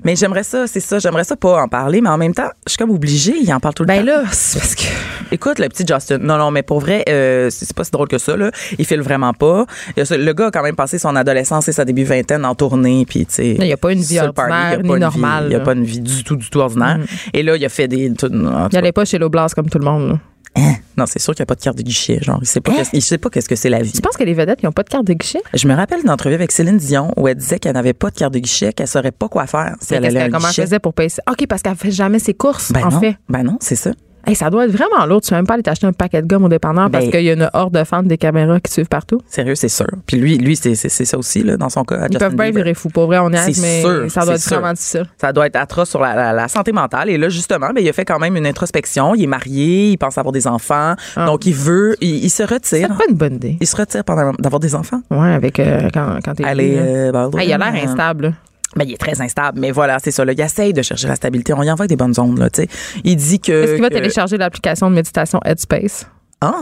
Mais 0.05 0.15
j'aimerais 0.15 0.43
ça, 0.43 0.67
c'est 0.67 0.79
ça, 0.79 0.99
j'aimerais 0.99 1.25
ça 1.25 1.35
pas 1.35 1.61
en 1.61 1.67
parler, 1.67 1.99
mais 1.99 2.07
en 2.07 2.17
même 2.17 2.33
temps, 2.33 2.49
je 2.65 2.71
suis 2.71 2.77
comme 2.77 2.91
obligée, 2.91 3.35
il 3.41 3.51
en 3.53 3.59
parle 3.59 3.73
tout 3.73 3.83
le 3.83 3.87
Ben 3.87 3.99
temps. 3.99 4.05
là, 4.05 4.23
c'est 4.31 4.59
parce 4.59 4.75
que 4.75 4.83
Écoute, 5.31 5.59
le 5.59 5.67
petit 5.67 5.85
Justin. 5.85 6.19
Non, 6.19 6.37
non, 6.37 6.49
mais 6.49 6.63
pour 6.63 6.79
vrai, 6.79 7.03
euh, 7.09 7.49
c'est 7.51 7.71
pas 7.75 7.83
si 7.83 7.91
drôle 7.91 8.07
que 8.07 8.17
ça, 8.17 8.35
là. 8.37 8.51
Il 8.77 8.85
file 8.85 9.01
vraiment 9.01 9.33
pas. 9.33 9.65
Le 9.97 10.31
gars 10.31 10.47
a 10.47 10.51
quand 10.51 10.63
même 10.63 10.75
passé 10.77 10.97
son 10.97 11.15
adolescence 11.15 11.67
et 11.67 11.71
sa 11.71 11.83
début 11.85 12.03
vingtaine 12.05 12.45
en 12.45 12.55
tournée, 12.55 13.05
puis 13.07 13.25
tu 13.25 13.33
sais. 13.33 13.55
Il 13.59 13.65
y 13.67 13.73
a 13.73 13.77
pas 13.77 13.91
une 13.91 13.99
vie 14.01 14.19
ordinaire 14.19 14.79
il 14.81 14.87
y 14.87 14.91
a 14.91 14.93
ni 14.95 14.99
normale, 14.99 15.45
Il 15.49 15.51
y 15.51 15.55
a 15.55 15.59
pas 15.59 15.73
une 15.73 15.83
vie 15.83 15.99
du 15.99 16.23
tout, 16.23 16.35
du 16.37 16.49
tout 16.49 16.59
ordinaire. 16.59 16.99
Et 17.33 17.43
là, 17.43 17.57
il 17.57 17.65
a 17.65 17.69
fait 17.69 17.87
des. 17.87 18.05
il 18.05 18.15
cas, 18.15 18.77
allait 18.77 18.91
pas 18.93 19.03
chez 19.05 19.17
l'Oblast 19.17 19.55
comme 19.55 19.69
tout 19.69 19.77
le 19.79 19.85
monde. 19.85 20.09
là. 20.09 20.19
Hein? 20.55 20.73
Non, 20.97 21.05
c'est 21.07 21.19
sûr 21.19 21.33
qu'il 21.33 21.41
n'y 21.41 21.45
a 21.45 21.47
pas 21.47 21.55
de 21.55 21.61
carte 21.61 21.77
de 21.77 21.83
guichet. 21.83 22.19
Genre, 22.21 22.39
il 22.41 22.45
sait 22.47 22.59
pas, 22.61 22.73
qu'est-ce- 22.75 22.89
il 22.93 23.01
sait 23.01 23.17
pas 23.17 23.29
qu'est-ce 23.29 23.47
que 23.47 23.55
c'est 23.55 23.69
la 23.69 23.81
vie. 23.81 23.91
Tu 23.91 24.01
penses 24.01 24.17
que 24.17 24.23
les 24.23 24.33
vedettes, 24.33 24.59
ils 24.63 24.67
ont 24.67 24.71
pas 24.73 24.83
de 24.83 24.89
carte 24.89 25.05
de 25.05 25.13
guichet? 25.13 25.41
Je 25.53 25.67
me 25.67 25.73
rappelle 25.75 26.01
d'une 26.01 26.09
entrevue 26.09 26.35
avec 26.35 26.51
Céline 26.51 26.77
Dion 26.77 27.11
où 27.17 27.27
elle 27.27 27.35
disait 27.35 27.59
qu'elle 27.59 27.73
n'avait 27.73 27.93
pas 27.93 28.09
de 28.11 28.15
carte 28.17 28.33
de 28.33 28.39
guichet, 28.39 28.73
qu'elle 28.73 28.87
saurait 28.87 29.11
pas 29.11 29.29
quoi 29.29 29.47
faire 29.47 29.75
si 29.79 29.87
Mais 29.91 29.97
elle 29.97 30.05
allait 30.05 30.19
à 30.19 30.21
qu'elle- 30.23 30.35
un 30.35 30.37
comment 30.37 30.49
elle 30.49 30.63
faisait 30.65 30.79
pour 30.79 30.93
payer 30.93 31.09
ça? 31.09 31.21
OK, 31.29 31.45
parce 31.47 31.61
qu'elle 31.61 31.75
fait 31.75 31.91
jamais 31.91 32.19
ses 32.19 32.33
courses, 32.33 32.71
Ben 32.71 32.83
en 32.85 32.89
non, 32.91 32.99
fait. 32.99 33.15
ben 33.29 33.43
non, 33.43 33.57
c'est 33.61 33.75
ça. 33.75 33.91
Hey, 34.29 34.35
ça 34.35 34.49
doit 34.49 34.65
être 34.65 34.71
vraiment 34.71 35.05
lourd. 35.05 35.21
Tu 35.21 35.29
peux 35.29 35.35
même 35.35 35.47
pas 35.47 35.55
aller 35.55 35.63
t'acheter 35.63 35.87
un 35.87 35.93
paquet 35.93 36.21
de 36.21 36.27
gomme 36.27 36.45
au 36.45 36.49
dépanneur 36.49 36.89
parce 36.91 37.05
Ben- 37.05 37.11
qu'il 37.11 37.23
y 37.23 37.29
a 37.29 37.33
une 37.33 37.49
horde 37.53 37.73
de 37.73 37.83
fans 37.83 38.03
des 38.03 38.17
caméras 38.17 38.59
qui 38.59 38.71
suivent 38.71 38.87
partout. 38.87 39.19
Sérieux, 39.27 39.55
c'est 39.55 39.69
sûr. 39.69 39.87
Puis 40.05 40.17
lui, 40.17 40.37
lui, 40.37 40.55
c'est 40.55 40.75
c'est- 40.75 40.89
c'est 40.89 41.05
ça 41.05 41.17
aussi 41.17 41.43
là, 41.43 41.57
dans 41.57 41.69
son 41.69 41.83
cas. 41.83 41.95
Ils 42.07 42.11
Justin 42.13 42.19
peuvent 42.19 42.35
bien 42.35 42.45
Bieber. 42.45 42.63
virer 42.63 42.73
fou. 42.73 42.89
Pour 42.89 43.07
vrai, 43.07 43.17
on 43.19 43.31
est 43.31 43.51
C'est 43.53 43.61
mais 43.61 43.81
sûr, 43.81 44.11
ça 44.11 44.23
doit 44.25 44.35
être 44.35 44.39
c'est 44.41 44.49
sûr. 44.49 44.59
vraiment 44.59 44.73
difficile. 44.73 45.05
Ça 45.19 45.33
doit 45.33 45.47
être 45.47 45.55
atroce 45.55 45.89
sur 45.89 45.99
la, 46.01 46.15
la- 46.15 46.33
la 46.33 46.47
santé 46.47 46.71
mentale. 46.71 47.09
Et 47.09 47.17
là, 47.17 47.29
justement, 47.29 47.69
ben, 47.73 47.81
il 47.81 47.89
a 47.89 47.93
fait 47.93 48.05
quand 48.05 48.19
même 48.19 48.35
une 48.35 48.45
introspection. 48.45 49.15
Il 49.15 49.23
est 49.23 49.27
marié, 49.27 49.91
il 49.91 49.97
pense 49.97 50.17
avoir 50.17 50.31
des 50.31 50.47
enfants. 50.47 50.93
Ah. 51.15 51.25
Donc, 51.25 51.45
il 51.45 51.53
veut, 51.55 51.95
il, 52.01 52.23
il 52.23 52.29
se 52.29 52.37
C'est 52.37 52.45
retire. 52.45 52.87
pas 52.89 53.03
une 53.09 53.15
bonne 53.15 53.35
idée. 53.35 53.57
Il 53.59 53.67
se 53.67 53.75
retire 53.75 54.03
pendant 54.03 54.31
d'avoir 54.39 54.59
des 54.59 54.75
enfants. 54.75 55.01
Ouais, 55.11 55.33
avec 55.33 55.59
euh, 55.59 55.89
quand, 55.93 56.19
quand 56.23 56.35
t'es 56.35 56.43
euh, 56.45 57.11
ben, 57.11 57.29
Hey, 57.39 57.47
il 57.49 57.53
a 57.53 57.57
l'air 57.57 57.73
euh, 57.73 57.87
instable. 57.87 58.33
Ben, 58.75 58.85
il 58.87 58.93
est 58.93 58.97
très 58.97 59.19
instable. 59.21 59.59
Mais 59.59 59.71
voilà, 59.71 59.97
c'est 60.03 60.11
ça. 60.11 60.23
Là. 60.25 60.33
Il 60.33 60.39
essaye 60.41 60.73
de 60.73 60.81
chercher 60.81 61.07
la 61.07 61.15
stabilité. 61.15 61.53
On 61.53 61.63
y 61.63 61.71
envoie 61.71 61.87
des 61.87 61.95
bonnes 61.95 62.13
ondes, 62.19 62.37
là, 62.37 62.49
tu 62.49 62.61
sais. 62.63 62.67
Il 63.03 63.15
dit 63.15 63.39
que. 63.39 63.51
Est-ce 63.51 63.73
qu'il 63.73 63.81
va 63.81 63.89
que- 63.89 63.95
télécharger 63.95 64.37
l'application 64.37 64.89
de 64.89 64.95
méditation 64.95 65.39
Headspace? 65.45 66.07
Ah! 66.41 66.53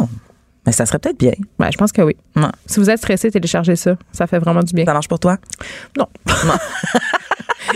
Mais 0.66 0.72
ça 0.74 0.86
serait 0.86 1.00
peut-être 1.00 1.18
bien. 1.20 1.32
Ben, 1.60 1.70
je 1.72 1.78
pense 1.78 1.92
que 1.94 2.02
oui. 2.02 2.16
Ouais. 2.36 2.44
Si 2.66 2.80
vous 2.80 2.90
êtes 2.90 2.98
stressé, 2.98 3.32
téléchargez 3.32 3.76
ça. 3.78 3.96
Ça 4.12 4.28
fait 4.28 4.40
vraiment 4.40 4.62
du 4.64 4.74
bien. 4.74 4.84
Ça 4.86 4.94
marche 4.94 5.08
pour 5.08 5.20
toi? 5.20 5.38
Non. 5.98 6.08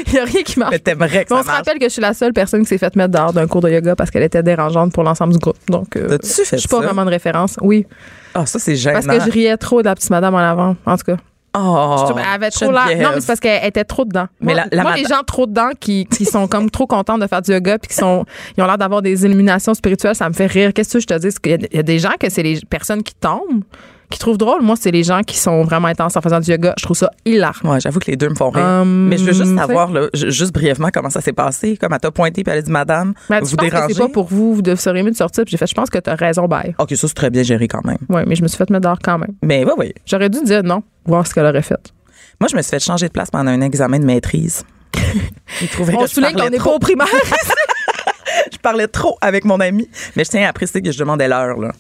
Il 0.08 0.14
n'y 0.14 0.20
a 0.20 0.24
rien 0.26 0.42
qui 0.44 0.58
marche. 0.60 0.72
Mais 0.72 0.80
t'aimerais 0.80 1.26
que 1.26 1.34
Mais 1.34 1.36
on 1.36 1.38
ça 1.38 1.42
se 1.44 1.48
marche. 1.48 1.58
rappelle 1.60 1.80
que 1.80 1.86
je 1.86 1.90
suis 1.90 2.02
la 2.02 2.14
seule 2.14 2.34
personne 2.34 2.62
qui 2.62 2.68
s'est 2.68 2.78
faite 2.78 2.96
mettre 2.96 3.12
dehors 3.14 3.34
d'un 3.34 3.48
cours 3.48 3.62
de 3.62 3.70
yoga 3.70 3.96
parce 3.96 4.10
qu'elle 4.10 4.24
était 4.24 4.42
dérangeante 4.44 4.94
pour 4.94 5.04
l'ensemble 5.04 5.34
du 5.34 5.40
groupe. 5.40 5.58
Donc, 5.70 5.96
euh, 5.96 6.18
je 6.24 6.28
suis 6.58 6.68
pas 6.68 6.78
ça? 6.78 6.84
vraiment 6.86 7.04
de 7.06 7.10
référence. 7.10 7.58
Oui. 7.62 7.86
Ah, 8.34 8.46
ça, 8.46 8.58
c'est 8.60 8.76
gênant. 8.76 9.00
Parce 9.02 9.06
que 9.20 9.26
je 9.26 9.32
riais 9.32 9.58
trop 9.58 9.82
de 9.82 9.86
la 9.88 9.96
petite 9.96 10.10
madame 10.10 10.34
en 10.36 10.40
avant. 10.40 10.76
En 10.86 10.98
tout 10.98 11.04
cas. 11.06 11.18
Oh, 11.58 12.06
Je- 12.08 12.14
elle 12.20 12.26
avait 12.28 12.50
trop 12.50 12.72
l'air. 12.72 12.86
Non, 13.02 13.10
mais 13.16 13.20
c'est 13.22 13.28
parce 13.28 13.40
qu'elle 13.42 13.66
était 13.66 13.84
trop 13.84 14.06
dedans. 14.06 14.28
Mais 14.40 14.54
moi, 14.54 14.64
la- 14.72 14.76
la 14.78 14.84
moi, 14.84 14.96
les 14.96 15.04
gens 15.04 15.22
trop 15.28 15.46
dedans 15.48 15.72
qui, 15.80 16.06
qui 16.06 16.24
sont 16.26 16.48
comme 16.48 16.70
trop 16.72 16.88
contents 16.88 17.18
de 17.18 17.28
faire 17.28 17.42
du 17.42 17.52
yoga 17.52 17.78
puis 17.78 17.90
qui 17.90 17.96
sont, 17.96 18.26
ils 18.58 18.64
ont 18.64 18.68
l'air 18.68 18.78
d'avoir 18.78 19.02
des 19.02 19.26
illuminations 19.26 19.74
spirituelles, 19.74 20.16
ça 20.16 20.30
me 20.30 20.34
fait 20.34 20.46
rire. 20.46 20.72
Qu'est-ce 20.74 20.94
que 20.94 21.00
je 21.02 21.08
te 21.08 21.18
dis? 21.18 21.28
Il 21.46 21.76
y, 21.76 21.80
a 21.80 21.84
des 21.84 22.00
gens 22.00 22.14
que 22.20 22.30
c'est 22.30 22.44
les 22.44 22.62
personnes 22.70 23.04
qui 23.04 23.14
tombent, 23.16 23.64
qui 24.12 24.20
trouvent 24.20 24.38
drôle. 24.38 24.62
Moi, 24.62 24.76
c'est 24.80 24.92
les 24.92 25.04
gens 25.04 25.22
qui 25.22 25.38
sont 25.38 25.64
vraiment 25.64 25.88
intenses 25.88 26.16
en 26.16 26.22
faisant 26.22 26.40
du 26.40 26.52
yoga. 26.52 26.76
Je 26.78 26.84
trouve 26.84 26.98
ça 26.98 27.10
hilarant. 27.26 27.72
Ouais, 27.72 27.80
j'avoue 27.80 28.00
que 28.00 28.12
les 28.12 28.18
deux 28.18 28.30
me 28.30 28.36
font 28.36 28.52
rire. 28.52 28.64
Hum, 28.64 29.08
mais 29.08 29.18
je 29.18 29.24
veux 29.24 29.34
juste 29.34 29.56
savoir, 29.56 29.92
là, 29.92 30.08
juste 30.14 30.54
brièvement, 30.54 30.90
comment 30.94 31.10
ça 31.10 31.22
s'est 31.22 31.34
passé. 31.34 31.78
Comme 31.78 31.94
elle 31.94 32.00
t'a 32.00 32.12
pointé, 32.12 32.44
puis 32.44 32.52
elle 32.52 32.60
a 32.60 32.62
dit, 32.62 32.72
Madame, 32.72 33.14
tu 33.28 33.34
vous 33.42 33.56
dérangez. 33.56 33.94
c'est 33.96 34.00
pas 34.00 34.10
pour 34.10 34.28
vous, 34.28 34.54
vous 34.54 34.76
seriez 34.76 35.02
mieux 35.02 35.12
de 35.12 35.16
sortir. 35.16 35.44
Puis 35.46 35.52
j'ai 35.52 35.58
fait, 35.58 35.68
je 35.68 35.74
pense 35.74 35.90
que 35.90 35.98
t'as 35.98 36.16
raison, 36.16 36.48
bye. 36.48 36.76
OK, 36.78 36.90
ça, 36.92 37.08
c'est 37.08 37.14
très 37.14 37.30
bien 37.32 37.44
géré 37.44 37.68
quand 37.68 37.84
même. 37.84 37.98
Oui, 38.10 38.22
mais 38.28 38.36
je 38.36 38.44
me 38.44 38.48
suis 38.48 38.58
fait 38.58 38.70
mettre 38.70 38.84
dehors 38.84 39.00
quand 39.02 39.18
même. 39.18 39.34
Mais 39.42 39.64
oui, 39.66 39.72
oui. 39.78 39.94
J'aurais 40.06 40.30
dû 40.30 40.44
dire 40.44 40.64
non, 40.64 40.84
voir 41.06 41.26
ce 41.26 41.34
qu'elle 41.34 41.46
aurait 41.46 41.62
fait. 41.62 41.92
Moi, 42.40 42.48
je 42.48 42.56
me 42.56 42.62
suis 42.62 42.72
fait 42.72 42.80
changer 42.80 43.08
de 43.08 43.14
place 43.14 43.30
pendant 43.32 43.52
un 43.52 43.62
examen 43.62 44.00
de 44.00 44.06
maîtrise. 44.06 44.64
On 45.80 46.04
que 46.04 46.08
souligne 46.08 46.34
qu'on 46.34 46.50
n'est 46.50 46.58
pas 46.58 46.64
trop. 46.64 46.76
au 46.76 46.80
primaire. 46.80 47.08
Je 48.52 48.58
parlais 48.58 48.88
trop 48.88 49.18
avec 49.22 49.46
mon 49.46 49.60
ami. 49.60 49.90
Mais 50.16 50.24
je 50.24 50.30
tiens 50.30 50.48
à 50.48 50.54
préciser 50.54 50.82
que 50.82 50.92
je 50.92 51.00
demandais 51.00 51.28
l'heure, 51.28 51.58
là. 51.58 51.72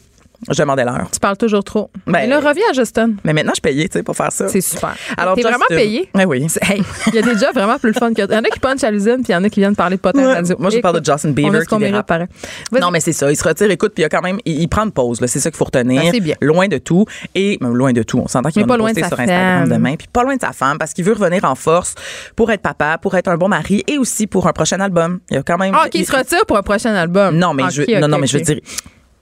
Je 0.50 0.58
demandais 0.62 0.84
l'heure. 0.84 1.08
tu 1.12 1.20
parles 1.20 1.38
toujours 1.38 1.64
trop. 1.64 1.92
Ben- 2.08 2.14
mais 2.14 2.28
là, 2.28 2.40
reviens 2.40 2.66
à 2.72 2.74
Justin. 2.74 3.12
Mais 3.24 3.34
maintenant, 3.34 3.54
je 3.56 3.62
payais, 3.62 3.88
tu 3.88 4.00
sais, 4.00 4.04
pour 4.04 4.16
faire 4.16 4.32
ça. 4.32 4.48
C'est 4.48 4.62
super. 4.62 4.96
Alors, 5.18 5.36
T'es 5.36 5.42
Justin- 5.42 5.58
vraiment 5.58 5.66
payé? 5.70 6.10
Oui, 6.16 6.24
oui. 6.26 6.48
Hey, 6.62 6.82
Il 7.08 7.16
y 7.16 7.20
a 7.20 7.22
des 7.22 7.38
jobs 7.38 7.54
vraiment 7.54 7.78
plus 7.78 7.90
le 7.92 8.00
fun 8.00 8.14
que. 8.14 8.22
Il 8.22 8.34
y 8.34 8.38
en 8.38 8.40
a 8.40 8.50
qui 8.50 8.60
punchent 8.60 8.84
à 8.84 8.92
l'usine, 8.92 9.18
puis 9.18 9.28
il 9.30 9.32
y 9.34 9.36
en 9.36 9.44
a 9.44 9.50
qui 9.50 9.60
viennent 9.60 9.76
parler 9.76 9.98
de 9.98 10.02
potin 10.02 10.20
Ouais. 10.26 10.34
radio. 10.34 10.56
Moi, 10.60 10.70
je 10.72 10.80
parle 10.80 11.00
de 11.00 11.06
Justin 11.06 11.32
Bieber 11.32 11.66
qui 11.66 11.76
mérite. 11.76 12.06
Non, 12.80 12.92
mais 12.92 13.00
c'est 13.00 13.14
ça. 13.14 13.30
Il 13.32 13.36
se 13.36 13.44
retire, 13.48 13.70
écoute, 13.70 13.94
puis 13.94 14.02
il 14.02 14.04
y 14.04 14.06
a 14.06 14.10
quand 14.10 14.22
même, 14.22 14.40
il, 14.46 14.62
il 14.62 14.68
prend 14.68 14.84
une 14.84 14.92
pause, 14.92 15.22
là. 15.22 15.28
C'est 15.28 15.40
ça 15.40 15.50
qu'il 15.52 15.58
faut 15.58 15.66
retenir. 15.66 16.02
Ben, 16.02 16.12
c'est 16.12 16.20
bien. 16.20 16.36
Loin 16.42 16.68
de 16.68 16.78
tout. 16.78 17.06
Et, 17.36 17.58
même 17.62 17.76
loin 17.76 17.94
de 17.94 18.04
tout. 18.04 18.20
On 18.20 18.28
s'entend 18.28 18.50
qu'il 18.50 18.62
va 18.64 18.68
pas 18.68 18.74
nous 18.74 18.80
loin 18.80 18.90
de 18.94 18.96
poster 19.00 19.10
sur 19.10 19.20
Instagram 19.20 19.68
femme. 19.68 19.70
demain. 19.78 19.96
Puis 19.96 20.08
pas 20.12 20.24
loin 20.24 20.36
de 20.36 20.42
sa 20.42 20.52
femme, 20.54 20.78
parce 20.78 20.94
qu'il 20.94 21.06
veut 21.06 21.14
revenir 21.14 21.44
en 21.46 21.56
force 21.56 21.96
pour 22.36 22.52
être 22.52 22.62
papa, 22.62 22.98
pour 22.98 23.16
être 23.16 23.28
un 23.28 23.38
bon 23.38 23.48
mari 23.48 23.84
et 23.88 23.98
aussi 23.98 24.28
pour 24.28 24.48
un 24.48 24.54
prochain 24.54 24.80
album. 24.80 25.20
Il 25.30 25.36
y 25.36 25.38
a 25.38 25.44
quand 25.44 25.58
même. 25.58 25.74
Ah, 25.78 25.86
il 25.94 26.06
se 26.06 26.16
retire 26.16 26.46
pour 26.48 26.58
un 26.58 26.64
prochain 26.64 26.94
album. 26.96 27.38
Non, 27.38 27.54
mais 27.54 27.64
je, 27.72 28.00
non, 28.00 28.08
non, 28.08 28.18
mais 28.18 28.28
je 28.28 28.38
veux 28.38 28.44
dire, 28.44 28.60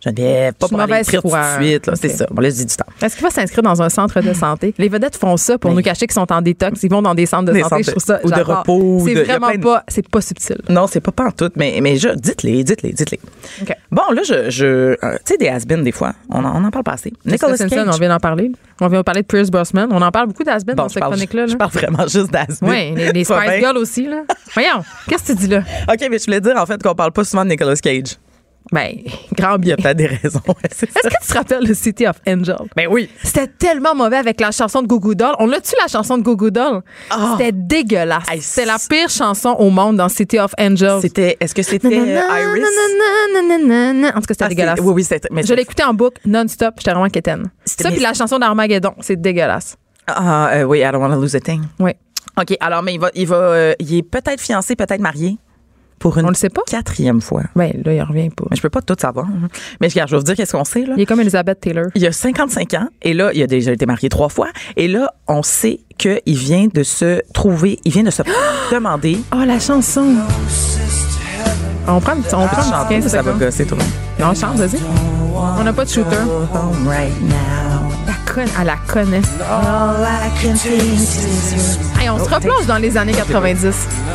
Geneviève, 0.04 0.54
pas 0.54 0.68
pour 0.70 0.80
aller 0.80 1.04
tout 1.04 1.22
de 1.22 1.28
suite, 1.62 1.88
là. 1.88 1.94
C'est 1.96 2.08
ça. 2.10 2.26
Bon, 2.32 2.42
là, 2.42 2.50
je 2.50 2.56
dis 2.56 2.66
du 2.66 2.76
temps. 2.76 2.86
Est-ce 3.02 3.16
qu'il 3.16 3.24
va 3.24 3.30
s'inscrire 3.32 3.64
dans 3.64 3.82
un 3.82 3.90
centre 3.90 4.22
de 4.22 4.34
santé? 4.46 4.74
Les 4.78 4.88
vedettes 4.88 5.18
font 5.18 5.36
ça 5.36 5.58
pour 5.58 5.72
Mais- 5.72 5.76
nous 5.78 5.82
cacher 5.84 6.08
qu'ils 6.08 6.14
sont 6.14 6.32
en 6.32 6.42
détox. 6.42 6.82
Ils 6.84 6.90
vont 6.90 7.02
dans 7.02 7.14
des 7.16 7.26
centres 7.26 7.46
de 7.46 7.52
Des 7.52 7.64
santé. 7.64 7.84
centres 7.84 7.86
je 7.86 7.92
trouve 7.92 8.04
ça. 8.04 8.20
ou 8.24 8.32
de 8.32 8.42
repos, 8.42 9.02
C'est 9.06 9.14
de- 9.16 9.22
vraiment 9.24 9.52
de- 9.52 9.58
pas. 9.58 9.84
C'est 9.90 10.08
pas 10.08 10.22
subtil. 10.22 10.58
Non, 10.70 10.88
c'est 10.88 11.02
pas 11.02 11.12
pantoute, 11.12 11.54
mais, 11.58 11.80
mais 11.82 11.98
je, 11.98 12.10
dites-les, 12.10 12.64
dites-les, 12.64 12.94
dites-les. 12.94 13.20
Bon, 13.92 14.04
là, 14.14 14.22
je, 14.26 14.50
je 14.50 14.66
euh, 14.66 14.96
tu 15.26 15.34
sais, 15.34 15.38
des 15.38 15.50
has 15.50 15.66
des 15.66 15.92
fois, 15.92 16.14
on 16.30 16.46
en, 16.46 16.62
on 16.62 16.66
en 16.66 16.72
parle 16.72 16.86
pas 16.86 16.94
assez. 16.94 17.12
Nicolas 17.26 17.58
Simpson, 17.58 17.76
Cage. 17.76 17.88
on 17.94 17.98
vient 17.98 18.10
d'en 18.10 18.20
parler. 18.20 18.52
On 18.82 18.88
vient 18.88 19.00
de 19.00 19.04
parler 19.04 19.22
de 19.24 19.28
Pierce 19.28 19.50
Brosnan. 19.52 19.88
On 19.92 20.02
en 20.02 20.12
parle 20.12 20.28
beaucoup 20.28 20.44
d'Asben 20.46 20.76
Bon, 20.76 20.84
dans 20.84 20.90
cette 20.90 21.04
chronique-là. 21.04 21.48
je 21.48 21.56
parle 21.56 21.72
vraiment 21.72 22.08
juste 22.08 22.32
d'has 22.32 22.60
Oui, 22.62 22.94
les, 22.96 23.12
les 23.12 23.24
Spice 23.26 23.60
Girls 23.60 23.78
aussi. 23.78 24.06
Là. 24.08 24.24
Voyons, 24.54 24.84
qu'est-ce 25.10 25.24
que 25.24 25.28
tu 25.34 25.36
dis 25.40 25.48
là? 25.48 25.60
OK, 25.92 26.08
mais 26.10 26.20
je 26.20 26.26
voulais 26.26 26.40
dire, 26.42 26.56
en 26.56 26.66
fait, 26.66 26.82
qu'on 26.82 26.96
parle 26.96 27.12
pas 27.12 27.24
souvent 27.26 27.44
de 27.44 27.50
Nicolas 27.50 27.76
Cage. 27.76 28.16
Ben, 28.72 28.98
grand 29.34 29.58
bien. 29.58 29.76
peut-être 29.76 29.98
des 29.98 30.08
raisons. 30.08 30.42
Est-ce 30.64 30.86
que 30.86 30.92
tu 30.92 31.28
te 31.28 31.34
rappelles 31.34 31.68
de 31.68 31.74
City 31.74 32.06
of 32.08 32.18
Angel? 32.28 32.58
Ben 32.76 32.88
oui. 32.90 33.10
C'était 33.24 33.48
tellement 33.48 33.96
mauvais 33.96 34.18
avec 34.18 34.40
la 34.40 34.52
chanson 34.52 34.82
de 34.82 34.88
Goo 34.88 35.16
Doll. 35.16 35.34
On 35.40 35.48
l'a-tu 35.48 35.74
la 35.82 35.88
chanson 35.88 36.18
de 36.18 36.24
Goo 36.24 36.50
Doll? 36.50 36.82
Ah. 37.10 37.36
C'était 37.38 37.52
dégueulasse. 37.52 38.26
C'était 38.40 38.66
la 38.68 38.78
pire 38.90 39.10
chanson 39.10 39.56
au 39.58 39.70
monde 39.70 39.98
dans 39.98 40.10
City 40.10 40.40
of 40.40 40.54
Angels. 40.60 41.00
C'était, 41.02 41.38
est-ce 41.40 41.56
que 41.56 41.64
c'était 41.64 41.88
Iris? 41.88 42.66
En 44.16 44.22
tout 44.22 44.28
cas, 44.28 44.34
c'était 44.34 44.44
Ah, 44.44 44.50
dégueulasse. 44.50 44.80
Oui, 44.82 44.94
oui, 44.94 45.04
c'était. 45.04 45.30
Je 45.32 45.54
écouté 45.54 45.84
en 45.84 45.94
boucle 45.94 46.22
non-stop. 46.26 46.76
J'étais 46.78 46.92
vraiment 46.92 47.10
quétaine. 47.10 47.50
Ça, 47.66 47.92
puis 47.92 48.00
la 48.00 48.14
chanson 48.14 48.40
d'Armageddon, 48.40 48.94
c'est 49.02 49.20
dégueulasse. 49.20 49.78
Ah, 50.08 50.50
euh, 50.54 50.64
oui, 50.64 50.80
I 50.80 50.92
don't 50.92 51.02
want 51.02 51.12
to 51.14 51.22
lose 51.22 51.36
a 51.36 51.40
thing. 51.40 51.64
Oui. 51.80 51.92
OK, 52.40 52.56
alors, 52.60 52.82
mais 52.84 52.94
il 52.94 53.00
va, 53.00 53.10
il 53.14 53.28
va, 53.28 53.36
euh, 53.36 53.74
il 53.80 53.98
est 53.98 54.04
peut-être 54.04 54.40
fiancé, 54.42 54.76
peut-être 54.76 55.02
marié 55.02 55.38
pour 56.00 56.18
une 56.18 56.26
On 56.26 56.30
le 56.30 56.36
sait 56.36 56.50
pas? 56.50 56.62
quatrième 56.68 57.22
fois. 57.22 57.44
Ben, 57.56 57.72
là, 57.86 57.94
il 57.94 58.02
revient 58.02 58.30
pas. 58.30 58.46
Mais 58.50 58.56
je 58.56 58.62
peux 58.62 58.70
pas 58.70 58.82
tout 58.82 58.96
savoir. 59.00 59.28
Mais 59.82 59.88
regarde, 59.88 60.10
je 60.10 60.16
vais 60.16 60.20
vous 60.20 60.24
dire 60.26 60.36
qu'est-ce 60.36 60.54
qu'on 60.54 60.64
sait, 60.64 60.86
là. 60.86 60.94
Il 60.98 61.02
est 61.02 61.06
comme 61.06 61.20
Elizabeth 61.20 61.60
Taylor. 61.62 61.86
Il 61.96 62.06
a 62.06 62.12
55 62.12 62.74
ans 62.76 62.88
et 63.02 63.14
là, 63.14 63.32
il 63.34 63.42
a 63.44 63.48
déjà 63.48 63.72
été 63.72 63.86
marié 63.86 64.10
trois 64.10 64.30
fois. 64.30 64.48
Et 64.78 64.88
là, 64.88 65.14
on 65.28 65.44
sait 65.44 65.80
qu'il 65.98 66.20
vient 66.38 66.68
de 66.74 66.84
se 66.84 67.22
trouver, 67.34 67.80
il 67.86 67.92
vient 67.92 68.04
de 68.04 68.12
se 68.12 68.22
demander. 68.72 69.18
Oh, 69.34 69.44
la 69.46 69.60
chanson. 69.60 70.16
On 71.88 72.00
prend, 72.00 72.14
on 72.14 72.48
prend 72.48 72.62
petit 72.88 73.02
15 73.02 73.08
ça 73.08 73.22
va 73.22 73.32
gosser 73.34 73.66
tout 73.66 73.76
le 73.76 73.82
monde. 73.82 73.92
On 74.20 74.34
chante, 74.36 74.58
vas-y. 74.58 74.80
On 75.60 75.64
n'a 75.64 75.74
pas 75.74 75.86
de 75.86 75.90
shooter. 75.90 76.16
Right 76.86 77.20
now. 77.24 77.79
Elle 78.38 78.68
la 78.68 78.76
connaît. 78.88 79.22
Hey, 82.00 82.10
on 82.10 82.24
se 82.24 82.30
replonge 82.30 82.66
dans 82.68 82.78
les 82.78 82.96
années 82.96 83.12
90. 83.14 83.66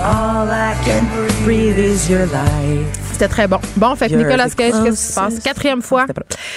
all 0.03 0.49
I 0.49 0.75
can 0.85 1.05
breathe 1.45 1.79
is 1.79 2.11
your 2.11 2.21
life. 2.27 2.87
C'était 3.13 3.29
très 3.29 3.47
bon. 3.49 3.59
Bon, 3.77 3.95
fait 3.97 4.09
que 4.09 4.15
Nicolas 4.15 4.49
Cage, 4.51 4.73
qu'est-ce 4.73 4.83
qui 4.91 4.97
se 4.97 5.15
passe? 5.15 5.41
Quatrième 5.41 5.83
fois. 5.83 6.07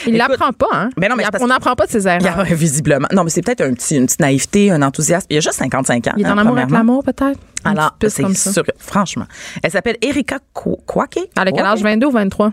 Il 0.05 0.18
l'apprend 0.18 0.51
pas, 0.53 0.68
hein? 0.72 0.89
Ben 0.97 1.10
non, 1.10 1.16
mais 1.16 1.24
c'est 1.32 1.41
on 1.41 1.47
n'apprend 1.47 1.76
pas 1.76 1.86
de 1.88 1.91
ses 1.91 2.08
erreurs. 2.08 2.43
visiblement. 2.45 3.08
Non, 3.12 3.24
mais 3.24 3.30
c'est 3.30 3.41
peut-être 3.41 3.62
un 3.62 3.74
petit, 3.74 3.95
une 3.97 4.05
petite 4.05 4.20
naïveté, 4.20 4.72
un 4.72 4.82
enthousiasme. 4.82 5.28
Il 5.30 5.38
a 5.38 5.39
juste 5.41 5.58
55 5.58 6.08
ans. 6.08 6.12
Il 6.18 6.24
est 6.26 6.28
hein, 6.28 6.34
en 6.34 6.38
amour 6.38 6.58
avec 6.58 6.72
l'amour, 6.72 7.03
peut-être? 7.03 7.39
Alors, 7.66 7.95
c'est 8.08 8.36
sûr. 8.36 8.64
Franchement. 8.78 9.26
Elle 9.64 9.72
s'appelle 9.72 9.97
Erika 10.01 10.38
Kw- 10.55 10.78
Kwake. 10.86 11.20
Elle 11.39 11.47
a 11.47 11.51
quel 11.51 11.66
âge? 11.66 11.80
Kwake? 11.82 11.93
22 11.93 12.08
ou 12.08 12.12
23? 12.12 12.51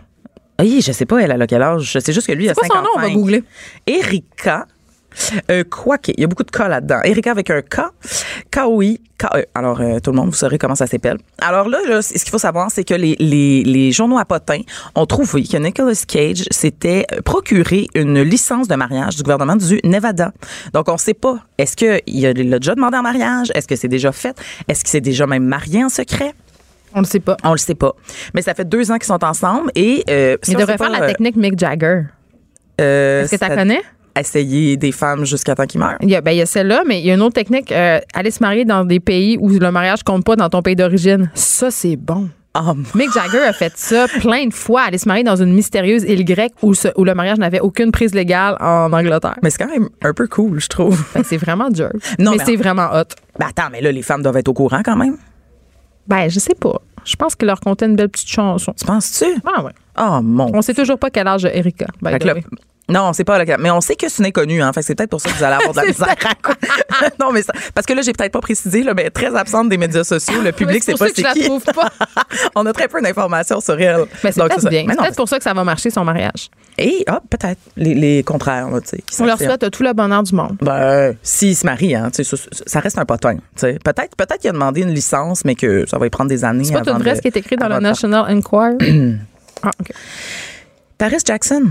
Oui, 0.60 0.82
je 0.86 0.92
sais 0.92 1.04
pas, 1.04 1.18
elle 1.18 1.42
a 1.42 1.46
quel 1.46 1.62
âge? 1.62 1.98
Sais 1.98 2.12
juste 2.12 2.26
que 2.26 2.32
lui, 2.32 2.44
il 2.44 2.50
a 2.50 2.54
C'est 2.54 2.66
quoi 2.68 2.76
55. 2.76 2.78
son 2.78 2.98
nom? 3.00 3.04
On 3.04 3.08
va 3.08 3.14
googler. 3.14 3.44
Erika. 3.86 4.66
Euh, 5.50 5.64
Kwake. 5.64 6.08
Il 6.16 6.20
y 6.20 6.24
a 6.24 6.26
beaucoup 6.26 6.42
de 6.44 6.50
K 6.50 6.58
là-dedans. 6.68 7.00
Erika 7.04 7.30
avec 7.30 7.50
un 7.50 7.62
K. 7.62 7.80
K-O-I. 8.50 9.00
K-E. 9.18 9.44
Alors, 9.54 9.80
euh, 9.80 10.00
tout 10.00 10.10
le 10.10 10.16
monde, 10.16 10.30
vous 10.30 10.34
saurez 10.34 10.58
comment 10.58 10.74
ça 10.74 10.86
s'appelle. 10.86 11.18
Alors 11.40 11.68
là, 11.68 12.02
ce 12.02 12.12
qu'il 12.12 12.30
faut 12.30 12.38
savoir, 12.38 12.70
c'est 12.70 12.84
que 12.84 12.94
les, 12.94 13.14
les, 13.20 13.62
les 13.62 13.92
journaux 13.92 14.18
à 14.18 14.24
potins 14.24 14.60
ont 14.96 15.06
trouvé 15.06 15.44
que 15.44 15.56
Nicolas 15.56 15.92
Cage 16.06 16.44
s'était 16.50 17.06
euh, 17.12 17.20
procuré 17.22 17.86
une 17.94 18.20
licence 18.22 18.66
de 18.68 18.74
mariage 18.74 19.16
du 19.16 19.22
gouvernement 19.22 19.56
du 19.56 19.80
Nevada. 19.84 20.32
Donc, 20.72 20.88
on 20.88 20.96
sait 20.96 21.14
pas. 21.14 21.38
Est-ce 21.58 21.76
qu'il 21.76 22.50
l'a 22.50 22.58
déjà 22.58 22.74
demandé 22.74 22.96
en 22.96 23.02
mariage? 23.02 23.52
Est-ce 23.54 23.68
que 23.68 23.76
c'est 23.76 23.88
déjà 23.88 24.10
fait? 24.12 24.36
Est-ce 24.68 24.80
qu'il 24.80 24.90
s'est 24.90 25.00
déjà 25.00 25.26
même 25.26 25.44
marié 25.44 25.84
en 25.84 25.88
secret? 25.88 26.34
On 26.96 27.00
le 27.00 27.06
sait 27.06 27.20
pas. 27.20 27.36
On 27.44 27.52
le 27.52 27.58
sait 27.58 27.74
pas. 27.74 27.92
Mais 28.34 28.42
ça 28.42 28.54
fait 28.54 28.68
deux 28.68 28.90
ans 28.90 28.96
qu'ils 28.96 29.06
sont 29.06 29.24
ensemble 29.24 29.70
et... 29.74 30.04
Euh, 30.08 30.36
si 30.42 30.52
Il 30.52 30.56
on 30.56 30.60
devrait 30.60 30.74
sait 30.76 30.84
faire 30.84 30.90
la 30.90 31.06
technique 31.08 31.34
Mick 31.36 31.58
Jagger. 31.58 32.02
euh, 32.80 33.22
Est-ce 33.24 33.30
que 33.32 33.36
tu 33.36 33.46
ça- 33.48 33.56
connais? 33.56 33.82
Essayer 34.18 34.76
des 34.76 34.92
femmes 34.92 35.24
jusqu'à 35.24 35.54
temps 35.54 35.66
qu'ils 35.66 35.80
meurent. 35.80 35.96
Il 36.00 36.08
y 36.10 36.14
a, 36.16 36.20
ben, 36.20 36.30
il 36.30 36.36
y 36.38 36.42
a 36.42 36.46
celle-là, 36.46 36.82
mais 36.86 37.00
il 37.00 37.06
y 37.06 37.10
a 37.10 37.14
une 37.14 37.22
autre 37.22 37.34
technique. 37.34 37.72
euh, 37.72 37.98
aller 38.14 38.30
se 38.30 38.42
marier 38.42 38.64
dans 38.64 38.84
des 38.84 39.00
pays 39.00 39.36
où 39.40 39.48
le 39.48 39.70
mariage 39.72 40.02
compte 40.04 40.24
pas 40.24 40.36
dans 40.36 40.48
ton 40.48 40.62
pays 40.62 40.76
d'origine. 40.76 41.30
Ça, 41.34 41.70
c'est 41.70 41.96
bon. 41.96 42.28
Ah, 42.56 42.72
Mick 42.94 43.12
Jagger 43.12 43.40
a 43.40 43.52
fait 43.52 43.72
ça 43.74 44.06
plein 44.20 44.46
de 44.46 44.54
fois, 44.54 44.82
aller 44.82 44.98
se 44.98 45.08
marier 45.08 45.24
dans 45.24 45.34
une 45.34 45.52
mystérieuse 45.52 46.04
île 46.04 46.24
grecque 46.24 46.52
où, 46.62 46.72
ce- 46.72 46.86
où 46.96 47.02
le 47.02 47.12
mariage 47.12 47.38
n'avait 47.38 47.58
aucune 47.58 47.90
prise 47.90 48.14
légale 48.14 48.56
en 48.60 48.92
Angleterre. 48.92 49.34
mais 49.42 49.50
c'est 49.50 49.58
quand 49.58 49.68
même 49.72 49.88
un 50.02 50.12
peu 50.14 50.28
cool, 50.28 50.60
je 50.60 50.68
trouve. 50.68 51.02
C'est 51.24 51.36
vraiment 51.36 51.68
dur. 51.68 51.90
Non, 52.20 52.30
mais 52.30 52.36
mais 52.38 52.44
c'est 52.44 52.54
en- 52.56 52.60
vraiment 52.60 52.86
hot. 52.92 53.02
Ben 53.40 53.46
attends, 53.48 53.70
mais 53.72 53.80
là, 53.80 53.90
les 53.90 54.02
femmes 54.02 54.22
doivent 54.22 54.36
être 54.36 54.46
au 54.48 54.54
courant 54.54 54.82
quand 54.84 54.94
même. 54.94 55.16
Ben, 56.06 56.28
je 56.28 56.38
sais 56.38 56.54
pas. 56.54 56.80
Je 57.04 57.16
pense 57.16 57.34
qu'il 57.34 57.46
leur 57.48 57.58
comptait 57.58 57.86
une 57.86 57.96
belle 57.96 58.08
petite 58.08 58.28
chanson. 58.30 58.72
Tu 58.78 58.84
penses-tu? 58.84 59.26
Ah 59.44 59.64
ouais. 59.64 59.72
Oh 59.98 60.20
mon. 60.22 60.52
On 60.54 60.62
sait 60.62 60.74
toujours 60.74 60.98
pas 60.98 61.10
quel 61.10 61.26
âge 61.26 61.44
a 61.44 61.52
Erika. 61.52 61.86
by 62.00 62.10
Fait 62.12 62.18
the. 62.20 62.44
Non, 62.88 63.12
c'est 63.14 63.24
pas 63.24 63.38
le 63.38 63.44
cas. 63.46 63.56
Mais 63.58 63.70
on 63.70 63.80
sait 63.80 63.96
que 63.96 64.08
c'est 64.08 64.18
une 64.22 64.26
inconnue, 64.26 64.62
hein. 64.62 64.72
Fait 64.72 64.82
c'est 64.82 64.94
peut-être 64.94 65.10
pour 65.10 65.20
ça 65.20 65.30
que 65.30 65.36
vous 65.36 65.44
allez 65.44 65.54
avoir 65.54 65.72
de 65.72 65.80
la 65.80 65.86
misère. 65.88 66.14
non, 67.20 67.32
mais 67.32 67.42
ça- 67.42 67.52
parce 67.74 67.86
que 67.86 67.92
là, 67.94 68.02
j'ai 68.02 68.12
peut-être 68.12 68.32
pas 68.32 68.40
précisé, 68.40 68.82
là, 68.82 68.92
mais 68.94 69.08
très 69.10 69.34
absente 69.34 69.68
des 69.70 69.78
médias 69.78 70.04
sociaux. 70.04 70.42
Le 70.42 70.52
public, 70.60 70.82
c'est 70.82 70.98
pas 70.98 71.08
je 71.08 71.12
c'est 71.16 71.22
la 71.22 71.32
qui. 71.32 71.44
trouve 71.44 71.64
pas. 71.64 71.90
on 72.54 72.66
a 72.66 72.72
très 72.72 72.88
peu 72.88 73.00
d'informations 73.00 73.60
sur 73.60 73.80
elle. 73.80 74.04
Mais 74.22 74.32
c'est 74.32 74.42
peut-être 74.42 74.68
bien. 74.68 74.84
C'est 74.88 74.96
peut-être 74.96 75.16
pour 75.16 75.28
ça 75.28 75.38
que 75.38 75.44
ça 75.44 75.54
va 75.54 75.64
marcher 75.64 75.88
son 75.90 76.04
mariage. 76.04 76.50
Et, 76.76 77.04
ah, 77.06 77.20
peut-être. 77.30 77.60
Les, 77.76 77.94
les 77.94 78.22
contraires, 78.22 78.68
là, 78.70 78.80
tu 78.80 78.88
sais. 78.88 79.04
On 79.20 79.26
leur 79.26 79.38
souhaite 79.38 79.70
tout 79.70 79.82
le 79.82 79.92
bonheur 79.92 80.22
du 80.22 80.34
monde. 80.34 80.56
Ben, 80.60 81.14
s'il 81.22 81.56
se 81.56 81.64
marie, 81.64 81.94
hein, 81.94 82.10
tu 82.14 82.22
sais, 82.24 82.36
ça, 82.36 82.42
ça 82.66 82.80
reste 82.80 82.98
un 82.98 83.04
potin. 83.06 83.36
Peut-être, 83.58 84.16
peut-être 84.16 84.38
qu'il 84.38 84.50
a 84.50 84.52
demandé 84.52 84.82
une 84.82 84.92
licence, 84.92 85.44
mais 85.44 85.54
que 85.54 85.86
ça 85.88 85.96
va 85.98 86.06
y 86.06 86.10
prendre 86.10 86.28
des 86.28 86.44
années. 86.44 86.64
C'est 86.64 86.72
pas 86.74 86.82
tout 86.82 86.92
vrai 86.98 87.14
ce 87.16 87.22
qui 87.22 87.28
est 87.28 87.36
écrit 87.36 87.56
dans 87.56 87.68
le 87.68 87.78
National 87.80 88.26
Enquirer? 88.30 88.76
ah, 89.62 89.70
OK. 89.80 89.90
Paris 90.98 91.16
Jackson, 91.24 91.62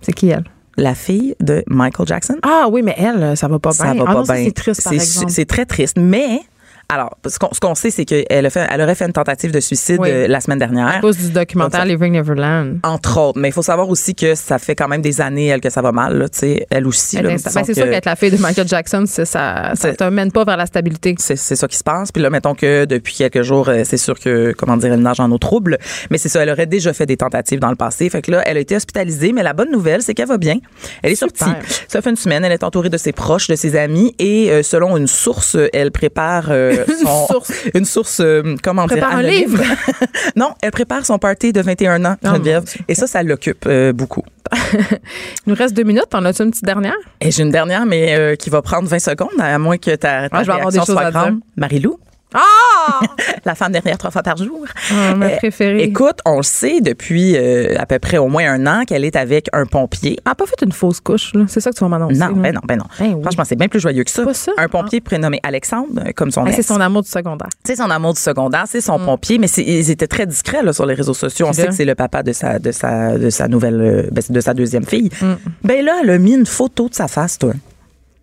C'est 0.00 0.12
qui 0.12 0.28
elle? 0.30 0.44
La 0.76 0.94
fille 0.94 1.34
de 1.40 1.62
Michael 1.66 2.06
Jackson. 2.06 2.36
Ah 2.42 2.66
oui, 2.70 2.82
mais 2.82 2.94
elle, 2.96 3.36
ça 3.36 3.48
va 3.48 3.58
pas 3.58 3.72
ça 3.72 3.92
bien. 3.92 4.04
va 4.04 4.10
ah 4.10 4.14
pas 4.14 4.24
ça, 4.24 4.34
bien. 4.34 4.44
c'est 4.44 4.52
triste, 4.52 4.82
par 4.82 4.92
C'est- 4.92 4.96
exemple. 4.98 5.30
C'est 5.32 5.44
très 5.44 5.66
triste, 5.66 5.96
mais 5.98 6.40
alors, 6.88 7.16
ce 7.26 7.38
qu'on, 7.38 7.48
ce 7.52 7.60
qu'on 7.60 7.74
sait, 7.74 7.90
c'est 7.90 8.04
qu'elle 8.04 8.44
a 8.46 8.50
fait, 8.50 8.66
elle 8.70 8.80
aurait 8.82 8.94
fait 8.94 9.06
une 9.06 9.12
tentative 9.12 9.50
de 9.50 9.60
suicide 9.60 9.96
Oui. 10.00 10.10
euh, 10.10 10.26
la 10.28 10.40
semaine 10.40 10.58
dernière. 10.58 10.86
À 10.88 11.00
cause 11.00 11.16
du 11.16 11.30
documentaire 11.30 11.80
Donc, 11.80 11.88
Living 11.88 12.12
Neverland. 12.12 12.78
Entre 12.82 13.18
autres, 13.18 13.38
mais 13.38 13.48
il 13.48 13.52
faut 13.52 13.62
savoir 13.62 13.88
aussi 13.88 14.14
que 14.14 14.34
ça 14.34 14.58
fait 14.58 14.74
quand 14.74 14.88
même 14.88 15.00
des 15.00 15.20
années 15.20 15.46
elle 15.46 15.60
que 15.60 15.70
ça 15.70 15.80
va 15.80 15.92
mal, 15.92 16.18
là, 16.18 16.28
tu 16.28 16.38
sais, 16.40 16.66
elle 16.70 16.86
aussi. 16.86 17.16
Elle 17.16 17.26
là, 17.26 17.34
insta- 17.34 17.54
ben, 17.54 17.64
c'est 17.64 17.74
sûr 17.74 17.88
qu'être 17.88 18.04
la 18.04 18.16
fille 18.16 18.30
de 18.30 18.36
Michael 18.36 18.68
Jackson, 18.68 19.04
c'est 19.06 19.24
ça, 19.24 19.72
te 19.76 20.04
mène 20.10 20.32
pas 20.32 20.44
vers 20.44 20.56
la 20.56 20.66
stabilité. 20.66 21.14
c'est, 21.18 21.36
c'est 21.36 21.56
ça 21.56 21.66
qui 21.68 21.76
se 21.76 21.84
passe. 21.84 22.12
Puis 22.12 22.22
là, 22.22 22.28
mettons 22.30 22.54
que 22.54 22.84
depuis 22.84 23.14
quelques 23.14 23.42
jours, 23.42 23.68
euh, 23.68 23.82
c'est 23.84 23.96
sûr 23.96 24.18
que, 24.18 24.52
comment 24.56 24.76
dire, 24.76 24.92
elle 24.92 25.00
nage 25.00 25.20
en 25.20 25.30
eau 25.30 25.38
trouble. 25.38 25.78
Mais 26.10 26.18
c'est 26.18 26.28
ça, 26.28 26.42
elle 26.42 26.50
aurait 26.50 26.66
déjà 26.66 26.92
fait 26.92 27.06
des 27.06 27.16
tentatives 27.16 27.60
dans 27.60 27.70
le 27.70 27.76
passé. 27.76 28.08
Fait 28.10 28.20
que 28.22 28.30
là, 28.30 28.42
elle 28.46 28.56
a 28.56 28.60
été 28.60 28.76
hospitalisée. 28.76 29.32
Mais 29.32 29.42
la 29.42 29.52
bonne 29.54 29.70
nouvelle, 29.70 30.02
c'est 30.02 30.14
qu'elle 30.14 30.28
va 30.28 30.38
bien. 30.38 30.58
Elle 31.02 31.12
est 31.12 31.14
Super. 31.14 31.36
sortie. 31.46 31.54
Ça 31.88 32.02
fait 32.02 32.10
une 32.10 32.16
semaine. 32.16 32.44
Elle 32.44 32.52
est 32.52 32.64
entourée 32.64 32.90
de 32.90 32.96
ses 32.98 33.12
proches, 33.12 33.48
de 33.48 33.56
ses 33.56 33.76
amis. 33.76 34.14
Et 34.18 34.50
euh, 34.50 34.62
selon 34.62 34.96
une 34.96 35.06
source, 35.06 35.56
elle 35.72 35.90
prépare 35.90 36.46
euh, 36.50 36.81
son, 37.02 37.26
source. 37.26 37.52
une 37.74 37.84
source, 37.84 38.20
euh, 38.20 38.54
comment 38.62 38.82
dire, 38.86 38.96
Prépare 38.98 39.14
un 39.16 39.18
anonyme. 39.20 39.50
livre. 39.50 39.62
non, 40.36 40.54
elle 40.62 40.70
prépare 40.70 41.04
son 41.06 41.18
party 41.18 41.52
de 41.52 41.60
21 41.62 42.04
ans, 42.04 42.16
Oh, 42.24 42.28
Geneviève. 42.28 42.64
Et 42.88 42.94
ça, 42.94 43.06
ça 43.06 43.22
l'occupe 43.22 43.64
euh, 43.66 43.92
beaucoup. 43.92 44.22
Il 44.52 44.98
nous 45.46 45.54
reste 45.54 45.74
deux 45.74 45.82
minutes. 45.84 46.06
T'en 46.10 46.24
as-tu 46.24 46.42
une 46.42 46.50
petite 46.50 46.64
dernière? 46.64 46.94
Et 47.20 47.30
j'ai 47.30 47.42
une 47.42 47.50
dernière, 47.50 47.86
mais 47.86 48.14
euh, 48.18 48.34
qui 48.36 48.50
va 48.50 48.60
prendre 48.62 48.88
20 48.88 48.98
secondes, 48.98 49.28
à 49.40 49.58
moins 49.58 49.78
que 49.78 49.90
ta, 49.96 50.28
ta 50.28 50.36
Ah, 50.36 50.42
je 50.42 50.46
vais 50.48 50.52
avoir 50.54 50.70
des 50.72 50.78
choses 50.78 50.86
soit 50.86 51.00
à 51.02 51.10
dire. 51.10 51.20
grande. 51.20 51.40
Marie-Lou, 51.56 51.98
Ah! 52.34 53.00
la 53.44 53.54
femme 53.54 53.72
dernière 53.72 53.98
trois 53.98 54.10
fois 54.10 54.22
par 54.22 54.36
jour. 54.36 54.64
Ah, 54.90 55.14
ma 55.14 55.26
Euh, 55.26 55.36
préférée. 55.36 55.82
Écoute, 55.82 56.18
on 56.24 56.38
le 56.38 56.42
sait 56.42 56.80
depuis 56.80 57.36
euh, 57.36 57.74
à 57.78 57.86
peu 57.86 57.98
près 57.98 58.18
au 58.18 58.28
moins 58.28 58.50
un 58.50 58.66
an 58.66 58.84
qu'elle 58.86 59.04
est 59.04 59.16
avec 59.16 59.48
un 59.52 59.66
pompier. 59.66 60.18
Elle 60.24 60.32
a 60.32 60.34
pas 60.34 60.46
fait 60.46 60.62
une 60.64 60.72
fausse 60.72 61.00
couche, 61.00 61.32
là. 61.34 61.44
C'est 61.48 61.60
ça 61.60 61.70
que 61.70 61.76
tu 61.76 61.84
vas 61.84 61.88
m'annoncer. 61.88 62.16
Non, 62.18 62.32
ben 62.32 62.52
non, 62.54 62.60
ben 62.66 62.78
non. 62.78 62.84
Ben 62.98 63.14
oui. 63.14 63.22
Franchement, 63.22 63.44
c'est 63.46 63.56
bien 63.56 63.68
plus 63.68 63.80
joyeux 63.80 64.04
que 64.04 64.10
ça. 64.10 64.24
Pas 64.24 64.34
ça? 64.34 64.52
Un 64.58 64.68
pompier 64.68 65.00
prénommé 65.00 65.40
Alexandre, 65.42 65.88
euh, 66.06 66.12
comme 66.14 66.30
son 66.30 66.44
Ah, 66.46 66.52
c'est 66.52 66.62
son 66.62 66.80
amour 66.80 67.02
du 67.02 67.08
secondaire. 67.10 67.48
C'est 67.64 67.76
son 67.76 67.90
amour 67.90 68.14
du 68.14 68.20
secondaire, 68.20 68.64
c'est 68.66 68.80
son 68.80 68.98
pompier, 68.98 69.38
mais 69.38 69.46
c'est- 69.46 69.62
ils 69.64 69.90
étaient 69.90 70.06
très 70.06 70.26
discrets 70.26 70.62
là, 70.62 70.72
sur 70.72 70.86
les 70.86 70.94
réseaux 70.94 71.14
sociaux. 71.14 71.46
On 71.46 71.50
Mm. 71.50 71.52
C'est 71.54 71.62
sait 71.62 71.68
que 71.68 71.74
c'est 71.74 71.84
le 71.84 71.94
papa 71.94 72.22
de 72.22 72.32
sa 72.32 72.58
de 72.58 72.72
sa 72.72 73.18
de 73.18 73.30
sa 73.30 73.48
nouvelle 73.48 74.08
ben, 74.12 74.22
de 74.28 74.40
sa 74.40 74.54
deuxième 74.54 74.84
fille. 74.86 75.10
Mm. 75.20 75.32
Ben 75.64 75.84
là, 75.84 76.00
elle 76.02 76.10
a 76.10 76.18
mis 76.18 76.34
une 76.34 76.46
photo 76.46 76.88
de 76.88 76.94
sa 76.94 77.08
face, 77.08 77.38
toi. 77.38 77.52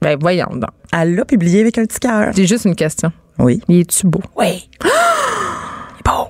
Ben 0.01 0.17
voyons 0.19 0.47
donc. 0.53 0.69
Elle 0.97 1.15
l'a 1.15 1.25
publié 1.25 1.61
avec 1.61 1.77
un 1.77 1.85
petit 1.85 1.99
cœur. 1.99 2.31
J'ai 2.35 2.47
juste 2.47 2.65
une 2.65 2.75
question. 2.75 3.11
Oui. 3.39 3.61
Il 3.67 3.79
est-tu 3.79 4.05
beau? 4.07 4.21
Oui. 4.35 4.69
Il 4.83 4.87
est 4.87 6.03
beau. 6.05 6.27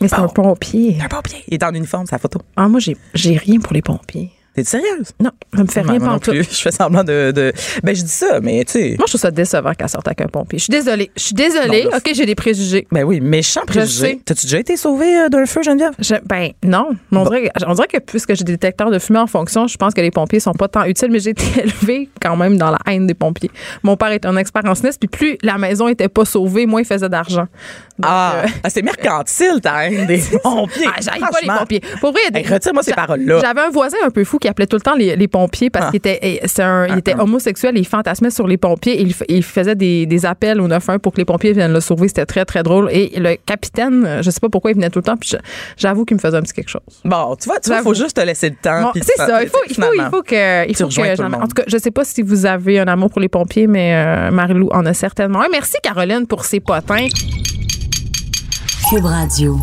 Mais 0.00 0.08
c'est 0.08 0.16
un 0.16 0.28
pompier. 0.28 0.98
Un 1.02 1.08
pompier. 1.08 1.42
Il 1.48 1.54
est 1.54 1.64
en 1.64 1.74
uniforme, 1.74 2.06
sa 2.06 2.18
photo. 2.18 2.40
Ah, 2.56 2.68
moi, 2.68 2.80
j'ai 2.80 2.96
j'ai 3.14 3.36
rien 3.36 3.58
pour 3.60 3.72
les 3.72 3.82
pompiers. 3.82 4.30
T'es 4.56 4.64
sérieuse? 4.64 5.10
Non, 5.20 5.30
ça 5.54 5.62
me 5.62 5.68
fait 5.68 5.82
rien 5.82 5.98
moi 5.98 6.08
non 6.14 6.18
plus. 6.18 6.42
Je 6.50 6.62
fais 6.62 6.70
semblant 6.70 7.04
de, 7.04 7.30
de- 7.30 7.52
Ben, 7.82 7.94
je 7.94 8.02
dis 8.02 8.08
ça, 8.08 8.40
mais 8.40 8.64
tu 8.64 8.72
sais. 8.72 8.88
Moi, 8.98 9.04
je 9.06 9.12
trouve 9.12 9.20
ça 9.20 9.30
décevant 9.30 9.72
qu'elle 9.74 9.88
sorte 9.88 10.06
avec 10.08 10.22
un 10.22 10.28
pompier. 10.28 10.58
Je 10.58 10.64
suis 10.64 10.70
désolée. 10.70 11.10
Je 11.14 11.22
suis 11.22 11.34
désolée. 11.34 11.84
Non, 11.84 11.96
OK, 11.98 12.10
j'ai 12.14 12.24
des 12.24 12.34
préjugés. 12.34 12.86
Ben 12.90 13.04
oui, 13.04 13.20
méchant 13.20 13.60
Je 13.68 13.72
préjugé. 13.72 13.98
sais. 13.98 14.20
T'as-tu 14.24 14.46
déjà 14.46 14.58
été 14.58 14.76
sauvé 14.78 15.14
euh, 15.18 15.28
d'un 15.28 15.44
feu, 15.44 15.62
Geneviève? 15.62 15.92
Je- 15.98 16.14
ben 16.24 16.50
non, 16.64 16.88
mais 17.10 17.18
on, 17.18 17.24
dirait, 17.24 17.50
on 17.66 17.74
dirait 17.74 17.86
que 17.88 17.98
puisque 17.98 18.34
j'ai 18.34 18.44
des 18.44 18.52
détecteurs 18.52 18.90
de 18.90 18.98
fumée 18.98 19.18
en 19.18 19.26
fonction, 19.26 19.66
je 19.66 19.76
pense 19.76 19.92
que 19.92 20.00
les 20.00 20.10
pompiers 20.10 20.40
sont 20.40 20.54
pas 20.54 20.68
tant 20.68 20.84
utiles, 20.84 21.10
mais 21.10 21.18
j'ai 21.20 21.30
été 21.30 21.44
élevée 21.60 22.08
quand 22.22 22.36
même 22.36 22.56
dans 22.56 22.70
la 22.70 22.78
haine 22.86 23.06
des 23.06 23.14
pompiers. 23.14 23.50
Mon 23.82 23.96
père 23.98 24.08
est 24.12 24.24
un 24.24 24.36
expert 24.38 24.62
en 24.64 24.74
SNES, 24.74 24.92
puis 24.98 25.08
plus 25.08 25.36
la 25.42 25.58
maison 25.58 25.86
était 25.88 26.08
pas 26.08 26.24
sauvée, 26.24 26.64
moins 26.64 26.80
il 26.80 26.86
faisait 26.86 27.08
d'argent. 27.10 27.46
Ah, 28.02 28.42
euh, 28.44 28.48
ah, 28.64 28.70
c'est 28.70 28.82
mercantile, 28.82 29.60
ta 29.62 29.86
haine 29.86 30.06
des 30.06 30.22
pompiers. 30.42 30.86
Ah, 30.88 31.00
j'aille 31.00 31.20
pas 31.20 31.28
les 31.42 31.48
pompiers. 31.48 31.82
Pour 32.00 32.12
vrai, 32.12 32.20
des- 32.32 32.40
Hey, 32.40 32.46
retire-moi 32.46 32.82
ces 32.82 32.92
paroles-là. 32.94 33.40
J'avais 33.42 33.60
un 33.62 33.70
voisin 33.70 33.96
un 34.04 34.10
peu 34.10 34.24
fou 34.24 34.38
qui 34.38 34.45
appelait 34.48 34.66
tout 34.66 34.76
le 34.76 34.82
temps 34.82 34.94
les, 34.94 35.16
les 35.16 35.28
pompiers 35.28 35.70
parce 35.70 35.86
Ah. 35.86 35.90
qu'il 35.90 35.98
était, 35.98 36.18
et 36.22 36.40
c'est 36.46 36.62
un- 36.62 36.86
il 36.86 36.98
était 36.98 37.14
homosexuel 37.18 37.76
et 37.76 37.80
il 37.80 37.86
fantasmait 37.86 38.30
sur 38.30 38.46
les 38.46 38.56
pompiers. 38.56 39.00
Et 39.00 39.06
il, 39.28 39.42
faisait 39.42 39.74
des, 39.74 40.06
des 40.06 40.26
appels 40.26 40.60
au 40.60 40.68
911 40.68 41.00
pour 41.02 41.12
que 41.12 41.18
les 41.18 41.24
pompiers 41.24 41.52
viennent 41.52 41.72
le 41.72 41.80
sauver. 41.80 42.08
C'était 42.08 42.26
très, 42.26 42.44
très 42.44 42.62
drôle. 42.62 42.88
Et 42.92 43.12
le 43.18 43.36
capitaine, 43.44 44.04
euh, 44.06 44.22
je 44.22 44.30
sais 44.30 44.40
pas 44.40 44.48
pourquoi 44.48 44.70
il 44.70 44.74
venait 44.74 44.90
tout 44.90 44.98
le 44.98 45.04
temps, 45.04 45.16
puis 45.16 45.28
je- 45.32 45.36
j'avoue 45.76 46.04
qu'il 46.04 46.16
me 46.16 46.20
faisait 46.20 46.36
un 46.36 46.42
petit 46.42 46.52
quelque 46.52 46.68
chose. 46.68 46.82
Bon, 47.04 47.36
tu 47.40 47.48
vois, 47.48 47.60
tu 47.60 47.70
vois, 47.70 47.82
faut 47.82 47.94
juste 47.94 48.16
te 48.16 48.20
laisser 48.22 48.50
le 48.50 48.56
temps. 48.56 48.82
Bon, 48.82 48.90
puis 48.92 49.02
c'est 49.04 49.16
ça. 49.16 49.42
Il 49.42 49.48
faut, 49.48 49.58
il 49.68 49.74
faut, 49.74 49.82
il 49.90 49.94
finalement. 49.94 50.10
faut 50.10 50.22
que, 50.22 50.68
il 50.68 50.76
faut 50.76 50.88
que 50.88 50.94
tout 50.94 51.00
le 51.02 51.14
j'en- 51.16 51.22
monde. 51.30 51.42
En 51.42 51.46
tout 51.46 51.54
cas, 51.54 51.64
je 51.66 51.76
sais 51.78 51.90
pas 51.90 52.04
si 52.04 52.22
vous 52.22 52.46
avez 52.46 52.78
un 52.80 52.86
amour 52.88 53.10
pour 53.10 53.20
les 53.20 53.28
pompiers, 53.28 53.66
mais 53.66 53.94
euh, 53.94 54.30
Marie-Lou 54.30 54.68
en 54.72 54.84
a 54.86 54.92
certainement. 54.94 55.40
un. 55.42 55.48
merci 55.50 55.76
Caroline 55.82 56.26
pour 56.26 56.44
ces 56.44 56.60
potins. 56.60 57.06
Cube 58.90 59.04
Radio. 59.04 59.58